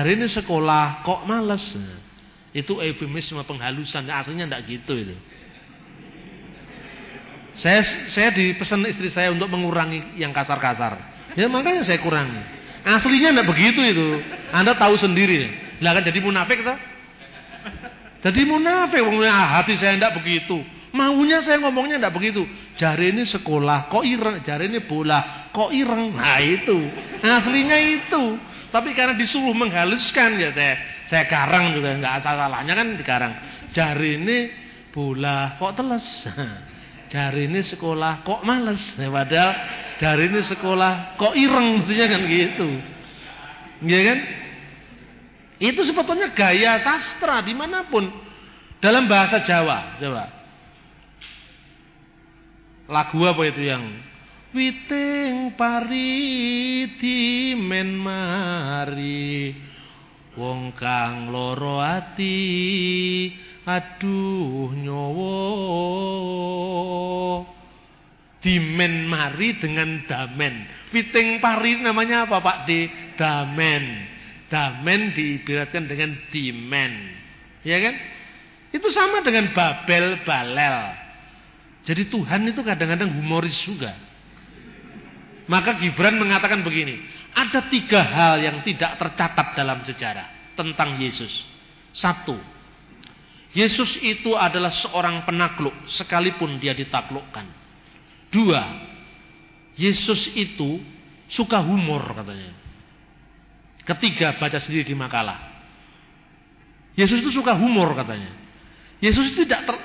ini 0.03 0.27
sekolah 0.27 1.07
kok 1.07 1.23
males. 1.23 1.63
Nah, 1.75 1.99
itu 2.51 2.83
eufemisme 2.83 3.39
penghalusan. 3.47 4.11
Aslinya 4.11 4.51
enggak 4.51 4.67
gitu 4.67 4.91
itu. 4.99 5.15
Saya 7.59 7.83
saya 8.11 8.31
dipesan 8.31 8.83
istri 8.87 9.07
saya 9.07 9.31
untuk 9.31 9.47
mengurangi 9.47 10.19
yang 10.19 10.35
kasar-kasar. 10.35 10.99
Ya 11.39 11.47
makanya 11.47 11.87
saya 11.87 11.99
kurangi. 12.03 12.43
Aslinya 12.83 13.35
enggak 13.35 13.47
begitu 13.51 13.79
itu. 13.83 14.07
Anda 14.51 14.75
tahu 14.75 14.99
sendiri. 14.99 15.47
Lah 15.79 15.95
kan 15.95 16.03
jadi 16.03 16.19
munafik 16.19 16.59
toh? 16.59 16.75
Jadi 18.21 18.41
munafik 18.47 18.99
hati 19.31 19.79
saya 19.79 19.95
enggak 19.95 20.19
begitu. 20.19 20.59
Maunya 20.91 21.39
saya 21.39 21.63
ngomongnya 21.63 22.03
enggak 22.03 22.15
begitu. 22.15 22.43
Jari 22.75 23.15
ini 23.15 23.23
sekolah, 23.23 23.87
kok 23.87 24.03
ireng. 24.03 24.43
Jari 24.43 24.67
ini 24.67 24.83
bola, 24.83 25.49
kok 25.55 25.71
ireng. 25.71 26.19
Nah 26.19 26.39
itu. 26.43 26.77
Aslinya 27.23 27.79
itu. 27.79 28.35
Tapi 28.71 28.95
karena 28.95 29.15
disuruh 29.15 29.51
menghaluskan 29.51 30.39
ya 30.39 30.55
saya 30.55 30.79
saya 31.11 31.27
karang 31.27 31.75
juga 31.75 31.91
enggak 31.95 32.23
asal 32.23 32.35
salahnya 32.35 32.73
kan 32.75 32.87
dikarang. 32.99 33.33
Jari 33.71 34.09
ini 34.19 34.37
bola, 34.91 35.55
kok 35.55 35.79
teles. 35.79 36.07
Jari 37.11 37.51
ini 37.51 37.59
sekolah 37.59 38.23
kok 38.23 38.47
males. 38.47 38.79
Ya, 38.95 39.11
padahal 39.11 39.51
jari 39.99 40.31
ini 40.31 40.39
sekolah 40.47 41.19
kok 41.19 41.35
ireng 41.35 41.83
mestinya 41.83 42.07
kan 42.07 42.21
gitu. 42.23 42.69
Iya 43.83 43.99
kan? 44.07 44.19
Itu 45.59 45.83
sebetulnya 45.83 46.31
gaya 46.31 46.79
sastra 46.79 47.43
di 47.43 47.51
mana 47.51 47.83
pun. 47.91 48.07
Dalam 48.79 49.11
bahasa 49.11 49.43
Jawa. 49.43 49.99
Coba. 49.99 50.40
Lagu 52.91 53.23
apa 53.23 53.47
itu 53.47 53.71
yang? 53.71 53.87
Witing 54.51 55.55
pari 55.55 56.11
di 56.99 57.55
men 57.55 57.95
mari. 57.95 59.55
Wong 60.35 60.75
kang 60.75 61.31
loro 61.31 61.79
ati 61.79 62.35
aduh 63.63 64.75
nyowo. 64.75 65.39
Dimen 68.43 69.07
mari 69.07 69.55
dengan 69.55 70.03
damen. 70.03 70.67
Piting 70.91 71.39
pari 71.39 71.79
namanya 71.79 72.27
apa 72.27 72.43
Pak? 72.43 72.67
Di 72.67 72.91
damen. 73.15 74.03
Damen 74.51 75.15
diibaratkan 75.15 75.87
dengan 75.87 76.19
dimen. 76.27 76.91
Ya 77.63 77.79
kan? 77.79 77.95
Itu 78.75 78.91
sama 78.91 79.23
dengan 79.23 79.47
babel 79.55 80.19
balel 80.27 81.00
jadi 81.87 82.07
Tuhan 82.07 82.41
itu 82.49 82.61
kadang-kadang 82.61 83.09
humoris 83.13 83.57
juga 83.65 83.93
maka 85.49 85.77
Gibran 85.81 86.15
mengatakan 86.21 86.61
begini 86.61 87.01
ada 87.33 87.67
tiga 87.67 88.01
hal 88.03 88.35
yang 88.41 88.57
tidak 88.63 88.97
tercatat 89.01 89.57
dalam 89.57 89.83
sejarah 89.83 90.55
tentang 90.55 91.01
Yesus 91.01 91.31
satu 91.91 92.37
Yesus 93.51 93.99
itu 93.99 94.31
adalah 94.39 94.71
seorang 94.71 95.27
penakluk 95.27 95.75
sekalipun 95.91 96.55
dia 96.63 96.71
ditaklukkan. 96.71 97.43
Dua, 98.31 98.63
Yesus 99.75 100.31
itu 100.39 100.79
suka 101.27 101.59
humor 101.59 102.15
katanya. 102.15 102.55
Ketiga, 103.83 104.39
baca 104.39 104.55
sendiri 104.55 104.87
di 104.87 104.95
makalah. 104.95 105.51
Yesus 106.95 107.19
itu 107.19 107.35
suka 107.35 107.51
humor 107.59 107.91
katanya. 107.91 108.31
Yesus 109.03 109.35
itu 109.35 109.43
tidak 109.43 109.67
ter, 109.67 109.75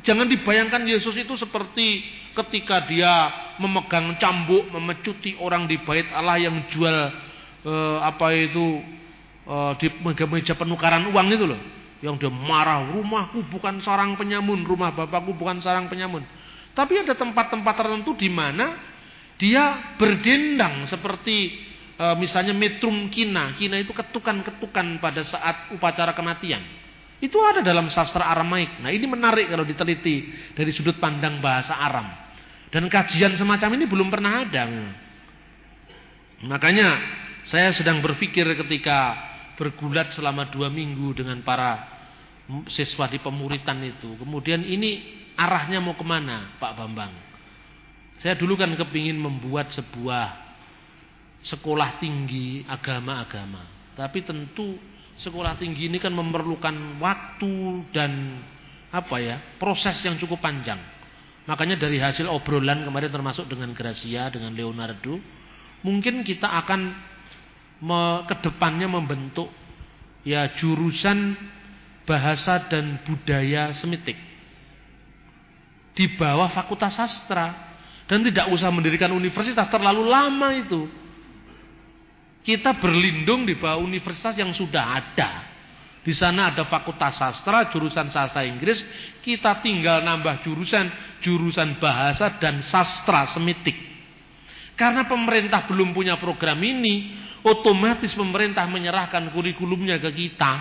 jangan 0.00 0.24
dibayangkan 0.24 0.88
Yesus 0.88 1.12
itu 1.20 1.36
seperti 1.36 2.08
ketika 2.32 2.88
dia 2.88 3.28
memegang 3.60 4.16
cambuk, 4.16 4.72
memecuti 4.72 5.36
orang 5.36 5.68
di 5.68 5.76
bait 5.84 6.08
Allah 6.16 6.40
yang 6.40 6.64
jual 6.72 6.96
eh, 7.68 7.98
apa 8.00 8.32
itu 8.32 8.80
eh, 9.44 9.72
di 9.76 9.86
meja 10.00 10.56
penukaran 10.56 11.12
uang 11.12 11.28
itu 11.28 11.44
loh 11.44 11.60
yang 12.02 12.18
dia 12.18 12.28
marah, 12.28 12.82
rumahku 12.90 13.46
bukan 13.46 13.78
sarang 13.78 14.18
penyamun, 14.18 14.66
rumah 14.66 14.90
bapakku 14.90 15.38
bukan 15.38 15.62
sarang 15.62 15.86
penyamun. 15.86 16.26
Tapi 16.74 16.98
ada 16.98 17.14
tempat-tempat 17.14 17.74
tertentu 17.78 18.18
di 18.18 18.26
mana 18.26 18.74
dia 19.38 19.94
berdendang 19.94 20.90
seperti 20.90 21.62
e, 21.94 22.04
misalnya 22.18 22.50
metrum 22.50 23.06
kina. 23.06 23.54
Kina 23.54 23.78
itu 23.78 23.94
ketukan-ketukan 23.94 24.98
pada 24.98 25.22
saat 25.22 25.70
upacara 25.70 26.10
kematian. 26.10 26.58
Itu 27.22 27.38
ada 27.38 27.62
dalam 27.62 27.86
sastra 27.86 28.26
Aramaik. 28.26 28.82
Nah 28.82 28.90
ini 28.90 29.06
menarik 29.06 29.46
kalau 29.46 29.62
diteliti 29.62 30.26
dari 30.58 30.74
sudut 30.74 30.98
pandang 30.98 31.38
bahasa 31.38 31.78
Aram. 31.78 32.10
Dan 32.66 32.90
kajian 32.90 33.38
semacam 33.38 33.78
ini 33.78 33.84
belum 33.86 34.10
pernah 34.10 34.42
ada. 34.42 34.66
Makanya 36.42 36.98
saya 37.46 37.70
sedang 37.70 38.02
berpikir 38.02 38.42
ketika 38.66 39.14
bergulat 39.54 40.10
selama 40.10 40.50
dua 40.50 40.66
minggu 40.66 41.22
dengan 41.22 41.38
para 41.46 41.86
siswa 42.66 43.06
di 43.06 43.22
pemuritan 43.22 43.78
itu. 43.86 44.18
Kemudian 44.18 44.66
ini 44.66 45.22
arahnya 45.38 45.78
mau 45.78 45.94
ke 45.94 46.02
mana 46.02 46.58
Pak 46.58 46.72
Bambang? 46.74 47.14
Saya 48.18 48.34
dulu 48.34 48.58
kan 48.58 48.74
kepingin 48.74 49.18
membuat 49.18 49.70
sebuah 49.70 50.42
sekolah 51.46 52.02
tinggi 52.02 52.66
agama-agama. 52.66 53.62
Tapi 53.94 54.26
tentu 54.26 54.74
sekolah 55.22 55.56
tinggi 55.56 55.86
ini 55.86 56.02
kan 56.02 56.10
memerlukan 56.10 56.98
waktu 56.98 57.86
dan 57.94 58.42
apa 58.92 59.16
ya 59.22 59.36
proses 59.56 59.96
yang 60.02 60.18
cukup 60.18 60.42
panjang. 60.42 60.78
Makanya 61.46 61.78
dari 61.78 61.98
hasil 61.98 62.26
obrolan 62.26 62.86
kemarin 62.86 63.10
termasuk 63.10 63.50
dengan 63.50 63.74
Gracia, 63.74 64.30
dengan 64.30 64.54
Leonardo, 64.54 65.18
mungkin 65.82 66.22
kita 66.22 66.46
akan 66.46 66.80
me, 67.82 68.00
ke 68.30 68.34
depannya 68.46 68.86
membentuk 68.86 69.50
ya 70.22 70.46
jurusan 70.54 71.34
bahasa 72.06 72.70
dan 72.70 73.02
budaya 73.02 73.74
Semitik 73.74 74.14
di 75.92 76.08
bawah 76.16 76.48
Fakultas 76.50 76.96
Sastra 76.96 77.74
dan 78.08 78.24
tidak 78.24 78.48
usah 78.52 78.72
mendirikan 78.72 79.12
universitas 79.12 79.68
terlalu 79.68 80.08
lama 80.08 80.48
itu. 80.56 80.88
Kita 82.42 82.74
berlindung 82.82 83.46
di 83.46 83.54
bawah 83.54 83.78
universitas 83.78 84.34
yang 84.34 84.50
sudah 84.50 84.98
ada. 84.98 85.30
Di 86.02 86.10
sana 86.10 86.50
ada 86.50 86.66
Fakultas 86.66 87.14
Sastra, 87.14 87.70
jurusan 87.70 88.10
sastra 88.10 88.42
Inggris, 88.42 88.82
kita 89.22 89.62
tinggal 89.62 90.02
nambah 90.02 90.42
jurusan 90.42 90.90
jurusan 91.22 91.78
bahasa 91.78 92.42
dan 92.42 92.58
sastra 92.66 93.22
Semitik. 93.30 93.78
Karena 94.74 95.06
pemerintah 95.06 95.62
belum 95.70 95.94
punya 95.94 96.18
program 96.18 96.58
ini, 96.58 97.14
otomatis 97.46 98.10
pemerintah 98.18 98.66
menyerahkan 98.66 99.30
kurikulumnya 99.30 100.02
ke 100.02 100.10
kita. 100.10 100.52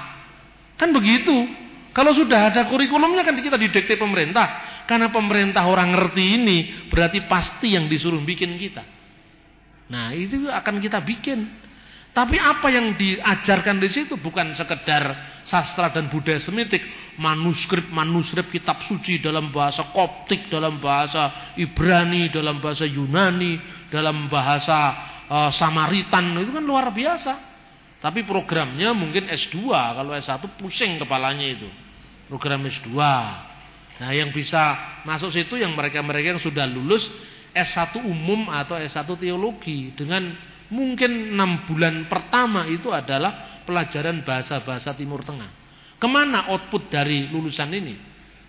Kan 0.78 0.94
begitu. 0.94 1.34
Kalau 1.92 2.14
sudah 2.14 2.54
ada 2.54 2.70
kurikulumnya 2.70 3.26
kan 3.26 3.34
kita 3.42 3.58
didikte 3.58 3.98
pemerintah. 3.98 4.86
Karena 4.86 5.10
pemerintah 5.10 5.66
orang 5.66 5.98
ngerti 5.98 6.24
ini 6.38 6.58
berarti 6.94 7.26
pasti 7.26 7.74
yang 7.74 7.90
disuruh 7.90 8.22
bikin 8.22 8.62
kita. 8.62 8.84
Nah 9.90 10.14
itu 10.14 10.46
akan 10.48 10.78
kita 10.78 11.02
bikin. 11.02 11.40
Tapi 12.12 12.36
apa 12.36 12.68
yang 12.68 13.00
diajarkan 13.00 13.80
di 13.80 13.88
situ 13.88 14.20
bukan 14.20 14.52
sekedar 14.52 15.16
sastra 15.48 15.96
dan 15.96 16.12
budaya 16.12 16.44
semitik, 16.44 16.84
manuskrip-manuskrip 17.16 18.52
kitab 18.52 18.84
suci 18.84 19.24
dalam 19.24 19.48
bahasa 19.56 19.96
Koptik, 19.96 20.52
dalam 20.52 20.84
bahasa 20.84 21.56
Ibrani, 21.56 22.28
dalam 22.28 22.60
bahasa 22.60 22.84
Yunani, 22.84 23.56
dalam 23.88 24.28
bahasa 24.28 24.92
uh, 25.32 25.52
Samaritan 25.56 26.36
itu 26.36 26.52
kan 26.52 26.66
luar 26.68 26.92
biasa. 26.92 27.34
Tapi 28.04 28.28
programnya 28.28 28.92
mungkin 28.92 29.32
S2. 29.32 29.72
Kalau 29.72 30.12
S1 30.12 30.44
pusing 30.60 31.00
kepalanya 31.00 31.48
itu. 31.48 31.70
Program 32.28 32.66
S2. 32.68 32.92
Nah 34.02 34.10
yang 34.12 34.34
bisa 34.34 35.00
masuk 35.06 35.30
situ 35.32 35.56
yang 35.62 35.78
mereka-mereka 35.78 36.36
yang 36.36 36.42
sudah 36.42 36.66
lulus 36.66 37.06
S1 37.54 38.02
umum 38.02 38.50
atau 38.50 38.76
S1 38.76 39.06
teologi. 39.16 39.94
Dengan 39.94 40.34
mungkin 40.72 41.36
6 41.36 41.68
bulan 41.68 42.08
pertama 42.08 42.66
itu 42.66 42.90
adalah 42.90 43.62
pelajaran 43.68 44.24
bahasa-bahasa 44.24 44.96
Timur 44.96 45.22
Tengah. 45.22 45.52
Ke 46.02 46.08
mana 46.10 46.50
output 46.50 46.90
dari 46.90 47.30
lulusan 47.30 47.70
ini? 47.76 47.94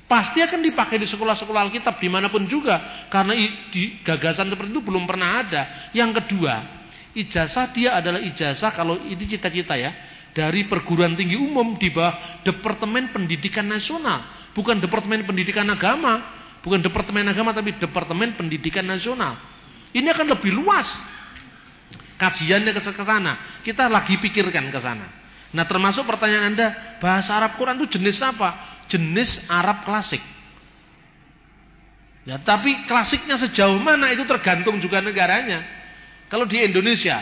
Pasti 0.09 0.41
akan 0.41 0.65
dipakai 0.65 0.97
di 0.97 1.09
sekolah-sekolah 1.09 1.69
Alkitab 1.69 2.01
di 2.01 2.09
mana 2.09 2.33
pun 2.33 2.49
juga. 2.49 3.09
Karena 3.13 3.37
di 3.73 4.01
gagasan 4.01 4.49
seperti 4.49 4.73
itu 4.73 4.83
belum 4.85 5.05
pernah 5.05 5.45
ada. 5.45 5.93
Yang 5.93 6.25
kedua, 6.25 6.83
Ijazah 7.13 7.77
dia 7.77 7.93
adalah 7.93 8.25
ijazah 8.25 8.73
kalau 8.73 8.97
ini 9.05 9.29
cita-cita 9.29 9.77
ya 9.77 9.93
dari 10.33 10.65
perguruan 10.65 11.13
tinggi 11.13 11.37
umum 11.37 11.77
di 11.77 11.93
bawah 11.93 12.41
Departemen 12.41 13.13
Pendidikan 13.13 13.69
Nasional, 13.69 14.49
bukan 14.57 14.81
Departemen 14.81 15.29
Pendidikan 15.29 15.69
Agama, 15.69 16.25
bukan 16.65 16.81
Departemen 16.81 17.29
Agama 17.29 17.53
tapi 17.53 17.77
Departemen 17.77 18.33
Pendidikan 18.33 18.89
Nasional. 18.89 19.37
Ini 19.93 20.09
akan 20.09 20.33
lebih 20.33 20.57
luas 20.57 20.89
kajiannya 22.23 22.71
ke 22.79 23.03
sana. 23.03 23.33
Kita 23.67 23.91
lagi 23.91 24.15
pikirkan 24.23 24.71
ke 24.71 24.79
sana. 24.79 25.07
Nah, 25.53 25.65
termasuk 25.67 26.07
pertanyaan 26.07 26.55
Anda, 26.55 26.97
bahasa 27.03 27.35
Arab 27.35 27.59
Quran 27.59 27.83
itu 27.83 27.99
jenis 27.99 28.23
apa? 28.23 28.79
Jenis 28.87 29.51
Arab 29.51 29.83
klasik. 29.83 30.23
Ya, 32.23 32.39
tapi 32.39 32.87
klasiknya 32.87 33.35
sejauh 33.35 33.83
mana 33.83 34.15
itu 34.15 34.23
tergantung 34.31 34.79
juga 34.79 35.03
negaranya. 35.03 35.61
Kalau 36.31 36.47
di 36.47 36.63
Indonesia, 36.63 37.19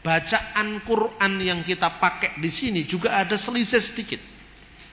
bacaan 0.00 0.80
Quran 0.82 1.32
yang 1.38 1.60
kita 1.62 2.00
pakai 2.00 2.40
di 2.40 2.48
sini 2.48 2.88
juga 2.88 3.20
ada 3.20 3.36
selisih 3.36 3.84
sedikit. 3.84 4.18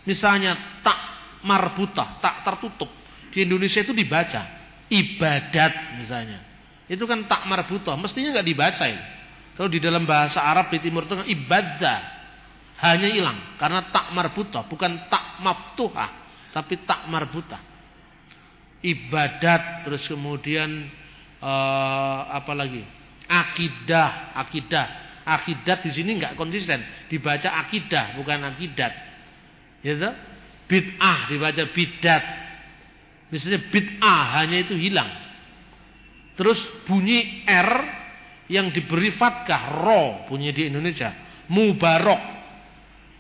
Misalnya 0.03 0.83
tak 0.83 0.99
marbutah, 1.47 2.19
tak 2.19 2.43
tertutup. 2.43 2.91
Di 3.31 3.47
Indonesia 3.47 3.79
itu 3.81 3.95
dibaca 3.95 4.45
ibadat 4.91 5.73
misalnya. 5.97 6.43
Itu 6.91 7.07
kan 7.07 7.25
tak 7.25 7.47
marbutah, 7.47 7.95
mestinya 7.95 8.35
nggak 8.37 8.47
dibaca 8.49 8.85
ini. 8.85 9.18
Kalau 9.59 9.67
di 9.67 9.83
dalam 9.83 10.07
bahasa 10.07 10.39
Arab 10.39 10.71
di 10.71 10.79
Timur 10.79 11.03
Tengah 11.03 11.27
ibadah 11.27 11.99
hanya 12.79 13.11
hilang 13.11 13.59
karena 13.59 13.91
tak 13.91 14.15
marbutah, 14.15 14.63
bukan 14.71 15.11
tak 15.11 15.43
maftuhah, 15.43 16.07
tapi 16.55 16.79
tak 16.87 17.11
marbutah. 17.11 17.59
Ibadat 18.79 19.83
terus 19.83 20.07
kemudian 20.07 20.87
uh, 21.43 22.31
apa 22.31 22.55
lagi? 22.55 22.87
akidah, 23.27 24.31
akidah. 24.39 24.87
Akidat 25.27 25.85
di 25.85 25.91
sini 25.93 26.17
nggak 26.17 26.33
konsisten, 26.39 26.79
dibaca 27.11 27.51
akidah 27.59 28.15
bukan 28.15 28.39
akidat. 28.47 28.95
Gitu? 29.83 30.09
Bid'ah 30.71 31.29
dibaca 31.29 31.63
bidat. 31.69 32.23
Misalnya 33.29 33.61
bid'ah 33.67 34.41
hanya 34.41 34.63
itu 34.63 34.73
hilang. 34.73 35.11
Terus 36.33 36.57
bunyi 36.87 37.43
R 37.43 37.98
yang 38.49 38.73
diberi 38.73 39.13
fatkah 39.13 39.85
ro 39.85 40.25
bunyi 40.25 40.49
di 40.49 40.67
Indonesia, 40.67 41.13
mubarok. 41.53 42.41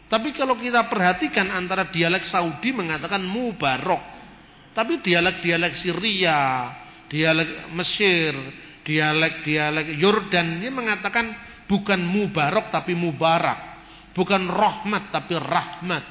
Tapi 0.09 0.33
kalau 0.33 0.57
kita 0.57 0.89
perhatikan 0.89 1.53
antara 1.53 1.93
dialek 1.93 2.25
Saudi 2.25 2.73
mengatakan 2.73 3.21
mubarok. 3.21 4.17
Tapi 4.73 5.05
dialek-dialek 5.05 5.73
Syria, 5.77 6.73
dialek 7.05 7.69
Mesir, 7.77 8.33
dialek-dialek 8.81 9.93
Yordan 10.01 10.61
ini 10.61 10.69
mengatakan 10.73 11.29
bukan 11.69 12.01
mubarak 12.01 12.73
tapi 12.73 12.97
mubarak. 12.97 13.69
Bukan 14.17 14.49
rahmat 14.49 15.13
tapi 15.13 15.37
rahmat. 15.37 16.03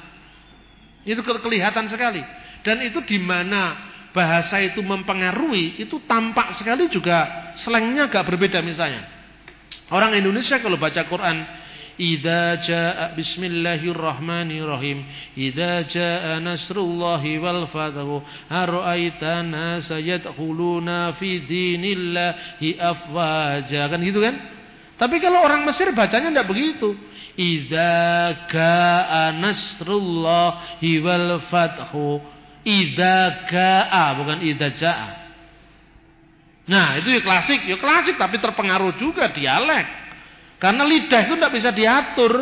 Itu 1.03 1.19
kelihatan 1.19 1.91
sekali. 1.91 2.23
Dan 2.63 2.79
itu 2.83 3.03
di 3.03 3.19
mana 3.19 3.88
bahasa 4.11 4.61
itu 4.63 4.81
mempengaruhi, 4.81 5.79
itu 5.81 6.01
tampak 6.09 6.57
sekali 6.57 6.89
juga 6.89 7.53
slangnya 7.59 8.09
agak 8.09 8.25
berbeda 8.25 8.59
misalnya. 8.65 9.05
Orang 9.89 10.13
Indonesia 10.13 10.61
kalau 10.61 10.77
baca 10.77 11.01
Quran 11.09 11.45
Idza 11.99 12.63
jaa 12.63 13.11
bismillahirrahmanirrahim 13.11 15.03
Idza 15.35 15.83
jaa 15.83 16.39
nasrullahi 16.39 17.35
wal 17.43 17.67
fathu 17.67 18.23
ara'aita 18.47 19.43
nasa 19.43 19.99
yadkhuluna 19.99 21.19
fi 21.19 21.43
dinillahi 21.43 22.79
afwaja. 22.79 23.91
Kan 23.91 23.99
gitu 23.99 24.23
kan? 24.23 24.39
Tapi 24.95 25.19
kalau 25.19 25.43
orang 25.43 25.67
Mesir 25.67 25.91
bacanya 25.91 26.31
tidak 26.31 26.47
begitu. 26.47 26.95
Idza 27.35 28.47
jaa 28.47 29.35
nasrullahi 29.35 31.03
wal 31.03 31.43
fathu 31.51 32.38
Idza 32.67 33.47
jaa 33.47 34.05
bukan 34.19 34.43
idza 34.43 34.69
jaa 34.75 35.09
Nah 36.69 37.01
itu 37.01 37.09
ya 37.09 37.21
klasik 37.25 37.65
ya 37.65 37.81
klasik 37.81 38.19
tapi 38.19 38.37
terpengaruh 38.37 38.93
juga 39.01 39.33
dialek 39.33 39.99
karena 40.59 40.83
lidah 40.83 41.21
itu 41.25 41.33
tidak 41.39 41.53
bisa 41.55 41.69
diatur. 41.71 42.33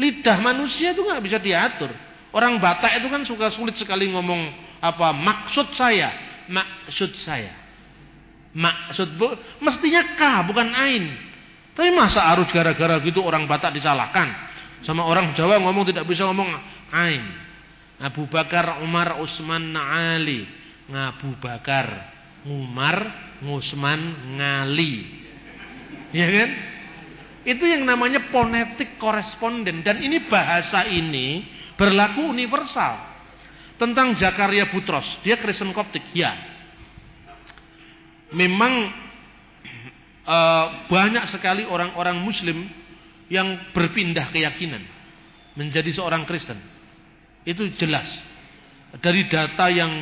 Lidah 0.00 0.36
manusia 0.40 0.96
itu 0.96 1.04
nggak 1.04 1.22
bisa 1.22 1.38
diatur. 1.38 1.92
Orang 2.32 2.56
Batak 2.58 2.96
itu 2.96 3.06
kan 3.12 3.22
suka 3.28 3.52
sulit 3.52 3.76
sekali 3.76 4.08
ngomong 4.08 4.50
apa 4.80 5.12
maksud 5.12 5.76
saya, 5.76 6.10
maksud 6.48 7.12
saya. 7.20 7.52
Maksud 8.50 9.14
bu, 9.14 9.36
mestinya 9.62 10.16
K 10.16 10.22
bukan 10.48 10.74
ain. 10.74 11.04
Tapi 11.76 11.92
masa 11.94 12.24
harus 12.34 12.48
gara-gara 12.50 12.98
gitu 13.04 13.22
orang 13.22 13.44
Batak 13.44 13.76
disalahkan? 13.76 14.32
Sama 14.82 15.04
orang 15.04 15.36
Jawa 15.36 15.60
ngomong 15.60 15.92
tidak 15.92 16.08
bisa 16.08 16.24
ngomong 16.24 16.48
ain. 16.90 17.22
Abu 18.00 18.24
Bakar, 18.32 18.80
Umar, 18.80 19.20
Utsman, 19.20 19.76
Ali. 19.76 20.48
Abu 20.90 21.36
Bakar, 21.38 21.86
Umar, 22.48 22.98
Utsman, 23.44 24.00
Ngali. 24.40 24.94
Ya 26.10 26.26
kan? 26.26 26.50
Itu 27.44 27.64
yang 27.64 27.88
namanya 27.88 28.28
ponetik 28.28 29.00
koresponden 29.00 29.80
dan 29.80 30.00
ini 30.00 30.28
bahasa 30.28 30.84
ini 30.88 31.44
berlaku 31.76 32.32
universal. 32.32 33.08
Tentang 33.80 34.12
Zakaria 34.20 34.68
Butros, 34.68 35.08
dia 35.24 35.40
Kristen 35.40 35.72
Koptik, 35.72 36.04
ya. 36.12 36.36
Memang 38.36 38.92
uh, 40.28 40.66
banyak 40.92 41.24
sekali 41.32 41.64
orang-orang 41.64 42.20
muslim 42.20 42.68
yang 43.32 43.72
berpindah 43.72 44.28
keyakinan 44.28 44.84
menjadi 45.56 45.96
seorang 45.96 46.28
Kristen. 46.28 46.79
Itu 47.44 47.68
jelas. 47.80 48.06
Dari 49.00 49.30
data 49.30 49.70
yang 49.70 49.92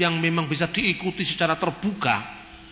yang 0.00 0.16
memang 0.16 0.48
bisa 0.48 0.72
diikuti 0.72 1.20
secara 1.22 1.60
terbuka, 1.60 2.16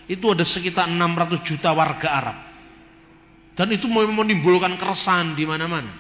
itu 0.09 0.25
ada 0.33 0.43
sekitar 0.47 0.89
600 0.89 1.45
juta 1.45 1.71
warga 1.77 2.09
Arab 2.09 2.39
dan 3.57 3.73
itu 3.73 3.89
menimbulkan 3.89 4.77
keresahan 4.77 5.33
di 5.33 5.49
mana-mana. 5.49 5.91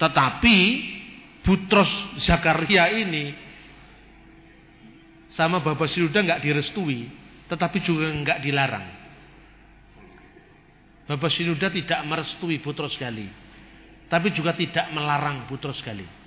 Tetapi 0.00 0.56
Butros 1.44 1.92
Zakaria 2.24 2.88
ini 2.88 3.36
sama 5.36 5.60
Bapak 5.60 5.92
Siruda 5.92 6.24
nggak 6.24 6.40
direstui, 6.40 7.12
tetapi 7.52 7.78
juga 7.84 8.08
nggak 8.08 8.40
dilarang. 8.40 8.86
Bapak 11.04 11.28
Sinuda 11.28 11.68
tidak 11.68 12.00
merestui 12.08 12.56
Butros 12.64 12.96
Gali, 12.96 13.28
tapi 14.08 14.32
juga 14.32 14.56
tidak 14.56 14.88
melarang 14.96 15.44
Butros 15.44 15.84
Gali. 15.84 16.23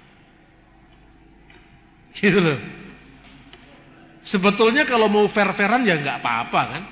Gitu 2.18 2.40
loh. 2.42 2.58
Sebetulnya 4.28 4.84
kalau 4.84 5.08
mau 5.08 5.26
fair-fairan 5.32 5.88
ya 5.88 6.02
nggak 6.02 6.18
apa-apa 6.20 6.62
kan. 6.68 6.84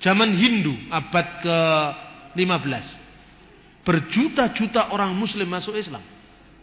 Zaman 0.00 0.30
Hindu 0.36 0.72
abad 0.88 1.26
ke-15. 1.42 2.86
Berjuta-juta 3.84 4.92
orang 4.94 5.12
muslim 5.16 5.48
masuk 5.48 5.74
Islam. 5.76 6.04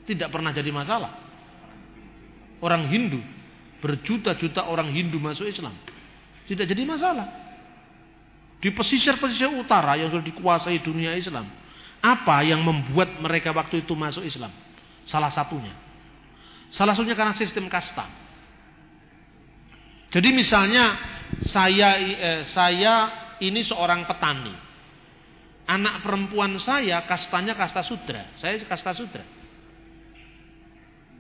Tidak 0.08 0.32
pernah 0.32 0.56
jadi 0.56 0.72
masalah. 0.72 1.12
Orang 2.64 2.88
Hindu. 2.88 3.20
Berjuta-juta 3.84 4.66
orang 4.72 4.90
Hindu 4.90 5.20
masuk 5.22 5.46
Islam. 5.46 5.76
Tidak 6.48 6.66
jadi 6.66 6.88
masalah. 6.88 7.28
Di 8.58 8.74
pesisir-pesisir 8.74 9.54
utara 9.54 10.00
yang 10.00 10.10
sudah 10.10 10.26
dikuasai 10.26 10.82
dunia 10.82 11.14
Islam. 11.14 11.46
Apa 12.02 12.42
yang 12.42 12.64
membuat 12.64 13.20
mereka 13.22 13.54
waktu 13.54 13.86
itu 13.86 13.94
masuk 13.94 14.26
Islam? 14.26 14.50
Salah 15.06 15.30
satunya. 15.30 15.87
Salah 16.72 16.94
satunya 16.96 17.16
karena 17.16 17.36
sistem 17.36 17.72
kasta. 17.72 18.04
Jadi 20.12 20.30
misalnya 20.32 20.96
saya 21.48 21.90
eh, 22.00 22.42
saya 22.52 22.94
ini 23.44 23.64
seorang 23.64 24.08
petani. 24.08 24.56
Anak 25.68 26.00
perempuan 26.00 26.56
saya 26.64 27.04
kastanya 27.04 27.52
kasta 27.56 27.84
sudra. 27.84 28.32
Saya 28.40 28.64
kasta 28.64 28.96
sudra. 28.96 29.24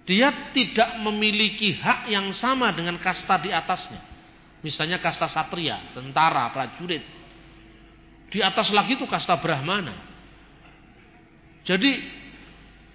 Dia 0.07 0.55
tidak 0.55 1.03
memiliki 1.03 1.75
hak 1.75 2.07
yang 2.07 2.31
sama 2.31 2.71
dengan 2.71 2.95
kasta 2.95 3.43
di 3.43 3.51
atasnya. 3.51 3.99
Misalnya 4.63 5.03
kasta 5.03 5.27
satria, 5.27 5.83
tentara, 5.91 6.47
prajurit. 6.55 7.03
Di 8.31 8.39
atas 8.39 8.71
lagi 8.71 8.95
itu 8.95 9.03
kasta 9.03 9.35
brahmana. 9.35 9.91
Jadi 11.67 11.91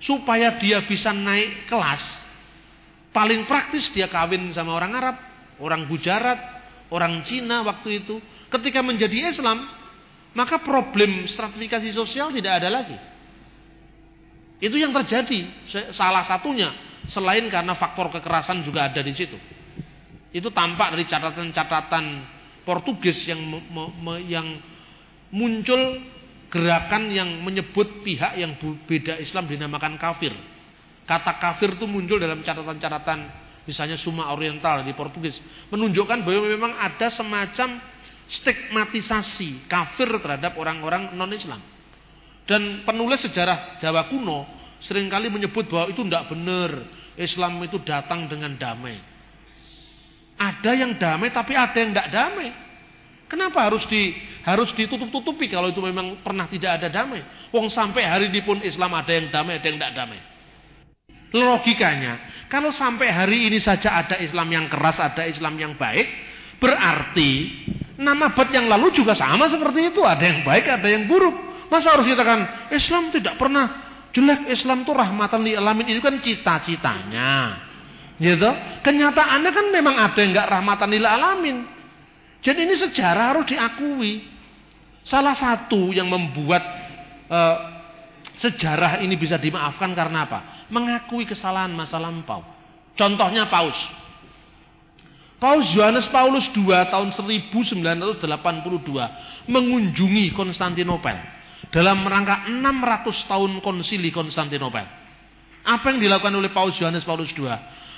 supaya 0.01 0.57
dia 0.57 0.81
bisa 0.89 1.13
naik 1.13 1.69
kelas, 1.69 2.01
paling 3.13 3.45
praktis 3.47 3.93
dia 3.93 4.09
kawin 4.09 4.51
sama 4.57 4.75
orang 4.75 4.93
Arab, 4.97 5.17
orang 5.61 5.87
Gujarat, 5.87 6.41
orang 6.89 7.23
Cina 7.23 7.63
waktu 7.63 8.03
itu. 8.03 8.19
Ketika 8.53 8.85
menjadi 8.85 9.33
Islam, 9.33 9.65
maka 10.37 10.61
problem 10.61 11.25
stratifikasi 11.25 11.93
sosial 11.93 12.33
tidak 12.33 12.61
ada 12.61 12.69
lagi. 12.69 12.97
Itu 14.61 14.77
yang 14.77 14.93
terjadi. 14.93 15.49
Salah 15.93 16.25
satunya 16.29 16.73
selain 17.09 17.49
karena 17.49 17.75
faktor 17.75 18.13
kekerasan 18.13 18.65
juga 18.65 18.93
ada 18.93 19.01
di 19.01 19.13
situ. 19.17 19.37
Itu 20.33 20.49
tampak 20.53 20.97
dari 20.97 21.05
catatan-catatan 21.09 22.05
Portugis 22.63 23.27
yang 23.27 23.43
me, 23.43 23.59
me, 24.01 24.15
yang 24.23 24.47
muncul 25.35 25.99
gerakan 26.53 27.11
yang 27.11 27.43
menyebut 27.43 28.05
pihak 28.05 28.37
yang 28.39 28.55
beda 28.61 29.19
Islam 29.19 29.49
dinamakan 29.49 29.97
kafir. 29.99 30.31
Kata 31.03 31.39
kafir 31.43 31.75
itu 31.75 31.85
muncul 31.91 32.23
dalam 32.23 32.47
catatan-catatan 32.47 33.43
misalnya 33.67 33.99
Suma 33.99 34.31
Oriental 34.35 34.83
di 34.83 34.95
Portugis 34.95 35.39
menunjukkan 35.71 36.23
bahwa 36.23 36.47
memang 36.47 36.73
ada 36.79 37.11
semacam 37.11 37.79
stigmatisasi 38.31 39.67
kafir 39.67 40.09
terhadap 40.23 40.55
orang-orang 40.57 41.13
non-Islam. 41.15 41.61
Dan 42.47 42.83
penulis 42.83 43.23
sejarah 43.23 43.79
Jawa 43.79 44.11
kuno 44.11 44.47
sering 44.83 45.07
kali 45.07 45.31
menyebut 45.31 45.71
bahwa 45.71 45.91
itu 45.91 46.03
tidak 46.07 46.27
benar. 46.31 46.71
Islam 47.13 47.61
itu 47.61 47.77
datang 47.85 48.25
dengan 48.25 48.57
damai. 48.57 48.97
Ada 50.41 50.73
yang 50.75 50.97
damai 50.97 51.29
tapi 51.29 51.53
ada 51.53 51.77
yang 51.77 51.93
tidak 51.93 52.09
damai. 52.09 52.49
Kenapa 53.29 53.69
harus 53.69 53.85
di 53.89 54.17
harus 54.45 54.73
ditutup-tutupi 54.77 55.49
kalau 55.49 55.73
itu 55.73 55.81
memang 55.81 56.21
pernah 56.25 56.49
tidak 56.49 56.81
ada 56.81 56.89
damai? 56.89 57.21
Wong 57.53 57.69
sampai 57.69 58.05
hari 58.05 58.27
ini 58.33 58.41
pun 58.45 58.61
Islam 58.65 58.93
ada 58.97 59.13
yang 59.13 59.29
damai, 59.29 59.61
ada 59.61 59.67
yang 59.69 59.77
tidak 59.81 59.93
damai. 59.97 60.32
Logikanya, 61.33 62.45
kalau 62.53 62.69
sampai 62.77 63.09
hari 63.09 63.49
ini 63.49 63.57
saja 63.57 64.05
ada 64.05 64.21
Islam 64.21 64.53
yang 64.53 64.67
keras, 64.69 65.01
ada 65.01 65.25
Islam 65.25 65.57
yang 65.57 65.73
baik, 65.81 66.05
berarti 66.61 67.49
nama 67.97 68.29
abad 68.29 68.49
yang 68.53 68.69
lalu 68.69 68.93
juga 68.93 69.17
sama 69.17 69.49
seperti 69.49 69.89
itu, 69.89 70.05
ada 70.05 70.21
yang 70.21 70.45
baik, 70.45 70.69
ada 70.69 70.89
yang 70.93 71.09
buruk. 71.09 71.33
Masa 71.73 71.97
harus 71.97 72.05
kita 72.05 72.21
kan 72.21 72.69
Islam 72.69 73.09
tidak 73.17 73.41
pernah 73.41 73.65
jelek, 74.13 74.53
Islam 74.53 74.85
itu 74.85 74.93
rahmatan 74.93 75.41
lil 75.41 75.57
alamin 75.57 75.89
itu 75.89 76.05
kan 76.05 76.21
cita-citanya. 76.21 77.65
Gitu. 78.21 78.51
Kenyataannya 78.85 79.51
kan 79.51 79.67
memang 79.73 79.97
ada 79.97 80.19
yang 80.21 80.37
enggak 80.37 80.49
rahmatan 80.53 80.89
lil 80.93 81.09
alamin. 81.09 81.65
Jadi 82.45 82.61
ini 82.69 82.77
sejarah 82.77 83.33
harus 83.33 83.49
diakui. 83.49 84.29
Salah 85.03 85.33
satu 85.35 85.97
yang 85.97 86.13
membuat 86.13 86.63
uh, 87.33 87.57
sejarah 88.37 89.01
ini 89.01 89.17
bisa 89.17 89.41
dimaafkan 89.41 89.97
karena 89.97 90.29
apa? 90.29 90.41
Mengakui 90.73 91.29
kesalahan 91.29 91.77
masa 91.77 92.01
lampau. 92.01 92.41
Contohnya 92.97 93.53
Paus. 93.53 93.77
Paus 95.37 95.69
Yohanes 95.75 96.07
Paulus 96.09 96.49
II 96.55 96.71
tahun 96.71 97.13
1982 97.13 98.23
mengunjungi 99.51 100.33
Konstantinopel 100.33 101.19
dalam 101.75 102.07
rangka 102.07 102.49
600 102.49 103.29
tahun 103.29 103.53
konsili 103.61 104.15
Konstantinopel. 104.15 104.87
Apa 105.63 105.93
yang 105.93 106.01
dilakukan 106.01 106.33
oleh 106.33 106.49
Paus 106.55 106.81
Yohanes 106.81 107.05
Paulus 107.05 107.29
II? 107.37 107.53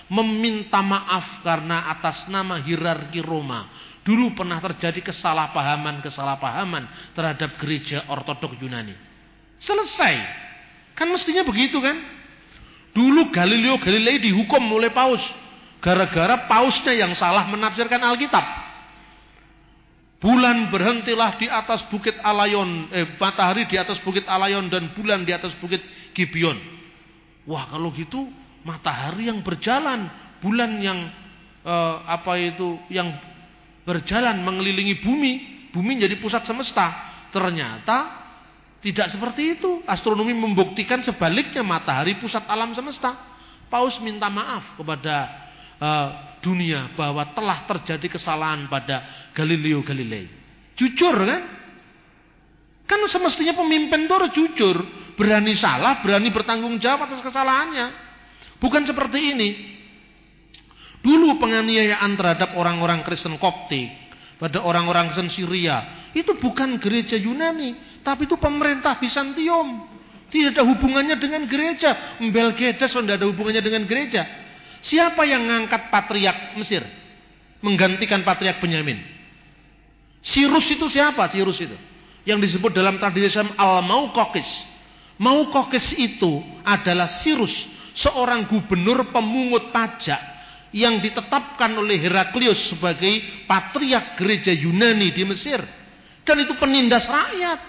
Meminta 0.04 0.84
maaf 0.84 1.40
karena 1.40 1.88
atas 1.88 2.28
nama 2.28 2.60
hierarki 2.60 3.24
Roma 3.24 3.64
Dulu 4.04 4.36
pernah 4.36 4.60
terjadi 4.60 5.00
kesalahpahaman-kesalahpahaman 5.00 7.16
terhadap 7.16 7.56
gereja 7.56 8.04
ortodok 8.12 8.60
Yunani. 8.60 8.92
Selesai. 9.56 10.14
Kan 10.92 11.08
mestinya 11.08 11.40
begitu 11.40 11.80
kan? 11.80 11.96
Dulu 12.94 13.34
Galileo 13.34 13.76
Galilei 13.82 14.22
dihukum 14.22 14.62
oleh 14.70 14.94
Paus. 14.94 15.20
Gara-gara 15.82 16.46
Pausnya 16.46 16.94
yang 16.94 17.12
salah 17.18 17.44
menafsirkan 17.50 18.00
Alkitab. 18.00 18.64
Bulan 20.22 20.72
berhentilah 20.72 21.36
di 21.36 21.52
atas 21.52 21.84
bukit 21.92 22.16
Alayon, 22.24 22.88
eh, 22.88 23.04
matahari 23.20 23.68
di 23.68 23.76
atas 23.76 24.00
bukit 24.00 24.24
Alayon 24.24 24.72
dan 24.72 24.96
bulan 24.96 25.20
di 25.20 25.36
atas 25.36 25.52
bukit 25.60 25.84
Gibeon. 26.16 26.56
Wah 27.44 27.68
kalau 27.68 27.92
gitu 27.92 28.32
matahari 28.64 29.28
yang 29.28 29.44
berjalan, 29.44 30.08
bulan 30.40 30.80
yang 30.80 31.12
eh, 31.60 31.96
apa 32.08 32.40
itu 32.40 32.80
yang 32.88 33.12
berjalan 33.84 34.40
mengelilingi 34.40 35.04
bumi, 35.04 35.32
bumi 35.76 36.00
jadi 36.00 36.16
pusat 36.16 36.48
semesta. 36.48 36.88
Ternyata 37.28 38.23
tidak 38.84 39.08
seperti 39.08 39.56
itu. 39.56 39.80
Astronomi 39.88 40.36
membuktikan 40.36 41.00
sebaliknya 41.00 41.64
matahari 41.64 42.20
pusat 42.20 42.44
alam 42.44 42.76
semesta. 42.76 43.16
Paus 43.72 43.96
minta 44.04 44.28
maaf 44.28 44.76
kepada 44.76 45.16
uh, 45.80 46.08
dunia 46.44 46.92
bahwa 46.92 47.32
telah 47.32 47.64
terjadi 47.64 48.20
kesalahan 48.20 48.68
pada 48.68 49.32
Galileo 49.32 49.80
Galilei. 49.80 50.28
Jujur 50.76 51.16
kan? 51.16 51.42
Kan 52.84 53.00
semestinya 53.08 53.56
pemimpin 53.56 54.04
itu 54.04 54.12
harus 54.12 54.32
jujur, 54.36 54.76
berani 55.16 55.56
salah, 55.56 56.04
berani 56.04 56.28
bertanggung 56.28 56.76
jawab 56.76 57.08
atas 57.08 57.24
kesalahannya. 57.24 57.86
Bukan 58.60 58.84
seperti 58.84 59.32
ini. 59.32 59.48
Dulu 61.00 61.40
penganiayaan 61.40 62.12
terhadap 62.20 62.52
orang-orang 62.60 63.00
Kristen 63.00 63.40
Koptik 63.40 63.88
pada 64.36 64.60
orang-orang 64.60 65.08
Kristen 65.12 65.32
Syria 65.32 66.03
itu 66.14 66.38
bukan 66.38 66.78
gereja 66.78 67.18
Yunani, 67.18 67.74
tapi 68.06 68.30
itu 68.30 68.38
pemerintah 68.38 68.96
Bizantium. 69.02 69.90
Tidak 70.30 70.54
ada 70.54 70.62
hubungannya 70.66 71.18
dengan 71.18 71.46
gereja. 71.46 72.18
Mbelgedes 72.22 72.90
tidak 72.90 73.18
ada 73.18 73.26
hubungannya 73.26 73.62
dengan 73.62 73.86
gereja. 73.86 74.26
Siapa 74.82 75.22
yang 75.26 75.46
mengangkat 75.46 75.90
patriak 75.90 76.58
Mesir? 76.58 76.82
Menggantikan 77.62 78.22
patriak 78.26 78.58
Benyamin. 78.58 78.98
Sirus 80.22 80.66
itu 80.70 80.86
siapa? 80.90 81.30
Sirus 81.30 81.58
itu. 81.62 81.76
Yang 82.26 82.50
disebut 82.50 82.74
dalam 82.74 82.98
tradisi 82.98 83.30
Islam 83.30 83.54
Al-Maukokis. 83.54 84.48
Maukokis 85.18 85.94
itu 85.98 86.42
adalah 86.66 87.10
Sirus. 87.22 87.54
Seorang 87.94 88.50
gubernur 88.50 89.14
pemungut 89.14 89.70
pajak 89.70 90.18
yang 90.74 90.98
ditetapkan 90.98 91.70
oleh 91.78 92.02
Heraklius 92.02 92.74
sebagai 92.74 93.46
patriak 93.46 94.18
gereja 94.18 94.50
Yunani 94.50 95.14
di 95.14 95.22
Mesir. 95.22 95.62
Dan 96.24 96.36
itu 96.40 96.56
penindas 96.56 97.04
rakyat. 97.04 97.60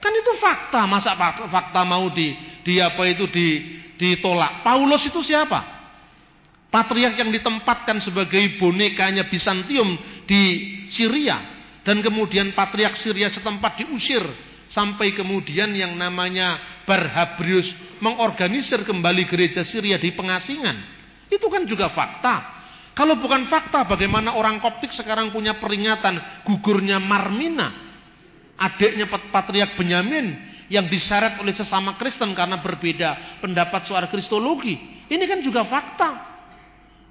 Kan 0.00 0.12
itu 0.16 0.32
fakta, 0.40 0.88
masa 0.88 1.14
fakta, 1.14 1.80
mau 1.84 2.08
di, 2.10 2.32
di 2.64 2.80
apa 2.80 3.04
itu 3.06 3.28
di, 3.28 3.78
ditolak. 4.00 4.64
Paulus 4.64 5.04
itu 5.06 5.20
siapa? 5.20 5.80
Patriak 6.72 7.18
yang 7.18 7.28
ditempatkan 7.34 7.98
sebagai 8.00 8.56
bonekanya 8.56 9.26
Bizantium 9.26 9.98
di 10.24 10.42
Syria 10.88 11.36
dan 11.82 11.98
kemudian 12.00 12.54
patriak 12.54 12.94
Syria 12.96 13.28
setempat 13.34 13.82
diusir 13.82 14.22
sampai 14.70 15.12
kemudian 15.12 15.74
yang 15.74 15.98
namanya 15.98 16.62
Barhabrius 16.86 17.74
mengorganisir 17.98 18.86
kembali 18.86 19.26
gereja 19.26 19.66
Syria 19.66 19.98
di 19.98 20.14
pengasingan. 20.14 20.78
Itu 21.26 21.50
kan 21.50 21.66
juga 21.66 21.90
fakta. 21.90 22.59
Kalau 23.00 23.16
bukan 23.16 23.48
fakta, 23.48 23.88
bagaimana 23.88 24.36
orang 24.36 24.60
Koptik 24.60 24.92
sekarang 24.92 25.32
punya 25.32 25.56
peringatan 25.56 26.20
gugurnya 26.44 27.00
Marmina, 27.00 27.72
adiknya 28.60 29.08
Patriak 29.08 29.72
Benyamin, 29.72 30.36
yang 30.68 30.84
diseret 30.84 31.40
oleh 31.40 31.56
sesama 31.56 31.96
Kristen 31.96 32.36
karena 32.36 32.60
berbeda 32.60 33.40
pendapat 33.40 33.88
soal 33.88 34.04
kristologi. 34.12 34.76
Ini 35.08 35.24
kan 35.24 35.40
juga 35.40 35.64
fakta. 35.64 36.10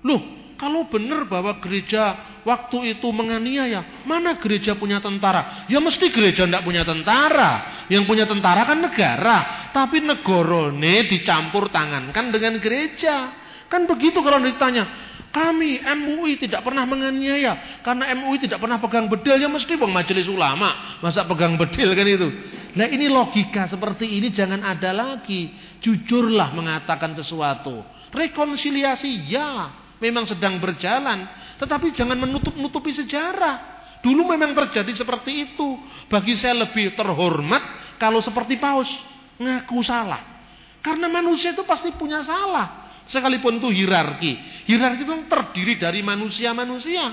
Loh, 0.05 0.53
kalau 0.61 0.85
benar 0.85 1.25
bahwa 1.25 1.57
gereja 1.57 2.37
waktu 2.45 2.93
itu 2.93 3.09
menganiaya, 3.09 4.05
mana 4.05 4.37
gereja 4.37 4.77
punya 4.77 5.01
tentara? 5.01 5.65
Ya 5.73 5.81
mesti 5.81 6.13
gereja 6.13 6.45
tidak 6.45 6.69
punya 6.69 6.85
tentara. 6.85 7.81
Yang 7.89 8.05
punya 8.05 8.29
tentara 8.29 8.61
kan 8.61 8.77
negara. 8.77 9.73
Tapi 9.73 10.05
negorone 10.05 11.09
dicampur 11.09 11.73
tangankan 11.73 12.29
dengan 12.29 12.61
gereja. 12.61 13.33
Kan 13.69 13.85
begitu 13.85 14.21
kalau 14.25 14.41
ditanya, 14.41 15.08
kami 15.29 15.77
MUI 15.85 16.41
tidak 16.41 16.65
pernah 16.65 16.89
menganiaya 16.89 17.81
karena 17.85 18.09
MUI 18.17 18.41
tidak 18.49 18.57
pernah 18.57 18.81
pegang 18.81 19.05
bedil 19.05 19.37
ya 19.37 19.45
mesti 19.45 19.77
bang 19.77 19.93
majelis 19.93 20.25
ulama 20.25 20.97
masa 21.05 21.21
pegang 21.29 21.53
bedil 21.53 21.93
kan 21.93 22.07
itu. 22.09 22.29
Nah 22.73 22.89
ini 22.89 23.05
logika 23.05 23.69
seperti 23.69 24.09
ini 24.09 24.33
jangan 24.33 24.65
ada 24.65 24.89
lagi. 24.89 25.53
Jujurlah 25.85 26.53
mengatakan 26.57 27.13
sesuatu. 27.13 27.85
Rekonsiliasi 28.09 29.29
ya 29.29 29.69
memang 30.01 30.25
sedang 30.25 30.57
berjalan, 30.57 31.29
tetapi 31.61 31.93
jangan 31.93 32.17
menutup-nutupi 32.17 32.89
sejarah. 32.97 33.77
Dulu 34.01 34.33
memang 34.33 34.57
terjadi 34.57 34.97
seperti 34.97 35.53
itu. 35.53 35.77
Bagi 36.09 36.33
saya 36.33 36.65
lebih 36.65 36.97
terhormat 36.97 37.61
kalau 38.01 38.17
seperti 38.23 38.57
Paus 38.57 38.89
ngaku 39.37 39.77
salah. 39.85 40.41
Karena 40.81 41.05
manusia 41.11 41.53
itu 41.53 41.61
pasti 41.67 41.93
punya 41.93 42.25
salah. 42.25 42.88
Sekalipun 43.09 43.57
itu 43.57 43.69
hierarki. 43.73 44.37
Hierarki 44.69 45.01
itu 45.03 45.13
terdiri 45.25 45.81
dari 45.81 46.05
manusia-manusia. 46.05 47.09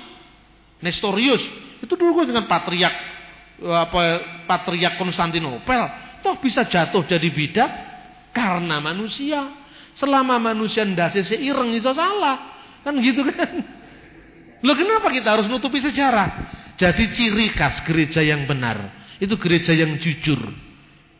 Nestorius 0.85 1.40
itu 1.81 1.94
dulu 1.97 2.28
dengan 2.28 2.44
patriak 2.44 2.93
apa 3.56 4.01
patriak 4.44 5.01
Konstantinopel 5.01 5.89
toh 6.20 6.36
bisa 6.36 6.68
jatuh 6.68 7.09
jadi 7.09 7.28
bidat 7.32 7.70
karena 8.36 8.77
manusia. 8.78 9.64
Selama 9.97 10.36
manusia 10.36 10.85
ndase 10.85 11.24
seireng 11.24 11.73
itu 11.73 11.89
salah. 11.97 12.52
Kan 12.85 13.01
gitu 13.01 13.24
kan. 13.24 13.64
Loh 14.60 14.77
kenapa 14.77 15.09
kita 15.09 15.32
harus 15.32 15.48
nutupi 15.48 15.81
sejarah? 15.81 16.52
Jadi 16.77 17.09
ciri 17.16 17.56
khas 17.56 17.81
gereja 17.89 18.20
yang 18.20 18.44
benar 18.44 18.93
itu 19.16 19.32
gereja 19.40 19.73
yang 19.73 19.97
jujur 19.97 20.36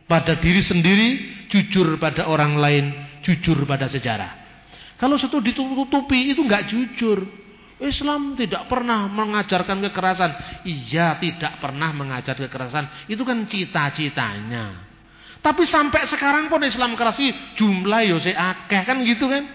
pada 0.05 0.37
diri 0.37 0.61
sendiri, 0.61 1.09
jujur 1.49 1.97
pada 1.97 2.29
orang 2.29 2.53
lain, 2.61 2.85
jujur 3.25 3.65
pada 3.65 3.89
sejarah. 3.89 4.36
Kalau 4.97 5.15
satu 5.21 5.37
ditutupi 5.37 6.33
itu 6.33 6.41
nggak 6.41 6.73
jujur. 6.73 7.21
Islam 7.77 8.33
tidak 8.33 8.65
pernah 8.65 9.05
mengajarkan 9.05 9.77
kekerasan. 9.85 10.31
Iya, 10.65 11.21
tidak 11.21 11.61
pernah 11.61 11.93
mengajar 11.93 12.33
kekerasan. 12.33 13.05
Itu 13.05 13.21
kan 13.21 13.45
cita-citanya. 13.45 14.89
Tapi 15.45 15.63
sampai 15.69 16.09
sekarang 16.09 16.49
pun 16.49 16.65
Islam 16.65 16.97
keras 16.97 17.21
jumlah 17.53 18.01
yo 18.09 18.17
akeh 18.17 18.81
kan 18.81 18.97
gitu 19.05 19.29
kan? 19.29 19.45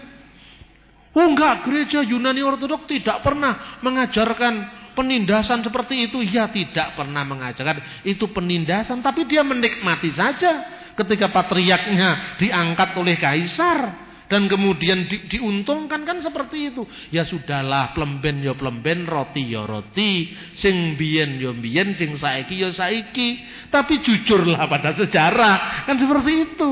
Oh 1.13 1.27
enggak, 1.29 1.67
gereja 1.67 2.01
Yunani 2.01 2.41
Ortodok 2.41 2.89
tidak 2.89 3.21
pernah 3.21 3.77
mengajarkan 3.83 4.87
penindasan 4.95 5.61
seperti 5.61 6.09
itu. 6.09 6.23
Ya 6.23 6.47
tidak 6.49 6.95
pernah 6.95 7.21
mengajarkan 7.27 8.07
itu 8.07 8.31
penindasan, 8.31 9.03
tapi 9.03 9.27
dia 9.27 9.43
menikmati 9.43 10.09
saja 10.09 10.63
ketika 10.95 11.29
patriarknya 11.29 12.39
diangkat 12.39 12.89
oleh 12.97 13.19
kaisar 13.19 13.77
dan 14.33 14.49
kemudian 14.49 15.05
di, 15.05 15.29
diuntungkan 15.29 16.01
kan 16.09 16.17
seperti 16.17 16.73
itu. 16.73 16.89
Ya 17.13 17.21
sudahlah, 17.21 17.93
plemben 17.93 18.41
ya 18.41 18.57
plemben, 18.57 19.05
roti 19.05 19.45
ya 19.45 19.69
roti, 19.69 20.33
sing 20.57 20.97
biyen 20.97 21.37
ya 21.37 21.53
biyen, 21.53 21.93
sing 21.93 22.17
saiki 22.17 22.57
ya 22.57 22.73
saiki. 22.73 23.37
Tapi 23.69 24.01
jujurlah 24.01 24.65
pada 24.65 24.97
sejarah, 24.97 25.85
kan 25.85 26.01
seperti 26.01 26.49
itu. 26.49 26.71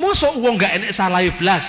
Mosok 0.00 0.40
wong 0.40 0.56
enggak 0.56 0.80
enek 0.80 0.96
salah 0.96 1.20
blas. 1.36 1.68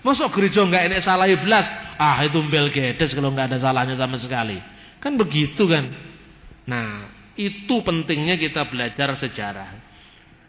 Mosok 0.00 0.32
gereja 0.32 0.64
enggak 0.64 0.88
enek 0.88 1.04
salah 1.04 1.28
blas. 1.28 1.68
Ah, 2.00 2.16
itu 2.24 2.40
bel 2.48 2.72
gedes 2.72 3.12
kalau 3.12 3.36
enggak 3.36 3.52
ada 3.52 3.60
salahnya 3.60 4.00
sama 4.00 4.16
sekali. 4.16 4.56
Kan 5.04 5.20
begitu 5.20 5.68
kan. 5.68 5.92
Nah, 6.64 7.12
itu 7.36 7.84
pentingnya 7.84 8.40
kita 8.40 8.64
belajar 8.64 9.12
sejarah. 9.20 9.76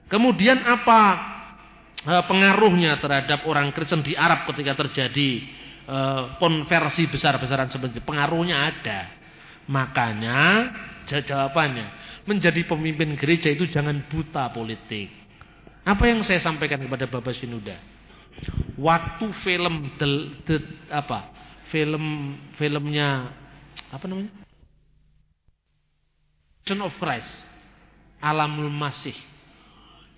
Kemudian 0.08 0.64
apa 0.64 1.00
pengaruhnya 2.06 2.98
terhadap 2.98 3.46
orang 3.46 3.70
Kristen 3.74 4.02
di 4.02 4.18
Arab 4.18 4.50
ketika 4.50 4.74
terjadi 4.86 5.30
uh, 5.86 6.24
konversi 6.42 7.06
besar-besaran 7.06 7.70
seperti 7.70 8.02
itu. 8.02 8.06
Pengaruhnya 8.06 8.58
ada. 8.74 9.00
Makanya 9.70 10.40
jawabannya 11.06 11.88
menjadi 12.26 12.64
pemimpin 12.66 13.14
gereja 13.18 13.52
itu 13.54 13.70
jangan 13.70 14.10
buta 14.10 14.50
politik. 14.54 15.10
Apa 15.82 16.10
yang 16.10 16.22
saya 16.22 16.42
sampaikan 16.42 16.82
kepada 16.82 17.10
Bapak 17.10 17.34
Sinuda? 17.38 17.78
Waktu 18.78 19.26
film 19.42 19.98
the, 19.98 20.08
the, 20.46 20.58
apa? 20.94 21.34
Film 21.74 22.38
filmnya 22.58 23.32
apa 23.90 24.06
namanya? 24.06 24.32
Son 26.66 26.82
of 26.86 26.94
Christ, 27.02 27.30
Alamul 28.22 28.70
Masih. 28.70 29.18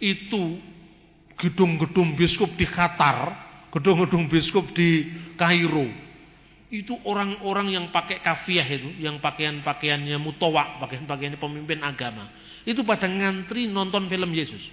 Itu 0.03 0.59
gedung-gedung 1.43 2.15
biskup 2.15 2.55
di 2.55 2.63
Qatar, 2.63 3.35
gedung-gedung 3.75 4.31
biskup 4.31 4.71
di 4.71 5.11
Kairo. 5.35 5.91
Itu 6.71 6.97
orang-orang 7.05 7.75
yang 7.75 7.85
pakai 7.91 8.23
kafiah 8.23 8.65
itu, 8.65 8.97
yang 8.97 9.19
pakaian-pakaiannya 9.19 10.17
mutawak, 10.17 10.81
pakaian-pakaiannya 10.81 11.37
pemimpin 11.37 11.83
agama. 11.83 12.31
Itu 12.63 12.81
pada 12.87 13.05
ngantri 13.05 13.67
nonton 13.69 14.07
film 14.09 14.31
Yesus. 14.33 14.63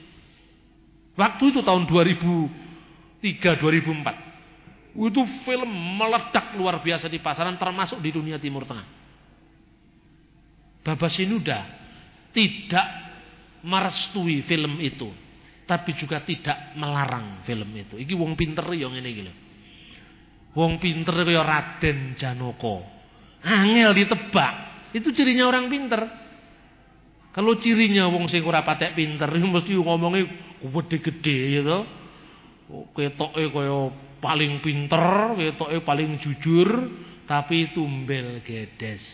Waktu 1.18 1.52
itu 1.52 1.60
tahun 1.60 1.84
2003, 1.84 3.20
2004. 3.60 4.96
Itu 4.96 5.22
film 5.44 5.70
meledak 6.00 6.56
luar 6.56 6.80
biasa 6.80 7.10
di 7.10 7.20
pasaran 7.20 7.60
termasuk 7.60 8.00
di 8.00 8.14
dunia 8.14 8.40
Timur 8.40 8.64
Tengah. 8.64 8.86
Baba 10.80 11.08
Sinuda 11.12 11.60
tidak 12.32 12.88
merestui 13.60 14.40
film 14.48 14.80
itu 14.80 15.12
tapi 15.70 15.94
juga 15.94 16.18
tidak 16.26 16.74
melarang 16.74 17.46
film 17.46 17.70
itu. 17.78 17.94
Iki 17.94 18.18
wong 18.18 18.34
pinter 18.34 18.66
yang 18.74 18.90
ini 18.90 19.10
gitu. 19.14 19.30
Wong 20.58 20.82
pinter 20.82 21.14
kaya 21.22 21.46
Raden 21.46 22.18
Janoko. 22.18 22.82
Angel 23.46 23.94
ditebak. 23.94 24.54
Itu 24.90 25.14
cirinya 25.14 25.46
orang 25.46 25.70
pinter. 25.70 26.02
Kalau 27.30 27.54
cirinya 27.62 28.10
wong 28.10 28.26
sing 28.26 28.42
ora 28.42 28.66
patek 28.66 28.98
pinter 28.98 29.30
mesti 29.54 29.78
ngomongnya 29.78 30.26
gede-gede 30.58 31.62
gitu. 31.62 31.78
Ketoke 32.90 33.54
kaya 33.54 33.94
paling 34.18 34.58
pinter, 34.66 35.38
ketoke 35.38 35.86
paling 35.86 36.18
jujur, 36.18 36.66
tapi 37.30 37.70
tumbel 37.70 38.42
gedes. 38.42 39.06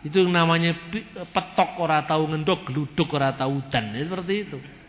Itu 0.00 0.24
namanya 0.24 0.80
petok 1.28 1.76
ora 1.76 2.08
tahu 2.08 2.32
ngendok, 2.32 2.72
gluduk 2.72 3.12
ora 3.12 3.36
tahu 3.36 3.60
udan. 3.60 3.92
Ya, 3.92 4.08
seperti 4.08 4.48
itu. 4.48 4.79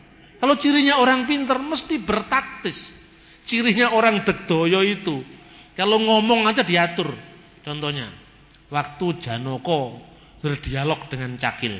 Kalau 0.42 0.58
cirinya 0.58 0.98
orang 0.98 1.30
pinter 1.30 1.62
mesti 1.62 2.02
bertaktis. 2.02 2.82
Cirinya 3.46 3.94
orang 3.94 4.26
degdoyo 4.26 4.82
itu. 4.82 5.22
Kalau 5.78 6.02
ngomong 6.02 6.50
aja 6.50 6.66
diatur. 6.66 7.14
Contohnya, 7.62 8.10
waktu 8.74 9.22
Janoko 9.22 10.02
berdialog 10.42 11.06
dengan 11.14 11.38
Cakil. 11.38 11.78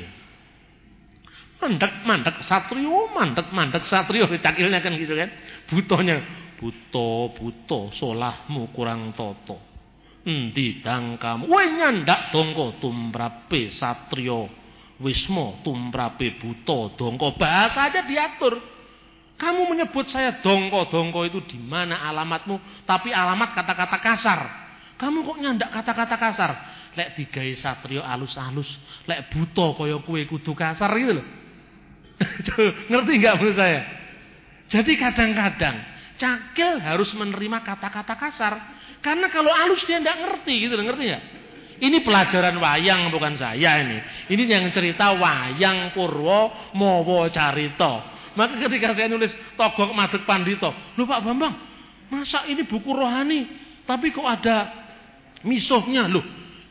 Mandek, 1.58 2.06
mandek, 2.06 2.36
satrio, 2.46 3.10
mandek, 3.10 3.50
mandek, 3.50 3.82
satrio. 3.82 4.30
Cakilnya 4.46 4.78
kan 4.78 4.94
gitu 4.94 5.18
kan. 5.18 5.30
Butonya, 5.66 6.22
buto, 6.54 7.34
buto, 7.34 7.90
solahmu 7.98 8.70
kurang 8.70 9.10
toto. 9.10 9.58
Endi 10.22 10.78
dang 10.78 11.18
kamu? 11.18 11.50
Wah 11.50 11.66
nyandak 11.66 12.30
dongko 12.30 12.78
tumrape 12.78 13.74
satrio 13.74 14.61
Wismo, 15.02 15.60
tumrape 15.66 16.38
buto, 16.38 16.94
dongko. 16.94 17.34
Bahasa 17.36 17.90
aja 17.90 18.06
diatur. 18.06 18.56
Kamu 19.36 19.66
menyebut 19.66 20.06
saya 20.06 20.38
dongko, 20.38 20.86
dongko 20.88 21.26
itu 21.26 21.42
di 21.50 21.58
mana 21.58 21.98
alamatmu? 22.06 22.86
Tapi 22.86 23.10
alamat 23.10 23.58
kata-kata 23.58 23.98
kasar. 23.98 24.40
Kamu 24.94 25.26
kok 25.26 25.38
nyandak 25.42 25.70
kata-kata 25.74 26.14
kasar? 26.14 26.50
Lek 26.94 27.18
digawe 27.18 27.52
satrio 27.58 28.06
alus-alus, 28.06 28.68
lek 29.08 29.34
buto 29.34 29.74
kaya 29.74 29.98
kue 30.06 30.22
kudu 30.30 30.54
kasar 30.54 30.94
gitu 30.94 31.18
loh. 31.18 31.26
Ngerti 32.92 33.12
nggak 33.18 33.34
menurut 33.40 33.56
saya? 33.58 33.80
Jadi 34.70 34.94
kadang-kadang 34.94 35.76
cakil 36.20 36.78
harus 36.78 37.10
menerima 37.18 37.66
kata-kata 37.66 38.14
kasar. 38.14 38.54
Karena 39.02 39.26
kalau 39.26 39.50
alus 39.50 39.82
dia 39.82 39.98
nggak 39.98 40.18
ngerti 40.22 40.54
gitu 40.70 40.78
loh, 40.78 40.86
ngerti 40.86 41.02
nggak? 41.10 41.24
Ini 41.82 41.98
pelajaran 42.06 42.62
wayang 42.62 43.10
bukan 43.10 43.34
saya 43.34 43.82
ini. 43.82 43.98
Ini 44.30 44.42
yang 44.46 44.70
cerita 44.70 45.18
wayang 45.18 45.90
Purwo 45.90 46.70
Mowo 46.78 47.26
Carito. 47.26 48.06
Maka 48.38 48.54
ketika 48.62 48.94
saya 48.94 49.10
nulis 49.10 49.34
Togok 49.58 49.90
Madek 49.90 50.22
Pandito, 50.22 50.70
lu 50.94 51.04
Pak 51.04 51.20
Bambang, 51.26 51.52
masa 52.06 52.46
ini 52.46 52.62
buku 52.62 52.86
rohani, 52.94 53.50
tapi 53.82 54.14
kok 54.14 54.24
ada 54.24 54.70
misuhnya 55.42 56.06
loh. 56.06 56.22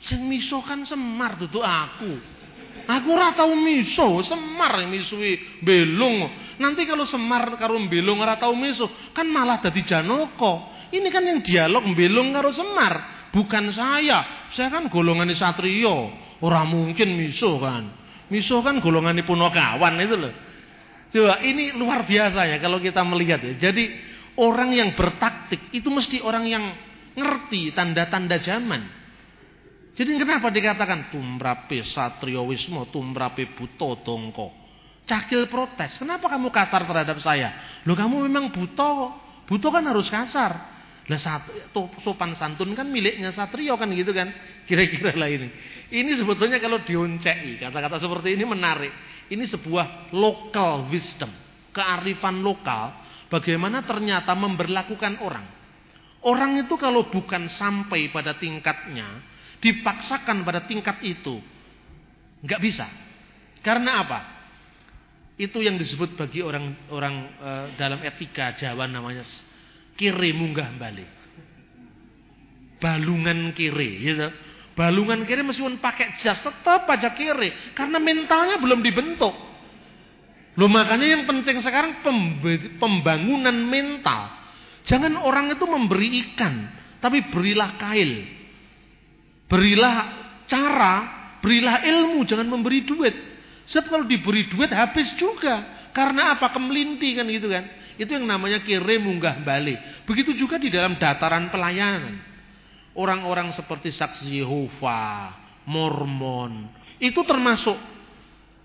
Yang 0.08 0.22
misuh 0.24 0.64
kan 0.64 0.82
Semar 0.88 1.36
tuh 1.38 1.62
aku. 1.62 2.12
Aku 2.88 3.08
ora 3.14 3.36
tau 3.36 3.52
misuh, 3.54 4.24
Semar 4.26 4.88
misui 4.88 5.38
belung. 5.60 6.32
Nanti 6.58 6.88
kalau 6.88 7.04
Semar 7.04 7.52
karo 7.60 7.78
belung 7.86 8.24
ora 8.24 8.40
tau 8.40 8.56
misuh, 8.56 8.90
kan 9.12 9.28
malah 9.28 9.60
dadi 9.60 9.84
Janoko. 9.84 10.72
Ini 10.90 11.08
kan 11.12 11.28
yang 11.28 11.44
dialog 11.44 11.84
belung 11.94 12.32
karo 12.32 12.56
Semar. 12.56 13.21
Bukan 13.32 13.72
saya. 13.72 14.48
Saya 14.52 14.70
kan 14.70 14.92
golongan 14.92 15.32
satrio. 15.36 16.12
Orang 16.44 16.72
mungkin 16.72 17.16
misuh 17.16 17.60
kan. 17.60 17.88
Misuh 18.32 18.64
kan 18.64 18.80
golongan 18.80 19.20
punokawan 19.24 20.00
itu 20.00 20.16
loh. 20.16 20.34
Coba 21.12 21.44
ini 21.44 21.76
luar 21.76 22.08
biasa 22.08 22.48
ya 22.48 22.58
kalau 22.64 22.80
kita 22.80 23.04
melihat 23.04 23.44
ya. 23.44 23.72
Jadi 23.72 23.92
orang 24.40 24.72
yang 24.72 24.96
bertaktik 24.96 25.60
itu 25.76 25.92
mesti 25.92 26.24
orang 26.24 26.48
yang 26.48 26.64
ngerti 27.20 27.76
tanda-tanda 27.76 28.40
zaman. 28.40 29.02
Jadi 29.92 30.16
kenapa 30.16 30.48
dikatakan 30.48 31.12
tumrape 31.12 31.84
satrio 31.84 32.48
wismo, 32.48 32.88
tumrape 32.88 33.52
buto 33.52 34.00
dongko. 34.00 34.48
Cakil 35.04 35.52
protes. 35.52 36.00
Kenapa 36.00 36.32
kamu 36.32 36.48
kasar 36.48 36.88
terhadap 36.88 37.20
saya? 37.20 37.52
Loh 37.84 38.00
kamu 38.00 38.32
memang 38.32 38.56
buto. 38.56 39.12
Buto 39.44 39.68
kan 39.68 39.84
harus 39.84 40.08
kasar. 40.08 40.81
Lah 41.12 41.20
sopan 42.00 42.40
santun 42.40 42.72
kan 42.72 42.88
miliknya 42.88 43.36
satrio 43.36 43.76
kan 43.76 43.92
gitu 43.92 44.16
kan. 44.16 44.32
Kira-kira 44.64 45.12
lah 45.12 45.28
ini. 45.28 45.52
Ini 45.92 46.12
sebetulnya 46.16 46.64
kalau 46.64 46.80
dioncei, 46.88 47.60
kata-kata 47.60 48.00
seperti 48.00 48.40
ini 48.40 48.48
menarik. 48.48 48.96
Ini 49.28 49.44
sebuah 49.44 50.16
local 50.16 50.88
wisdom, 50.88 51.28
kearifan 51.76 52.40
lokal 52.40 52.96
bagaimana 53.28 53.84
ternyata 53.84 54.32
memberlakukan 54.32 55.20
orang. 55.20 55.44
Orang 56.24 56.56
itu 56.64 56.80
kalau 56.80 57.12
bukan 57.12 57.52
sampai 57.52 58.08
pada 58.08 58.40
tingkatnya, 58.40 59.20
dipaksakan 59.60 60.48
pada 60.48 60.64
tingkat 60.64 61.04
itu, 61.04 61.44
nggak 62.40 62.62
bisa. 62.64 62.88
Karena 63.60 64.06
apa? 64.06 64.20
Itu 65.36 65.60
yang 65.60 65.76
disebut 65.76 66.16
bagi 66.16 66.46
orang-orang 66.46 67.16
e, 67.42 67.50
eh, 67.50 67.66
dalam 67.74 68.00
etika 68.06 68.54
Jawa 68.54 68.86
namanya 68.86 69.26
kiri 69.96 70.32
munggah 70.36 70.72
balik. 70.78 71.10
Balungan 72.82 73.54
kiri, 73.54 73.90
gitu. 74.02 74.28
Balungan 74.74 75.28
kiri 75.28 75.46
meskipun 75.46 75.78
pakai 75.78 76.18
jas 76.18 76.42
tetap 76.42 76.88
aja 76.90 77.14
kiri 77.14 77.76
karena 77.78 78.02
mentalnya 78.02 78.58
belum 78.58 78.82
dibentuk. 78.82 79.36
Loh 80.58 80.68
makanya 80.68 81.08
yang 81.20 81.24
penting 81.30 81.64
sekarang 81.64 82.04
pembangunan 82.80 83.56
mental. 83.56 84.32
Jangan 84.84 85.16
orang 85.22 85.54
itu 85.54 85.64
memberi 85.70 86.10
ikan, 86.26 86.68
tapi 87.00 87.30
berilah 87.30 87.78
kail. 87.78 88.12
Berilah 89.46 89.96
cara, 90.50 90.96
berilah 91.40 91.86
ilmu, 91.86 92.26
jangan 92.26 92.48
memberi 92.50 92.84
duit. 92.84 93.16
Sebab 93.70 93.86
kalau 93.88 94.06
diberi 94.08 94.48
duit 94.52 94.72
habis 94.74 95.12
juga. 95.16 95.88
Karena 95.92 96.36
apa? 96.36 96.56
Kemelinti 96.56 97.16
kan 97.16 97.28
gitu 97.28 97.52
kan. 97.52 97.68
Itu 97.96 98.16
yang 98.16 98.28
namanya 98.28 98.64
kirim 98.64 99.08
munggah 99.08 99.42
balik. 99.42 99.80
Begitu 100.08 100.36
juga 100.36 100.60
di 100.62 100.72
dalam 100.72 101.00
dataran 101.00 101.50
pelayanan. 101.50 102.20
Orang-orang 102.92 103.56
seperti 103.56 103.96
saksi 103.96 104.44
Yehova, 104.44 105.32
Mormon, 105.64 106.68
itu 107.00 107.24
termasuk 107.24 107.80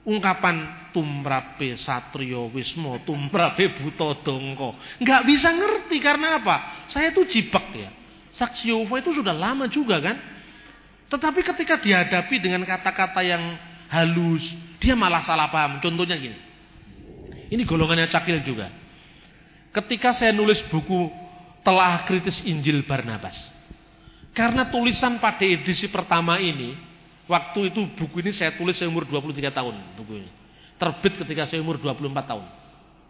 ungkapan 0.06 0.90
tumrape 0.90 1.78
satrio 1.78 2.50
wismo, 2.50 3.02
tumrape 3.02 3.70
buto 3.78 4.18
dongko. 4.22 4.98
Nggak 5.02 5.22
bisa 5.26 5.54
ngerti 5.54 5.96
karena 5.98 6.42
apa? 6.42 6.86
Saya 6.90 7.14
tuh 7.14 7.26
jibak 7.26 7.70
ya. 7.74 7.90
Saksi 8.36 8.70
Yehova 8.70 9.02
itu 9.02 9.14
sudah 9.16 9.32
lama 9.34 9.66
juga 9.66 9.98
kan. 9.98 10.16
Tetapi 11.06 11.40
ketika 11.42 11.78
dihadapi 11.78 12.36
dengan 12.42 12.66
kata-kata 12.66 13.22
yang 13.22 13.42
halus, 13.90 14.42
dia 14.82 14.98
malah 14.98 15.22
salah 15.22 15.48
paham. 15.48 15.78
Contohnya 15.78 16.18
gini. 16.18 16.38
Ini 17.46 17.62
golongannya 17.62 18.10
cakil 18.10 18.42
juga. 18.42 18.68
Ketika 19.76 20.16
saya 20.16 20.32
nulis 20.32 20.64
buku 20.72 21.12
telah 21.60 22.08
kritis 22.08 22.40
Injil 22.48 22.88
Barnabas. 22.88 23.36
Karena 24.32 24.68
tulisan 24.68 25.20
pada 25.20 25.44
edisi 25.44 25.88
pertama 25.88 26.36
ini 26.40 26.76
Waktu 27.26 27.74
itu 27.74 27.90
buku 27.98 28.22
ini 28.22 28.30
saya 28.30 28.54
tulis 28.54 28.78
saya 28.78 28.86
umur 28.86 29.02
23 29.02 29.50
tahun 29.50 29.74
buku 29.98 30.12
ini. 30.22 30.30
Terbit 30.78 31.18
ketika 31.26 31.50
saya 31.50 31.58
umur 31.58 31.82
24 31.82 32.14
tahun. 32.22 32.46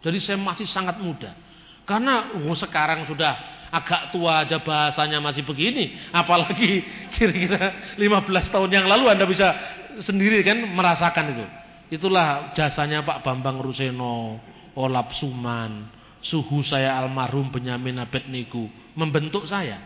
Jadi 0.01 0.17
saya 0.21 0.37
masih 0.41 0.65
sangat 0.65 0.97
muda. 0.97 1.37
Karena 1.85 2.33
oh, 2.33 2.57
sekarang 2.57 3.05
sudah 3.05 3.37
agak 3.69 4.09
tua 4.09 4.41
aja 4.41 4.57
bahasanya 4.57 5.21
masih 5.21 5.45
begini. 5.45 5.93
Apalagi 6.09 6.81
kira-kira 7.13 7.93
15 7.93 8.53
tahun 8.53 8.69
yang 8.73 8.85
lalu 8.89 9.05
Anda 9.13 9.29
bisa 9.29 9.53
sendiri 10.01 10.41
kan 10.41 10.65
merasakan 10.65 11.37
itu. 11.37 11.45
Itulah 11.93 12.57
jasanya 12.57 13.05
Pak 13.05 13.21
Bambang 13.21 13.61
Ruseno, 13.61 14.41
Olap 14.73 15.13
Suman, 15.13 15.93
suhu 16.21 16.65
saya 16.65 16.97
almarhum 16.97 17.49
Benyamin 17.53 18.01
Abednego 18.01 18.67
membentuk 18.97 19.45
saya. 19.45 19.79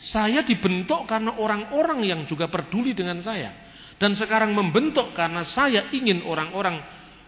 Saya 0.00 0.40
dibentuk 0.40 1.04
karena 1.04 1.36
orang-orang 1.36 2.00
yang 2.06 2.20
juga 2.24 2.48
peduli 2.48 2.96
dengan 2.96 3.20
saya. 3.20 3.52
Dan 4.00 4.16
sekarang 4.16 4.56
membentuk 4.56 5.12
karena 5.12 5.44
saya 5.44 5.92
ingin 5.92 6.24
orang-orang 6.24 6.80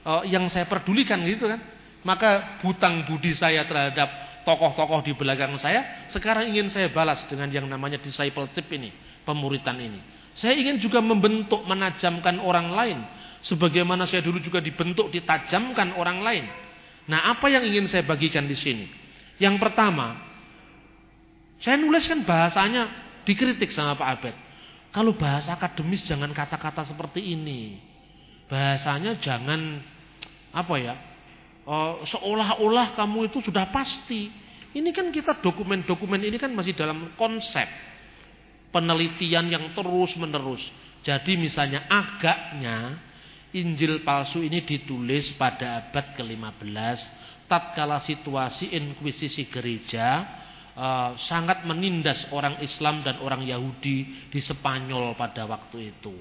uh, 0.09 0.25
yang 0.25 0.49
saya 0.49 0.65
pedulikan 0.65 1.21
gitu 1.29 1.53
kan. 1.53 1.61
Maka 2.03 2.59
hutang 2.65 3.05
budi 3.07 3.37
saya 3.37 3.63
terhadap 3.69 4.09
tokoh-tokoh 4.43 5.07
di 5.07 5.15
belakang 5.15 5.55
saya 5.55 6.11
sekarang 6.11 6.51
ingin 6.51 6.67
saya 6.67 6.91
balas 6.91 7.23
dengan 7.31 7.47
yang 7.53 7.67
namanya 7.71 8.03
discipleship 8.03 8.67
ini, 8.75 8.91
pemuritan 9.23 9.79
ini. 9.79 10.01
Saya 10.33 10.57
ingin 10.57 10.81
juga 10.81 10.99
membentuk, 10.99 11.63
menajamkan 11.69 12.41
orang 12.41 12.73
lain 12.73 12.99
sebagaimana 13.45 14.07
saya 14.09 14.25
dulu 14.25 14.39
juga 14.41 14.63
dibentuk, 14.63 15.13
ditajamkan 15.13 15.99
orang 15.99 16.19
lain. 16.25 16.45
Nah, 17.13 17.37
apa 17.37 17.53
yang 17.53 17.69
ingin 17.69 17.93
saya 17.93 18.09
bagikan 18.09 18.49
di 18.49 18.57
sini? 18.57 18.89
Yang 19.37 19.61
pertama, 19.61 20.17
saya 21.61 21.77
nulis 21.77 22.09
kan 22.09 22.25
bahasanya 22.25 22.89
dikritik 23.29 23.69
sama 23.69 24.01
Pak 24.01 24.09
Abed. 24.17 24.37
Kalau 24.97 25.13
bahasa 25.13 25.53
akademis 25.53 26.09
jangan 26.09 26.33
kata-kata 26.33 26.89
seperti 26.89 27.37
ini. 27.37 27.77
Bahasanya 28.49 29.21
jangan 29.21 29.85
apa 30.57 30.75
ya? 30.81 30.97
Uh, 31.69 32.01
seolah-olah 32.09 32.97
kamu 32.97 33.29
itu 33.29 33.45
sudah 33.45 33.69
pasti. 33.69 34.33
Ini 34.73 34.89
kan 34.97 35.13
kita 35.13 35.37
dokumen-dokumen 35.45 36.25
ini 36.25 36.41
kan 36.41 36.49
masih 36.57 36.73
dalam 36.73 37.13
konsep 37.21 37.69
penelitian 38.73 39.53
yang 39.53 39.65
terus-menerus. 39.77 40.65
Jadi 41.05 41.37
misalnya 41.37 41.85
agaknya 41.93 42.97
Injil 43.53 44.01
palsu 44.01 44.41
ini 44.41 44.65
ditulis 44.65 45.37
pada 45.37 45.85
abad 45.85 46.17
ke-15 46.17 46.99
tatkala 47.45 48.01
situasi 48.01 48.73
inkuisisi 48.73 49.53
gereja 49.53 50.25
uh, 50.73 51.13
sangat 51.21 51.69
menindas 51.69 52.25
orang 52.33 52.65
Islam 52.65 53.05
dan 53.05 53.21
orang 53.21 53.45
Yahudi 53.45 54.29
di 54.33 54.41
Spanyol 54.41 55.13
pada 55.21 55.45
waktu 55.45 55.93
itu. 55.93 56.17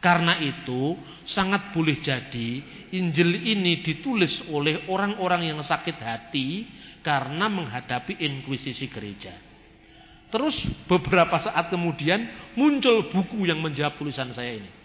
Karena 0.00 0.40
itu 0.40 0.96
sangat 1.28 1.76
boleh 1.76 2.00
jadi 2.00 2.64
Injil 2.96 3.36
ini 3.36 3.84
ditulis 3.84 4.48
oleh 4.48 4.88
orang-orang 4.88 5.52
yang 5.52 5.60
sakit 5.60 5.98
hati 6.00 6.64
karena 7.04 7.52
menghadapi 7.52 8.16
inkuisisi 8.16 8.88
gereja. 8.88 9.36
Terus 10.30 10.56
beberapa 10.86 11.42
saat 11.42 11.68
kemudian 11.68 12.54
muncul 12.54 13.10
buku 13.10 13.44
yang 13.44 13.58
menjawab 13.60 13.98
tulisan 13.98 14.30
saya 14.32 14.62
ini. 14.62 14.79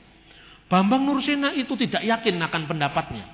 Bambang 0.66 1.06
Nursena 1.06 1.54
itu 1.54 1.78
tidak 1.78 2.02
yakin 2.02 2.42
akan 2.42 2.64
pendapatnya. 2.66 3.26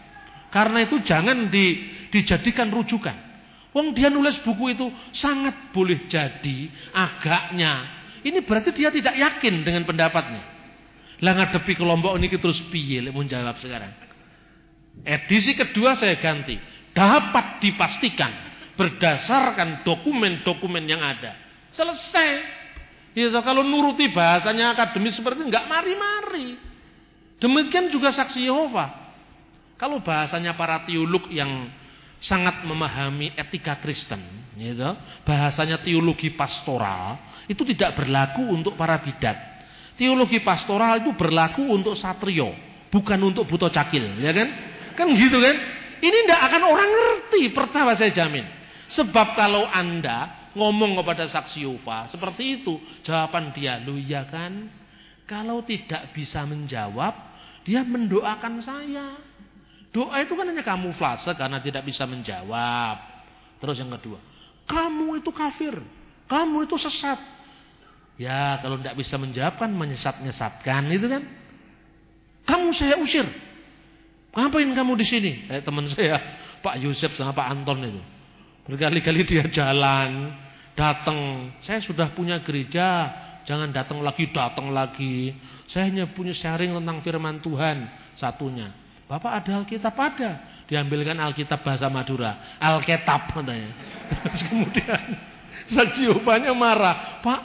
Karena 0.51 0.83
itu 0.83 0.99
jangan 1.07 1.47
di, 1.47 1.79
dijadikan 2.11 2.67
rujukan. 2.67 3.31
Wong 3.71 3.95
dia 3.95 4.11
nulis 4.11 4.35
buku 4.43 4.75
itu 4.75 4.91
sangat 5.15 5.71
boleh 5.71 6.11
jadi 6.11 6.67
agaknya. 6.91 7.87
Ini 8.19 8.43
berarti 8.43 8.75
dia 8.75 8.91
tidak 8.91 9.15
yakin 9.15 9.63
dengan 9.63 9.87
pendapatnya. 9.87 10.43
Lah 11.23 11.33
ngadepi 11.39 11.79
kelompok 11.79 12.19
ini 12.19 12.27
terus 12.35 12.59
piye 12.67 12.99
mau 13.15 13.23
jawab 13.23 13.55
sekarang. 13.63 13.95
Edisi 15.07 15.55
kedua 15.55 15.95
saya 15.95 16.19
ganti. 16.19 16.59
Dapat 16.91 17.63
dipastikan 17.63 18.51
berdasarkan 18.75 19.87
dokumen-dokumen 19.87 20.83
yang 20.83 20.99
ada. 20.99 21.31
Selesai. 21.71 22.59
Ya, 23.15 23.27
kalau 23.43 23.63
nuruti 23.63 24.11
bahasanya 24.11 24.75
akademis 24.75 25.15
seperti 25.15 25.47
enggak 25.47 25.67
mari-mari. 25.71 26.70
Demikian 27.41 27.89
juga 27.89 28.13
saksi 28.13 28.45
Yehova. 28.45 28.93
Kalau 29.81 29.97
bahasanya 30.05 30.53
para 30.53 30.85
teolog 30.85 31.25
yang 31.33 31.73
sangat 32.21 32.61
memahami 32.69 33.33
etika 33.33 33.81
Kristen, 33.81 34.21
gitu. 34.53 34.93
bahasanya 35.25 35.81
teologi 35.81 36.29
pastoral 36.29 37.17
itu 37.49 37.65
tidak 37.73 37.97
berlaku 37.97 38.45
untuk 38.45 38.77
para 38.77 39.01
bidat. 39.01 39.33
Teologi 39.97 40.37
pastoral 40.45 41.01
itu 41.01 41.17
berlaku 41.17 41.65
untuk 41.65 41.97
satrio, 41.97 42.53
bukan 42.93 43.17
untuk 43.25 43.49
buto 43.49 43.73
cakil, 43.73 44.21
ya 44.21 44.29
kan? 44.37 44.49
Kan 44.93 45.09
gitu 45.17 45.41
kan? 45.41 45.55
Ini 45.97 46.17
tidak 46.29 46.41
akan 46.45 46.61
orang 46.61 46.89
ngerti, 46.93 47.41
percaya 47.49 47.97
saya 47.97 48.13
jamin. 48.13 48.45
Sebab 48.93 49.33
kalau 49.33 49.65
anda 49.65 50.49
ngomong 50.53 50.99
kepada 51.01 51.25
saksi 51.25 51.65
Yehova 51.65 52.05
seperti 52.13 52.61
itu, 52.61 52.77
jawaban 53.01 53.49
dia, 53.57 53.81
lu 53.81 53.97
ya 53.97 54.29
kan? 54.29 54.69
Kalau 55.25 55.65
tidak 55.65 56.13
bisa 56.13 56.45
menjawab, 56.45 57.30
dia 57.67 57.81
mendoakan 57.85 58.53
saya. 58.61 59.17
Doa 59.91 60.23
itu 60.23 60.33
kan 60.39 60.47
hanya 60.47 60.63
kamuflase 60.63 61.35
karena 61.35 61.59
tidak 61.59 61.83
bisa 61.83 62.07
menjawab. 62.07 62.97
Terus 63.59 63.75
yang 63.77 63.91
kedua, 63.91 64.17
kamu 64.65 65.19
itu 65.19 65.29
kafir, 65.35 65.75
kamu 66.31 66.65
itu 66.65 66.79
sesat. 66.79 67.19
Ya 68.15 68.61
kalau 68.63 68.79
tidak 68.79 68.95
bisa 68.95 69.19
menjawab 69.19 69.59
kan 69.59 69.69
menyesat-nyesatkan 69.73 70.87
itu 70.93 71.07
kan. 71.11 71.23
Kamu 72.47 72.73
saya 72.73 72.97
usir. 72.97 73.27
Ngapain 74.31 74.71
kamu 74.71 74.93
di 74.95 75.05
sini? 75.05 75.31
Kayak 75.45 75.63
teman 75.67 75.85
saya, 75.91 76.17
Pak 76.63 76.79
Yusuf 76.79 77.11
sama 77.19 77.35
Pak 77.35 77.47
Anton 77.51 77.83
itu. 77.83 78.01
Berkali-kali 78.65 79.27
dia 79.27 79.43
jalan, 79.51 80.31
datang. 80.73 81.51
Saya 81.67 81.83
sudah 81.83 82.15
punya 82.15 82.39
gereja, 82.39 83.11
jangan 83.47 83.69
datang 83.73 83.99
lagi, 84.01 84.29
datang 84.29 84.73
lagi. 84.73 85.35
Saya 85.71 85.87
hanya 85.87 86.09
punya 86.11 86.35
sharing 86.35 86.75
tentang 86.75 86.99
firman 87.05 87.39
Tuhan 87.39 87.87
satunya. 88.19 88.71
Bapak 89.07 89.43
ada 89.43 89.63
Alkitab 89.63 89.95
ada. 89.95 90.31
Diambilkan 90.71 91.19
Alkitab 91.19 91.67
bahasa 91.67 91.91
Madura. 91.91 92.55
Alkitab 92.55 93.35
katanya. 93.35 93.71
Terus 94.07 94.41
kemudian 94.47 95.01
saksi 95.75 96.07
marah. 96.55 97.19
Pak, 97.19 97.41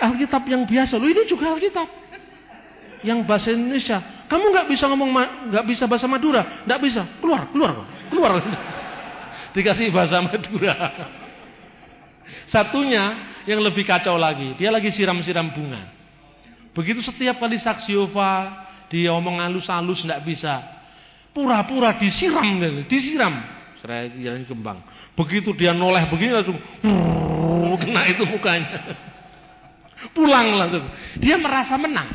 Alkitab 0.00 0.44
yang 0.48 0.68
biasa. 0.68 1.00
Lu 1.00 1.08
ini 1.08 1.24
juga 1.24 1.56
Alkitab. 1.56 1.88
Yang 3.02 3.18
bahasa 3.24 3.48
Indonesia. 3.56 3.98
Kamu 4.28 4.44
nggak 4.52 4.68
bisa 4.68 4.84
ngomong 4.88 5.10
nggak 5.52 5.64
bisa 5.68 5.84
bahasa 5.84 6.08
Madura, 6.08 6.64
nggak 6.64 6.80
bisa. 6.80 7.02
Keluar, 7.20 7.48
keluar, 7.52 7.84
keluar. 8.08 8.32
Dikasih 9.56 9.92
bahasa 9.92 10.24
Madura. 10.24 10.72
Satunya 12.52 13.31
yang 13.48 13.60
lebih 13.62 13.82
kacau 13.86 14.14
lagi, 14.18 14.54
dia 14.58 14.70
lagi 14.70 14.90
siram-siram 14.94 15.50
bunga. 15.52 15.82
Begitu 16.72 17.04
setiap 17.04 17.42
kali 17.42 17.60
saksi 17.60 17.92
Yehova 17.92 18.64
dia 18.88 19.12
omong 19.12 19.40
halus-halus 19.40 20.04
nggak 20.04 20.22
bisa. 20.24 20.60
Pura-pura 21.32 21.96
disiram, 21.96 22.60
disiram. 22.88 23.34
Serai 23.80 24.12
jalan 24.20 24.44
kembang. 24.44 24.78
Begitu 25.16 25.52
dia 25.56 25.72
noleh 25.72 26.06
begini 26.08 26.32
langsung 26.36 26.56
kena 27.80 28.02
itu 28.08 28.22
mukanya. 28.28 28.94
Pulang 30.16 30.54
langsung. 30.60 30.84
Dia 31.18 31.40
merasa 31.40 31.74
menang. 31.80 32.12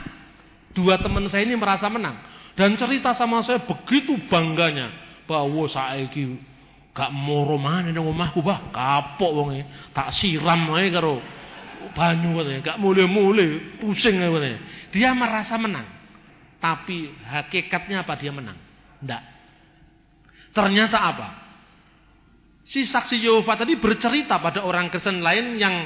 Dua 0.77 1.01
teman 1.01 1.25
saya 1.25 1.41
ini 1.43 1.57
merasa 1.57 1.89
menang 1.89 2.21
dan 2.57 2.73
cerita 2.73 3.13
sama 3.13 3.45
saya 3.45 3.61
begitu 3.61 4.17
bangganya 4.25 4.89
bahwa 5.29 5.69
saya 5.69 6.09
gak 6.97 7.13
moro 7.13 7.61
mana 7.61 7.93
nang 7.93 8.09
omahku 8.09 8.41
bah 8.41 8.73
kapok 8.73 9.31
wong 9.37 9.49
tak 9.93 10.09
siram 10.17 10.65
ae 10.73 10.89
karo 10.89 11.21
banyu 11.93 12.41
katanya, 12.41 12.59
gak 12.73 12.77
mulai-mulai, 12.81 13.79
pusing 13.79 14.17
katanya. 14.17 14.59
Dia 14.91 15.13
merasa 15.13 15.55
menang. 15.57 15.87
Tapi 16.57 17.13
hakikatnya 17.21 18.01
apa 18.01 18.13
dia 18.17 18.33
menang? 18.33 18.57
Enggak. 19.01 19.23
Ternyata 20.53 20.97
apa? 20.97 21.27
Si 22.65 22.83
saksi 22.83 23.21
Yehova 23.21 23.55
tadi 23.55 23.77
bercerita 23.77 24.41
pada 24.41 24.65
orang 24.65 24.89
Kristen 24.89 25.21
lain 25.21 25.55
yang 25.55 25.85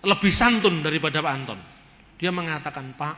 lebih 0.00 0.32
santun 0.32 0.80
daripada 0.80 1.20
Pak 1.20 1.32
Anton. 1.36 1.60
Dia 2.16 2.32
mengatakan, 2.32 2.96
Pak, 2.96 3.16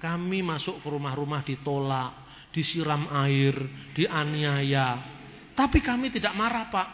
kami 0.00 0.40
masuk 0.40 0.80
ke 0.80 0.88
rumah-rumah 0.88 1.44
ditolak, 1.44 2.10
disiram 2.50 3.08
air, 3.12 3.54
dianiaya. 3.92 5.15
Tapi 5.56 5.80
kami 5.80 6.12
tidak 6.12 6.36
marah, 6.36 6.68
Pak. 6.68 6.88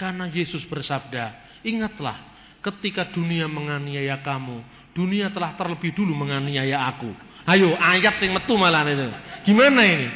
Karena 0.00 0.24
Yesus 0.32 0.64
bersabda, 0.64 1.60
ingatlah 1.60 2.16
ketika 2.64 3.12
dunia 3.12 3.44
menganiaya 3.44 4.24
kamu, 4.24 4.64
dunia 4.96 5.28
telah 5.28 5.52
terlebih 5.60 5.92
dulu 5.92 6.16
menganiaya 6.16 6.88
aku. 6.88 7.12
Ayo, 7.44 7.76
ayat 7.76 8.16
yang 8.24 8.40
metu 8.40 8.56
malah 8.56 8.84
itu. 8.88 9.08
Gimana 9.44 9.84
ini? 9.84 10.08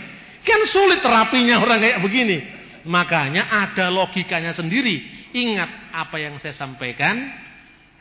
Kan 0.45 0.61
sulit 0.69 1.01
terapinya 1.01 1.61
orang 1.61 1.81
kayak 1.81 2.01
begini. 2.01 2.37
Makanya 2.85 3.49
ada 3.49 3.89
logikanya 3.89 4.53
sendiri. 4.53 5.29
Ingat 5.33 5.93
apa 5.93 6.17
yang 6.21 6.37
saya 6.41 6.53
sampaikan. 6.53 7.45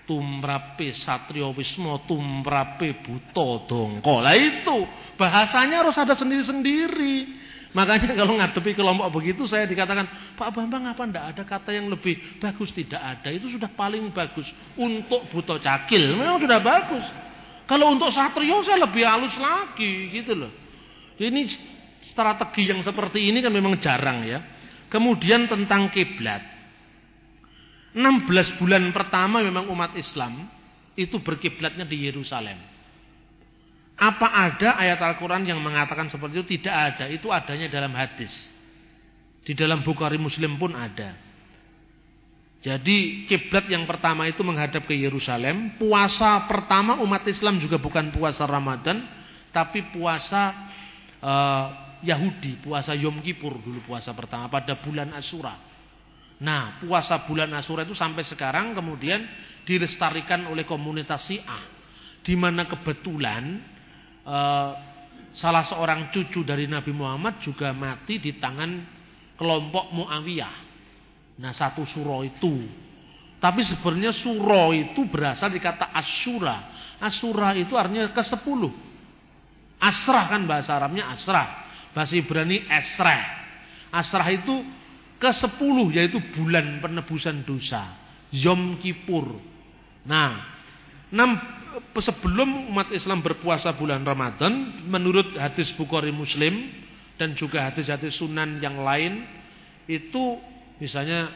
Tumrape 0.03 0.91
satrio 0.99 1.55
wismo, 1.55 2.03
tumrape 2.03 2.99
buto 2.99 3.63
dongko. 3.63 4.19
Lah 4.19 4.35
itu 4.35 4.83
bahasanya 5.15 5.79
harus 5.79 5.95
ada 5.95 6.11
sendiri-sendiri. 6.19 7.42
Makanya 7.73 8.13
kalau 8.21 8.37
ngadepi 8.37 8.71
kelompok 8.77 9.09
begitu 9.09 9.49
saya 9.49 9.65
dikatakan, 9.65 10.05
Pak 10.37 10.49
Bambang 10.53 10.85
apa 10.85 11.03
ndak 11.03 11.25
ada 11.35 11.43
kata 11.43 11.73
yang 11.73 11.89
lebih 11.89 12.39
bagus? 12.39 12.69
Tidak 12.71 13.01
ada, 13.01 13.29
itu 13.33 13.49
sudah 13.49 13.69
paling 13.73 14.13
bagus. 14.13 14.47
Untuk 14.77 15.27
buto 15.33 15.57
cakil 15.57 16.15
memang 16.15 16.39
sudah 16.39 16.61
bagus. 16.61 17.05
Kalau 17.65 17.89
untuk 17.91 18.13
satrio 18.13 18.61
saya 18.61 18.85
lebih 18.85 19.03
halus 19.03 19.33
lagi 19.41 20.13
gitu 20.13 20.37
loh. 20.37 20.51
Ini 21.17 21.49
strategi 22.13 22.69
yang 22.69 22.81
seperti 22.85 23.33
ini 23.33 23.41
kan 23.41 23.53
memang 23.53 23.81
jarang 23.81 24.21
ya. 24.25 24.39
Kemudian 24.91 25.49
tentang 25.49 25.89
kiblat. 25.89 26.53
16 27.93 28.57
bulan 28.57 28.89
pertama 28.89 29.41
memang 29.41 29.69
umat 29.69 29.93
Islam 29.93 30.49
itu 30.97 31.21
berkiblatnya 31.21 31.85
di 31.85 32.09
Yerusalem. 32.09 32.72
Apa 33.93 34.25
ada 34.25 34.79
ayat 34.81 34.97
Al-Quran 34.97 35.45
yang 35.45 35.61
mengatakan 35.61 36.09
seperti 36.09 36.41
itu? 36.41 36.45
Tidak 36.57 36.73
ada. 36.73 37.05
Itu 37.09 37.29
adanya 37.29 37.69
dalam 37.69 37.93
hadis. 37.93 38.33
Di 39.43 39.53
dalam 39.53 39.85
Bukhari 39.85 40.17
Muslim 40.17 40.57
pun 40.57 40.73
ada. 40.73 41.13
Jadi 42.63 43.27
kiblat 43.27 43.67
yang 43.67 43.83
pertama 43.83 44.23
itu 44.23 44.39
menghadap 44.39 44.87
ke 44.87 44.95
Yerusalem. 44.95 45.75
Puasa 45.75 46.47
pertama 46.47 46.95
umat 47.03 47.27
Islam 47.27 47.59
juga 47.59 47.75
bukan 47.75 48.15
puasa 48.15 48.47
Ramadan, 48.47 49.03
tapi 49.51 49.83
puasa 49.91 50.71
uh, 51.19 51.67
Yahudi, 51.99 52.63
puasa 52.63 52.95
Yom 52.95 53.19
Kippur 53.19 53.59
dulu 53.59 53.83
puasa 53.83 54.15
pertama 54.15 54.47
pada 54.47 54.79
bulan 54.79 55.11
Asura. 55.11 55.59
Nah, 56.39 56.79
puasa 56.79 57.27
bulan 57.27 57.51
Asura 57.51 57.83
itu 57.83 57.95
sampai 57.95 58.23
sekarang 58.23 58.71
kemudian 58.71 59.27
dilestarikan 59.67 60.47
oleh 60.47 60.63
komunitas 60.63 61.27
Syiah, 61.27 61.63
di 62.23 62.35
mana 62.39 62.63
kebetulan 62.63 63.59
uh, 64.27 64.71
salah 65.33 65.63
seorang 65.65 66.11
cucu 66.13 66.45
dari 66.45 66.69
Nabi 66.69 66.91
Muhammad 66.93 67.41
juga 67.41 67.71
mati 67.71 68.19
di 68.19 68.37
tangan 68.37 68.71
kelompok 69.39 69.91
Muawiyah. 69.91 70.55
Nah 71.41 71.51
satu 71.51 71.83
suro 71.89 72.21
itu. 72.21 72.83
Tapi 73.43 73.59
sebenarnya 73.67 74.15
suro 74.15 74.71
itu 74.71 75.03
berasal 75.09 75.51
dari 75.51 75.59
kata 75.59 75.91
asura. 75.91 76.71
Asura 77.03 77.51
itu 77.59 77.75
artinya 77.75 78.07
ke 78.15 78.23
sepuluh. 78.23 78.71
Asrah 79.83 80.31
kan 80.31 80.47
bahasa 80.47 80.79
Arabnya 80.79 81.11
asrah. 81.11 81.67
Bahasa 81.91 82.15
Ibrani 82.15 82.63
esrah. 82.71 83.43
Asrah 83.91 84.31
itu 84.31 84.63
ke 85.19 85.31
sepuluh 85.35 85.91
yaitu 85.91 86.23
bulan 86.39 86.79
penebusan 86.79 87.43
dosa. 87.43 87.99
Yom 88.31 88.79
Kippur. 88.79 89.35
Nah, 90.07 90.39
enam, 91.11 91.35
sebelum 92.01 92.69
umat 92.73 92.93
Islam 92.93 93.21
berpuasa 93.25 93.73
bulan 93.73 94.05
Ramadan, 94.05 94.85
menurut 94.85 95.33
hadis 95.37 95.73
Bukhari 95.73 96.13
Muslim 96.13 96.69
dan 97.17 97.33
juga 97.37 97.69
hadis-hadis 97.69 98.17
sunan 98.17 98.61
yang 98.61 98.81
lain, 98.81 99.25
itu 99.89 100.37
Misalnya 100.83 101.29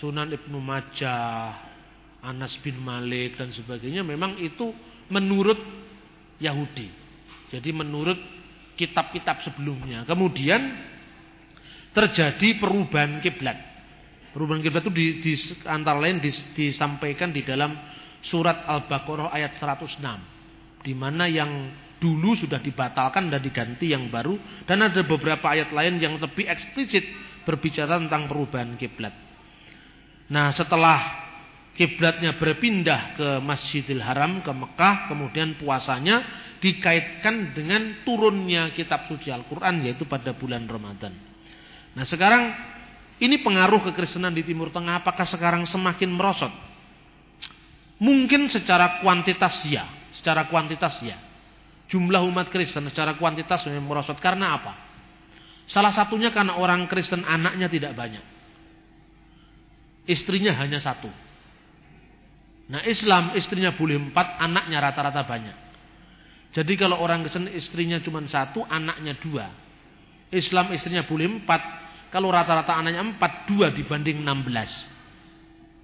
Sunan 0.00 0.32
Ibnu 0.32 0.56
Majah, 0.56 1.56
Anas 2.24 2.56
bin 2.64 2.80
Malik 2.80 3.36
dan 3.36 3.52
sebagainya 3.52 4.00
memang 4.00 4.40
itu 4.40 4.72
menurut 5.12 5.60
Yahudi. 6.40 6.88
Jadi 7.52 7.70
menurut 7.76 8.18
kitab-kitab 8.76 9.44
sebelumnya. 9.44 10.04
Kemudian 10.04 10.60
terjadi 11.92 12.60
perubahan 12.60 13.20
kiblat. 13.24 13.56
Perubahan 14.32 14.60
kiblat 14.60 14.84
itu 14.84 14.92
di, 14.92 15.06
di 15.20 15.32
antara 15.64 15.96
lain 15.96 16.20
dis, 16.20 16.40
disampaikan 16.52 17.32
di 17.32 17.40
dalam 17.40 17.72
surat 18.26 18.66
Al-Baqarah 18.66 19.30
ayat 19.30 19.54
106 19.58 20.02
di 20.86 20.94
mana 20.94 21.26
yang 21.26 21.70
dulu 21.96 22.36
sudah 22.36 22.60
dibatalkan 22.60 23.32
dan 23.32 23.40
diganti 23.40 23.90
yang 23.90 24.12
baru 24.12 24.36
dan 24.68 24.84
ada 24.84 25.02
beberapa 25.02 25.50
ayat 25.50 25.72
lain 25.72 25.98
yang 25.98 26.20
lebih 26.20 26.44
eksplisit 26.46 27.02
berbicara 27.42 27.96
tentang 28.02 28.28
perubahan 28.28 28.76
kiblat. 28.76 29.14
Nah, 30.30 30.50
setelah 30.52 31.26
kiblatnya 31.78 32.34
berpindah 32.34 33.00
ke 33.14 33.28
Masjidil 33.40 34.02
Haram 34.02 34.42
ke 34.42 34.50
Mekah, 34.50 35.08
kemudian 35.08 35.54
puasanya 35.56 36.22
dikaitkan 36.58 37.54
dengan 37.54 38.02
turunnya 38.02 38.74
kitab 38.74 39.06
suci 39.06 39.30
Al-Qur'an 39.30 39.86
yaitu 39.86 40.04
pada 40.04 40.34
bulan 40.34 40.66
Ramadan. 40.66 41.14
Nah, 41.96 42.04
sekarang 42.04 42.52
ini 43.22 43.40
pengaruh 43.40 43.80
kekristenan 43.90 44.36
di 44.36 44.44
Timur 44.44 44.68
Tengah 44.68 45.00
apakah 45.00 45.24
sekarang 45.24 45.64
semakin 45.64 46.12
merosot? 46.12 46.52
Mungkin 47.96 48.52
secara 48.52 49.00
kuantitas 49.00 49.64
ya, 49.64 49.88
secara 50.12 50.48
kuantitas 50.52 51.00
ya. 51.00 51.16
Jumlah 51.86 52.26
umat 52.26 52.50
Kristen 52.50 52.84
secara 52.90 53.14
kuantitas 53.16 53.64
memang 53.70 53.86
merosot 53.86 54.18
karena 54.18 54.58
apa? 54.58 54.74
Salah 55.70 55.94
satunya 55.94 56.34
karena 56.34 56.58
orang 56.58 56.84
Kristen 56.90 57.22
anaknya 57.22 57.70
tidak 57.70 57.94
banyak. 57.94 58.22
Istrinya 60.06 60.54
hanya 60.54 60.78
satu. 60.82 61.10
Nah 62.66 62.82
Islam 62.82 63.34
istrinya 63.38 63.74
boleh 63.74 64.10
empat, 64.10 64.42
anaknya 64.42 64.78
rata-rata 64.82 65.22
banyak. 65.22 65.56
Jadi 66.54 66.72
kalau 66.74 66.98
orang 66.98 67.22
Kristen 67.26 67.50
istrinya 67.54 68.02
cuma 68.02 68.22
satu, 68.26 68.66
anaknya 68.66 69.14
dua. 69.22 69.46
Islam 70.34 70.74
istrinya 70.74 71.06
boleh 71.06 71.38
empat, 71.38 71.62
kalau 72.10 72.34
rata-rata 72.34 72.74
anaknya 72.74 73.02
empat, 73.02 73.46
dua 73.46 73.70
dibanding 73.70 74.22
enam 74.22 74.42
belas. 74.42 74.70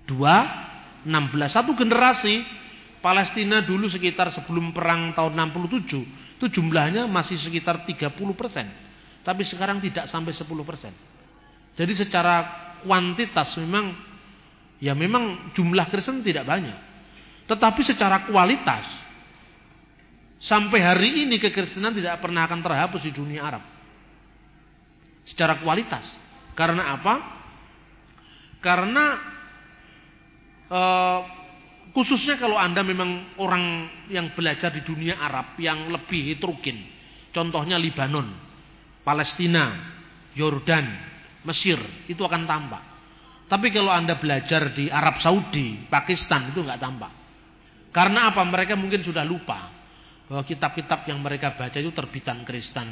Dua, 0.02 0.43
enam 1.06 1.30
belas. 1.30 1.54
Satu 1.54 1.74
generasi 1.74 2.42
Palestina 3.02 3.62
dulu 3.62 3.90
sekitar 3.90 4.30
sebelum 4.30 4.70
perang 4.70 5.10
tahun 5.12 5.34
67 5.34 6.38
itu 6.38 6.46
jumlahnya 6.58 7.10
masih 7.10 7.38
sekitar 7.38 7.82
30 7.86 8.14
persen. 8.38 8.66
Tapi 9.22 9.42
sekarang 9.46 9.78
tidak 9.78 10.10
sampai 10.10 10.34
10%. 10.34 10.42
Jadi 11.78 11.92
secara 11.94 12.34
kuantitas 12.82 13.54
memang 13.58 13.94
ya 14.82 14.94
memang 14.98 15.54
jumlah 15.54 15.86
Kristen 15.90 16.22
tidak 16.26 16.46
banyak. 16.46 16.74
Tetapi 17.46 17.80
secara 17.86 18.26
kualitas 18.26 18.82
sampai 20.42 20.82
hari 20.82 21.26
ini 21.26 21.38
kekristenan 21.38 21.94
tidak 21.94 22.18
pernah 22.18 22.46
akan 22.50 22.60
terhapus 22.62 23.02
di 23.06 23.12
dunia 23.14 23.46
Arab. 23.46 23.62
Secara 25.26 25.62
kualitas. 25.62 26.02
Karena 26.58 26.98
apa? 26.98 27.14
Karena 28.58 29.31
uh, 30.72 31.20
khususnya 31.92 32.40
kalau 32.40 32.56
Anda 32.56 32.80
memang 32.80 33.36
orang 33.36 33.92
yang 34.08 34.32
belajar 34.32 34.72
di 34.72 34.80
dunia 34.80 35.20
Arab 35.20 35.60
yang 35.60 35.92
lebih 35.92 36.32
heterogen. 36.32 36.80
Contohnya 37.32 37.76
Libanon. 37.76 38.50
Palestina, 39.02 39.92
Yordan, 40.32 40.86
Mesir 41.42 41.76
itu 42.06 42.22
akan 42.22 42.46
tampak. 42.46 42.82
Tapi 43.50 43.68
kalau 43.68 43.92
Anda 43.92 44.16
belajar 44.16 44.72
di 44.72 44.88
Arab 44.88 45.20
Saudi, 45.20 45.84
Pakistan 45.90 46.54
itu 46.54 46.64
nggak 46.64 46.80
tampak. 46.80 47.12
Karena 47.92 48.32
apa? 48.32 48.40
Mereka 48.40 48.78
mungkin 48.78 49.04
sudah 49.04 49.26
lupa 49.26 49.68
bahwa 50.24 50.48
kitab-kitab 50.48 51.04
yang 51.04 51.20
mereka 51.20 51.52
baca 51.52 51.76
itu 51.76 51.92
terbitan 51.92 52.40
Kristen. 52.48 52.88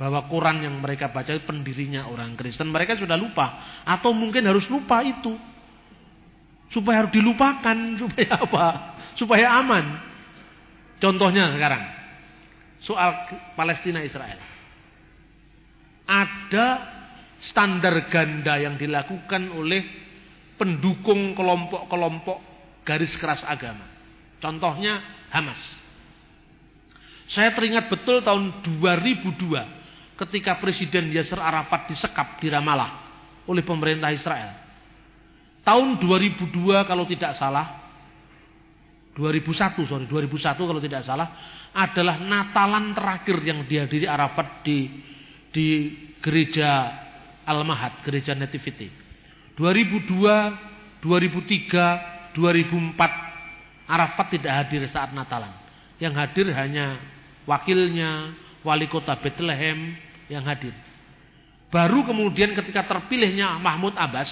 Bahwa 0.00 0.24
Quran 0.24 0.64
yang 0.64 0.80
mereka 0.80 1.12
baca 1.12 1.36
itu 1.36 1.44
pendirinya 1.44 2.08
orang 2.08 2.32
Kristen. 2.32 2.72
Mereka 2.72 2.96
sudah 2.96 3.20
lupa. 3.20 3.60
Atau 3.84 4.16
mungkin 4.16 4.48
harus 4.48 4.64
lupa 4.72 5.04
itu. 5.04 5.36
Supaya 6.70 7.04
harus 7.04 7.12
dilupakan. 7.14 7.76
Supaya 8.00 8.32
apa? 8.38 8.66
Supaya 9.18 9.46
aman. 9.58 9.84
Contohnya 11.02 11.52
sekarang. 11.54 11.82
Soal 12.80 13.10
Palestina 13.58 14.00
Israel 14.00 14.50
ada 16.10 16.66
standar 17.38 18.10
ganda 18.10 18.58
yang 18.58 18.74
dilakukan 18.74 19.54
oleh 19.54 19.86
pendukung 20.58 21.38
kelompok-kelompok 21.38 22.38
garis 22.82 23.14
keras 23.14 23.46
agama. 23.46 23.86
Contohnya 24.42 24.98
Hamas. 25.30 25.62
Saya 27.30 27.54
teringat 27.54 27.86
betul 27.86 28.26
tahun 28.26 28.66
2002 28.66 30.18
ketika 30.18 30.58
Presiden 30.58 31.14
Yasser 31.14 31.38
Arafat 31.38 31.86
disekap 31.86 32.42
di 32.42 32.50
Ramallah 32.50 32.90
oleh 33.46 33.62
pemerintah 33.62 34.10
Israel. 34.10 34.59
Tahun 35.60 36.00
2002 36.00 36.88
kalau 36.88 37.04
tidak 37.04 37.36
salah 37.36 37.80
2001 39.12 39.84
sorry 39.84 40.06
2001 40.08 40.56
kalau 40.56 40.80
tidak 40.80 41.02
salah 41.04 41.28
adalah 41.76 42.16
Natalan 42.22 42.96
terakhir 42.96 43.36
yang 43.44 43.62
dihadiri 43.68 44.06
Arafat 44.08 44.64
di 44.64 44.88
di 45.50 45.68
gereja 46.22 46.90
Al-Mahad, 47.46 48.06
gereja 48.06 48.34
Nativity. 48.38 48.90
2002, 49.58 51.02
2003, 51.02 52.32
2004 52.38 53.90
Arafat 53.90 54.26
tidak 54.38 54.52
hadir 54.64 54.86
saat 54.86 55.10
Natalan. 55.10 55.50
Yang 55.98 56.14
hadir 56.16 56.46
hanya 56.54 56.96
wakilnya, 57.44 58.32
wali 58.62 58.86
kota 58.86 59.18
Bethlehem 59.18 59.98
yang 60.30 60.46
hadir. 60.46 60.72
Baru 61.70 62.06
kemudian 62.06 62.54
ketika 62.54 62.86
terpilihnya 62.86 63.58
Mahmud 63.58 63.94
Abbas 63.98 64.30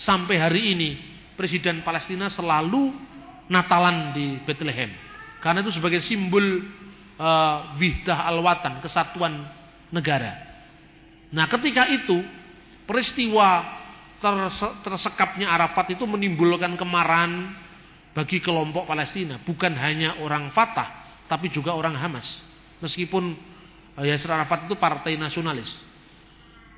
sampai 0.00 0.36
hari 0.40 0.72
ini 0.72 0.90
Presiden 1.36 1.84
Palestina 1.84 2.32
selalu 2.32 2.92
Natalan 3.50 4.16
di 4.16 4.40
Bethlehem. 4.46 4.92
Karena 5.42 5.64
itu 5.64 5.74
sebagai 5.74 5.98
simbol 6.04 6.62
uh, 7.18 7.74
wihdah 7.76 8.28
al-watan, 8.30 8.78
kesatuan 8.78 9.42
negara. 9.90 10.36
Nah, 11.34 11.50
ketika 11.50 11.88
itu 11.90 12.22
peristiwa 12.86 13.80
terse 14.20 14.68
tersekapnya 14.84 15.48
Arafat 15.50 15.96
itu 15.96 16.04
menimbulkan 16.04 16.76
kemarahan 16.76 17.56
bagi 18.14 18.38
kelompok 18.38 18.86
Palestina, 18.86 19.40
bukan 19.42 19.74
hanya 19.80 20.20
orang 20.22 20.52
Fatah, 20.54 21.24
tapi 21.26 21.50
juga 21.50 21.74
orang 21.74 21.96
Hamas. 21.98 22.26
Meskipun 22.78 23.34
uh, 23.98 24.04
Yasser 24.06 24.30
Arafat 24.30 24.70
itu 24.70 24.78
partai 24.78 25.18
nasionalis. 25.18 25.89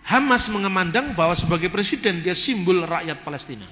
Hamas 0.02 0.50
mengemandang 0.50 1.14
bahwa 1.14 1.38
sebagai 1.38 1.70
presiden 1.70 2.26
dia 2.26 2.34
simbol 2.34 2.82
rakyat 2.82 3.22
Palestina. 3.22 3.66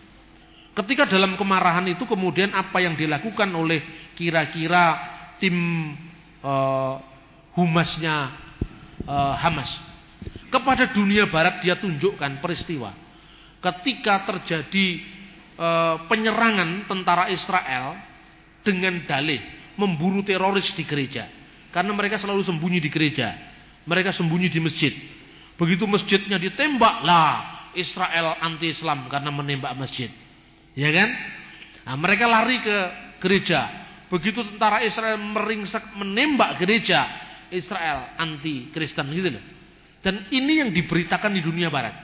Ketika 0.70 1.02
dalam 1.10 1.34
kemarahan 1.34 1.82
itu 1.90 2.06
kemudian 2.06 2.54
apa 2.54 2.78
yang 2.78 2.94
dilakukan 2.94 3.50
oleh 3.50 3.82
kira-kira 4.14 4.94
tim 5.42 5.56
uh, 6.46 7.02
humasnya 7.58 8.30
uh, 9.10 9.34
Hamas. 9.42 9.70
Kepada 10.54 10.94
dunia 10.94 11.26
barat 11.26 11.66
dia 11.66 11.74
tunjukkan 11.74 12.38
peristiwa. 12.38 12.94
Ketika 13.58 14.22
terjadi 14.30 14.86
uh, 15.58 16.06
penyerangan 16.06 16.86
tentara 16.86 17.26
Israel 17.34 17.98
dengan 18.62 19.02
dalih 19.02 19.42
memburu 19.74 20.22
teroris 20.22 20.70
di 20.78 20.86
gereja. 20.86 21.26
Karena 21.74 21.90
mereka 21.90 22.22
selalu 22.22 22.46
sembunyi 22.46 22.78
di 22.78 22.90
gereja. 22.90 23.34
Mereka 23.82 24.14
sembunyi 24.14 24.46
di 24.46 24.60
masjid 24.62 24.94
begitu 25.60 25.84
masjidnya 25.84 26.40
ditembak 26.40 27.04
lah 27.04 27.68
Israel 27.76 28.40
anti 28.40 28.72
Islam 28.72 29.06
karena 29.12 29.28
menembak 29.28 29.76
masjid 29.76 30.08
Ya 30.78 30.90
kan? 30.94 31.08
Nah, 31.86 31.96
mereka 31.98 32.24
lari 32.30 32.62
ke 32.62 32.78
gereja. 33.18 33.66
Begitu 34.10 34.42
tentara 34.54 34.82
Israel 34.82 35.18
meringsek 35.18 35.94
menembak 35.94 36.58
gereja 36.58 37.06
Israel 37.50 38.14
anti 38.18 38.70
Kristen 38.74 39.10
gitu 39.14 39.38
loh. 39.38 39.44
Dan 40.00 40.26
ini 40.32 40.64
yang 40.64 40.70
diberitakan 40.72 41.30
di 41.34 41.42
dunia 41.44 41.68
barat. 41.68 41.94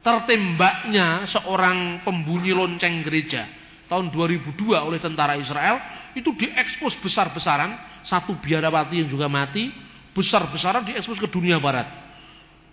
Tertembaknya 0.00 1.28
seorang 1.28 2.00
pembunyi 2.08 2.56
lonceng 2.56 3.04
gereja 3.04 3.44
tahun 3.84 4.08
2002 4.08 4.56
oleh 4.80 4.96
tentara 4.96 5.36
Israel 5.36 5.76
itu 6.16 6.32
diekspos 6.32 6.96
besar-besaran, 7.04 7.76
satu 8.08 8.32
biarawati 8.40 9.04
yang 9.04 9.12
juga 9.12 9.28
mati, 9.28 9.68
besar-besaran 10.16 10.88
diekspos 10.88 11.20
ke 11.20 11.28
dunia 11.28 11.60
barat. 11.60 11.84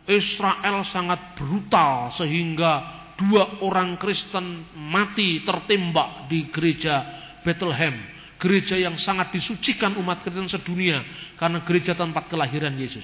Israel 0.07 0.88
sangat 0.88 1.35
brutal 1.35 2.15
sehingga 2.15 3.03
dua 3.19 3.59
orang 3.59 3.99
Kristen 3.99 4.71
mati 4.79 5.43
tertembak 5.43 6.31
di 6.31 6.47
gereja 6.47 7.03
Bethlehem. 7.43 8.15
Gereja 8.38 8.77
yang 8.77 8.95
sangat 9.01 9.34
disucikan 9.34 9.97
umat 9.99 10.23
Kristen 10.23 10.47
sedunia 10.47 11.03
karena 11.35 11.65
gereja 11.67 11.97
tempat 11.97 12.29
kelahiran 12.31 12.71
Yesus. 12.77 13.03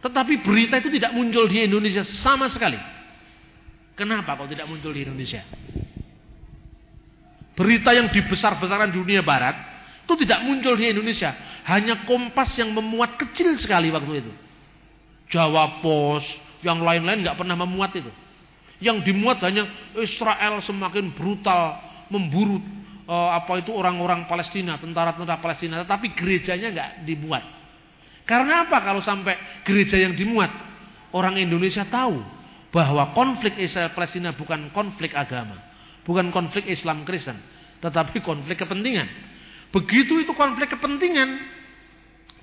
Tetapi 0.00 0.40
berita 0.40 0.80
itu 0.80 0.88
tidak 0.96 1.12
muncul 1.12 1.44
di 1.44 1.68
Indonesia 1.68 2.06
sama 2.08 2.48
sekali. 2.48 2.78
Kenapa 3.92 4.32
kok 4.32 4.48
tidak 4.48 4.64
muncul 4.64 4.96
di 4.96 5.04
Indonesia? 5.04 5.44
Berita 7.52 7.92
yang 7.92 8.08
dibesar-besarkan 8.08 8.96
dunia 8.96 9.20
barat 9.20 9.52
itu 10.08 10.24
tidak 10.24 10.40
muncul 10.48 10.72
di 10.80 10.88
Indonesia. 10.88 11.36
Hanya 11.68 12.08
Kompas 12.08 12.56
yang 12.56 12.72
memuat 12.72 13.20
kecil 13.20 13.60
sekali 13.60 13.92
waktu 13.92 14.24
itu. 14.24 14.32
Jawa 15.30 15.78
Pos, 15.78 16.26
yang 16.60 16.82
lain-lain 16.82 17.24
nggak 17.24 17.38
pernah 17.38 17.56
memuat 17.56 17.94
itu. 17.96 18.10
Yang 18.82 19.12
dimuat 19.12 19.38
hanya 19.46 19.68
Israel 19.96 20.58
semakin 20.64 21.14
brutal 21.14 21.78
memburu 22.10 22.58
uh, 23.06 23.30
apa 23.38 23.62
itu 23.62 23.70
orang-orang 23.70 24.26
Palestina, 24.26 24.76
tentara-tentara 24.76 25.38
Palestina, 25.38 25.86
tetapi 25.86 26.12
gerejanya 26.18 26.68
nggak 26.74 26.90
dimuat. 27.06 27.44
Karena 28.26 28.66
apa 28.66 28.82
kalau 28.82 29.00
sampai 29.00 29.62
gereja 29.66 29.96
yang 29.98 30.14
dimuat? 30.18 30.50
Orang 31.10 31.34
Indonesia 31.38 31.82
tahu 31.90 32.22
bahwa 32.70 33.10
konflik 33.14 33.58
Israel 33.58 33.90
Palestina 33.90 34.30
bukan 34.30 34.70
konflik 34.70 35.10
agama, 35.18 35.58
bukan 36.06 36.30
konflik 36.30 36.70
Islam 36.70 37.02
Kristen, 37.02 37.38
tetapi 37.82 38.22
konflik 38.22 38.62
kepentingan. 38.62 39.10
Begitu 39.74 40.22
itu 40.22 40.34
konflik 40.34 40.70
kepentingan 40.70 41.38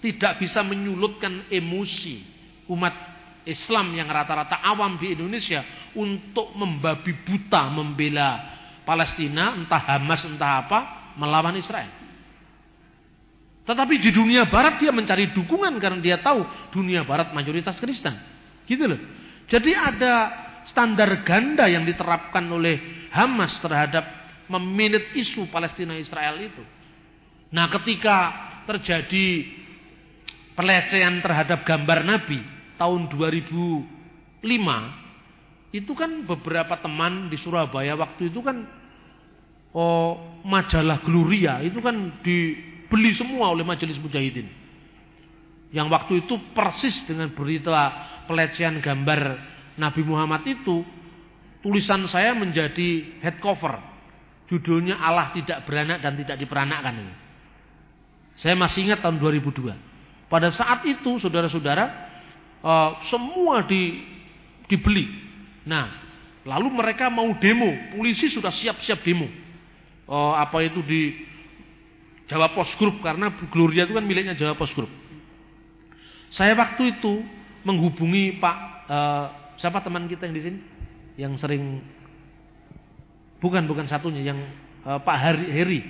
tidak 0.04 0.40
bisa 0.40 0.64
menyulutkan 0.64 1.48
emosi 1.52 2.37
umat 2.68 2.94
Islam 3.48 3.96
yang 3.96 4.12
rata-rata 4.12 4.60
awam 4.60 5.00
di 5.00 5.16
Indonesia 5.16 5.64
untuk 5.96 6.52
membabi 6.54 7.16
buta 7.24 7.72
membela 7.72 8.44
Palestina, 8.84 9.56
entah 9.56 9.80
Hamas, 9.80 10.28
entah 10.28 10.68
apa, 10.68 10.80
melawan 11.16 11.56
Israel. 11.56 11.92
Tetapi 13.68 14.00
di 14.00 14.16
dunia 14.16 14.48
barat 14.48 14.80
dia 14.80 14.96
mencari 14.96 15.36
dukungan 15.36 15.76
karena 15.80 16.00
dia 16.00 16.18
tahu 16.24 16.40
dunia 16.72 17.04
barat 17.04 17.36
mayoritas 17.36 17.76
Kristen. 17.76 18.16
Gitu 18.64 18.84
loh. 18.88 19.00
Jadi 19.48 19.72
ada 19.76 20.14
standar 20.68 21.24
ganda 21.28 21.68
yang 21.68 21.84
diterapkan 21.84 22.48
oleh 22.48 23.08
Hamas 23.12 23.60
terhadap 23.60 24.08
meminit 24.48 25.12
isu 25.16 25.52
Palestina 25.52 25.96
Israel 26.00 26.40
itu. 26.40 26.64
Nah, 27.52 27.68
ketika 27.72 28.48
terjadi 28.68 29.48
pelecehan 30.56 31.20
terhadap 31.24 31.64
gambar 31.64 32.04
Nabi, 32.08 32.40
tahun 32.78 33.10
2005 33.12 34.46
itu 35.76 35.92
kan 35.94 36.24
beberapa 36.24 36.80
teman 36.80 37.28
di 37.28 37.36
Surabaya 37.42 37.98
waktu 38.00 38.32
itu 38.32 38.40
kan 38.40 38.64
oh, 39.76 40.42
majalah 40.48 41.04
Gloria 41.04 41.60
itu 41.62 41.84
kan 41.84 42.24
dibeli 42.24 43.12
semua 43.14 43.52
oleh 43.52 43.68
Majelis 43.68 44.00
Mujahidin. 44.00 44.48
Yang 45.76 45.88
waktu 45.92 46.14
itu 46.24 46.40
persis 46.56 46.96
dengan 47.04 47.28
berita 47.36 47.92
pelecehan 48.26 48.80
gambar 48.80 49.22
Nabi 49.76 50.02
Muhammad 50.08 50.48
itu 50.48 50.88
tulisan 51.60 52.08
saya 52.08 52.32
menjadi 52.32 53.20
head 53.20 53.44
cover. 53.44 53.76
Judulnya 54.48 54.96
Allah 54.96 55.36
tidak 55.36 55.68
beranak 55.68 56.00
dan 56.00 56.16
tidak 56.16 56.40
diperanakkan 56.40 56.96
ini. 57.04 57.16
Saya 58.40 58.56
masih 58.56 58.88
ingat 58.88 59.04
tahun 59.04 59.20
2002. 59.20 60.32
Pada 60.32 60.56
saat 60.56 60.88
itu 60.88 61.20
saudara-saudara 61.20 62.07
uh, 62.62 63.02
semua 63.10 63.66
di, 63.66 64.02
dibeli. 64.72 65.10
Nah, 65.68 65.92
lalu 66.48 66.72
mereka 66.72 67.12
mau 67.12 67.28
demo, 67.38 67.74
polisi 67.94 68.32
sudah 68.32 68.54
siap-siap 68.54 69.04
demo. 69.04 69.28
Uh, 70.08 70.34
apa 70.40 70.64
itu 70.64 70.80
di 70.88 71.28
Jawa 72.32 72.56
Post 72.56 72.76
Group 72.80 73.04
karena 73.04 73.32
Gloria 73.52 73.84
itu 73.84 73.96
kan 73.96 74.04
miliknya 74.04 74.36
Jawa 74.36 74.56
Post 74.56 74.76
Group. 74.76 74.92
Saya 76.32 76.56
waktu 76.56 77.00
itu 77.00 77.24
menghubungi 77.64 78.40
Pak 78.40 78.58
uh, 78.88 79.26
siapa 79.60 79.84
teman 79.84 80.08
kita 80.08 80.28
yang 80.28 80.36
di 80.36 80.44
sini 80.44 80.60
yang 81.18 81.34
sering 81.36 81.82
bukan 83.42 83.66
bukan 83.66 83.90
satunya 83.90 84.22
yang 84.24 84.40
uh, 84.86 85.02
Pak 85.02 85.18
Heri, 85.18 85.48
Heri 85.52 85.82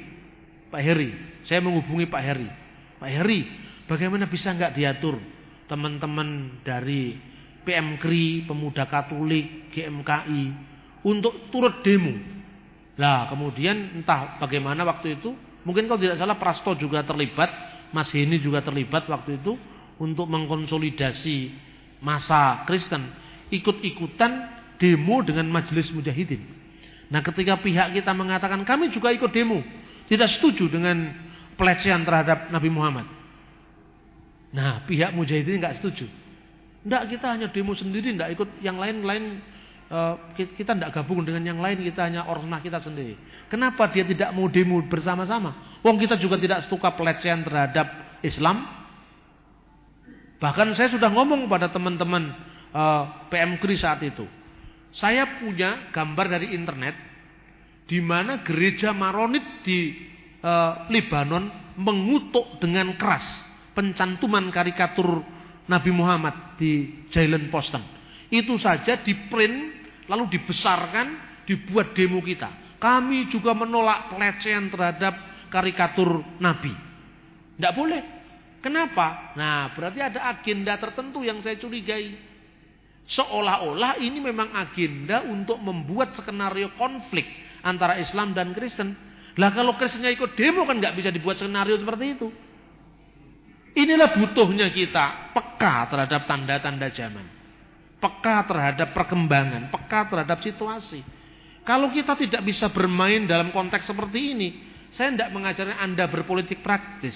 Pak 0.72 0.82
Heri 0.82 1.10
saya 1.46 1.60
menghubungi 1.62 2.08
Pak 2.08 2.22
Heri 2.24 2.50
Pak 2.98 3.10
Heri 3.12 3.40
bagaimana 3.86 4.26
bisa 4.26 4.52
nggak 4.56 4.74
diatur 4.74 5.20
teman-teman 5.68 6.60
dari 6.64 7.16
PMKRI, 7.68 8.48
Pemuda 8.48 8.88
Katolik, 8.88 9.76
GMKI 9.76 10.44
untuk 11.04 11.52
turut 11.52 11.84
demo. 11.84 12.16
Nah, 12.98 13.30
kemudian 13.30 14.02
entah 14.02 14.40
bagaimana 14.42 14.88
waktu 14.88 15.20
itu, 15.20 15.36
mungkin 15.68 15.86
kalau 15.86 16.00
tidak 16.02 16.18
salah 16.18 16.40
Prasto 16.40 16.74
juga 16.80 17.04
terlibat, 17.04 17.52
Mas 17.92 18.10
Heni 18.16 18.40
juga 18.40 18.64
terlibat 18.64 19.06
waktu 19.06 19.38
itu 19.38 19.54
untuk 20.00 20.26
mengkonsolidasi 20.32 21.52
masa 22.02 22.64
Kristen, 22.66 23.04
ikut-ikutan 23.52 24.32
demo 24.80 25.22
dengan 25.22 25.52
Majelis 25.52 25.92
Mujahidin. 25.94 26.42
Nah, 27.08 27.24
ketika 27.24 27.60
pihak 27.60 27.96
kita 27.96 28.12
mengatakan 28.16 28.64
kami 28.68 28.92
juga 28.92 29.12
ikut 29.12 29.32
demo, 29.32 29.62
Tidak 30.08 30.40
setuju 30.40 30.72
dengan 30.72 31.12
pelecehan 31.60 32.08
terhadap 32.08 32.48
Nabi 32.48 32.72
Muhammad. 32.72 33.17
Nah, 34.56 34.88
pihak 34.88 35.12
mujahidin 35.12 35.60
nggak 35.60 35.84
setuju. 35.84 36.08
Enggak, 36.88 37.04
kita 37.12 37.28
hanya 37.36 37.48
demo 37.52 37.76
sendiri, 37.76 38.16
enggak 38.16 38.32
ikut 38.32 38.50
yang 38.64 38.80
lain-lain. 38.80 39.44
Eh, 39.88 40.14
kita 40.56 40.76
enggak 40.76 40.96
gabung 40.96 41.24
dengan 41.28 41.44
yang 41.44 41.60
lain, 41.60 41.84
kita 41.84 42.08
hanya 42.08 42.28
ormas 42.28 42.64
kita 42.64 42.80
sendiri. 42.80 43.20
Kenapa 43.52 43.92
dia 43.92 44.08
tidak 44.08 44.32
mau 44.32 44.48
demo 44.48 44.80
bersama-sama? 44.88 45.80
Wong 45.84 46.00
kita 46.00 46.16
juga 46.20 46.40
tidak 46.40 46.68
suka 46.72 46.96
pelecehan 46.96 47.44
terhadap 47.44 48.20
Islam. 48.24 48.64
Bahkan 50.38 50.78
saya 50.78 50.94
sudah 50.94 51.10
ngomong 51.12 51.50
pada 51.52 51.68
teman-teman 51.68 52.32
eh, 52.72 53.04
PM 53.32 53.60
Kri 53.60 53.76
saat 53.76 54.00
itu. 54.04 54.24
Saya 54.96 55.44
punya 55.44 55.92
gambar 55.92 56.40
dari 56.40 56.56
internet 56.56 56.96
di 57.88 58.00
mana 58.04 58.44
gereja 58.44 58.92
Maronit 58.92 59.64
di 59.64 59.96
uh, 60.44 60.92
Lebanon 60.92 61.48
mengutuk 61.80 62.60
dengan 62.60 62.92
keras 63.00 63.24
pencantuman 63.78 64.50
karikatur 64.50 65.22
Nabi 65.70 65.92
Muhammad 65.94 66.58
di 66.58 67.06
Jalen 67.14 67.54
Posten. 67.54 67.86
Itu 68.34 68.58
saja 68.58 68.98
di 69.06 69.14
print 69.30 69.78
lalu 70.10 70.34
dibesarkan, 70.34 71.08
dibuat 71.46 71.94
demo 71.94 72.26
kita. 72.26 72.82
Kami 72.82 73.30
juga 73.30 73.54
menolak 73.54 74.10
pelecehan 74.10 74.74
terhadap 74.74 75.14
karikatur 75.54 76.26
Nabi. 76.42 76.74
Tidak 77.54 77.74
boleh. 77.78 78.02
Kenapa? 78.66 79.38
Nah, 79.38 79.70
berarti 79.78 80.02
ada 80.02 80.34
agenda 80.34 80.74
tertentu 80.82 81.22
yang 81.22 81.38
saya 81.46 81.62
curigai. 81.62 82.18
Seolah-olah 83.08 84.02
ini 84.04 84.20
memang 84.20 84.52
agenda 84.58 85.24
untuk 85.24 85.62
membuat 85.62 86.18
skenario 86.18 86.76
konflik 86.76 87.24
antara 87.64 88.02
Islam 88.02 88.36
dan 88.36 88.52
Kristen. 88.52 88.98
Lah 89.38 89.54
kalau 89.54 89.78
Kristennya 89.80 90.12
ikut 90.12 90.36
demo 90.36 90.66
kan 90.68 90.82
nggak 90.82 90.98
bisa 90.98 91.10
dibuat 91.14 91.40
skenario 91.40 91.80
seperti 91.80 92.06
itu. 92.20 92.28
Inilah 93.78 94.10
butuhnya 94.18 94.74
kita 94.74 95.38
peka 95.38 95.86
terhadap 95.94 96.26
tanda-tanda 96.26 96.90
zaman. 96.90 97.26
Peka 98.02 98.50
terhadap 98.50 98.90
perkembangan, 98.98 99.70
peka 99.70 100.10
terhadap 100.10 100.42
situasi. 100.42 101.06
Kalau 101.62 101.94
kita 101.94 102.18
tidak 102.18 102.42
bisa 102.42 102.74
bermain 102.74 103.30
dalam 103.30 103.54
konteks 103.54 103.86
seperti 103.86 104.34
ini, 104.34 104.50
saya 104.98 105.14
tidak 105.14 105.30
mengajarkan 105.30 105.78
Anda 105.78 106.10
berpolitik 106.10 106.66
praktis. 106.66 107.14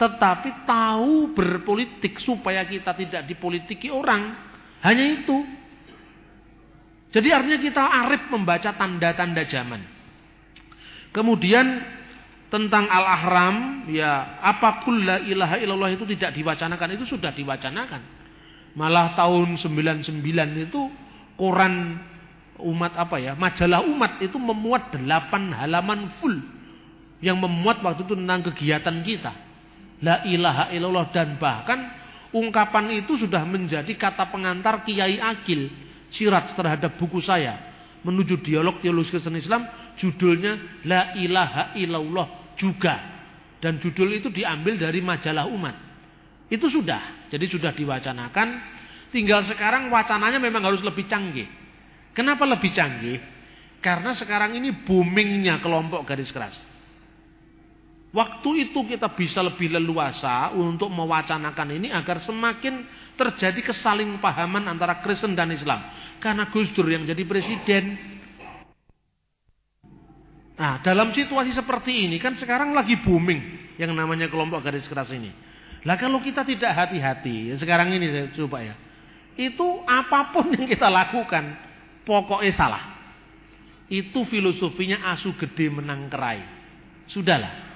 Tetapi 0.00 0.64
tahu 0.64 1.36
berpolitik 1.36 2.16
supaya 2.24 2.64
kita 2.64 2.96
tidak 2.96 3.28
dipolitiki 3.28 3.92
orang. 3.92 4.32
Hanya 4.80 5.04
itu. 5.20 5.36
Jadi 7.12 7.28
artinya 7.28 7.60
kita 7.60 7.82
arif 7.82 8.22
membaca 8.32 8.72
tanda-tanda 8.72 9.44
zaman. 9.46 9.84
Kemudian 11.12 11.66
tentang 12.54 12.86
al-ahram 12.86 13.82
ya 13.90 14.38
apa 14.38 14.86
la 14.94 15.18
ilaha 15.18 15.58
illallah 15.58 15.90
itu 15.90 16.06
tidak 16.14 16.38
diwacanakan? 16.38 16.94
Itu 16.94 17.18
sudah 17.18 17.34
diwacanakan. 17.34 18.02
Malah 18.78 19.18
tahun 19.18 19.58
99 19.58 20.22
itu 20.70 20.80
koran 21.34 21.98
umat 22.62 22.94
apa 22.94 23.18
ya 23.18 23.34
majalah 23.34 23.82
umat 23.82 24.22
itu 24.22 24.38
memuat 24.38 24.94
8 24.94 25.02
halaman 25.50 26.14
full 26.22 26.38
yang 27.18 27.42
memuat 27.42 27.82
waktu 27.82 28.06
itu 28.06 28.14
tentang 28.14 28.46
kegiatan 28.54 28.96
kita. 29.02 29.32
La 29.98 30.22
ilaha 30.22 30.70
illallah 30.70 31.10
dan 31.10 31.34
bahkan 31.42 31.90
ungkapan 32.30 33.02
itu 33.02 33.18
sudah 33.18 33.42
menjadi 33.42 33.90
kata 33.98 34.30
pengantar 34.30 34.86
Kiai 34.86 35.18
Akil 35.18 35.74
sirat 36.14 36.54
terhadap 36.54 36.94
buku 37.02 37.18
saya. 37.18 37.74
Menuju 38.06 38.46
dialog 38.46 38.78
teologi 38.78 39.10
Kristen 39.10 39.34
Islam 39.34 39.66
judulnya 39.98 40.84
la 40.86 41.18
ilaha 41.18 41.74
illallah 41.74 42.43
juga. 42.56 43.12
Dan 43.58 43.80
judul 43.80 44.20
itu 44.20 44.28
diambil 44.28 44.76
dari 44.76 45.00
majalah 45.00 45.48
umat. 45.48 45.76
Itu 46.52 46.68
sudah. 46.68 47.28
Jadi 47.32 47.46
sudah 47.48 47.72
diwacanakan. 47.72 48.48
Tinggal 49.14 49.46
sekarang 49.46 49.88
wacananya 49.88 50.42
memang 50.42 50.66
harus 50.66 50.82
lebih 50.82 51.06
canggih. 51.06 51.46
Kenapa 52.12 52.44
lebih 52.44 52.70
canggih? 52.74 53.18
Karena 53.78 54.16
sekarang 54.16 54.56
ini 54.56 54.84
boomingnya 54.84 55.60
kelompok 55.60 56.08
garis 56.08 56.30
keras. 56.32 56.56
Waktu 58.14 58.70
itu 58.70 58.86
kita 58.86 59.10
bisa 59.18 59.42
lebih 59.42 59.74
leluasa 59.74 60.54
untuk 60.54 60.86
mewacanakan 60.86 61.74
ini 61.74 61.90
agar 61.90 62.22
semakin 62.22 62.86
terjadi 63.18 63.58
kesaling 63.58 64.22
pahaman 64.22 64.70
antara 64.70 65.02
Kristen 65.02 65.34
dan 65.34 65.50
Islam. 65.50 65.82
Karena 66.22 66.46
Gus 66.46 66.70
Dur 66.78 66.86
yang 66.86 67.02
jadi 67.02 67.26
presiden, 67.26 68.13
Nah, 70.54 70.78
dalam 70.86 71.10
situasi 71.10 71.50
seperti 71.50 72.06
ini 72.06 72.22
kan 72.22 72.38
sekarang 72.38 72.70
lagi 72.70 72.94
booming 73.02 73.74
yang 73.74 73.90
namanya 73.90 74.30
kelompok 74.30 74.62
garis 74.62 74.86
keras 74.86 75.10
ini. 75.10 75.34
Lah 75.82 75.98
kalau 75.98 76.22
kita 76.22 76.46
tidak 76.46 76.72
hati-hati, 76.72 77.58
sekarang 77.58 77.90
ini 77.90 78.06
saya 78.08 78.26
coba 78.38 78.62
ya. 78.62 78.74
Itu 79.34 79.82
apa 79.82 80.30
pun 80.30 80.54
yang 80.54 80.70
kita 80.70 80.86
lakukan 80.86 81.58
pokoknya 82.06 82.52
salah. 82.54 82.84
Itu 83.90 84.24
filosofinya 84.30 85.10
asu 85.12 85.34
gede 85.34 85.68
menang 85.74 86.06
kerai. 86.06 86.40
Sudahlah. 87.10 87.66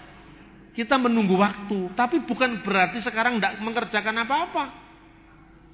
Kita 0.72 0.94
menunggu 0.94 1.34
waktu, 1.34 1.90
tapi 1.98 2.22
bukan 2.22 2.62
berarti 2.62 3.02
sekarang 3.02 3.42
tidak 3.42 3.58
mengerjakan 3.58 4.22
apa-apa. 4.22 4.64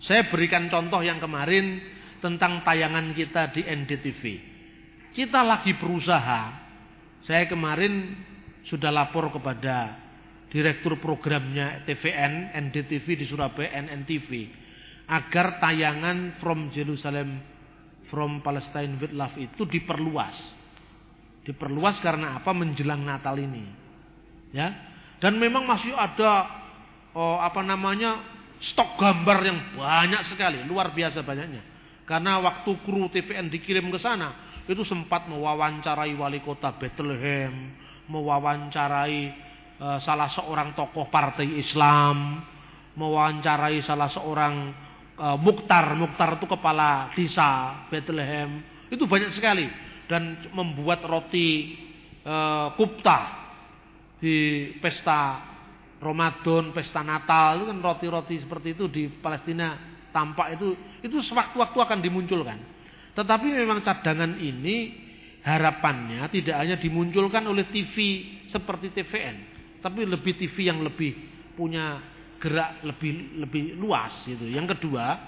Saya 0.00 0.24
berikan 0.32 0.72
contoh 0.72 1.04
yang 1.04 1.20
kemarin 1.20 1.84
tentang 2.24 2.64
tayangan 2.64 3.12
kita 3.12 3.52
di 3.52 3.62
NDTV. 3.68 4.22
Kita 5.12 5.44
lagi 5.44 5.76
berusaha 5.76 6.63
saya 7.24 7.48
kemarin 7.48 8.20
sudah 8.68 8.92
lapor 8.92 9.32
kepada 9.32 9.96
direktur 10.52 11.00
programnya 11.00 11.82
TVN, 11.88 12.52
NDTV 12.52 13.06
di 13.18 13.26
Surabaya, 13.26 13.74
NNTV, 13.80 14.30
agar 15.08 15.58
tayangan 15.58 16.38
From 16.38 16.70
Jerusalem, 16.70 17.40
From 18.12 18.44
Palestine 18.44 19.00
with 19.00 19.10
Love 19.16 19.34
itu 19.40 19.66
diperluas. 19.66 20.36
Diperluas 21.44 21.98
karena 22.00 22.40
apa? 22.40 22.54
Menjelang 22.54 23.02
Natal 23.02 23.36
ini. 23.40 23.64
Ya. 24.54 24.70
Dan 25.18 25.40
memang 25.40 25.64
masih 25.64 25.92
ada 25.96 26.48
oh, 27.16 27.40
apa 27.40 27.64
namanya? 27.64 28.36
stok 28.64 28.96
gambar 28.96 29.38
yang 29.44 29.58
banyak 29.76 30.22
sekali, 30.24 30.64
luar 30.64 30.94
biasa 30.96 31.20
banyaknya. 31.20 31.60
Karena 32.08 32.40
waktu 32.40 32.70
kru 32.84 33.12
TVN 33.12 33.52
dikirim 33.52 33.92
ke 33.92 34.00
sana, 34.00 34.43
itu 34.64 34.82
sempat 34.84 35.28
mewawancarai 35.28 36.16
wali 36.16 36.40
kota 36.40 36.72
Bethlehem, 36.76 37.72
mewawancarai 38.08 39.20
uh, 39.76 39.98
salah 40.00 40.32
seorang 40.32 40.72
tokoh 40.72 41.12
partai 41.12 41.60
Islam, 41.60 42.40
mewawancarai 42.96 43.84
salah 43.84 44.08
seorang 44.08 44.72
uh, 45.20 45.36
Muktar, 45.36 45.92
Muktar 45.96 46.40
itu 46.40 46.46
kepala 46.48 47.12
desa 47.12 47.84
Bethlehem, 47.92 48.64
itu 48.88 49.04
banyak 49.04 49.32
sekali. 49.36 49.68
Dan 50.04 50.52
membuat 50.52 51.00
roti 51.08 51.80
uh, 52.28 52.76
kupta 52.76 53.48
di 54.20 54.68
pesta 54.76 55.40
Ramadan, 55.96 56.76
pesta 56.76 57.00
Natal. 57.00 57.60
Itu 57.60 57.72
kan 57.72 57.78
roti-roti 57.80 58.36
seperti 58.36 58.76
itu 58.76 58.84
di 58.84 59.08
Palestina 59.08 59.80
tampak 60.12 60.60
itu 60.60 60.76
itu 61.00 61.16
sewaktu-waktu 61.24 61.78
akan 61.80 61.98
dimunculkan. 62.04 62.73
Tetapi 63.14 63.46
memang 63.54 63.80
cadangan 63.86 64.34
ini 64.42 65.06
harapannya 65.46 66.26
tidak 66.34 66.56
hanya 66.58 66.76
dimunculkan 66.80 67.46
oleh 67.46 67.68
TV 67.70 67.96
seperti 68.50 68.90
TVN, 68.90 69.36
tapi 69.78 70.02
lebih 70.02 70.34
TV 70.34 70.66
yang 70.66 70.82
lebih 70.82 71.14
punya 71.54 72.02
gerak 72.42 72.82
lebih 72.82 73.40
lebih 73.44 73.78
luas 73.78 74.12
gitu. 74.26 74.44
Yang 74.50 74.76
kedua, 74.76 75.20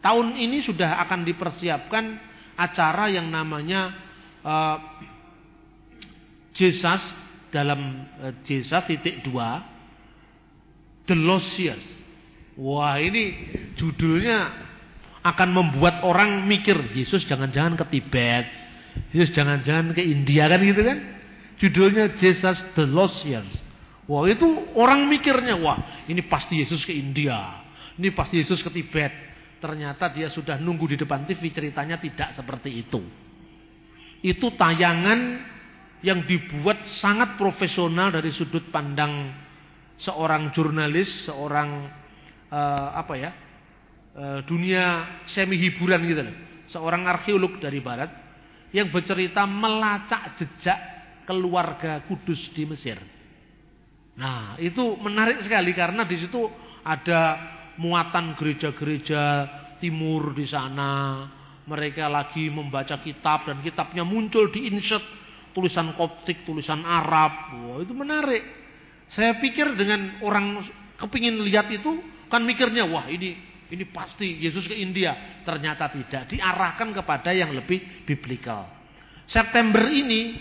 tahun 0.00 0.40
ini 0.40 0.64
sudah 0.64 1.04
akan 1.04 1.26
dipersiapkan 1.28 2.04
acara 2.56 3.12
yang 3.12 3.28
namanya 3.28 3.92
uh, 4.42 4.76
Jesus 6.56 7.02
dalam 7.52 8.08
uh, 8.18 8.34
Jesus 8.48 8.82
titik 8.88 9.20
dua 9.22 9.62
The 11.04 11.16
Lost 11.18 11.54
Years. 11.60 11.84
Wah 12.58 12.98
ini 12.98 13.54
judulnya 13.78 14.67
akan 15.34 15.48
membuat 15.52 16.00
orang 16.06 16.44
mikir 16.48 16.76
Yesus 16.96 17.24
jangan-jangan 17.28 17.76
ke 17.76 17.84
Tibet, 17.92 18.46
Yesus 19.12 19.34
jangan-jangan 19.34 19.92
ke 19.92 20.02
India 20.04 20.48
kan 20.48 20.60
gitu 20.62 20.82
kan? 20.84 20.98
Judulnya 21.58 22.14
Jesus 22.16 22.56
the 22.78 22.86
Lost 22.86 23.26
Years. 23.26 23.50
Wah 24.08 24.24
itu 24.24 24.46
orang 24.72 25.04
mikirnya 25.04 25.60
wah 25.60 26.06
ini 26.08 26.24
pasti 26.24 26.64
Yesus 26.64 26.80
ke 26.86 26.96
India, 26.96 27.60
ini 28.00 28.08
pasti 28.14 28.40
Yesus 28.40 28.64
ke 28.64 28.70
Tibet. 28.72 29.12
Ternyata 29.58 30.14
dia 30.14 30.30
sudah 30.30 30.54
nunggu 30.56 30.94
di 30.94 30.96
depan 30.96 31.26
TV 31.26 31.50
ceritanya 31.50 31.98
tidak 31.98 32.30
seperti 32.38 32.78
itu. 32.78 33.02
Itu 34.22 34.54
tayangan 34.54 35.42
yang 36.00 36.22
dibuat 36.30 36.86
sangat 37.02 37.34
profesional 37.34 38.14
dari 38.14 38.30
sudut 38.30 38.70
pandang 38.70 39.34
seorang 39.98 40.54
jurnalis, 40.54 41.10
seorang 41.26 41.90
uh, 42.54 42.88
apa 42.94 43.14
ya 43.18 43.30
dunia 44.46 45.06
semi 45.30 45.56
hiburan 45.58 46.02
gitu 46.06 46.22
loh. 46.26 46.36
Seorang 46.68 47.06
arkeolog 47.08 47.62
dari 47.62 47.80
barat 47.80 48.10
yang 48.74 48.92
bercerita 48.92 49.48
melacak 49.48 50.36
jejak 50.36 50.78
keluarga 51.24 52.04
Kudus 52.04 52.40
di 52.52 52.68
Mesir. 52.68 53.00
Nah, 54.18 54.58
itu 54.58 54.98
menarik 54.98 55.40
sekali 55.46 55.70
karena 55.72 56.02
di 56.02 56.18
situ 56.18 56.50
ada 56.82 57.38
muatan 57.78 58.34
gereja-gereja 58.34 59.46
timur 59.78 60.34
di 60.34 60.44
sana. 60.50 61.24
Mereka 61.68 62.08
lagi 62.08 62.48
membaca 62.48 62.98
kitab 63.04 63.46
dan 63.46 63.60
kitabnya 63.60 64.02
muncul 64.02 64.48
di 64.50 64.72
insert 64.72 65.04
tulisan 65.52 65.94
koptik, 65.94 66.42
tulisan 66.48 66.82
Arab. 66.82 67.54
Wah, 67.64 67.78
itu 67.84 67.92
menarik. 67.92 68.42
Saya 69.12 69.36
pikir 69.40 69.76
dengan 69.76 70.20
orang 70.24 70.64
kepingin 71.00 71.40
lihat 71.44 71.68
itu 71.72 72.02
kan 72.28 72.44
mikirnya, 72.44 72.84
wah 72.88 73.08
ini 73.08 73.47
ini 73.68 73.84
pasti 73.88 74.40
Yesus 74.40 74.64
ke 74.64 74.76
India. 74.76 75.42
Ternyata 75.44 75.92
tidak. 75.92 76.32
Diarahkan 76.32 76.92
kepada 76.96 77.30
yang 77.36 77.52
lebih 77.52 78.04
biblikal. 78.08 78.68
September 79.28 79.84
ini 79.88 80.40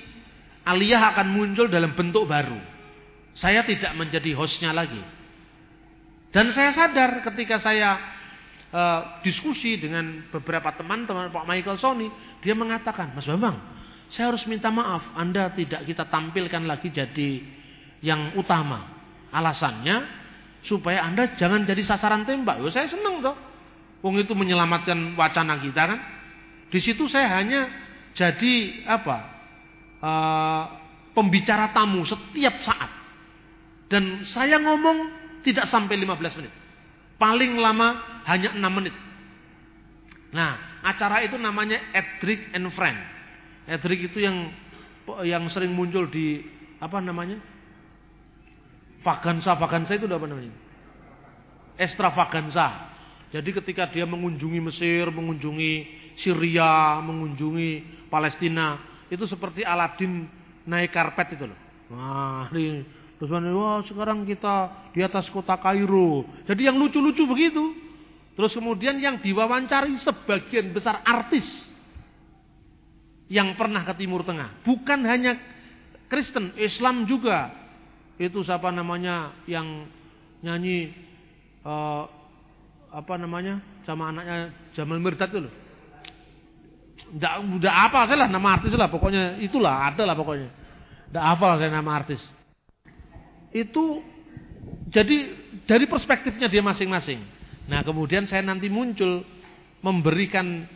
Aliyah 0.64 1.16
akan 1.16 1.28
muncul 1.32 1.68
dalam 1.68 1.96
bentuk 1.96 2.28
baru. 2.28 2.60
Saya 3.36 3.64
tidak 3.68 3.94
menjadi 3.96 4.32
hostnya 4.36 4.72
lagi. 4.72 5.00
Dan 6.32 6.52
saya 6.52 6.76
sadar 6.76 7.24
ketika 7.24 7.60
saya 7.64 8.00
uh, 8.72 9.24
diskusi 9.24 9.80
dengan 9.80 10.28
beberapa 10.28 10.76
teman-teman 10.76 11.32
Pak 11.32 11.46
Michael 11.48 11.80
Sony, 11.80 12.08
dia 12.44 12.52
mengatakan, 12.52 13.16
Mas 13.16 13.24
Bambang, 13.24 13.56
saya 14.12 14.32
harus 14.32 14.44
minta 14.48 14.72
maaf, 14.72 15.04
Anda 15.16 15.52
tidak 15.56 15.88
kita 15.88 16.08
tampilkan 16.08 16.64
lagi 16.68 16.92
jadi 16.92 17.44
yang 18.04 18.36
utama. 18.36 18.96
Alasannya 19.32 20.27
supaya 20.68 21.08
Anda 21.08 21.34
jangan 21.40 21.64
jadi 21.64 21.80
sasaran 21.82 22.28
tembak. 22.28 22.60
Saya 22.70 22.92
senang 22.92 23.24
toh. 23.24 23.34
Wong 24.04 24.20
itu 24.20 24.36
menyelamatkan 24.36 25.16
wacana 25.16 25.58
kita 25.64 25.96
kan. 25.96 26.00
Di 26.68 26.80
situ 26.84 27.08
saya 27.08 27.32
hanya 27.40 27.72
jadi 28.14 28.84
apa? 28.86 29.18
Uh, 29.98 30.64
pembicara 31.16 31.74
tamu 31.74 32.04
setiap 32.06 32.62
saat. 32.62 32.92
Dan 33.88 34.28
saya 34.28 34.60
ngomong 34.60 35.10
tidak 35.42 35.66
sampai 35.72 35.96
15 35.98 36.38
menit. 36.44 36.54
Paling 37.18 37.58
lama 37.58 38.22
hanya 38.28 38.54
6 38.54 38.62
menit. 38.78 38.94
Nah, 40.36 40.84
acara 40.84 41.24
itu 41.24 41.40
namanya 41.40 41.80
Edric 41.96 42.52
and 42.52 42.68
Friend. 42.76 43.00
Edric 43.66 44.12
itu 44.12 44.22
yang 44.22 44.52
yang 45.24 45.48
sering 45.48 45.72
muncul 45.72 46.06
di 46.12 46.44
apa 46.78 47.00
namanya? 47.00 47.40
Vagansa, 49.08 49.56
vagansa 49.56 49.96
itu 49.96 50.04
apa 50.12 50.28
namanya? 50.28 50.52
Extravaganza. 51.80 52.92
Jadi 53.32 53.56
ketika 53.56 53.88
dia 53.88 54.04
mengunjungi 54.04 54.60
Mesir, 54.60 55.08
mengunjungi 55.08 55.74
Syria, 56.20 57.00
mengunjungi 57.00 58.04
Palestina, 58.12 58.76
itu 59.08 59.24
seperti 59.24 59.64
Aladin 59.64 60.28
naik 60.68 60.92
karpet 60.92 61.40
itu 61.40 61.48
loh. 61.48 61.60
Nah, 61.88 62.52
ini 62.52 62.84
terus 63.16 63.32
wah 63.32 63.80
sekarang 63.88 64.28
kita 64.28 64.92
di 64.92 65.00
atas 65.00 65.32
kota 65.32 65.56
Kairo. 65.56 66.28
Jadi 66.44 66.68
yang 66.68 66.76
lucu-lucu 66.76 67.24
begitu. 67.24 67.88
Terus 68.38 68.54
kemudian 68.54 69.02
yang 69.02 69.18
diwawancari 69.18 69.98
sebagian 69.98 70.70
besar 70.70 71.02
artis 71.02 71.48
yang 73.34 73.58
pernah 73.58 73.82
ke 73.82 73.98
Timur 73.98 74.22
Tengah. 74.22 74.62
Bukan 74.62 75.02
hanya 75.10 75.42
Kristen, 76.06 76.54
Islam 76.54 77.10
juga 77.10 77.50
itu 78.18 78.42
siapa 78.42 78.74
namanya 78.74 79.34
yang 79.46 79.86
nyanyi 80.42 80.90
uh, 81.62 82.10
apa 82.90 83.14
namanya 83.18 83.62
sama 83.86 84.10
anaknya 84.10 84.54
Jamal 84.74 84.98
Mirdad 84.98 85.30
itu 85.30 85.40
loh. 85.46 85.54
Nggak, 87.08 87.72
apa 87.72 88.04
saya 88.04 88.28
lah 88.28 88.30
nama 88.30 88.60
artis 88.60 88.76
lah 88.76 88.92
pokoknya 88.92 89.40
itulah 89.40 89.88
ada 89.88 90.04
lah 90.04 90.18
pokoknya. 90.18 90.50
Nggak 91.14 91.26
apa 91.38 91.48
saya 91.62 91.70
nama 91.72 91.92
artis. 91.94 92.22
Itu 93.54 94.04
jadi 94.92 95.18
dari 95.64 95.86
perspektifnya 95.88 96.52
dia 96.52 96.60
masing-masing. 96.66 97.22
Nah 97.70 97.86
kemudian 97.86 98.28
saya 98.28 98.44
nanti 98.44 98.68
muncul 98.68 99.24
memberikan 99.80 100.68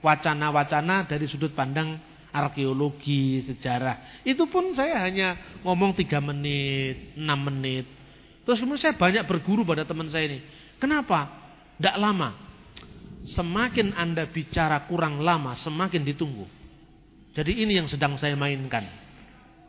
wacana-wacana 0.00 1.06
dari 1.06 1.28
sudut 1.28 1.52
pandang 1.52 2.00
arkeologi, 2.30 3.44
sejarah. 3.46 4.22
Itu 4.26 4.46
pun 4.46 4.74
saya 4.74 5.02
hanya 5.04 5.60
ngomong 5.62 5.94
3 5.94 6.18
menit, 6.22 7.14
6 7.18 7.26
menit. 7.50 7.86
Terus 8.46 8.58
kemudian 8.62 8.82
saya 8.90 8.94
banyak 8.96 9.24
berguru 9.26 9.62
pada 9.62 9.86
teman 9.86 10.08
saya 10.08 10.26
ini. 10.26 10.40
Kenapa? 10.80 11.28
Tidak 11.76 11.96
lama. 12.00 12.34
Semakin 13.30 13.94
Anda 13.94 14.24
bicara 14.26 14.88
kurang 14.88 15.20
lama, 15.20 15.52
semakin 15.54 16.02
ditunggu. 16.02 16.48
Jadi 17.36 17.62
ini 17.62 17.78
yang 17.78 17.86
sedang 17.86 18.16
saya 18.16 18.34
mainkan. 18.34 18.88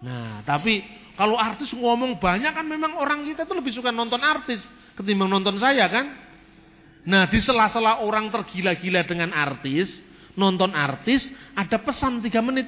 Nah, 0.01 0.41
tapi 0.47 0.81
kalau 1.13 1.38
artis 1.38 1.69
ngomong 1.77 2.17
banyak 2.17 2.49
kan 2.57 2.65
memang 2.65 2.97
orang 2.97 3.21
kita 3.27 3.45
tuh 3.45 3.61
lebih 3.61 3.69
suka 3.75 3.93
nonton 3.93 4.17
artis 4.17 4.63
ketimbang 4.97 5.29
nonton 5.29 5.57
saya 5.61 5.85
kan. 5.88 6.05
Nah, 7.01 7.25
di 7.25 7.41
sela-sela 7.41 8.05
orang 8.05 8.29
tergila-gila 8.29 9.01
dengan 9.09 9.33
artis, 9.33 9.89
nonton 10.35 10.71
artis, 10.71 11.27
ada 11.55 11.79
pesan 11.81 12.23
tiga 12.23 12.39
menit. 12.39 12.67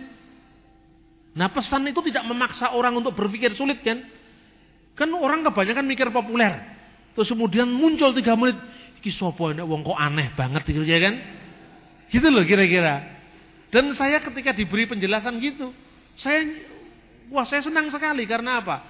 Nah 1.33 1.49
pesan 1.49 1.89
itu 1.89 1.99
tidak 2.05 2.23
memaksa 2.29 2.77
orang 2.77 2.93
untuk 2.97 3.17
berpikir 3.17 3.57
sulit 3.57 3.81
kan? 3.81 4.05
Kan 4.93 5.09
orang 5.17 5.41
kebanyakan 5.41 5.85
mikir 5.89 6.13
populer. 6.13 6.61
Terus 7.17 7.29
kemudian 7.33 7.65
muncul 7.69 8.13
tiga 8.13 8.37
menit. 8.37 8.57
Iki 9.01 9.11
sopo 9.13 9.49
ini 9.49 9.65
wong 9.65 9.81
kok 9.83 9.99
aneh 9.99 10.31
banget 10.37 10.63
gitu 10.69 10.85
ya 10.85 11.01
kan? 11.01 11.15
Gitu 12.13 12.27
loh 12.29 12.45
kira-kira. 12.45 13.01
Dan 13.73 13.89
saya 13.97 14.21
ketika 14.21 14.53
diberi 14.53 14.85
penjelasan 14.85 15.41
gitu. 15.41 15.73
Saya 16.13 16.45
wah 17.33 17.41
saya 17.49 17.65
senang 17.65 17.89
sekali 17.89 18.29
karena 18.29 18.61
apa? 18.61 18.85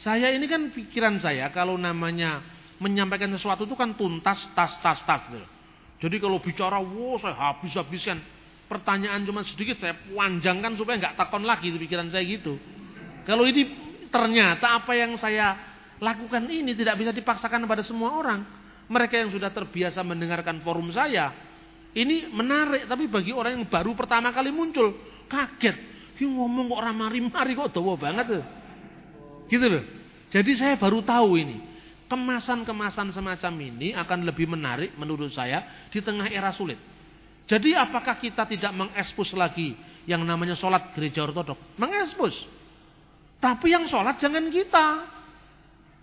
Saya 0.00 0.32
ini 0.32 0.48
kan 0.48 0.72
pikiran 0.72 1.20
saya 1.20 1.52
kalau 1.52 1.76
namanya 1.76 2.40
menyampaikan 2.80 3.28
sesuatu 3.36 3.68
itu 3.68 3.76
kan 3.76 3.92
tuntas, 3.92 4.40
tas, 4.56 4.80
tas, 4.80 5.04
tas. 5.04 5.22
Gitu. 5.28 5.48
Jadi 6.02 6.18
kalau 6.18 6.42
bicara, 6.42 6.82
wow 6.82 7.14
saya 7.22 7.38
habis-habiskan. 7.38 8.18
Pertanyaan 8.66 9.22
cuma 9.22 9.46
sedikit, 9.46 9.78
saya 9.78 9.94
panjangkan 9.94 10.74
supaya 10.74 10.98
nggak 10.98 11.14
takon 11.14 11.46
lagi 11.46 11.70
itu 11.70 11.78
pikiran 11.78 12.10
saya 12.10 12.26
gitu. 12.26 12.58
Kalau 13.22 13.46
ini 13.46 13.70
ternyata 14.10 14.82
apa 14.82 14.98
yang 14.98 15.14
saya 15.14 15.54
lakukan 16.02 16.42
ini 16.50 16.74
tidak 16.74 16.98
bisa 16.98 17.14
dipaksakan 17.14 17.70
pada 17.70 17.86
semua 17.86 18.18
orang. 18.18 18.40
Mereka 18.90 19.14
yang 19.14 19.30
sudah 19.30 19.54
terbiasa 19.54 20.02
mendengarkan 20.02 20.58
forum 20.66 20.90
saya, 20.90 21.30
ini 21.94 22.26
menarik. 22.34 22.90
Tapi 22.90 23.06
bagi 23.06 23.30
orang 23.30 23.62
yang 23.62 23.66
baru 23.70 23.94
pertama 23.94 24.34
kali 24.34 24.50
muncul, 24.50 24.98
kaget. 25.30 25.76
Ini 26.18 26.26
ngomong 26.26 26.70
kok 26.70 26.82
ramari-mari 26.82 27.52
kok 27.54 27.70
dawa 27.70 27.94
banget. 27.94 28.42
Gitu 29.46 29.66
loh. 29.70 29.84
Jadi 30.32 30.50
saya 30.58 30.74
baru 30.80 31.04
tahu 31.04 31.38
ini 31.38 31.71
kemasan-kemasan 32.12 33.08
semacam 33.16 33.52
ini 33.72 33.96
akan 33.96 34.28
lebih 34.28 34.44
menarik 34.44 34.92
menurut 35.00 35.32
saya 35.32 35.88
di 35.88 36.04
tengah 36.04 36.28
era 36.28 36.52
sulit. 36.52 36.76
Jadi 37.48 37.72
apakah 37.72 38.20
kita 38.20 38.44
tidak 38.44 38.68
mengekspos 38.76 39.32
lagi 39.32 39.72
yang 40.04 40.20
namanya 40.20 40.52
sholat 40.52 40.92
gereja 40.92 41.24
ortodok? 41.24 41.56
Mengekspos. 41.80 42.36
Tapi 43.40 43.72
yang 43.72 43.88
sholat 43.88 44.20
jangan 44.20 44.44
kita. 44.52 44.86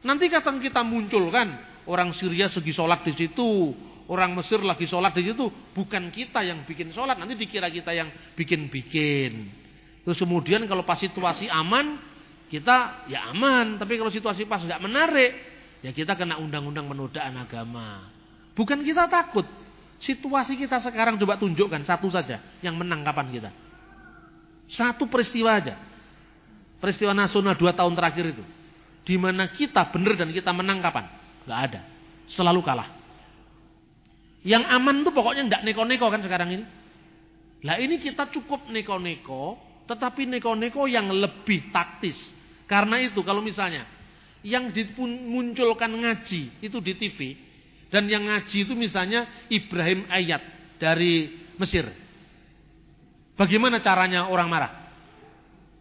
Nanti 0.02 0.26
kata 0.34 0.50
kita 0.58 0.82
muncul 0.82 1.30
kan. 1.30 1.62
Orang 1.86 2.18
Syria 2.18 2.50
segi 2.50 2.74
sholat 2.74 3.06
di 3.06 3.14
situ. 3.14 3.78
Orang 4.10 4.34
Mesir 4.34 4.66
lagi 4.66 4.90
sholat 4.90 5.14
di 5.14 5.30
situ. 5.30 5.46
Bukan 5.78 6.10
kita 6.10 6.42
yang 6.42 6.66
bikin 6.66 6.90
sholat. 6.90 7.22
Nanti 7.22 7.38
dikira 7.38 7.70
kita 7.70 7.94
yang 7.94 8.10
bikin-bikin. 8.34 9.46
Terus 10.04 10.18
kemudian 10.18 10.66
kalau 10.66 10.82
pas 10.82 10.98
situasi 10.98 11.46
aman. 11.48 12.02
Kita 12.50 13.08
ya 13.08 13.30
aman. 13.30 13.78
Tapi 13.78 13.94
kalau 13.96 14.10
situasi 14.10 14.50
pas 14.50 14.60
nggak 14.66 14.82
menarik 14.82 15.32
Ya 15.80 15.96
kita 15.96 16.16
kena 16.16 16.36
undang-undang 16.40 16.92
penodaan 16.92 17.40
agama. 17.40 18.12
Bukan 18.56 18.84
kita 18.84 19.08
takut. 19.08 19.48
Situasi 20.00 20.56
kita 20.56 20.80
sekarang 20.80 21.20
coba 21.20 21.36
tunjukkan 21.40 21.84
satu 21.84 22.08
saja 22.12 22.40
yang 22.64 22.76
menang 22.76 23.04
kapan 23.04 23.28
kita. 23.32 23.52
Satu 24.72 25.08
peristiwa 25.08 25.60
aja. 25.60 25.76
Peristiwa 26.80 27.12
nasional 27.12 27.56
dua 27.56 27.76
tahun 27.76 27.96
terakhir 27.96 28.36
itu. 28.36 28.44
Di 29.04 29.16
mana 29.20 29.52
kita 29.52 29.92
benar 29.92 30.16
dan 30.16 30.30
kita 30.32 30.52
menang 30.56 30.80
kapan? 30.80 31.08
Gak 31.48 31.60
ada. 31.72 31.82
Selalu 32.32 32.62
kalah. 32.64 32.88
Yang 34.44 34.64
aman 34.72 35.04
tuh 35.04 35.12
pokoknya 35.12 35.44
nggak 35.52 35.62
neko-neko 35.68 36.08
kan 36.08 36.22
sekarang 36.24 36.50
ini. 36.56 36.66
Lah 37.68 37.76
ini 37.76 38.00
kita 38.00 38.32
cukup 38.32 38.72
neko-neko, 38.72 39.60
tetapi 39.84 40.24
neko-neko 40.32 40.88
yang 40.88 41.12
lebih 41.12 41.76
taktis. 41.76 42.16
Karena 42.64 43.04
itu 43.04 43.20
kalau 43.26 43.44
misalnya 43.44 43.84
yang 44.46 44.72
dimunculkan 44.72 45.92
ngaji 45.92 46.64
itu 46.64 46.78
di 46.80 46.94
TV 46.96 47.20
dan 47.90 48.06
yang 48.06 48.24
ngaji 48.30 48.70
itu 48.70 48.74
misalnya 48.78 49.26
Ibrahim 49.50 50.06
Ayat 50.08 50.42
dari 50.78 51.42
Mesir. 51.58 51.90
Bagaimana 53.36 53.82
caranya 53.82 54.30
orang 54.30 54.48
marah? 54.48 54.72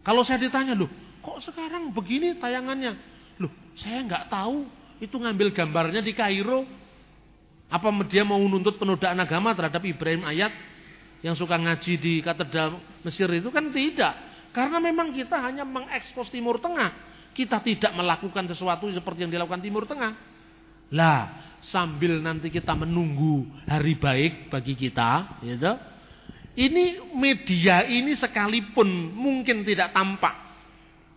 Kalau 0.03 0.25
saya 0.25 0.41
ditanya, 0.41 0.73
loh 0.73 0.89
kok 1.21 1.45
sekarang 1.45 1.93
begini 1.93 2.39
tayangannya? 2.41 2.97
Loh 3.43 3.53
saya 3.77 4.03
nggak 4.09 4.33
tahu 4.33 4.65
itu 4.99 5.15
ngambil 5.15 5.55
gambarnya 5.55 6.01
di 6.03 6.17
Kairo. 6.17 6.65
Apa 7.69 7.93
dia 8.09 8.25
mau 8.25 8.41
nuntut 8.41 8.81
penodaan 8.81 9.21
agama 9.21 9.53
terhadap 9.53 9.85
Ibrahim 9.85 10.25
Ayat 10.25 10.51
yang 11.21 11.37
suka 11.37 11.61
ngaji 11.61 12.01
di 12.01 12.15
katedral 12.25 12.81
Mesir 13.05 13.29
itu 13.29 13.53
kan 13.53 13.69
tidak. 13.69 14.17
Karena 14.57 14.81
memang 14.81 15.13
kita 15.13 15.37
hanya 15.45 15.69
mengekspos 15.69 16.33
Timur 16.33 16.57
Tengah. 16.57 17.08
Kita 17.39 17.63
tidak 17.63 17.95
melakukan 17.95 18.51
sesuatu 18.51 18.91
seperti 18.91 19.23
yang 19.23 19.31
dilakukan 19.31 19.63
Timur 19.63 19.87
Tengah. 19.87 20.11
Lah, 20.91 21.55
sambil 21.63 22.19
nanti 22.19 22.51
kita 22.51 22.75
menunggu 22.75 23.47
hari 23.63 23.95
baik 23.95 24.51
bagi 24.51 24.75
kita, 24.75 25.39
gitu. 25.47 25.73
Ini 26.59 27.15
media 27.15 27.87
ini 27.87 28.19
sekalipun 28.19 29.15
mungkin 29.15 29.63
tidak 29.63 29.95
tampak 29.95 30.35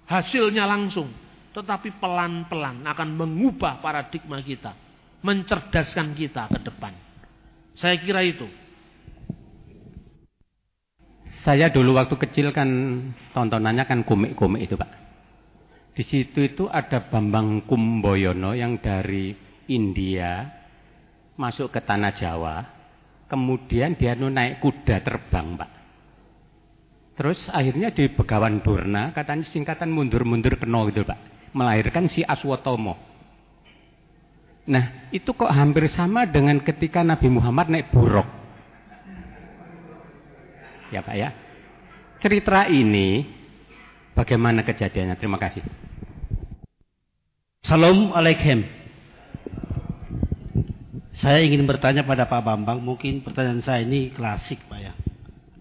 hasilnya 0.05 0.69
langsung, 0.69 1.09
tetapi 1.57 1.97
pelan-pelan 1.97 2.85
akan 2.85 3.09
mengubah 3.17 3.81
paradigma 3.81 4.37
kita, 4.45 4.77
mencerdaskan 5.25 6.13
kita 6.13 6.53
ke 6.53 6.59
depan. 6.61 6.93
Saya 7.73 7.97
kira 7.97 8.21
itu. 8.21 8.45
Saya 11.41 11.73
dulu 11.73 11.97
waktu 11.97 12.13
kecil 12.21 12.53
kan 12.53 12.69
tontonannya 13.33 13.89
kan 13.89 14.05
komik-komik 14.05 14.69
itu 14.69 14.77
Pak. 14.77 15.00
Di 15.91 16.03
situ 16.07 16.39
itu 16.39 16.71
ada 16.71 17.03
Bambang 17.11 17.67
Kumboyono 17.67 18.55
yang 18.55 18.79
dari 18.79 19.35
India 19.67 20.47
masuk 21.35 21.71
ke 21.71 21.83
tanah 21.83 22.15
Jawa. 22.15 22.55
Kemudian 23.27 23.95
dia 23.95 24.15
naik 24.15 24.59
kuda 24.59 25.03
terbang 25.03 25.55
Pak. 25.55 25.71
Terus 27.15 27.39
akhirnya 27.51 27.91
di 27.91 28.11
Begawan 28.11 28.59
Durna 28.59 29.15
katanya 29.15 29.47
singkatan 29.47 29.91
mundur-mundur 29.91 30.59
keno 30.59 30.87
gitu 30.91 31.03
Pak. 31.07 31.51
Melahirkan 31.55 32.07
si 32.07 32.23
Aswotomo. 32.23 32.95
Nah 34.67 35.11
itu 35.11 35.31
kok 35.31 35.51
hampir 35.51 35.87
sama 35.91 36.23
dengan 36.27 36.59
ketika 36.63 37.03
Nabi 37.03 37.27
Muhammad 37.27 37.67
naik 37.67 37.91
buruk 37.91 38.41
ya 40.91 40.99
Pak 41.01 41.15
ya. 41.15 41.29
Cerita 42.21 42.67
ini 42.69 43.40
bagaimana 44.15 44.63
kejadiannya? 44.65 45.15
Terima 45.17 45.39
kasih. 45.39 45.63
Assalamualaikum. 47.61 48.65
Saya 51.11 51.45
ingin 51.45 51.67
bertanya 51.69 52.01
pada 52.01 52.25
Pak 52.25 52.41
Bambang, 52.41 52.81
mungkin 52.81 53.21
pertanyaan 53.21 53.61
saya 53.61 53.85
ini 53.85 54.09
klasik 54.09 54.65
Pak 54.65 54.79
ya. 54.81 54.93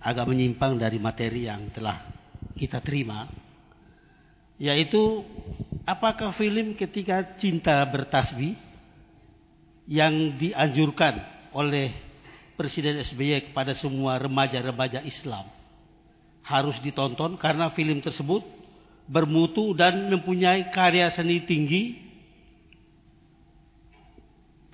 Agak 0.01 0.25
menyimpang 0.25 0.81
dari 0.81 0.97
materi 0.97 1.45
yang 1.45 1.69
telah 1.77 2.01
kita 2.57 2.81
terima. 2.81 3.29
Yaitu 4.57 5.25
apakah 5.85 6.33
film 6.37 6.73
ketika 6.77 7.37
cinta 7.37 7.85
bertasbih 7.85 8.57
yang 9.85 10.39
dianjurkan 10.41 11.21
oleh 11.53 11.93
Presiden 12.57 13.01
SBY 13.01 13.53
kepada 13.53 13.73
semua 13.73 14.21
remaja-remaja 14.21 15.01
Islam 15.05 15.60
harus 16.51 16.75
ditonton 16.83 17.39
karena 17.39 17.71
film 17.79 18.03
tersebut 18.03 18.43
bermutu 19.07 19.71
dan 19.79 20.11
mempunyai 20.11 20.75
karya 20.75 21.15
seni 21.15 21.47
tinggi 21.47 22.11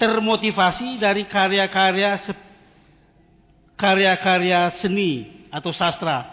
termotivasi 0.00 0.96
dari 0.96 1.28
karya-karya 1.28 2.16
karya-karya 3.76 4.72
seni 4.80 5.44
atau 5.52 5.72
sastra. 5.76 6.32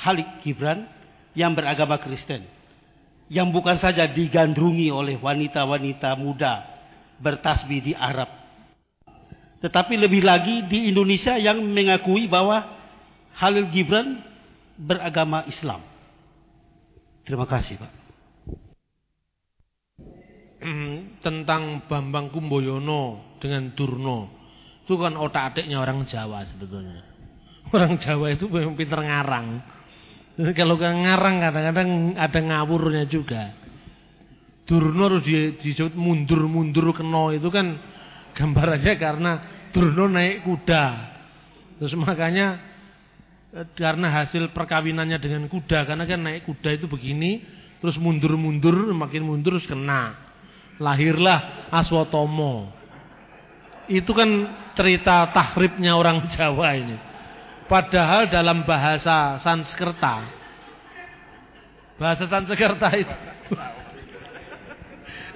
Halik 0.00 0.40
Gibran 0.40 0.88
yang 1.36 1.52
beragama 1.52 2.00
Kristen 2.00 2.48
yang 3.28 3.52
bukan 3.52 3.76
saja 3.76 4.08
digandrungi 4.08 4.88
oleh 4.88 5.20
wanita-wanita 5.20 6.16
muda 6.16 6.64
bertasbih 7.20 7.84
di 7.84 7.92
Arab 7.92 8.40
tetapi 9.60 10.00
lebih 10.00 10.24
lagi 10.24 10.64
di 10.72 10.88
Indonesia 10.88 11.36
yang 11.36 11.60
mengakui 11.60 12.24
bahwa 12.24 12.64
Halil 13.36 13.68
Gibran 13.68 14.29
beragama 14.80 15.44
Islam. 15.44 15.84
Terima 17.28 17.44
kasih 17.44 17.76
Pak. 17.76 17.92
Hmm, 20.60 21.20
tentang 21.24 21.84
Bambang 21.88 22.32
Kumboyono 22.32 23.36
dengan 23.40 23.72
Durno. 23.76 24.28
Itu 24.84 24.96
kan 24.96 25.16
otak 25.16 25.54
adiknya 25.54 25.80
orang 25.80 26.08
Jawa 26.08 26.44
sebetulnya. 26.48 27.04
Orang 27.70 28.00
Jawa 28.00 28.34
itu 28.34 28.50
memang 28.50 28.74
pinter 28.74 28.98
ngarang. 28.98 29.62
Kalau 30.56 30.74
kan 30.80 31.04
ngarang 31.04 31.36
kadang-kadang 31.38 31.90
ada 32.16 32.40
ngawurnya 32.40 33.04
juga. 33.06 33.54
Durno 34.64 35.06
harus 35.06 35.26
disebut 35.60 35.94
mundur-mundur 35.94 36.94
keno 36.94 37.34
itu 37.34 37.50
kan 37.50 37.78
Gambarannya 38.30 38.94
karena 38.96 39.32
Durno 39.74 40.06
naik 40.10 40.46
kuda. 40.46 40.84
Terus 41.78 41.94
makanya 41.98 42.69
karena 43.74 44.08
hasil 44.22 44.54
perkawinannya 44.54 45.18
dengan 45.18 45.50
kuda 45.50 45.88
karena 45.88 46.04
kan 46.06 46.20
naik 46.22 46.46
kuda 46.46 46.78
itu 46.78 46.86
begini 46.86 47.42
terus 47.82 47.98
mundur-mundur 47.98 48.94
makin 48.94 49.26
mundur 49.26 49.58
terus 49.58 49.66
kena 49.66 50.14
lahirlah 50.78 51.68
Aswatomo 51.74 52.70
itu 53.90 54.10
kan 54.14 54.30
cerita 54.78 55.34
tahribnya 55.34 55.98
orang 55.98 56.26
Jawa 56.34 56.78
ini 56.78 56.96
padahal 57.66 58.30
dalam 58.30 58.62
bahasa 58.62 59.42
Sanskerta 59.42 60.30
bahasa 61.98 62.30
Sanskerta 62.30 62.88
itu 62.94 63.16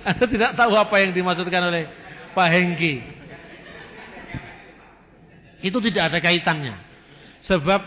Anda 0.05 0.25
tidak 0.29 0.53
tahu 0.53 0.77
apa 0.77 1.01
yang 1.01 1.17
dimaksudkan 1.17 1.65
oleh 1.65 1.89
Pak 2.37 2.49
Hengki. 2.53 2.95
Itu 5.65 5.81
tidak 5.81 6.13
ada 6.13 6.19
kaitannya. 6.21 6.77
Sebab 7.49 7.81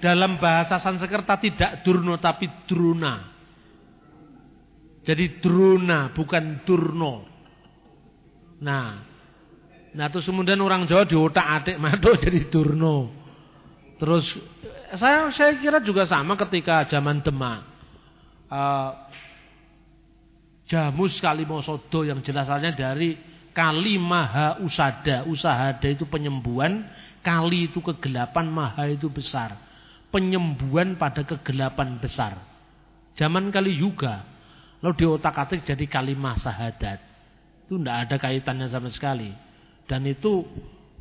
dalam 0.00 0.36
bahasa 0.36 0.76
Sanskerta 0.80 1.40
tidak 1.40 1.82
durno 1.82 2.20
tapi 2.20 2.48
druna. 2.68 3.32
Jadi 5.06 5.38
druna 5.38 6.10
bukan 6.10 6.66
durno. 6.66 7.14
Nah, 8.58 8.88
nah 9.94 10.06
terus 10.10 10.26
kemudian 10.26 10.58
orang 10.58 10.88
Jawa 10.88 11.06
diotak 11.06 11.46
adik 11.46 11.76
maduk 11.78 12.18
jadi 12.24 12.50
durno. 12.50 13.12
Terus 13.96 14.28
saya 14.98 15.30
saya 15.32 15.56
kira 15.56 15.78
juga 15.80 16.04
sama 16.04 16.34
ketika 16.36 16.84
zaman 16.90 17.22
Demak. 17.22 17.60
Uh, 18.46 18.90
Jamus 20.66 21.22
Kalimosodo 21.22 22.02
yang 22.02 22.18
jelasannya 22.26 22.74
dari 22.74 23.10
Kali 23.56 23.96
maha 23.96 24.60
usada. 24.60 25.24
Usahada 25.24 25.88
itu 25.88 26.04
penyembuhan. 26.04 26.84
Kali 27.24 27.72
itu 27.72 27.80
kegelapan. 27.80 28.52
Maha 28.52 28.92
itu 28.92 29.08
besar. 29.08 29.65
Penyembuhan 30.16 30.96
pada 30.96 31.20
kegelapan 31.28 32.00
besar. 32.00 32.40
Zaman 33.20 33.52
kali 33.52 33.76
juga. 33.76 34.24
Lalu 34.80 34.94
di 34.96 35.04
otak 35.04 35.36
atik 35.36 35.68
jadi 35.68 35.84
kalimah 35.84 36.40
sahadat. 36.40 37.04
Itu 37.68 37.76
tidak 37.76 38.08
ada 38.08 38.16
kaitannya 38.16 38.72
sama 38.72 38.88
sekali. 38.88 39.28
Dan 39.84 40.08
itu 40.08 40.40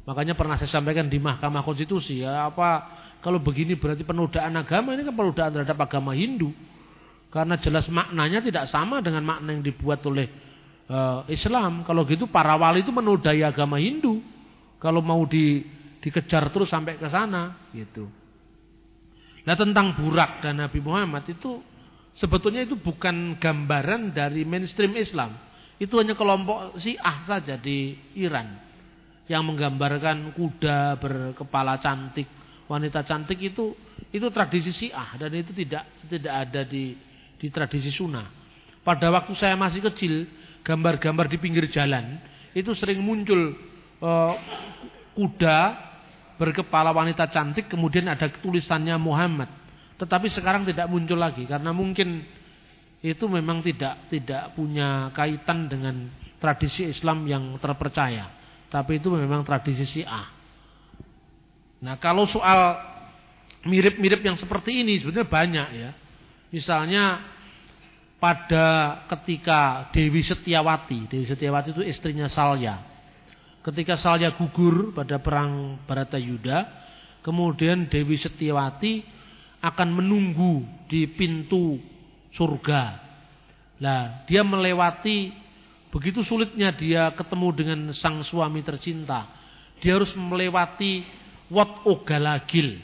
makanya 0.03 0.35
pernah 0.35 0.59
saya 0.59 0.67
sampaikan 0.67 1.07
di 1.07 1.15
Mahkamah 1.15 1.63
Konstitusi. 1.63 2.27
Ya, 2.27 2.51
apa 2.51 2.91
kalau 3.23 3.39
begini 3.39 3.79
berarti 3.79 4.03
penodaan 4.03 4.51
agama. 4.59 4.91
Ini 4.91 5.07
kan 5.07 5.15
penodaan 5.15 5.51
terhadap 5.55 5.79
agama 5.79 6.11
Hindu. 6.11 6.51
Karena 7.31 7.55
jelas 7.55 7.87
maknanya 7.87 8.43
tidak 8.43 8.67
sama 8.67 8.99
dengan 8.99 9.23
makna 9.23 9.55
yang 9.55 9.63
dibuat 9.63 10.03
oleh 10.03 10.27
uh, 10.91 11.23
Islam. 11.31 11.87
Kalau 11.87 12.03
gitu 12.03 12.27
para 12.27 12.59
wali 12.59 12.83
itu 12.83 12.91
menodai 12.91 13.47
agama 13.47 13.79
Hindu. 13.79 14.19
Kalau 14.83 14.99
mau 14.99 15.23
di, 15.23 15.63
dikejar 16.03 16.51
terus 16.51 16.67
sampai 16.67 16.99
ke 16.99 17.07
sana, 17.07 17.71
gitu. 17.71 18.11
Nah 19.45 19.53
tentang 19.53 19.93
Burak 19.93 20.41
dan 20.41 20.57
Nabi 20.57 20.81
Muhammad 20.81 21.29
itu 21.29 21.61
sebetulnya 22.17 22.65
itu 22.65 22.75
bukan 22.75 23.37
gambaran 23.37 24.11
dari 24.11 24.41
mainstream 24.41 24.97
Islam. 24.97 25.37
Itu 25.77 26.01
hanya 26.01 26.17
kelompok 26.17 26.81
Syiah 26.81 27.27
saja 27.29 27.55
di 27.59 27.93
Iran 28.17 28.57
yang 29.29 29.45
menggambarkan 29.45 30.33
kuda 30.33 30.97
berkepala 30.97 31.77
cantik, 31.81 32.25
wanita 32.69 33.05
cantik 33.05 33.37
itu 33.41 33.73
itu 34.09 34.27
tradisi 34.33 34.73
Syiah 34.73 35.13
dan 35.17 35.29
itu 35.33 35.53
tidak 35.53 35.83
tidak 36.09 36.33
ada 36.33 36.61
di 36.65 36.97
di 37.37 37.47
tradisi 37.53 37.93
Sunnah. 37.93 38.25
Pada 38.85 39.09
waktu 39.09 39.33
saya 39.37 39.57
masih 39.57 39.81
kecil, 39.81 40.29
gambar-gambar 40.65 41.29
di 41.29 41.37
pinggir 41.37 41.69
jalan 41.69 42.17
itu 42.55 42.71
sering 42.73 43.01
muncul 43.01 43.53
uh, 44.01 44.33
kuda 45.17 45.59
berkepala 46.35 46.91
wanita 46.91 47.31
cantik 47.31 47.71
kemudian 47.71 48.11
ada 48.11 48.27
tulisannya 48.29 48.95
Muhammad. 48.99 49.47
Tetapi 49.95 50.27
sekarang 50.27 50.67
tidak 50.67 50.91
muncul 50.91 51.15
lagi 51.15 51.47
karena 51.47 51.71
mungkin 51.71 52.23
itu 52.99 53.25
memang 53.29 53.63
tidak 53.63 54.09
tidak 54.11 54.51
punya 54.57 55.13
kaitan 55.15 55.71
dengan 55.71 56.11
tradisi 56.41 56.89
Islam 56.89 57.23
yang 57.29 57.55
terpercaya. 57.61 58.31
Tapi 58.67 58.99
itu 58.99 59.07
memang 59.13 59.47
tradisi 59.47 59.87
Syiah. 59.87 60.27
Nah, 61.79 61.95
kalau 62.01 62.25
soal 62.27 62.75
mirip-mirip 63.65 64.21
yang 64.21 64.37
seperti 64.37 64.85
ini 64.85 65.01
sebetulnya 65.01 65.27
banyak 65.27 65.67
ya. 65.73 65.91
Misalnya 66.53 67.23
pada 68.21 69.01
ketika 69.11 69.91
Dewi 69.91 70.23
Setiawati, 70.23 71.09
Dewi 71.09 71.25
Setiawati 71.27 71.75
itu 71.75 71.83
istrinya 71.83 72.25
Salya. 72.31 72.94
Ketika 73.65 73.97
Salya 73.97 74.37
gugur 74.37 74.93
pada 74.93 75.17
perang 75.17 75.81
Baratayuda, 75.89 76.69
kemudian 77.25 77.89
Dewi 77.89 78.13
Setiawati 78.21 79.01
akan 79.57 79.89
menunggu 79.89 80.61
di 80.85 81.09
pintu 81.09 81.81
surga. 82.37 83.01
Lah, 83.81 84.21
dia 84.29 84.45
melewati 84.45 85.33
begitu 85.89 86.21
sulitnya 86.21 86.77
dia 86.77 87.09
ketemu 87.17 87.47
dengan 87.57 87.79
sang 87.97 88.21
suami 88.21 88.61
tercinta. 88.61 89.33
Dia 89.81 89.97
harus 89.97 90.13
melewati 90.13 91.01
wat 91.49 91.89
ogalagil. 91.89 92.77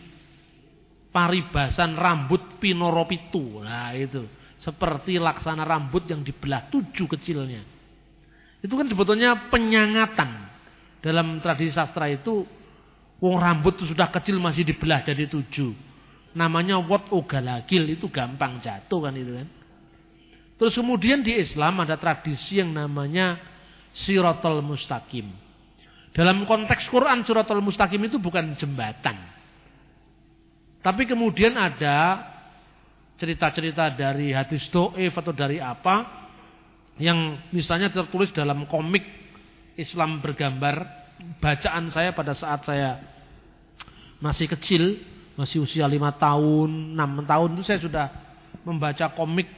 Paribasan 1.13 1.93
rambut 1.93 2.57
pinoropitu. 2.57 3.61
Nah, 3.61 3.93
itu. 3.93 4.25
Seperti 4.57 5.21
laksana 5.21 5.61
rambut 5.61 6.09
yang 6.09 6.25
dibelah 6.25 6.73
tujuh 6.73 7.05
kecilnya. 7.05 7.61
Itu 8.65 8.73
kan 8.73 8.89
sebetulnya 8.89 9.53
penyangatan. 9.53 10.50
Dalam 11.01 11.41
tradisi 11.41 11.73
sastra 11.73 12.05
itu, 12.07 12.45
wong 13.17 13.35
rambut 13.41 13.81
itu 13.81 13.93
sudah 13.93 14.13
kecil 14.13 14.37
masih 14.37 14.61
dibelah 14.61 15.01
jadi 15.01 15.25
tujuh. 15.25 15.73
Namanya 16.37 16.79
wat 16.79 17.11
ogalagil 17.11 17.89
itu 17.91 18.07
gampang 18.07 18.61
jatuh 18.61 19.09
kan 19.09 19.13
itu 19.17 19.33
kan. 19.35 19.47
Terus 20.61 20.77
kemudian 20.77 21.25
di 21.25 21.41
Islam 21.41 21.81
ada 21.81 21.97
tradisi 21.97 22.61
yang 22.61 22.69
namanya 22.69 23.41
siratul 23.97 24.61
mustaqim. 24.61 25.27
Dalam 26.13 26.45
konteks 26.45 26.85
Quran 26.87 27.25
siratul 27.25 27.65
mustaqim 27.65 27.99
itu 28.05 28.21
bukan 28.21 28.53
jembatan. 28.55 29.17
Tapi 30.81 31.03
kemudian 31.05 31.57
ada 31.57 32.25
cerita-cerita 33.21 33.93
dari 33.93 34.33
hadis 34.33 34.65
do'if 34.73 35.13
atau 35.13 35.29
dari 35.29 35.61
apa 35.61 36.09
yang 36.97 37.37
misalnya 37.53 37.93
tertulis 37.93 38.33
dalam 38.33 38.65
komik 38.65 39.20
Islam 39.80 40.19
bergambar 40.19 40.88
bacaan 41.38 41.88
saya 41.93 42.11
pada 42.11 42.34
saat 42.34 42.65
saya 42.65 42.99
masih 44.22 44.49
kecil, 44.52 45.02
masih 45.38 45.64
usia 45.65 45.89
lima 45.89 46.14
tahun, 46.15 46.98
enam 46.98 47.26
tahun 47.26 47.57
itu 47.57 47.64
saya 47.65 47.80
sudah 47.81 48.07
membaca 48.61 49.14
komik 49.18 49.49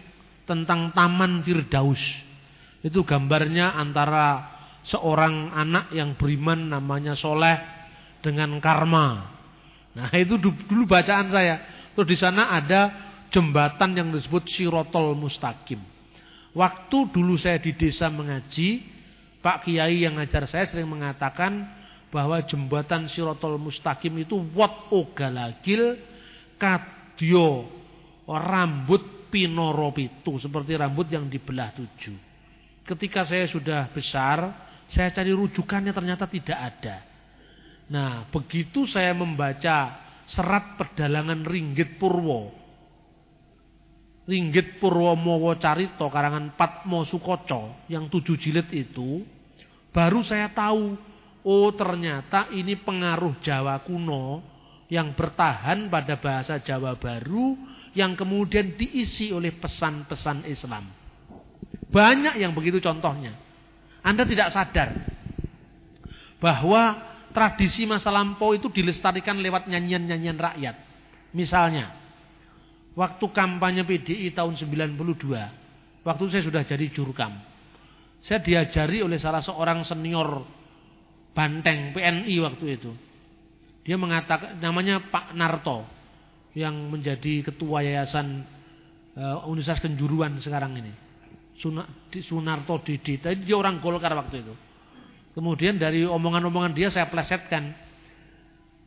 tentang 0.48 0.92
Taman 0.96 1.44
Firdaus. 1.44 2.00
Itu 2.84 3.08
gambarnya 3.08 3.76
antara 3.80 4.54
seorang 4.84 5.56
anak 5.56 5.96
yang 5.96 6.16
beriman 6.20 6.72
namanya 6.72 7.16
Soleh 7.16 7.60
dengan 8.20 8.60
karma. 8.60 9.32
Nah 9.96 10.12
itu 10.16 10.36
dulu 10.40 10.84
bacaan 10.88 11.32
saya. 11.32 11.64
Terus 11.96 12.08
di 12.08 12.18
sana 12.20 12.52
ada 12.52 12.92
jembatan 13.32 13.96
yang 13.96 14.10
disebut 14.12 14.48
Sirotol 14.52 15.16
Mustaqim. 15.16 15.80
Waktu 16.54 16.98
dulu 17.10 17.34
saya 17.40 17.58
di 17.58 17.74
desa 17.74 18.12
mengaji, 18.12 18.93
Pak 19.44 19.68
Kiai 19.68 20.08
yang 20.08 20.16
ngajar 20.16 20.48
saya 20.48 20.64
sering 20.72 20.88
mengatakan 20.88 21.68
bahwa 22.08 22.40
jembatan 22.48 23.12
Sirotol 23.12 23.60
Mustaqim 23.60 24.16
itu 24.24 24.40
wat 24.56 24.88
ogalagil 24.88 26.00
kadyo 26.56 27.68
rambut 28.24 29.28
pinoropitu 29.28 30.40
seperti 30.40 30.80
rambut 30.80 31.12
yang 31.12 31.28
dibelah 31.28 31.76
tujuh. 31.76 32.16
Ketika 32.88 33.28
saya 33.28 33.52
sudah 33.52 33.92
besar, 33.92 34.40
saya 34.88 35.12
cari 35.12 35.36
rujukannya 35.36 35.92
ternyata 35.92 36.24
tidak 36.32 36.60
ada. 36.60 37.04
Nah, 37.92 38.32
begitu 38.32 38.88
saya 38.88 39.12
membaca 39.12 40.00
serat 40.24 40.80
pedalangan 40.80 41.44
Ringgit 41.44 42.00
Purwo 42.00 42.64
Ringgit 44.24 44.80
Purwomowo 44.80 45.52
Carito 45.60 46.08
karangan 46.08 46.56
Patmo 46.56 47.04
Sukoco 47.04 47.84
yang 47.92 48.08
tujuh 48.08 48.40
jilid 48.40 48.72
itu 48.72 49.28
baru 49.94 50.26
saya 50.26 50.50
tahu 50.52 50.98
oh 51.46 51.70
ternyata 51.78 52.50
ini 52.52 52.76
pengaruh 52.76 53.38
Jawa 53.40 53.80
kuno 53.86 54.42
yang 54.90 55.14
bertahan 55.14 55.88
pada 55.88 56.18
bahasa 56.20 56.60
Jawa 56.60 56.98
baru 56.98 57.56
yang 57.94 58.18
kemudian 58.18 58.74
diisi 58.74 59.30
oleh 59.30 59.54
pesan-pesan 59.54 60.50
Islam. 60.50 60.90
Banyak 61.94 62.42
yang 62.42 62.58
begitu 62.58 62.82
contohnya. 62.82 63.38
Anda 64.02 64.26
tidak 64.26 64.50
sadar 64.50 64.90
bahwa 66.42 67.00
tradisi 67.32 67.86
masa 67.86 68.10
lampau 68.10 68.58
itu 68.58 68.68
dilestarikan 68.68 69.40
lewat 69.40 69.70
nyanyian-nyanyian 69.70 70.36
rakyat. 70.42 70.76
Misalnya, 71.32 72.04
Waktu 72.94 73.26
kampanye 73.34 73.82
PDI 73.90 74.38
tahun 74.38 74.54
92, 74.54 76.06
waktu 76.06 76.24
saya 76.30 76.44
sudah 76.46 76.62
jadi 76.62 76.86
jurkam. 76.94 77.34
Saya 78.24 78.40
diajari 78.40 79.04
oleh 79.04 79.20
salah 79.20 79.44
seorang 79.44 79.84
senior 79.84 80.48
banteng 81.36 81.92
PNI 81.92 82.36
waktu 82.40 82.66
itu. 82.80 82.92
Dia 83.84 84.00
mengatakan 84.00 84.64
namanya 84.64 85.04
Pak 85.12 85.36
Narto 85.36 85.84
yang 86.56 86.88
menjadi 86.88 87.44
ketua 87.44 87.84
yayasan 87.84 88.48
uh, 89.20 89.44
Universitas 89.52 89.84
Kenjuruan 89.84 90.40
sekarang 90.40 90.80
ini. 90.80 90.94
Sunarto 92.24 92.80
Didi. 92.80 93.20
Tadi 93.20 93.44
dia 93.44 93.60
orang 93.60 93.84
Golkar 93.84 94.16
waktu 94.16 94.40
itu. 94.40 94.56
Kemudian 95.36 95.76
dari 95.76 96.08
omongan-omongan 96.08 96.72
dia 96.72 96.88
saya 96.94 97.12
plesetkan. 97.12 97.76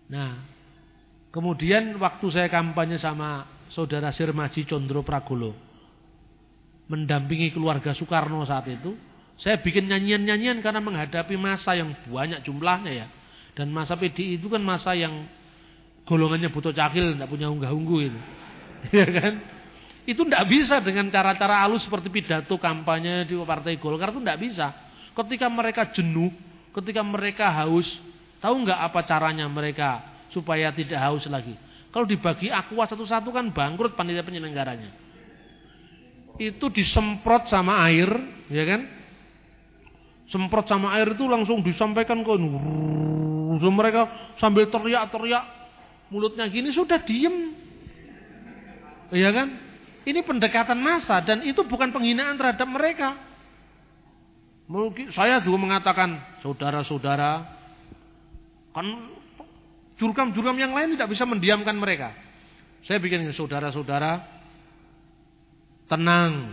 Nah, 0.06 0.38
kemudian 1.28 1.98
waktu 2.00 2.26
saya 2.32 2.48
kampanye 2.48 2.96
sama 2.96 3.44
saudara 3.68 4.14
Sirmaji 4.14 4.64
Condro 4.64 5.02
Pragolo 5.02 5.52
mendampingi 6.86 7.50
keluarga 7.50 7.90
Soekarno 7.90 8.46
saat 8.46 8.70
itu 8.70 8.94
saya 9.36 9.60
bikin 9.60 9.84
nyanyian-nyanyian 9.92 10.64
karena 10.64 10.80
menghadapi 10.80 11.36
masa 11.36 11.76
yang 11.76 11.92
banyak 12.08 12.40
jumlahnya 12.40 12.92
ya. 12.92 13.06
Dan 13.56 13.72
masa 13.72 13.96
PDI 13.96 14.40
itu 14.40 14.48
kan 14.48 14.60
masa 14.60 14.96
yang 14.96 15.28
golongannya 16.08 16.48
butuh 16.48 16.72
cakil 16.72 17.16
tidak 17.16 17.28
punya 17.28 17.48
unggah-ungguh 17.52 18.00
itu. 18.12 18.20
Ya 18.92 19.08
kan? 19.08 19.42
Itu 20.06 20.22
tidak 20.22 20.46
bisa 20.46 20.78
dengan 20.78 21.10
cara-cara 21.10 21.66
halus 21.66 21.82
seperti 21.82 22.06
pidato 22.06 22.54
kampanye 22.54 23.26
di 23.26 23.34
partai 23.42 23.74
Golkar 23.82 24.14
itu 24.14 24.22
tidak 24.22 24.38
bisa. 24.38 24.66
Ketika 25.10 25.50
mereka 25.50 25.90
jenuh 25.90 26.30
ketika 26.76 27.00
mereka 27.00 27.48
haus 27.48 27.88
tahu 28.38 28.68
nggak 28.68 28.76
apa 28.76 29.00
caranya 29.08 29.48
mereka 29.48 30.04
supaya 30.30 30.70
tidak 30.70 31.00
haus 31.02 31.26
lagi? 31.26 31.56
Kalau 31.90 32.04
dibagi 32.04 32.52
aqua 32.52 32.84
satu-satu 32.84 33.32
kan 33.32 33.50
bangkrut 33.50 33.96
panitia 33.96 34.22
penyelenggaranya. 34.22 34.92
Itu 36.36 36.68
disemprot 36.68 37.48
sama 37.48 37.80
air, 37.88 38.12
ya 38.52 38.64
kan? 38.68 38.95
Semprot 40.26 40.66
sama 40.66 40.94
air 40.98 41.14
itu 41.14 41.24
langsung 41.30 41.62
disampaikan 41.62 42.22
ke 42.26 42.32
mereka 43.70 44.34
sambil 44.36 44.66
teriak-teriak 44.68 45.44
mulutnya 46.10 46.46
gini 46.50 46.74
sudah 46.74 46.98
diem. 47.02 47.54
Iya 49.14 49.30
kan? 49.30 49.48
Ini 50.06 50.22
pendekatan 50.22 50.78
massa 50.78 51.18
dan 51.22 51.42
itu 51.46 51.62
bukan 51.66 51.90
penghinaan 51.90 52.38
terhadap 52.38 52.66
mereka. 52.66 53.14
Saya 55.14 55.38
juga 55.42 55.58
mengatakan 55.62 56.42
saudara-saudara 56.42 57.46
kan 58.74 58.86
Jurkam-jurkam 59.96 60.60
yang 60.60 60.76
lain 60.76 60.92
tidak 60.92 61.08
bisa 61.08 61.24
mendiamkan 61.24 61.72
mereka. 61.72 62.12
Saya 62.84 63.00
bikin 63.00 63.32
saudara-saudara, 63.32 64.20
tenang. 65.88 66.52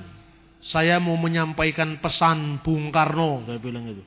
Saya 0.63 0.95
mau 0.95 1.19
menyampaikan 1.19 1.99
pesan 1.99 2.63
Bung 2.63 2.87
Karno, 2.87 3.43
saya 3.43 3.59
bilang 3.59 3.83
itu. 3.83 3.99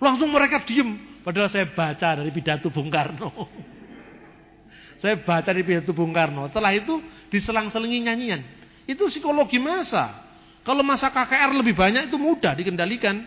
Langsung 0.00 0.32
mereka 0.32 0.64
diem, 0.64 1.20
padahal 1.20 1.52
saya 1.52 1.68
baca 1.68 2.08
dari 2.16 2.30
pidato 2.32 2.72
Bung 2.72 2.88
Karno. 2.88 3.28
saya 5.00 5.20
baca 5.20 5.52
dari 5.52 5.60
pidato 5.60 5.92
Bung 5.92 6.16
Karno. 6.16 6.48
Setelah 6.48 6.72
itu 6.72 6.96
diselang-selingi 7.28 8.08
nyanyian. 8.08 8.40
Itu 8.88 9.12
psikologi 9.12 9.60
masa. 9.60 10.24
Kalau 10.64 10.80
masa 10.80 11.12
KKR 11.12 11.52
lebih 11.52 11.76
banyak 11.76 12.08
itu 12.08 12.16
mudah 12.16 12.56
dikendalikan. 12.56 13.20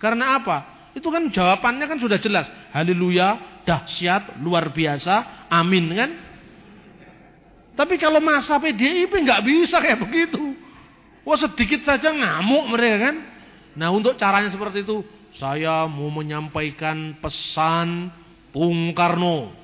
Karena 0.00 0.40
apa? 0.40 0.88
Itu 0.96 1.12
kan 1.12 1.28
jawabannya 1.28 1.84
kan 1.88 1.98
sudah 2.00 2.16
jelas. 2.16 2.48
Haleluya, 2.72 3.60
dahsyat, 3.68 4.40
luar 4.40 4.72
biasa, 4.72 5.48
amin 5.52 5.84
kan? 5.92 6.10
Tapi 7.72 7.96
kalau 7.96 8.20
masa 8.20 8.60
PDIP 8.60 9.08
nggak 9.08 9.40
bisa 9.44 9.80
kayak 9.80 10.00
begitu. 10.04 10.51
Wah 11.22 11.38
sedikit 11.38 11.86
saja 11.86 12.10
ngamuk 12.10 12.64
mereka 12.74 13.10
kan. 13.10 13.16
Nah 13.78 13.88
untuk 13.94 14.18
caranya 14.18 14.50
seperti 14.50 14.82
itu, 14.82 15.06
saya 15.38 15.86
mau 15.88 16.10
menyampaikan 16.12 17.16
pesan 17.22 18.10
Bung 18.50 18.92
Karno. 18.92 19.54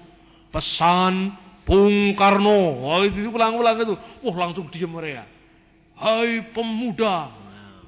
Pesan 0.54 1.34
Bung 1.66 2.16
Karno. 2.16 2.88
Wah 2.88 3.04
itu 3.04 3.26
ulang-ulang 3.28 3.76
itu. 3.84 3.94
Wah 4.24 4.36
langsung 4.38 4.70
diam 4.72 4.94
mereka. 4.94 5.26
Hai 5.98 6.54
pemuda. 6.54 7.28
Nah, 7.34 7.82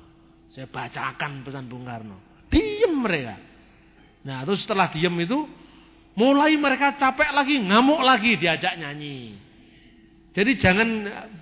saya 0.51 0.67
bacakan 0.67 1.47
pesan 1.47 1.71
Bung 1.71 1.87
Karno. 1.87 2.19
Diam 2.51 3.07
mereka. 3.07 3.39
Nah, 4.27 4.45
terus 4.45 4.67
setelah 4.67 4.93
diam 4.93 5.15
itu 5.17 5.49
mulai 6.19 6.53
mereka 6.59 6.99
capek 7.01 7.33
lagi, 7.33 7.57
ngamuk 7.63 8.03
lagi 8.05 8.37
diajak 8.37 8.77
nyanyi. 8.77 9.39
Jadi 10.31 10.63
jangan 10.63 10.89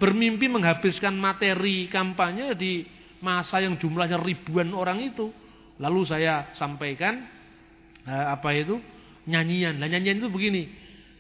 bermimpi 0.01 0.48
menghabiskan 0.48 1.12
materi 1.12 1.93
kampanye 1.93 2.56
di 2.56 2.89
masa 3.20 3.60
yang 3.60 3.77
jumlahnya 3.77 4.16
ribuan 4.16 4.73
orang 4.73 5.05
itu. 5.05 5.28
Lalu 5.78 6.01
saya 6.09 6.51
sampaikan 6.56 7.20
eh, 8.09 8.27
apa 8.32 8.51
itu? 8.56 8.81
nyanyian. 9.28 9.77
Nah, 9.77 9.86
nyanyian 9.86 10.19
itu 10.24 10.32
begini. 10.32 10.62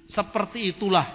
Seperti 0.06 0.70
itulah 0.70 1.06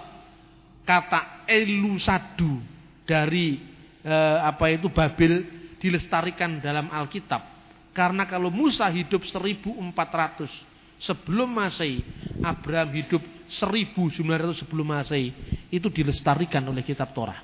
kata 0.84 1.48
elusadu 1.48 2.60
dari 3.08 3.56
e, 4.04 4.14
apa 4.44 4.68
itu 4.68 4.92
Babil 4.92 5.40
dilestarikan 5.80 6.60
dalam 6.60 6.92
Alkitab 6.92 7.52
karena 7.92 8.24
kalau 8.24 8.48
Musa 8.48 8.88
hidup 8.88 9.28
1400 9.28 10.48
sebelum 10.96 11.48
Masehi, 11.52 12.00
Abraham 12.40 12.88
hidup 12.96 13.22
1900 13.52 14.64
sebelum 14.64 14.88
Masehi, 14.88 15.28
itu 15.68 15.92
dilestarikan 15.92 16.64
oleh 16.64 16.80
kitab 16.80 17.12
Torah. 17.12 17.36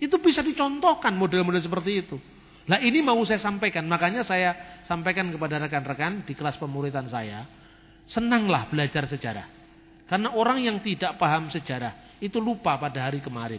Itu 0.00 0.16
bisa 0.16 0.40
dicontohkan 0.40 1.12
model-model 1.12 1.60
seperti 1.60 1.90
itu. 2.00 2.16
Nah 2.70 2.78
ini 2.78 3.02
mau 3.02 3.18
saya 3.26 3.42
sampaikan, 3.42 3.82
makanya 3.90 4.22
saya 4.22 4.78
sampaikan 4.86 5.26
kepada 5.34 5.58
rekan-rekan 5.58 6.22
di 6.22 6.38
kelas 6.38 6.54
pemuritan 6.54 7.10
saya, 7.10 7.42
senanglah 8.06 8.70
belajar 8.70 9.10
sejarah. 9.10 9.42
Karena 10.06 10.30
orang 10.38 10.62
yang 10.62 10.78
tidak 10.78 11.18
paham 11.18 11.50
sejarah 11.50 12.22
itu 12.22 12.38
lupa 12.38 12.78
pada 12.78 13.10
hari 13.10 13.18
kemarin. 13.18 13.58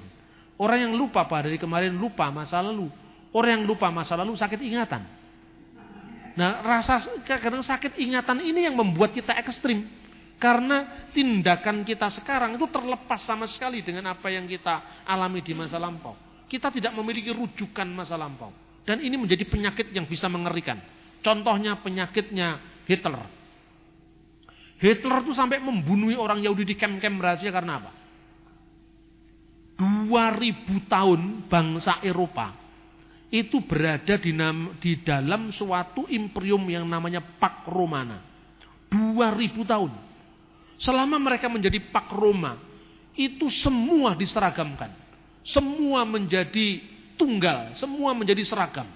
Orang 0.55 0.79
yang 0.79 0.93
lupa 0.95 1.27
pada 1.27 1.51
hari 1.51 1.59
kemarin 1.59 1.91
lupa 1.91 2.31
masa 2.31 2.63
lalu. 2.63 2.88
Orang 3.35 3.59
yang 3.59 3.63
lupa 3.67 3.91
masa 3.91 4.15
lalu 4.15 4.39
sakit 4.39 4.63
ingatan. 4.63 5.03
Nah, 6.39 6.63
rasa 6.63 7.03
kadang 7.27 7.67
sakit 7.67 7.99
ingatan 7.99 8.39
ini 8.39 8.63
yang 8.63 8.79
membuat 8.79 9.11
kita 9.11 9.35
ekstrim. 9.43 9.91
Karena 10.39 11.11
tindakan 11.11 11.83
kita 11.83 12.15
sekarang 12.15 12.55
itu 12.55 12.63
terlepas 12.71 13.27
sama 13.27 13.43
sekali 13.43 13.83
dengan 13.83 14.15
apa 14.15 14.31
yang 14.31 14.47
kita 14.47 15.03
alami 15.03 15.43
di 15.43 15.51
masa 15.51 15.75
lampau. 15.75 16.15
Kita 16.47 16.71
tidak 16.71 16.95
memiliki 16.95 17.35
rujukan 17.35 17.88
masa 17.91 18.15
lampau. 18.15 18.70
Dan 18.85 19.01
ini 19.05 19.15
menjadi 19.17 19.45
penyakit 19.45 19.93
yang 19.93 20.09
bisa 20.09 20.25
mengerikan. 20.25 20.81
Contohnya 21.21 21.77
penyakitnya 21.79 22.57
Hitler. 22.89 23.29
Hitler 24.81 25.21
itu 25.21 25.37
sampai 25.37 25.61
membunuh 25.61 26.09
orang 26.17 26.41
Yahudi 26.41 26.73
di 26.73 26.75
kem-kem 26.75 27.21
rahasia 27.21 27.53
karena 27.53 27.77
apa? 27.77 27.91
2000 29.77 30.89
tahun 30.89 31.21
bangsa 31.49 32.01
Eropa 32.05 32.53
itu 33.31 33.63
berada 33.63 34.19
di, 34.19 34.35
di 34.83 34.93
dalam 35.01 35.55
suatu 35.55 36.05
imperium 36.09 36.61
yang 36.67 36.85
namanya 36.85 37.23
Pak 37.23 37.69
Romana. 37.69 38.19
2000 38.91 39.55
tahun. 39.63 39.91
Selama 40.81 41.15
mereka 41.15 41.47
menjadi 41.47 41.79
Pak 41.79 42.11
Roma, 42.11 42.59
itu 43.15 43.47
semua 43.47 44.17
diseragamkan. 44.19 44.91
Semua 45.47 46.03
menjadi 46.03 46.90
tunggal, 47.22 47.77
semua 47.77 48.18
menjadi 48.18 48.41
seragam. 48.41 48.89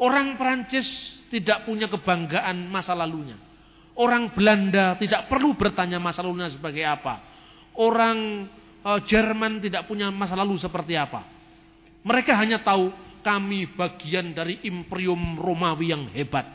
Orang 0.00 0.40
Perancis 0.40 0.88
tidak 1.28 1.68
punya 1.68 1.84
kebanggaan 1.92 2.72
masa 2.72 2.96
lalunya. 2.96 3.36
Orang 3.92 4.32
Belanda 4.32 4.96
tidak 4.96 5.28
perlu 5.28 5.52
bertanya 5.52 6.00
masa 6.00 6.24
lalunya 6.24 6.48
sebagai 6.48 6.80
apa. 6.88 7.20
Orang 7.76 8.48
uh, 8.80 9.00
Jerman 9.04 9.60
tidak 9.60 9.84
punya 9.84 10.08
masa 10.08 10.32
lalu 10.32 10.56
seperti 10.56 10.96
apa. 10.96 11.20
Mereka 12.00 12.32
hanya 12.32 12.64
tahu 12.64 12.88
kami 13.20 13.68
bagian 13.76 14.32
dari 14.32 14.64
imperium 14.64 15.36
Romawi 15.36 15.92
yang 15.92 16.08
hebat. 16.16 16.48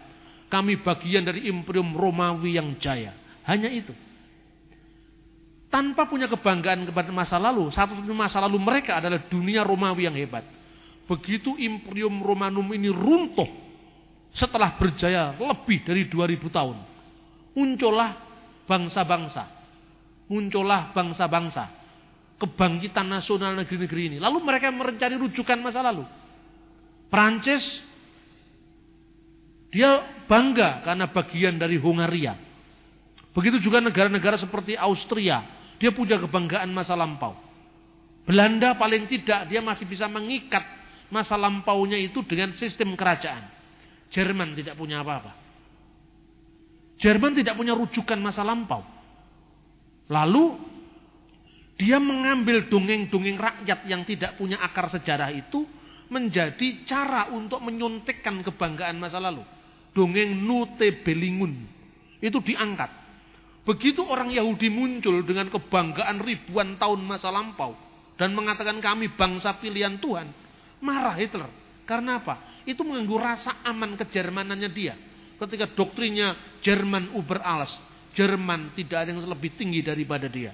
Kami 0.49 0.81
bagian 0.81 1.21
dari 1.21 1.45
imperium 1.45 1.93
Romawi 1.93 2.57
yang 2.57 2.73
jaya. 2.81 3.13
Hanya 3.45 3.69
itu. 3.69 3.93
Tanpa 5.75 6.07
punya 6.07 6.31
kebanggaan 6.31 6.87
kepada 6.87 7.11
masa 7.11 7.35
lalu, 7.35 7.67
satu 7.67 7.99
masa 8.15 8.39
lalu 8.39 8.55
mereka 8.63 8.95
adalah 8.95 9.19
dunia 9.27 9.59
Romawi 9.67 10.07
yang 10.07 10.15
hebat. 10.15 10.47
Begitu 11.03 11.59
imperium 11.59 12.23
Romanum 12.23 12.63
ini 12.71 12.87
runtuh 12.87 13.51
setelah 14.31 14.79
berjaya 14.79 15.35
lebih 15.35 15.83
dari 15.83 16.07
2000 16.07 16.47
tahun. 16.47 16.79
Muncullah 17.59 18.15
bangsa-bangsa. 18.63 19.43
Muncullah 20.31 20.95
bangsa-bangsa 20.95 21.67
kebangkitan 22.39 23.07
nasional 23.07 23.55
negeri-negeri 23.59 24.15
ini. 24.15 24.17
Lalu 24.19 24.43
mereka 24.43 24.71
merencari 24.71 25.19
rujukan 25.19 25.59
masa 25.59 25.83
lalu. 25.83 26.07
Prancis 27.11 27.63
dia 29.75 30.23
bangga 30.23 30.87
karena 30.87 31.11
bagian 31.11 31.59
dari 31.59 31.75
Hungaria. 31.75 32.39
Begitu 33.35 33.59
juga 33.59 33.83
negara-negara 33.83 34.39
seperti 34.39 34.79
Austria, 34.79 35.43
dia 35.85 35.93
punya 35.93 36.17
kebanggaan 36.17 36.73
masa 36.73 36.97
lampau. 36.97 37.37
Belanda 38.25 38.73
paling 38.73 39.05
tidak 39.05 39.45
dia 39.53 39.61
masih 39.61 39.85
bisa 39.85 40.09
mengikat 40.09 40.65
masa 41.13 41.37
lampaunya 41.37 42.01
itu 42.01 42.25
dengan 42.25 42.57
sistem 42.57 42.97
kerajaan. 42.97 43.45
Jerman 44.09 44.57
tidak 44.57 44.73
punya 44.81 45.05
apa-apa. 45.05 45.37
Jerman 46.97 47.37
tidak 47.37 47.53
punya 47.53 47.77
rujukan 47.77 48.17
masa 48.17 48.41
lampau. 48.41 48.81
Lalu 50.09 50.57
dia 51.77 52.01
mengambil 52.01 52.65
dongeng-dongeng 52.65 53.37
rakyat 53.37 53.85
yang 53.85 54.01
tidak 54.09 54.41
punya 54.41 54.57
akar 54.65 54.89
sejarah 54.89 55.29
itu 55.37 55.69
menjadi 56.09 56.81
cara 56.89 57.29
untuk 57.29 57.61
menyuntikkan 57.61 58.41
kebanggaan 58.41 58.97
masa 58.97 59.21
lalu. 59.21 59.45
Dongeng 59.93 60.33
Nute 60.33 61.05
Belingun 61.05 61.61
itu 62.25 62.41
diangkat. 62.41 63.04
Begitu 63.65 64.05
orang 64.05 64.29
Yahudi 64.29 64.69
muncul 64.69 65.25
dengan 65.25 65.49
kebanggaan 65.49 66.21
ribuan 66.21 66.77
tahun 66.77 67.01
masa 67.01 67.33
lampau 67.33 67.73
dan 68.13 68.31
mengatakan 68.37 68.77
kami 68.77 69.09
bangsa 69.17 69.57
pilihan 69.57 69.97
Tuhan, 69.97 70.29
marah 70.85 71.17
Hitler. 71.17 71.49
Karena 71.89 72.21
apa? 72.21 72.61
Itu 72.65 72.85
mengganggu 72.85 73.17
rasa 73.17 73.65
aman 73.65 73.97
kejermanannya 73.97 74.69
dia. 74.69 74.93
Ketika 75.41 75.73
doktrinnya 75.73 76.61
Jerman 76.61 77.17
über 77.17 77.41
alles, 77.41 77.73
Jerman 78.13 78.77
tidak 78.77 79.05
ada 79.05 79.09
yang 79.11 79.25
lebih 79.25 79.57
tinggi 79.57 79.81
daripada 79.81 80.29
dia. 80.29 80.53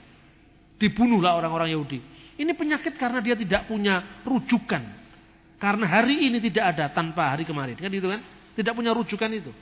Dibunuhlah 0.79 1.37
orang-orang 1.37 1.69
Yahudi. 1.75 1.99
Ini 2.41 2.57
penyakit 2.57 2.97
karena 2.97 3.21
dia 3.21 3.37
tidak 3.37 3.69
punya 3.69 4.23
rujukan. 4.25 4.81
Karena 5.61 5.85
hari 5.85 6.25
ini 6.25 6.41
tidak 6.41 6.73
ada 6.73 6.89
tanpa 6.89 7.37
hari 7.37 7.45
kemarin. 7.45 7.77
Kan 7.77 7.93
itu 7.93 8.09
kan? 8.09 8.23
Tidak 8.57 8.73
punya 8.73 8.97
rujukan 8.97 9.29
itu. 9.29 9.53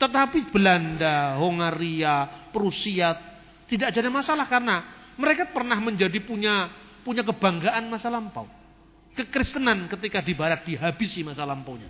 Tetapi 0.00 0.48
Belanda, 0.48 1.36
Hongaria, 1.36 2.39
Prusia 2.52 3.16
Tidak 3.70 3.94
jadi 3.94 4.10
masalah 4.10 4.50
karena 4.50 4.82
mereka 5.14 5.46
pernah 5.54 5.78
menjadi 5.78 6.18
punya 6.26 6.70
punya 7.06 7.22
kebanggaan 7.22 7.86
masa 7.86 8.10
lampau. 8.10 8.46
Kekristenan 9.14 9.90
ketika 9.90 10.22
di 10.22 10.34
barat 10.34 10.62
dihabisi 10.66 11.22
masa 11.26 11.42
lampaunya. 11.42 11.86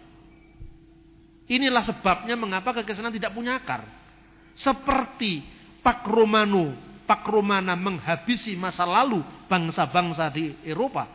Inilah 1.51 1.83
sebabnya 1.83 2.39
mengapa 2.39 2.71
kekristenan 2.77 3.11
tidak 3.11 3.35
punya 3.35 3.59
akar. 3.59 3.83
Seperti 4.55 5.43
Pak 5.83 6.07
Romano, 6.07 6.77
Pak 7.05 7.27
Romana 7.27 7.75
menghabisi 7.75 8.55
masa 8.55 8.87
lalu 8.87 9.25
bangsa-bangsa 9.51 10.31
di 10.31 10.55
Eropa. 10.63 11.11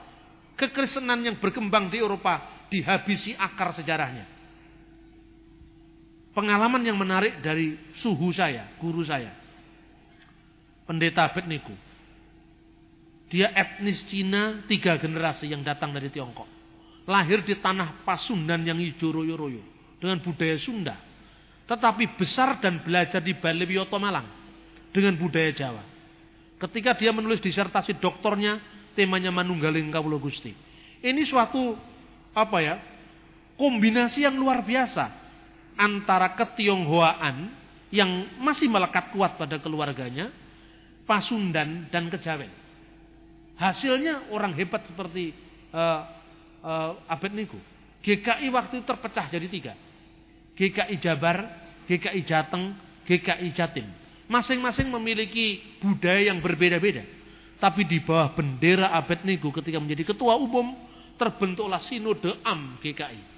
Kekristenan 0.59 1.23
yang 1.23 1.35
berkembang 1.39 1.87
di 1.87 2.03
Eropa 2.03 2.67
dihabisi 2.67 3.31
akar 3.35 3.75
sejarahnya. 3.75 4.34
Pengalaman 6.35 6.83
yang 6.83 6.99
menarik 6.99 7.39
dari 7.39 7.79
suhu 8.03 8.35
saya, 8.35 8.67
guru 8.75 9.07
saya. 9.07 9.31
Pendeta 10.83 11.31
Abednego. 11.31 11.71
Dia 13.31 13.55
etnis 13.55 14.03
Cina 14.03 14.59
tiga 14.67 14.99
generasi 14.99 15.47
yang 15.47 15.63
datang 15.63 15.95
dari 15.95 16.11
Tiongkok. 16.11 16.45
Lahir 17.07 17.39
di 17.39 17.55
tanah 17.55 18.03
Pasundan 18.03 18.67
yang 18.67 18.75
hijau 18.75 19.15
royo-royo. 19.15 19.63
Dengan 19.95 20.19
budaya 20.19 20.59
Sunda. 20.59 20.99
Tetapi 21.71 22.19
besar 22.19 22.59
dan 22.59 22.83
belajar 22.83 23.23
di 23.23 23.31
Bali 23.31 23.63
Wiyoto 23.63 23.95
Malang. 23.95 24.27
Dengan 24.91 25.15
budaya 25.15 25.55
Jawa. 25.55 25.87
Ketika 26.59 26.99
dia 26.99 27.15
menulis 27.15 27.39
disertasi 27.39 27.95
doktornya, 27.95 28.59
temanya 28.91 29.31
Manunggaling 29.31 29.87
Kawulo 29.87 30.19
Gusti. 30.19 30.51
Ini 30.99 31.23
suatu 31.23 31.79
apa 32.35 32.59
ya? 32.59 32.75
Kombinasi 33.55 34.27
yang 34.27 34.35
luar 34.35 34.67
biasa 34.67 35.24
antara 35.75 36.35
ketionghoaan 36.35 37.51
yang 37.91 38.27
masih 38.41 38.67
melekat 38.67 39.11
kuat 39.15 39.39
pada 39.39 39.59
keluarganya 39.61 40.31
Pasundan 41.05 41.87
dan 41.93 42.09
Kejawen. 42.09 42.49
Hasilnya 43.55 44.33
orang 44.33 44.51
hebat 44.57 44.83
seperti 44.89 45.31
uh, 45.71 46.01
uh, 46.65 46.91
Abednego. 47.07 47.55
GKI 48.03 48.51
waktu 48.51 48.81
itu 48.81 48.85
terpecah 48.85 49.25
jadi 49.31 49.47
tiga. 49.47 49.73
GKI 50.55 50.95
Jabar, 50.99 51.37
GKI 51.87 52.21
Jateng, 52.25 52.75
GKI 53.05 53.49
Jatim. 53.53 53.87
Masing-masing 54.25 54.89
memiliki 54.89 55.61
budaya 55.79 56.33
yang 56.33 56.41
berbeda-beda. 56.41 57.05
Tapi 57.61 57.85
di 57.87 58.01
bawah 58.01 58.33
bendera 58.33 58.91
Abednego 58.91 59.53
ketika 59.53 59.79
menjadi 59.79 60.11
ketua 60.11 60.35
umum, 60.35 60.75
terbentuklah 61.15 61.79
Sinode 61.79 62.41
Am 62.43 62.75
GKI. 62.81 63.34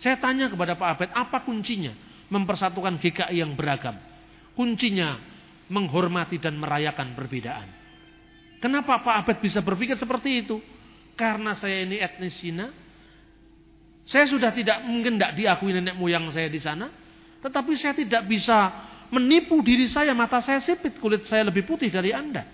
Saya 0.00 0.16
tanya 0.16 0.48
kepada 0.48 0.80
Pak 0.80 0.88
Abed, 0.96 1.10
apa 1.12 1.44
kuncinya 1.44 1.92
mempersatukan 2.32 2.96
GKI 2.96 3.44
yang 3.44 3.52
beragam? 3.52 4.00
Kuncinya 4.56 5.20
menghormati 5.68 6.40
dan 6.40 6.56
merayakan 6.56 7.12
perbedaan. 7.12 7.68
Kenapa 8.64 9.00
Pak 9.00 9.16
Abed 9.24 9.38
bisa 9.44 9.60
berpikir 9.60 9.96
seperti 10.00 10.44
itu? 10.44 10.56
Karena 11.16 11.52
saya 11.52 11.84
ini 11.84 12.00
etnis 12.00 12.36
Cina. 12.40 12.72
Saya 14.08 14.24
sudah 14.26 14.50
tidak 14.56 14.84
mungkin 14.88 15.20
tidak 15.20 15.36
diakui 15.36 15.70
nenek 15.76 15.96
moyang 15.96 16.32
saya 16.32 16.48
di 16.48 16.60
sana. 16.60 16.88
Tetapi 17.40 17.72
saya 17.76 17.92
tidak 17.96 18.24
bisa 18.24 18.72
menipu 19.12 19.60
diri 19.60 19.84
saya. 19.88 20.16
Mata 20.16 20.40
saya 20.40 20.60
sipit, 20.64 20.96
kulit 20.96 21.28
saya 21.28 21.48
lebih 21.48 21.68
putih 21.68 21.92
dari 21.92 22.12
Anda. 22.12 22.44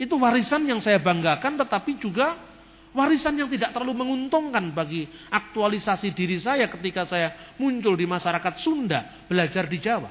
Itu 0.00 0.16
warisan 0.16 0.64
yang 0.64 0.78
saya 0.80 1.02
banggakan 1.02 1.60
tetapi 1.60 2.00
juga 2.00 2.49
warisan 2.90 3.38
yang 3.38 3.50
tidak 3.50 3.70
terlalu 3.70 4.02
menguntungkan 4.02 4.74
bagi 4.74 5.06
aktualisasi 5.30 6.10
diri 6.14 6.42
saya 6.42 6.66
ketika 6.66 7.06
saya 7.06 7.54
muncul 7.58 7.94
di 7.94 8.06
masyarakat 8.06 8.54
Sunda 8.58 9.26
belajar 9.30 9.66
di 9.70 9.78
Jawa. 9.78 10.10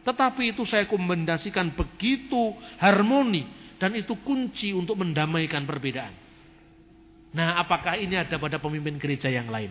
Tetapi 0.00 0.56
itu 0.56 0.64
saya 0.64 0.88
kombinasikan 0.88 1.76
begitu 1.76 2.56
harmoni 2.80 3.46
dan 3.76 3.92
itu 3.96 4.16
kunci 4.24 4.72
untuk 4.72 4.96
mendamaikan 5.00 5.68
perbedaan. 5.68 6.12
Nah, 7.30 7.62
apakah 7.62 7.94
ini 7.94 8.18
ada 8.18 8.40
pada 8.42 8.58
pemimpin 8.58 8.98
gereja 8.98 9.30
yang 9.30 9.46
lain? 9.46 9.70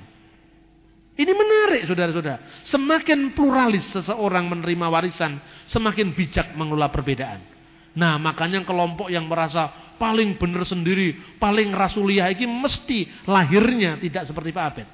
Ini 1.19 1.35
menarik 1.35 1.83
saudara-saudara. 1.83 2.63
Semakin 2.63 3.35
pluralis 3.35 3.83
seseorang 3.91 4.47
menerima 4.47 4.87
warisan, 4.87 5.35
semakin 5.67 6.15
bijak 6.15 6.55
mengelola 6.55 6.87
perbedaan. 6.87 7.58
Nah, 7.97 8.21
makanya 8.21 8.61
kelompok 8.61 9.09
yang 9.09 9.25
merasa 9.25 9.69
paling 9.97 10.37
benar 10.37 10.63
sendiri, 10.63 11.37
paling 11.41 11.73
rasuliah 11.73 12.29
ini 12.29 12.45
mesti 12.45 13.09
lahirnya 13.25 13.97
tidak 13.97 14.29
seperti 14.29 14.53
Pak 14.53 14.65
Abed. 14.71 14.87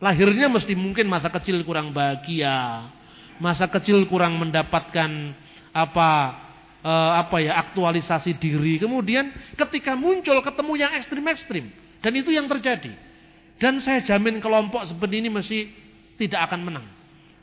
Lahirnya 0.00 0.48
mesti 0.48 0.72
mungkin 0.76 1.08
masa 1.08 1.28
kecil 1.28 1.60
kurang 1.64 1.92
bahagia, 1.92 2.88
masa 3.40 3.68
kecil 3.68 4.04
kurang 4.08 4.36
mendapatkan 4.40 5.36
apa 5.72 6.10
uh, 6.84 7.12
apa 7.20 7.36
ya 7.40 7.56
aktualisasi 7.60 8.36
diri. 8.36 8.80
Kemudian 8.80 9.32
ketika 9.56 9.96
muncul 9.96 10.40
ketemu 10.40 10.72
yang 10.76 10.92
ekstrim-ekstrim 11.00 11.68
dan 12.00 12.12
itu 12.16 12.32
yang 12.32 12.48
terjadi. 12.48 12.96
Dan 13.60 13.76
saya 13.84 14.00
jamin 14.00 14.40
kelompok 14.40 14.88
seperti 14.88 15.20
ini 15.20 15.28
masih 15.28 15.68
tidak 16.16 16.48
akan 16.48 16.60
menang. 16.64 16.86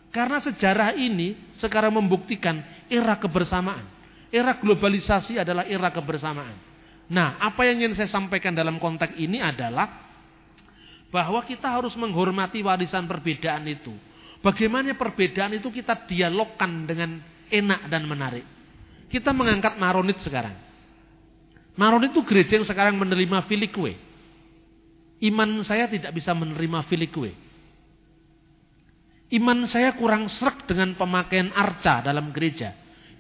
Karena 0.09 0.41
sejarah 0.41 0.97
ini 0.97 1.37
sekarang 1.61 1.93
membuktikan 1.93 2.65
era 2.89 3.13
kebersamaan. 3.21 3.85
Era 4.27 4.59
globalisasi 4.59 5.39
adalah 5.39 5.63
era 5.67 5.87
kebersamaan. 5.91 6.55
Nah, 7.07 7.39
apa 7.39 7.63
yang 7.63 7.79
ingin 7.83 7.95
saya 7.95 8.11
sampaikan 8.11 8.51
dalam 8.51 8.77
konteks 8.83 9.15
ini 9.15 9.39
adalah 9.39 10.07
bahwa 11.07 11.39
kita 11.47 11.71
harus 11.71 11.95
menghormati 11.95 12.59
warisan 12.59 13.07
perbedaan 13.07 13.63
itu. 13.63 13.95
Bagaimana 14.43 14.91
perbedaan 14.93 15.55
itu 15.55 15.71
kita 15.71 16.03
dialogkan 16.03 16.83
dengan 16.83 17.23
enak 17.47 17.87
dan 17.87 18.03
menarik. 18.03 18.45
Kita 19.07 19.31
mengangkat 19.31 19.79
Maronit 19.79 20.19
sekarang. 20.19 20.55
Maronit 21.79 22.11
itu 22.11 22.21
gereja 22.27 22.59
yang 22.59 22.67
sekarang 22.67 22.99
menerima 22.99 23.47
filikwe. 23.47 23.95
Iman 25.23 25.63
saya 25.63 25.87
tidak 25.87 26.11
bisa 26.11 26.35
menerima 26.35 26.83
filikwe. 26.85 27.31
Iman 29.31 29.67
saya 29.67 29.95
kurang 29.95 30.27
serak 30.31 30.67
dengan 30.67 30.95
pemakaian 30.95 31.51
arca 31.55 32.03
dalam 32.03 32.31
gereja. 32.35 32.75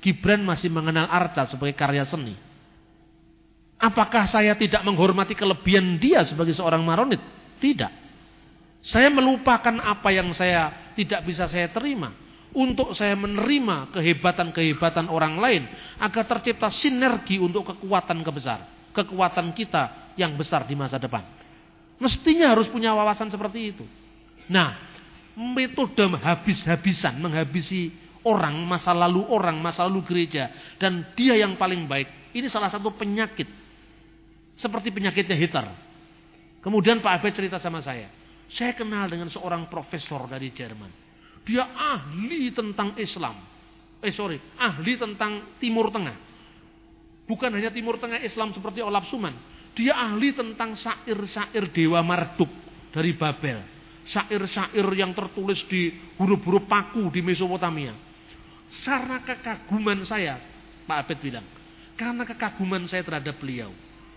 Gibran 0.07 0.39
masih 0.39 0.71
mengenal 0.71 1.11
arca 1.11 1.43
sebagai 1.51 1.75
karya 1.75 2.07
seni. 2.07 2.31
Apakah 3.75 4.23
saya 4.31 4.55
tidak 4.55 4.79
menghormati 4.87 5.35
kelebihan 5.35 5.99
dia 5.99 6.23
sebagai 6.23 6.55
seorang 6.55 6.79
Maronit? 6.79 7.19
Tidak. 7.59 7.91
Saya 8.87 9.11
melupakan 9.11 9.83
apa 9.83 10.07
yang 10.15 10.31
saya 10.31 10.95
tidak 10.95 11.27
bisa 11.27 11.51
saya 11.51 11.67
terima. 11.75 12.15
Untuk 12.55 12.95
saya 12.95 13.19
menerima 13.19 13.91
kehebatan-kehebatan 13.91 15.11
orang 15.11 15.35
lain. 15.43 15.67
Agar 15.99 16.23
tercipta 16.23 16.71
sinergi 16.71 17.35
untuk 17.35 17.67
kekuatan 17.75 18.23
kebesar. 18.23 18.63
Kekuatan 18.95 19.51
kita 19.51 20.15
yang 20.15 20.39
besar 20.39 20.63
di 20.63 20.79
masa 20.79 20.95
depan. 20.95 21.27
Mestinya 21.99 22.55
harus 22.55 22.71
punya 22.71 22.95
wawasan 22.95 23.27
seperti 23.27 23.75
itu. 23.75 23.83
Nah, 24.47 24.79
metode 25.35 26.07
habis-habisan, 26.23 27.19
menghabisi 27.19 28.06
orang, 28.27 28.59
masa 28.67 28.91
lalu 28.91 29.23
orang, 29.31 29.55
masa 29.63 29.87
lalu 29.87 30.03
gereja. 30.03 30.51
Dan 30.75 31.15
dia 31.15 31.39
yang 31.39 31.55
paling 31.55 31.87
baik. 31.87 32.35
Ini 32.35 32.51
salah 32.51 32.67
satu 32.67 32.91
penyakit. 32.91 33.47
Seperti 34.59 34.91
penyakitnya 34.91 35.37
Hitler. 35.39 35.67
Kemudian 36.59 36.99
Pak 36.99 37.23
Abed 37.23 37.33
cerita 37.39 37.63
sama 37.63 37.79
saya. 37.79 38.11
Saya 38.51 38.75
kenal 38.75 39.07
dengan 39.07 39.31
seorang 39.31 39.71
profesor 39.71 40.27
dari 40.27 40.51
Jerman. 40.51 40.91
Dia 41.47 41.63
ahli 41.71 42.51
tentang 42.51 42.99
Islam. 42.99 43.39
Eh 44.03 44.11
sorry, 44.11 44.35
ahli 44.59 44.99
tentang 44.99 45.55
Timur 45.63 45.87
Tengah. 45.89 46.15
Bukan 47.27 47.51
hanya 47.55 47.71
Timur 47.71 47.99
Tengah 47.99 48.19
Islam 48.19 48.51
seperti 48.51 48.83
Olaf 48.83 49.07
Suman. 49.07 49.35
Dia 49.75 49.93
ahli 49.95 50.33
tentang 50.33 50.73
syair-syair 50.73 51.69
Dewa 51.71 52.03
Marduk 52.03 52.49
dari 52.91 53.13
Babel. 53.13 53.61
Syair-syair 54.07 54.87
yang 54.95 55.11
tertulis 55.11 55.61
di 55.67 55.91
huruf-huruf 56.17 56.65
paku 56.65 57.11
di 57.11 57.19
Mesopotamia. 57.19 58.06
Karena 58.83 59.23
kekaguman 59.23 60.03
saya, 60.03 60.39
Pak 60.87 60.97
Abed 61.07 61.19
bilang. 61.23 61.45
Karena 61.97 62.23
kekaguman 62.27 62.85
saya 62.85 63.01
terhadap 63.03 63.39
beliau. 63.39 63.71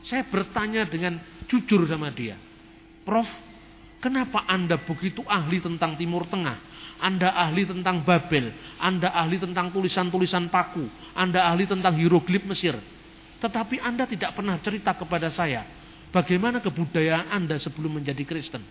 Saya 0.04 0.26
bertanya 0.26 0.84
dengan 0.88 1.18
jujur 1.48 1.84
sama 1.86 2.10
dia. 2.12 2.36
Prof, 3.04 3.28
Kenapa 4.00 4.48
Anda 4.48 4.80
begitu 4.80 5.20
ahli 5.28 5.60
tentang 5.60 5.92
Timur 6.00 6.24
Tengah? 6.24 6.56
Anda 7.04 7.36
ahli 7.36 7.68
tentang 7.68 8.00
Babel, 8.00 8.48
Anda 8.80 9.12
ahli 9.12 9.36
tentang 9.36 9.68
tulisan-tulisan 9.76 10.48
paku, 10.48 10.88
Anda 11.12 11.44
ahli 11.44 11.68
tentang 11.68 12.00
hieroglif 12.00 12.48
Mesir. 12.48 12.80
Tetapi 13.44 13.76
Anda 13.76 14.08
tidak 14.08 14.32
pernah 14.32 14.56
cerita 14.64 14.96
kepada 14.96 15.28
saya 15.28 15.68
bagaimana 16.16 16.64
kebudayaan 16.64 17.28
Anda 17.28 17.60
sebelum 17.60 18.00
menjadi 18.00 18.24
Kristen. 18.24 18.64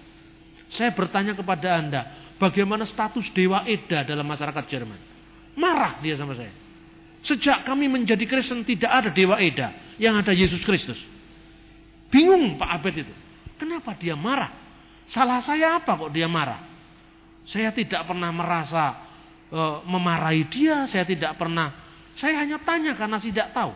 Saya 0.74 0.98
bertanya 0.98 1.38
kepada 1.38 1.78
Anda, 1.78 2.02
bagaimana 2.42 2.90
status 2.90 3.30
Dewa 3.30 3.70
Eda 3.70 4.02
dalam 4.02 4.26
masyarakat 4.26 4.66
Jerman? 4.66 5.09
Marah 5.60 6.00
dia 6.00 6.16
sama 6.16 6.40
saya. 6.40 6.56
Sejak 7.28 7.68
kami 7.68 7.92
menjadi 7.92 8.24
Kristen 8.24 8.64
tidak 8.64 8.88
ada 8.88 9.10
Dewa 9.12 9.36
Eda, 9.44 9.76
yang 10.00 10.16
ada 10.16 10.32
Yesus 10.32 10.64
Kristus. 10.64 10.96
Bingung 12.08 12.56
Pak 12.56 12.80
Abed 12.80 13.04
itu. 13.04 13.14
Kenapa 13.60 13.92
dia 14.00 14.16
marah? 14.16 14.56
Salah 15.12 15.44
saya 15.44 15.84
apa 15.84 16.00
kok 16.00 16.16
dia 16.16 16.32
marah? 16.32 16.64
Saya 17.44 17.76
tidak 17.76 18.08
pernah 18.08 18.32
merasa 18.32 18.96
e, 19.52 19.60
memarahi 19.84 20.48
dia, 20.48 20.88
saya 20.88 21.04
tidak 21.04 21.36
pernah 21.36 21.92
Saya 22.20 22.44
hanya 22.44 22.60
tanya 22.60 23.00
karena 23.00 23.16
tidak 23.16 23.56
tahu. 23.56 23.72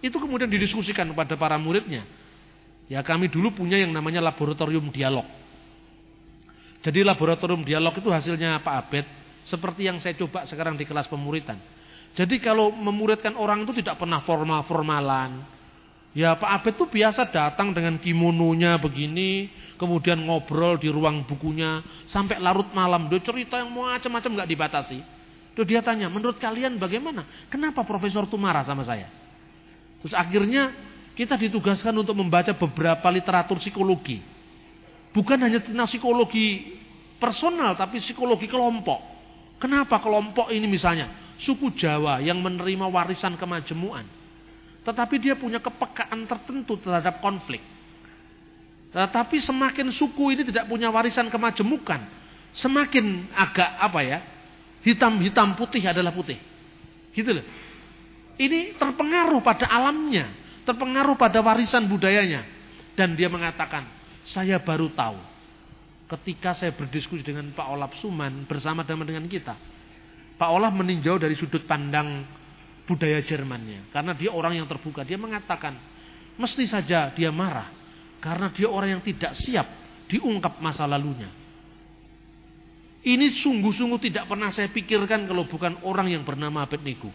Itu 0.00 0.16
kemudian 0.16 0.48
didiskusikan 0.48 1.04
kepada 1.12 1.36
para 1.36 1.60
muridnya. 1.60 2.08
Ya 2.88 3.04
kami 3.04 3.28
dulu 3.28 3.52
punya 3.52 3.76
yang 3.76 3.92
namanya 3.92 4.24
laboratorium 4.24 4.88
dialog. 4.88 5.28
Jadi 6.80 7.04
laboratorium 7.04 7.60
dialog 7.60 7.92
itu 7.92 8.08
hasilnya 8.08 8.60
Pak 8.64 8.74
Abed 8.88 9.04
seperti 9.44 9.88
yang 9.88 10.00
saya 10.00 10.16
coba 10.16 10.48
sekarang 10.48 10.76
di 10.76 10.84
kelas 10.88 11.08
pemuritan. 11.08 11.60
Jadi 12.14 12.38
kalau 12.38 12.70
memuridkan 12.70 13.34
orang 13.34 13.66
itu 13.66 13.82
tidak 13.82 13.98
pernah 13.98 14.22
formal-formalan. 14.22 15.42
Ya 16.14 16.30
Pak 16.38 16.62
Abed 16.62 16.74
itu 16.78 16.86
biasa 16.86 17.26
datang 17.26 17.74
dengan 17.74 17.98
kimononya 17.98 18.78
begini, 18.78 19.50
kemudian 19.74 20.22
ngobrol 20.22 20.78
di 20.78 20.86
ruang 20.86 21.26
bukunya 21.26 21.82
sampai 22.06 22.38
larut 22.38 22.70
malam. 22.70 23.10
Dia 23.10 23.18
cerita 23.18 23.58
yang 23.58 23.74
macam-macam 23.74 24.30
nggak 24.38 24.50
dibatasi. 24.54 24.98
Terus 25.58 25.66
dia 25.66 25.82
tanya, 25.82 26.06
menurut 26.06 26.38
kalian 26.38 26.78
bagaimana? 26.78 27.26
Kenapa 27.50 27.82
profesor 27.82 28.26
itu 28.30 28.38
marah 28.38 28.62
sama 28.62 28.86
saya? 28.86 29.10
Terus 30.02 30.14
akhirnya 30.14 30.70
kita 31.14 31.38
ditugaskan 31.38 31.94
untuk 31.94 32.14
membaca 32.14 32.50
beberapa 32.54 33.06
literatur 33.10 33.58
psikologi. 33.58 34.22
Bukan 35.14 35.38
hanya 35.38 35.62
tentang 35.62 35.86
psikologi 35.86 36.78
personal, 37.22 37.78
tapi 37.78 38.02
psikologi 38.02 38.50
kelompok. 38.50 39.13
Kenapa 39.64 39.96
kelompok 40.04 40.52
ini 40.52 40.68
misalnya? 40.68 41.08
Suku 41.40 41.72
Jawa 41.72 42.20
yang 42.20 42.36
menerima 42.44 42.84
warisan 42.84 43.40
kemajemuan. 43.40 44.04
Tetapi 44.84 45.16
dia 45.16 45.32
punya 45.40 45.56
kepekaan 45.56 46.28
tertentu 46.28 46.76
terhadap 46.76 47.24
konflik. 47.24 47.64
Tetapi 48.92 49.40
semakin 49.40 49.88
suku 49.88 50.36
ini 50.36 50.44
tidak 50.44 50.68
punya 50.68 50.92
warisan 50.92 51.32
kemajemukan, 51.32 52.04
semakin 52.52 53.32
agak 53.32 53.70
apa 53.80 54.00
ya? 54.04 54.18
Hitam-hitam 54.84 55.56
putih 55.56 55.80
adalah 55.80 56.12
putih. 56.12 56.36
Gitu 57.16 57.32
loh. 57.40 57.46
Ini 58.36 58.76
terpengaruh 58.76 59.40
pada 59.40 59.64
alamnya 59.64 60.44
terpengaruh 60.64 61.14
pada 61.14 61.44
warisan 61.44 61.86
budayanya. 61.86 62.42
Dan 62.96 63.14
dia 63.14 63.28
mengatakan, 63.28 63.84
saya 64.24 64.58
baru 64.58 64.88
tahu 64.92 65.33
ketika 66.14 66.54
saya 66.54 66.70
berdiskusi 66.70 67.26
dengan 67.26 67.50
Pak 67.50 67.66
Olaf 67.66 67.92
Suman 67.98 68.46
bersama 68.46 68.86
dengan 68.86 69.26
kita. 69.26 69.58
Pak 70.34 70.50
Olaf 70.50 70.70
meninjau 70.74 71.18
dari 71.18 71.34
sudut 71.34 71.66
pandang 71.66 72.22
budaya 72.86 73.18
Jermannya. 73.24 73.90
Karena 73.90 74.12
dia 74.14 74.30
orang 74.30 74.58
yang 74.58 74.66
terbuka. 74.70 75.02
Dia 75.02 75.18
mengatakan, 75.18 75.74
mesti 76.38 76.64
saja 76.70 77.10
dia 77.10 77.34
marah. 77.34 77.70
Karena 78.22 78.50
dia 78.54 78.70
orang 78.70 78.98
yang 78.98 79.02
tidak 79.04 79.34
siap 79.36 79.66
diungkap 80.08 80.62
masa 80.62 80.86
lalunya. 80.86 81.28
Ini 83.04 83.36
sungguh-sungguh 83.36 84.00
tidak 84.00 84.24
pernah 84.24 84.48
saya 84.48 84.72
pikirkan 84.72 85.28
kalau 85.28 85.44
bukan 85.44 85.76
orang 85.84 86.08
yang 86.08 86.24
bernama 86.24 86.64
Abednego. 86.64 87.12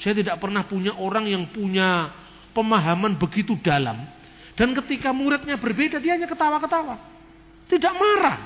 Saya 0.00 0.16
tidak 0.16 0.40
pernah 0.40 0.64
punya 0.64 0.96
orang 0.96 1.28
yang 1.28 1.52
punya 1.52 2.08
pemahaman 2.56 3.20
begitu 3.20 3.58
dalam. 3.60 4.08
Dan 4.56 4.72
ketika 4.72 5.12
muridnya 5.12 5.60
berbeda, 5.60 6.00
dia 6.00 6.16
hanya 6.16 6.24
ketawa-ketawa. 6.24 7.17
Tidak 7.68 7.94
marah. 7.94 8.38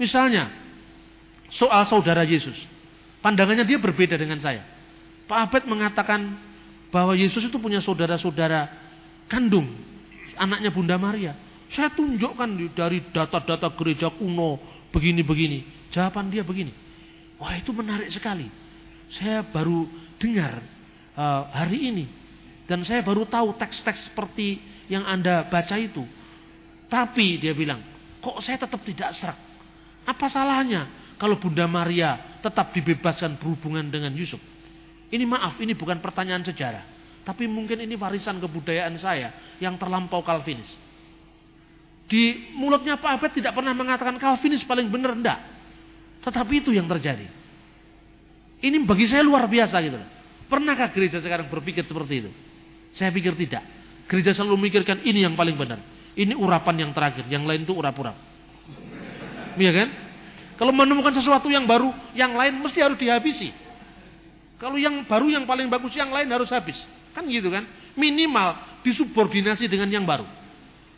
Misalnya, 0.00 0.48
soal 1.52 1.84
saudara 1.88 2.24
Yesus. 2.24 2.56
Pandangannya 3.20 3.64
dia 3.64 3.80
berbeda 3.80 4.16
dengan 4.16 4.40
saya. 4.40 4.64
Pak 5.26 5.38
Abed 5.50 5.62
mengatakan 5.68 6.38
bahwa 6.88 7.12
Yesus 7.12 7.44
itu 7.44 7.58
punya 7.60 7.82
saudara-saudara 7.82 8.70
kandung. 9.28 9.68
Anaknya 10.36 10.72
Bunda 10.72 10.96
Maria. 11.00 11.36
Saya 11.72 11.90
tunjukkan 11.92 12.76
dari 12.76 13.02
data-data 13.10 13.72
gereja 13.74 14.12
kuno. 14.12 14.60
Begini-begini. 14.92 15.90
Jawaban 15.92 16.28
dia 16.32 16.46
begini. 16.46 16.72
Wah 17.36 17.56
itu 17.56 17.72
menarik 17.72 18.08
sekali. 18.12 18.48
Saya 19.12 19.44
baru 19.44 19.88
dengar 20.16 20.60
uh, 21.16 21.42
hari 21.52 21.92
ini 21.92 22.06
dan 22.66 22.82
saya 22.82 23.00
baru 23.00 23.22
tahu 23.24 23.54
teks-teks 23.56 24.10
seperti 24.10 24.58
yang 24.90 25.06
Anda 25.06 25.46
baca 25.46 25.78
itu. 25.78 26.02
Tapi 26.86 27.38
dia 27.38 27.54
bilang, 27.54 27.82
kok 28.26 28.42
saya 28.42 28.58
tetap 28.58 28.82
tidak 28.82 29.14
serak? 29.14 29.38
Apa 30.02 30.26
salahnya 30.26 31.14
kalau 31.14 31.38
Bunda 31.38 31.70
Maria 31.70 32.38
tetap 32.42 32.74
dibebaskan 32.74 33.38
berhubungan 33.38 33.86
dengan 33.86 34.10
Yusuf? 34.18 34.42
Ini 35.06 35.22
maaf, 35.22 35.62
ini 35.62 35.78
bukan 35.78 36.02
pertanyaan 36.02 36.42
sejarah. 36.42 36.82
Tapi 37.22 37.46
mungkin 37.46 37.78
ini 37.82 37.94
warisan 37.94 38.42
kebudayaan 38.42 38.98
saya 38.98 39.30
yang 39.62 39.78
terlampau 39.78 40.26
Calvinis. 40.26 40.66
Di 42.06 42.54
mulutnya 42.54 42.98
Pak 42.98 43.18
Abed 43.18 43.32
tidak 43.38 43.54
pernah 43.54 43.74
mengatakan 43.74 44.18
Calvinis 44.18 44.62
paling 44.66 44.90
benar, 44.90 45.14
enggak. 45.14 45.38
Tetapi 46.26 46.54
itu 46.62 46.70
yang 46.74 46.90
terjadi. 46.90 47.26
Ini 48.62 48.82
bagi 48.82 49.06
saya 49.06 49.22
luar 49.22 49.46
biasa 49.46 49.78
gitu. 49.82 49.98
Pernahkah 50.46 50.90
gereja 50.94 51.18
sekarang 51.18 51.50
berpikir 51.50 51.86
seperti 51.86 52.26
itu? 52.26 52.30
Saya 52.94 53.10
pikir 53.10 53.34
tidak. 53.38 53.62
Gereja 54.06 54.34
selalu 54.34 54.58
memikirkan 54.58 55.02
ini 55.02 55.26
yang 55.26 55.34
paling 55.34 55.58
benar. 55.58 55.82
Ini 56.16 56.32
urapan 56.32 56.88
yang 56.88 56.90
terakhir, 56.96 57.28
yang 57.28 57.44
lain 57.44 57.68
itu 57.68 57.76
urap-urap. 57.76 58.16
Iya 59.60 59.72
kan? 59.72 59.88
Kalau 60.56 60.72
menemukan 60.72 61.12
sesuatu 61.12 61.52
yang 61.52 61.68
baru, 61.68 61.92
yang 62.16 62.32
lain 62.32 62.56
mesti 62.64 62.80
harus 62.80 62.96
dihabisi. 62.96 63.52
Kalau 64.56 64.80
yang 64.80 65.04
baru 65.04 65.28
yang 65.28 65.44
paling 65.44 65.68
bagus, 65.68 65.92
yang 65.92 66.08
lain 66.08 66.32
harus 66.32 66.48
habis. 66.48 66.80
Kan 67.12 67.28
gitu 67.28 67.52
kan? 67.52 67.68
Minimal 67.92 68.80
disubordinasi 68.80 69.68
dengan 69.68 69.92
yang 69.92 70.08
baru. 70.08 70.24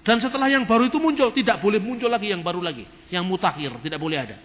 Dan 0.07 0.23
setelah 0.23 0.47
yang 0.47 0.63
baru 0.63 0.87
itu 0.87 1.03
muncul, 1.03 1.35
tidak 1.35 1.59
boleh 1.59 1.83
muncul 1.83 2.07
lagi 2.07 2.31
yang 2.31 2.47
baru 2.47 2.63
lagi. 2.63 2.87
Yang 3.11 3.25
mutakhir, 3.27 3.75
tidak 3.83 3.99
boleh 3.99 4.19
ada. 4.23 4.37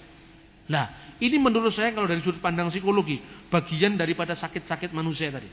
Nah, 0.65 1.15
ini 1.21 1.37
menurut 1.37 1.71
saya 1.71 1.93
kalau 1.93 2.09
dari 2.09 2.25
sudut 2.25 2.41
pandang 2.41 2.73
psikologi, 2.73 3.21
bagian 3.53 3.93
daripada 3.93 4.33
sakit-sakit 4.33 4.89
manusia 4.89 5.29
tadi. 5.29 5.47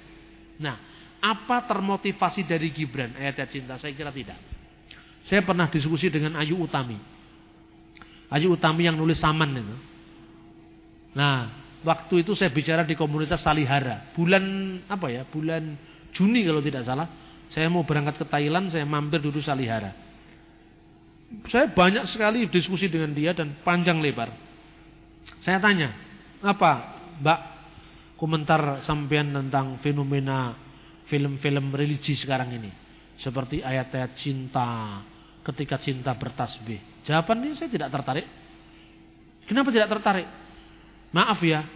Nah, 0.64 0.80
apa 1.20 1.68
termotivasi 1.68 2.48
dari 2.48 2.72
Gibran 2.72 3.12
ayat-ayat 3.12 3.50
cinta? 3.52 3.76
Saya 3.76 3.92
kira 3.92 4.08
tidak. 4.08 4.49
Saya 5.28 5.44
pernah 5.44 5.68
diskusi 5.68 6.08
dengan 6.08 6.38
Ayu 6.38 6.56
Utami. 6.60 6.96
Ayu 8.30 8.54
Utami 8.54 8.86
yang 8.86 8.96
nulis 8.96 9.18
Saman 9.18 9.52
itu. 9.56 9.76
Nah, 11.16 11.50
waktu 11.82 12.22
itu 12.22 12.38
saya 12.38 12.54
bicara 12.54 12.86
di 12.86 12.94
komunitas 12.94 13.42
Salihara. 13.42 14.14
Bulan 14.14 14.44
apa 14.86 15.10
ya? 15.10 15.26
Bulan 15.26 15.74
Juni 16.14 16.46
kalau 16.46 16.62
tidak 16.62 16.86
salah. 16.86 17.08
Saya 17.50 17.66
mau 17.66 17.82
berangkat 17.82 18.22
ke 18.22 18.26
Thailand, 18.30 18.70
saya 18.70 18.86
mampir 18.86 19.18
dulu 19.18 19.42
Salihara. 19.42 19.90
Saya 21.50 21.70
banyak 21.70 22.06
sekali 22.10 22.46
diskusi 22.46 22.86
dengan 22.90 23.10
dia 23.14 23.34
dan 23.34 23.58
panjang 23.62 23.98
lebar. 23.98 24.30
Saya 25.42 25.62
tanya, 25.62 25.94
apa 26.42 27.00
Mbak 27.22 27.40
komentar 28.18 28.84
sampean 28.84 29.32
tentang 29.32 29.78
fenomena 29.80 30.52
film-film 31.08 31.72
religi 31.72 32.18
sekarang 32.18 32.52
ini. 32.54 32.70
Seperti 33.20 33.60
ayat-ayat 33.60 34.16
cinta, 34.16 35.00
ketika 35.44 35.76
cinta 35.80 36.12
bertasbih. 36.16 37.04
Jawabannya 37.04 37.56
saya 37.56 37.68
tidak 37.68 37.92
tertarik. 37.92 38.26
Kenapa 39.44 39.68
tidak 39.72 39.88
tertarik? 39.92 40.28
Maaf 41.10 41.42
ya, 41.42 41.66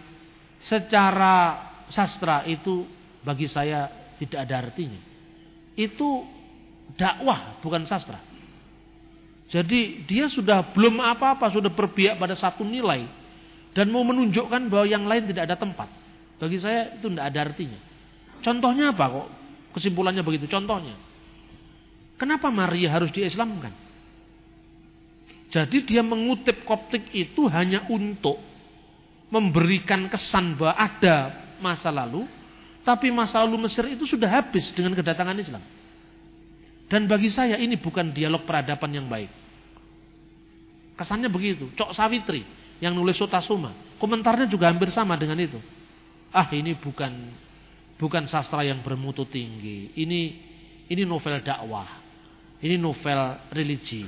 secara 0.63 1.59
sastra 1.91 2.47
itu 2.47 2.87
bagi 3.21 3.45
saya 3.45 3.91
tidak 4.17 4.47
ada 4.47 4.55
artinya. 4.69 5.01
Itu 5.75 6.23
dakwah 6.95 7.59
bukan 7.59 7.83
sastra. 7.85 8.21
Jadi 9.51 10.07
dia 10.09 10.25
sudah 10.31 10.73
belum 10.73 10.97
apa-apa, 10.97 11.53
sudah 11.53 11.69
berpihak 11.69 12.17
pada 12.17 12.33
satu 12.33 12.65
nilai 12.65 13.05
dan 13.75 13.91
mau 13.93 14.01
menunjukkan 14.01 14.71
bahwa 14.71 14.87
yang 14.89 15.05
lain 15.05 15.29
tidak 15.29 15.51
ada 15.51 15.59
tempat. 15.59 15.91
Bagi 16.41 16.57
saya 16.57 16.97
itu 16.97 17.11
tidak 17.11 17.25
ada 17.29 17.39
artinya. 17.43 17.79
Contohnya 18.41 18.95
apa 18.95 19.05
kok? 19.11 19.27
Kesimpulannya 19.77 20.23
begitu. 20.25 20.47
Contohnya. 20.47 20.95
Kenapa 22.15 22.47
Maria 22.47 22.95
harus 22.95 23.11
diislamkan? 23.11 23.75
Jadi 25.51 25.87
dia 25.87 26.03
mengutip 26.03 26.67
koptik 26.67 27.11
itu 27.15 27.47
hanya 27.47 27.87
untuk 27.87 28.39
memberikan 29.31 30.07
kesan 30.11 30.59
bahwa 30.59 30.75
ada 30.75 31.15
masa 31.63 31.91
lalu, 31.91 32.27
tapi 32.83 33.11
masa 33.11 33.43
lalu 33.43 33.67
Mesir 33.67 33.87
itu 33.87 34.03
sudah 34.07 34.27
habis 34.27 34.67
dengan 34.75 34.95
kedatangan 34.95 35.35
Islam. 35.39 35.63
Dan 36.85 37.09
bagi 37.09 37.33
saya 37.33 37.57
ini 37.57 37.79
bukan 37.79 38.13
dialog 38.13 38.45
peradaban 38.45 38.93
yang 38.93 39.07
baik. 39.09 39.31
Kesannya 40.95 41.27
begitu. 41.27 41.73
Cok 41.75 41.91
Sawitri 41.91 42.45
yang 42.79 42.93
nulis 42.93 43.17
Sotasuma, 43.17 43.73
komentarnya 43.97 44.45
juga 44.47 44.69
hampir 44.69 44.93
sama 44.93 45.17
dengan 45.17 45.39
itu. 45.41 45.59
Ah 46.35 46.47
ini 46.51 46.75
bukan 46.75 47.11
bukan 47.95 48.27
sastra 48.27 48.61
yang 48.63 48.83
bermutu 48.83 49.25
tinggi. 49.25 49.91
Ini 49.97 50.21
ini 50.91 51.03
novel 51.07 51.41
dakwah. 51.41 52.04
Ini 52.65 52.81
novel 52.81 53.45
religi. 53.53 54.01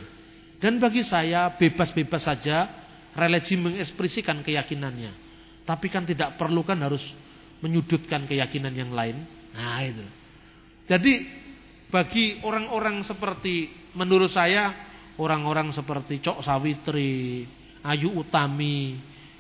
Dan 0.57 0.81
bagi 0.81 1.05
saya 1.05 1.53
bebas-bebas 1.53 2.25
saja 2.25 2.65
religi 3.13 3.53
mengekspresikan 3.53 4.41
keyakinannya. 4.41 5.13
Tapi 5.61 5.87
kan 5.93 6.09
tidak 6.09 6.41
perlu 6.41 6.65
kan 6.65 6.81
harus 6.81 7.05
menyudutkan 7.61 8.25
keyakinan 8.25 8.73
yang 8.73 8.89
lain. 8.89 9.21
Nah 9.53 9.85
itu. 9.85 10.05
Jadi 10.89 11.13
bagi 11.93 12.41
orang-orang 12.41 13.05
seperti 13.05 13.69
menurut 13.93 14.33
saya 14.33 14.73
orang-orang 15.21 15.69
seperti 15.69 16.17
Cok 16.25 16.41
Sawitri, 16.41 17.45
Ayu 17.85 18.09
Utami 18.17 18.97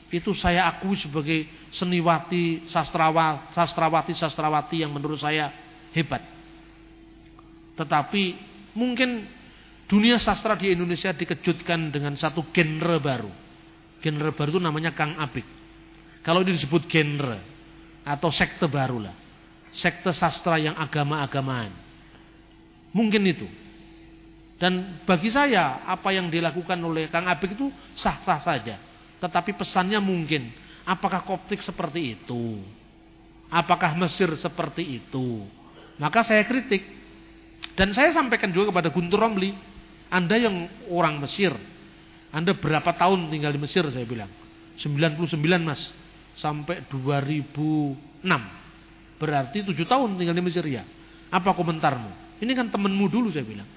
itu 0.07 0.31
saya 0.37 0.71
akui 0.71 0.95
sebagai 0.95 1.67
seniwati, 1.73 2.69
sastrawati, 2.71 3.51
sastrawati, 3.51 4.13
sastrawati 4.15 4.85
yang 4.85 4.95
menurut 4.95 5.19
saya 5.19 5.51
hebat. 5.91 6.23
Tetapi 7.75 8.23
mungkin 8.77 9.25
dunia 9.89 10.21
sastra 10.21 10.53
di 10.53 10.69
Indonesia 10.77 11.09
dikejutkan 11.09 11.89
dengan 11.89 12.13
satu 12.13 12.45
genre 12.53 13.01
baru. 13.01 13.33
Genre 14.05 14.29
baru 14.37 14.49
itu 14.53 14.61
namanya 14.61 14.93
Kang 14.93 15.17
Abik. 15.17 15.43
Kalau 16.21 16.45
ini 16.45 16.53
disebut 16.53 16.85
genre 16.85 17.41
atau 18.05 18.29
sekte 18.29 18.69
baru 18.69 19.09
lah. 19.09 19.15
Sekte 19.73 20.13
sastra 20.13 20.61
yang 20.61 20.77
agama-agamaan. 20.77 21.73
Mungkin 22.93 23.23
itu. 23.25 23.49
Dan 24.57 25.01
bagi 25.05 25.29
saya 25.29 25.85
apa 25.85 26.13
yang 26.13 26.29
dilakukan 26.29 26.77
oleh 26.77 27.09
Kang 27.09 27.25
Abik 27.25 27.57
itu 27.57 27.73
sah-sah 27.97 28.41
saja. 28.45 28.77
Tetapi 29.17 29.57
pesannya 29.57 29.97
mungkin. 29.97 30.53
Apakah 30.87 31.25
Koptik 31.27 31.59
seperti 31.65 32.15
itu? 32.15 32.63
Apakah 33.51 33.95
Mesir 33.95 34.31
seperti 34.39 35.03
itu? 35.03 35.43
Maka 35.99 36.23
saya 36.23 36.45
kritik. 36.47 36.96
Dan 37.77 37.93
saya 37.93 38.09
sampaikan 38.09 38.49
juga 38.49 38.73
kepada 38.73 38.89
Guntur 38.89 39.21
Romli. 39.21 39.53
Anda 40.09 40.39
yang 40.39 40.65
orang 40.89 41.21
Mesir. 41.21 41.53
Anda 42.33 42.55
berapa 42.57 42.95
tahun 42.95 43.29
tinggal 43.29 43.53
di 43.53 43.61
Mesir 43.61 43.85
saya 43.91 44.05
bilang. 44.07 44.31
99 44.81 45.37
mas. 45.61 45.81
Sampai 46.37 46.85
2006. 46.89 48.25
Berarti 49.17 49.65
7 49.65 49.73
tahun 49.85 50.17
tinggal 50.17 50.35
di 50.37 50.43
Mesir 50.45 50.65
ya. 50.65 50.85
Apa 51.29 51.53
komentarmu? 51.53 52.41
Ini 52.41 52.51
kan 52.53 52.69
temenmu 52.69 53.05
dulu 53.09 53.29
saya 53.33 53.45
bilang. 53.45 53.67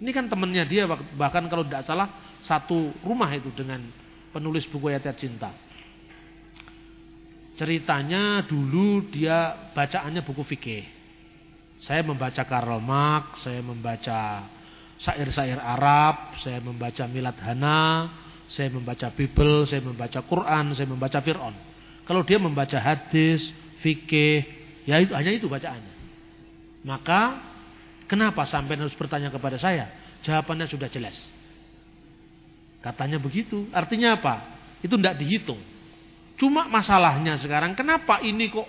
Ini 0.00 0.10
kan 0.16 0.32
temennya 0.32 0.64
dia 0.64 0.88
bahkan 1.16 1.44
kalau 1.52 1.60
tidak 1.68 1.84
salah 1.84 2.08
satu 2.40 2.96
rumah 3.04 3.28
itu 3.36 3.52
dengan 3.52 3.84
penulis 4.32 4.64
buku 4.72 4.88
ayat 4.88 5.12
cinta. 5.20 5.52
Ceritanya 7.60 8.40
dulu 8.48 9.12
dia 9.12 9.68
bacaannya 9.76 10.24
buku 10.24 10.42
fikih. 10.48 10.99
Saya 11.80 12.04
membaca 12.04 12.42
Karl 12.44 12.80
Marx, 12.80 13.40
saya 13.44 13.64
membaca 13.64 14.44
syair-syair 15.00 15.56
Arab, 15.56 16.36
saya 16.44 16.60
membaca 16.60 17.08
Milad 17.08 17.38
Hana, 17.40 18.12
saya 18.52 18.68
membaca 18.68 19.08
Bible, 19.14 19.64
saya 19.64 19.80
membaca 19.80 20.20
Quran, 20.20 20.76
saya 20.76 20.84
membaca 20.84 21.18
Fir'aun. 21.24 21.56
Kalau 22.04 22.26
dia 22.26 22.36
membaca 22.36 22.76
hadis, 22.76 23.48
fikih, 23.80 24.44
ya 24.84 25.00
itu 25.00 25.16
hanya 25.16 25.32
itu 25.32 25.48
bacaannya. 25.48 25.94
Maka 26.84 27.40
kenapa 28.04 28.44
sampai 28.44 28.76
harus 28.76 28.96
bertanya 28.96 29.32
kepada 29.32 29.56
saya? 29.56 29.88
Jawabannya 30.20 30.68
sudah 30.68 30.88
jelas. 30.92 31.16
Katanya 32.80 33.20
begitu. 33.20 33.68
Artinya 33.72 34.16
apa? 34.16 34.34
Itu 34.80 34.96
tidak 34.96 35.20
dihitung. 35.20 35.60
Cuma 36.40 36.64
masalahnya 36.72 37.36
sekarang 37.36 37.76
kenapa 37.76 38.24
ini 38.24 38.48
kok 38.48 38.64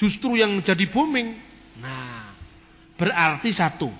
justru 0.00 0.40
yang 0.40 0.56
jadi 0.64 0.88
booming? 0.88 1.36
Nah, 1.84 2.23
berarti 2.94 3.50
satu, 3.50 3.90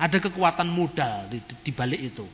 ada 0.00 0.16
kekuatan 0.16 0.68
modal 0.68 1.28
di, 1.28 1.38
di 1.42 1.72
balik 1.74 2.00
itu. 2.00 2.26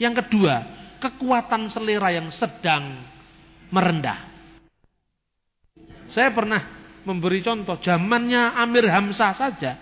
Yang 0.00 0.24
kedua, 0.24 0.54
kekuatan 1.00 1.68
selera 1.68 2.14
yang 2.14 2.28
sedang 2.32 3.02
merendah. 3.72 4.30
Saya 6.10 6.34
pernah 6.34 6.60
memberi 7.06 7.40
contoh, 7.40 7.78
zamannya 7.80 8.56
Amir 8.58 8.86
Hamzah 8.90 9.32
saja, 9.36 9.78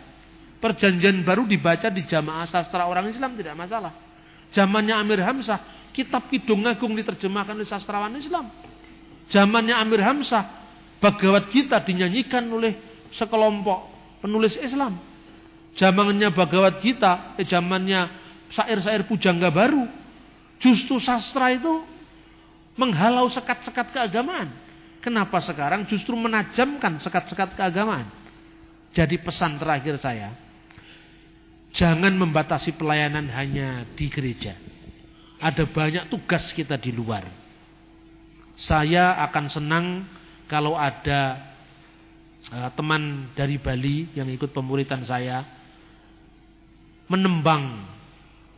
perjanjian 0.60 1.24
baru 1.24 1.48
dibaca 1.48 1.88
di 1.88 2.04
jamaah 2.04 2.44
sastra 2.44 2.84
orang 2.84 3.08
Islam 3.08 3.34
tidak 3.38 3.54
masalah. 3.56 3.94
Zamannya 4.52 4.94
Amir 4.96 5.20
Hamzah, 5.20 5.90
kitab 5.92 6.28
Kidung 6.32 6.64
Agung 6.64 6.96
diterjemahkan 6.96 7.52
oleh 7.52 7.68
sastrawan 7.68 8.12
Islam. 8.16 8.48
Zamannya 9.28 9.76
Amir 9.76 10.00
Hamzah, 10.00 10.44
Bhagavad 10.98 11.52
Gita 11.52 11.78
dinyanyikan 11.84 12.48
oleh 12.48 12.74
sekelompok 13.12 13.92
penulis 14.24 14.56
Islam. 14.58 14.98
Zamannya 15.78 16.34
Bhagavad 16.34 16.82
Gita, 16.82 17.38
eh, 17.38 17.46
zamannya 17.46 18.10
syair-syair 18.50 19.06
pujangga 19.06 19.48
baru. 19.54 19.86
Justru 20.58 20.98
sastra 20.98 21.54
itu 21.54 21.86
menghalau 22.74 23.30
sekat-sekat 23.30 23.94
keagamaan. 23.94 24.50
Kenapa 24.98 25.38
sekarang 25.38 25.86
justru 25.86 26.18
menajamkan 26.18 26.98
sekat-sekat 26.98 27.54
keagamaan? 27.54 28.10
Jadi 28.90 29.22
pesan 29.22 29.62
terakhir 29.62 30.02
saya, 30.02 30.34
Jangan 31.76 32.16
membatasi 32.16 32.80
pelayanan 32.80 33.28
hanya 33.28 33.84
di 33.92 34.08
gereja. 34.08 34.56
Ada 35.38 35.68
banyak 35.68 36.08
tugas 36.08 36.50
kita 36.56 36.80
di 36.80 36.90
luar. 36.90 37.28
Saya 38.58 39.20
akan 39.28 39.46
senang 39.46 39.86
kalau 40.50 40.74
ada 40.74 41.54
uh, 42.50 42.70
teman 42.74 43.30
dari 43.36 43.60
Bali 43.60 44.10
yang 44.16 44.26
ikut 44.26 44.50
pemuritan 44.50 45.06
saya 45.06 45.44
menembang 47.08 47.84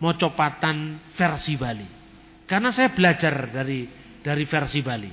mocopatan 0.03 0.99
versi 1.15 1.55
Bali. 1.55 1.89
Karena 2.47 2.75
saya 2.75 2.91
belajar 2.91 3.51
dari 3.51 3.87
dari 4.20 4.45
versi 4.45 4.81
Bali. 4.83 5.12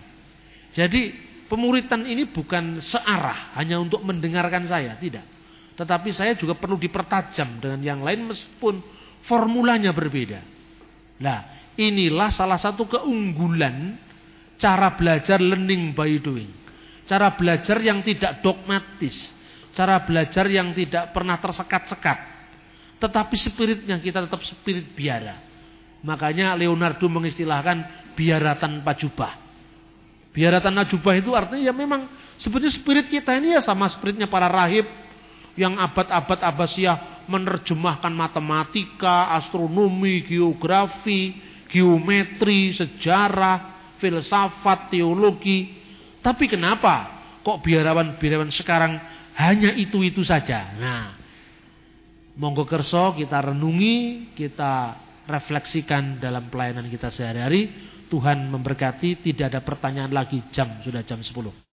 Jadi 0.74 1.14
pemuritan 1.48 2.04
ini 2.04 2.28
bukan 2.28 2.84
searah 2.84 3.56
hanya 3.56 3.80
untuk 3.80 4.04
mendengarkan 4.04 4.68
saya, 4.68 5.00
tidak. 5.00 5.24
Tetapi 5.78 6.10
saya 6.12 6.34
juga 6.34 6.58
perlu 6.58 6.76
dipertajam 6.82 7.62
dengan 7.62 7.80
yang 7.86 8.02
lain 8.02 8.34
meskipun 8.34 8.82
formulanya 9.30 9.94
berbeda. 9.94 10.42
Nah, 11.22 11.72
inilah 11.78 12.34
salah 12.34 12.58
satu 12.58 12.90
keunggulan 12.90 13.98
cara 14.58 14.98
belajar 14.98 15.38
learning 15.38 15.94
by 15.94 16.18
doing. 16.18 16.50
Cara 17.06 17.38
belajar 17.38 17.78
yang 17.80 18.02
tidak 18.04 18.42
dogmatis. 18.44 19.16
Cara 19.78 20.02
belajar 20.04 20.50
yang 20.50 20.74
tidak 20.74 21.14
pernah 21.14 21.38
tersekat-sekat. 21.38 22.37
Tetapi 22.98 23.36
spiritnya 23.38 24.02
kita 24.02 24.26
tetap 24.26 24.42
spirit 24.42 24.94
biara. 24.98 25.38
Makanya 26.02 26.58
Leonardo 26.58 27.06
mengistilahkan 27.10 28.12
biara 28.18 28.58
tanpa 28.58 28.98
jubah. 28.98 29.34
Biara 30.34 30.62
tanpa 30.62 30.86
jubah 30.86 31.18
itu 31.18 31.34
artinya 31.34 31.62
ya 31.70 31.74
memang 31.74 32.06
sebetulnya 32.38 32.74
spirit 32.74 33.10
kita 33.10 33.38
ini 33.38 33.58
ya 33.58 33.62
sama 33.66 33.90
spiritnya 33.90 34.30
para 34.30 34.46
rahib, 34.46 34.86
yang 35.58 35.74
abad-abad 35.82 36.38
Abbasiyah 36.38 37.26
menerjemahkan 37.26 38.14
matematika, 38.14 39.34
astronomi, 39.42 40.22
geografi, 40.24 41.34
geometri, 41.68 42.78
sejarah, 42.78 43.92
filsafat, 43.98 44.94
teologi. 44.94 45.74
Tapi 46.22 46.46
kenapa 46.46 47.18
kok 47.42 47.66
biarawan-biarawan 47.66 48.54
sekarang 48.54 49.02
hanya 49.34 49.74
itu-itu 49.74 50.22
saja? 50.22 50.78
Nah, 50.78 51.17
monggo 52.38 52.64
kerso 52.64 53.18
kita 53.18 53.52
renungi, 53.52 54.32
kita 54.38 55.04
refleksikan 55.28 56.22
dalam 56.22 56.48
pelayanan 56.48 56.88
kita 56.88 57.12
sehari-hari. 57.12 57.94
Tuhan 58.08 58.48
memberkati, 58.48 59.20
tidak 59.20 59.52
ada 59.52 59.62
pertanyaan 59.68 60.16
lagi 60.16 60.40
jam, 60.56 60.80
sudah 60.80 61.04
jam 61.04 61.20
10. 61.20 61.67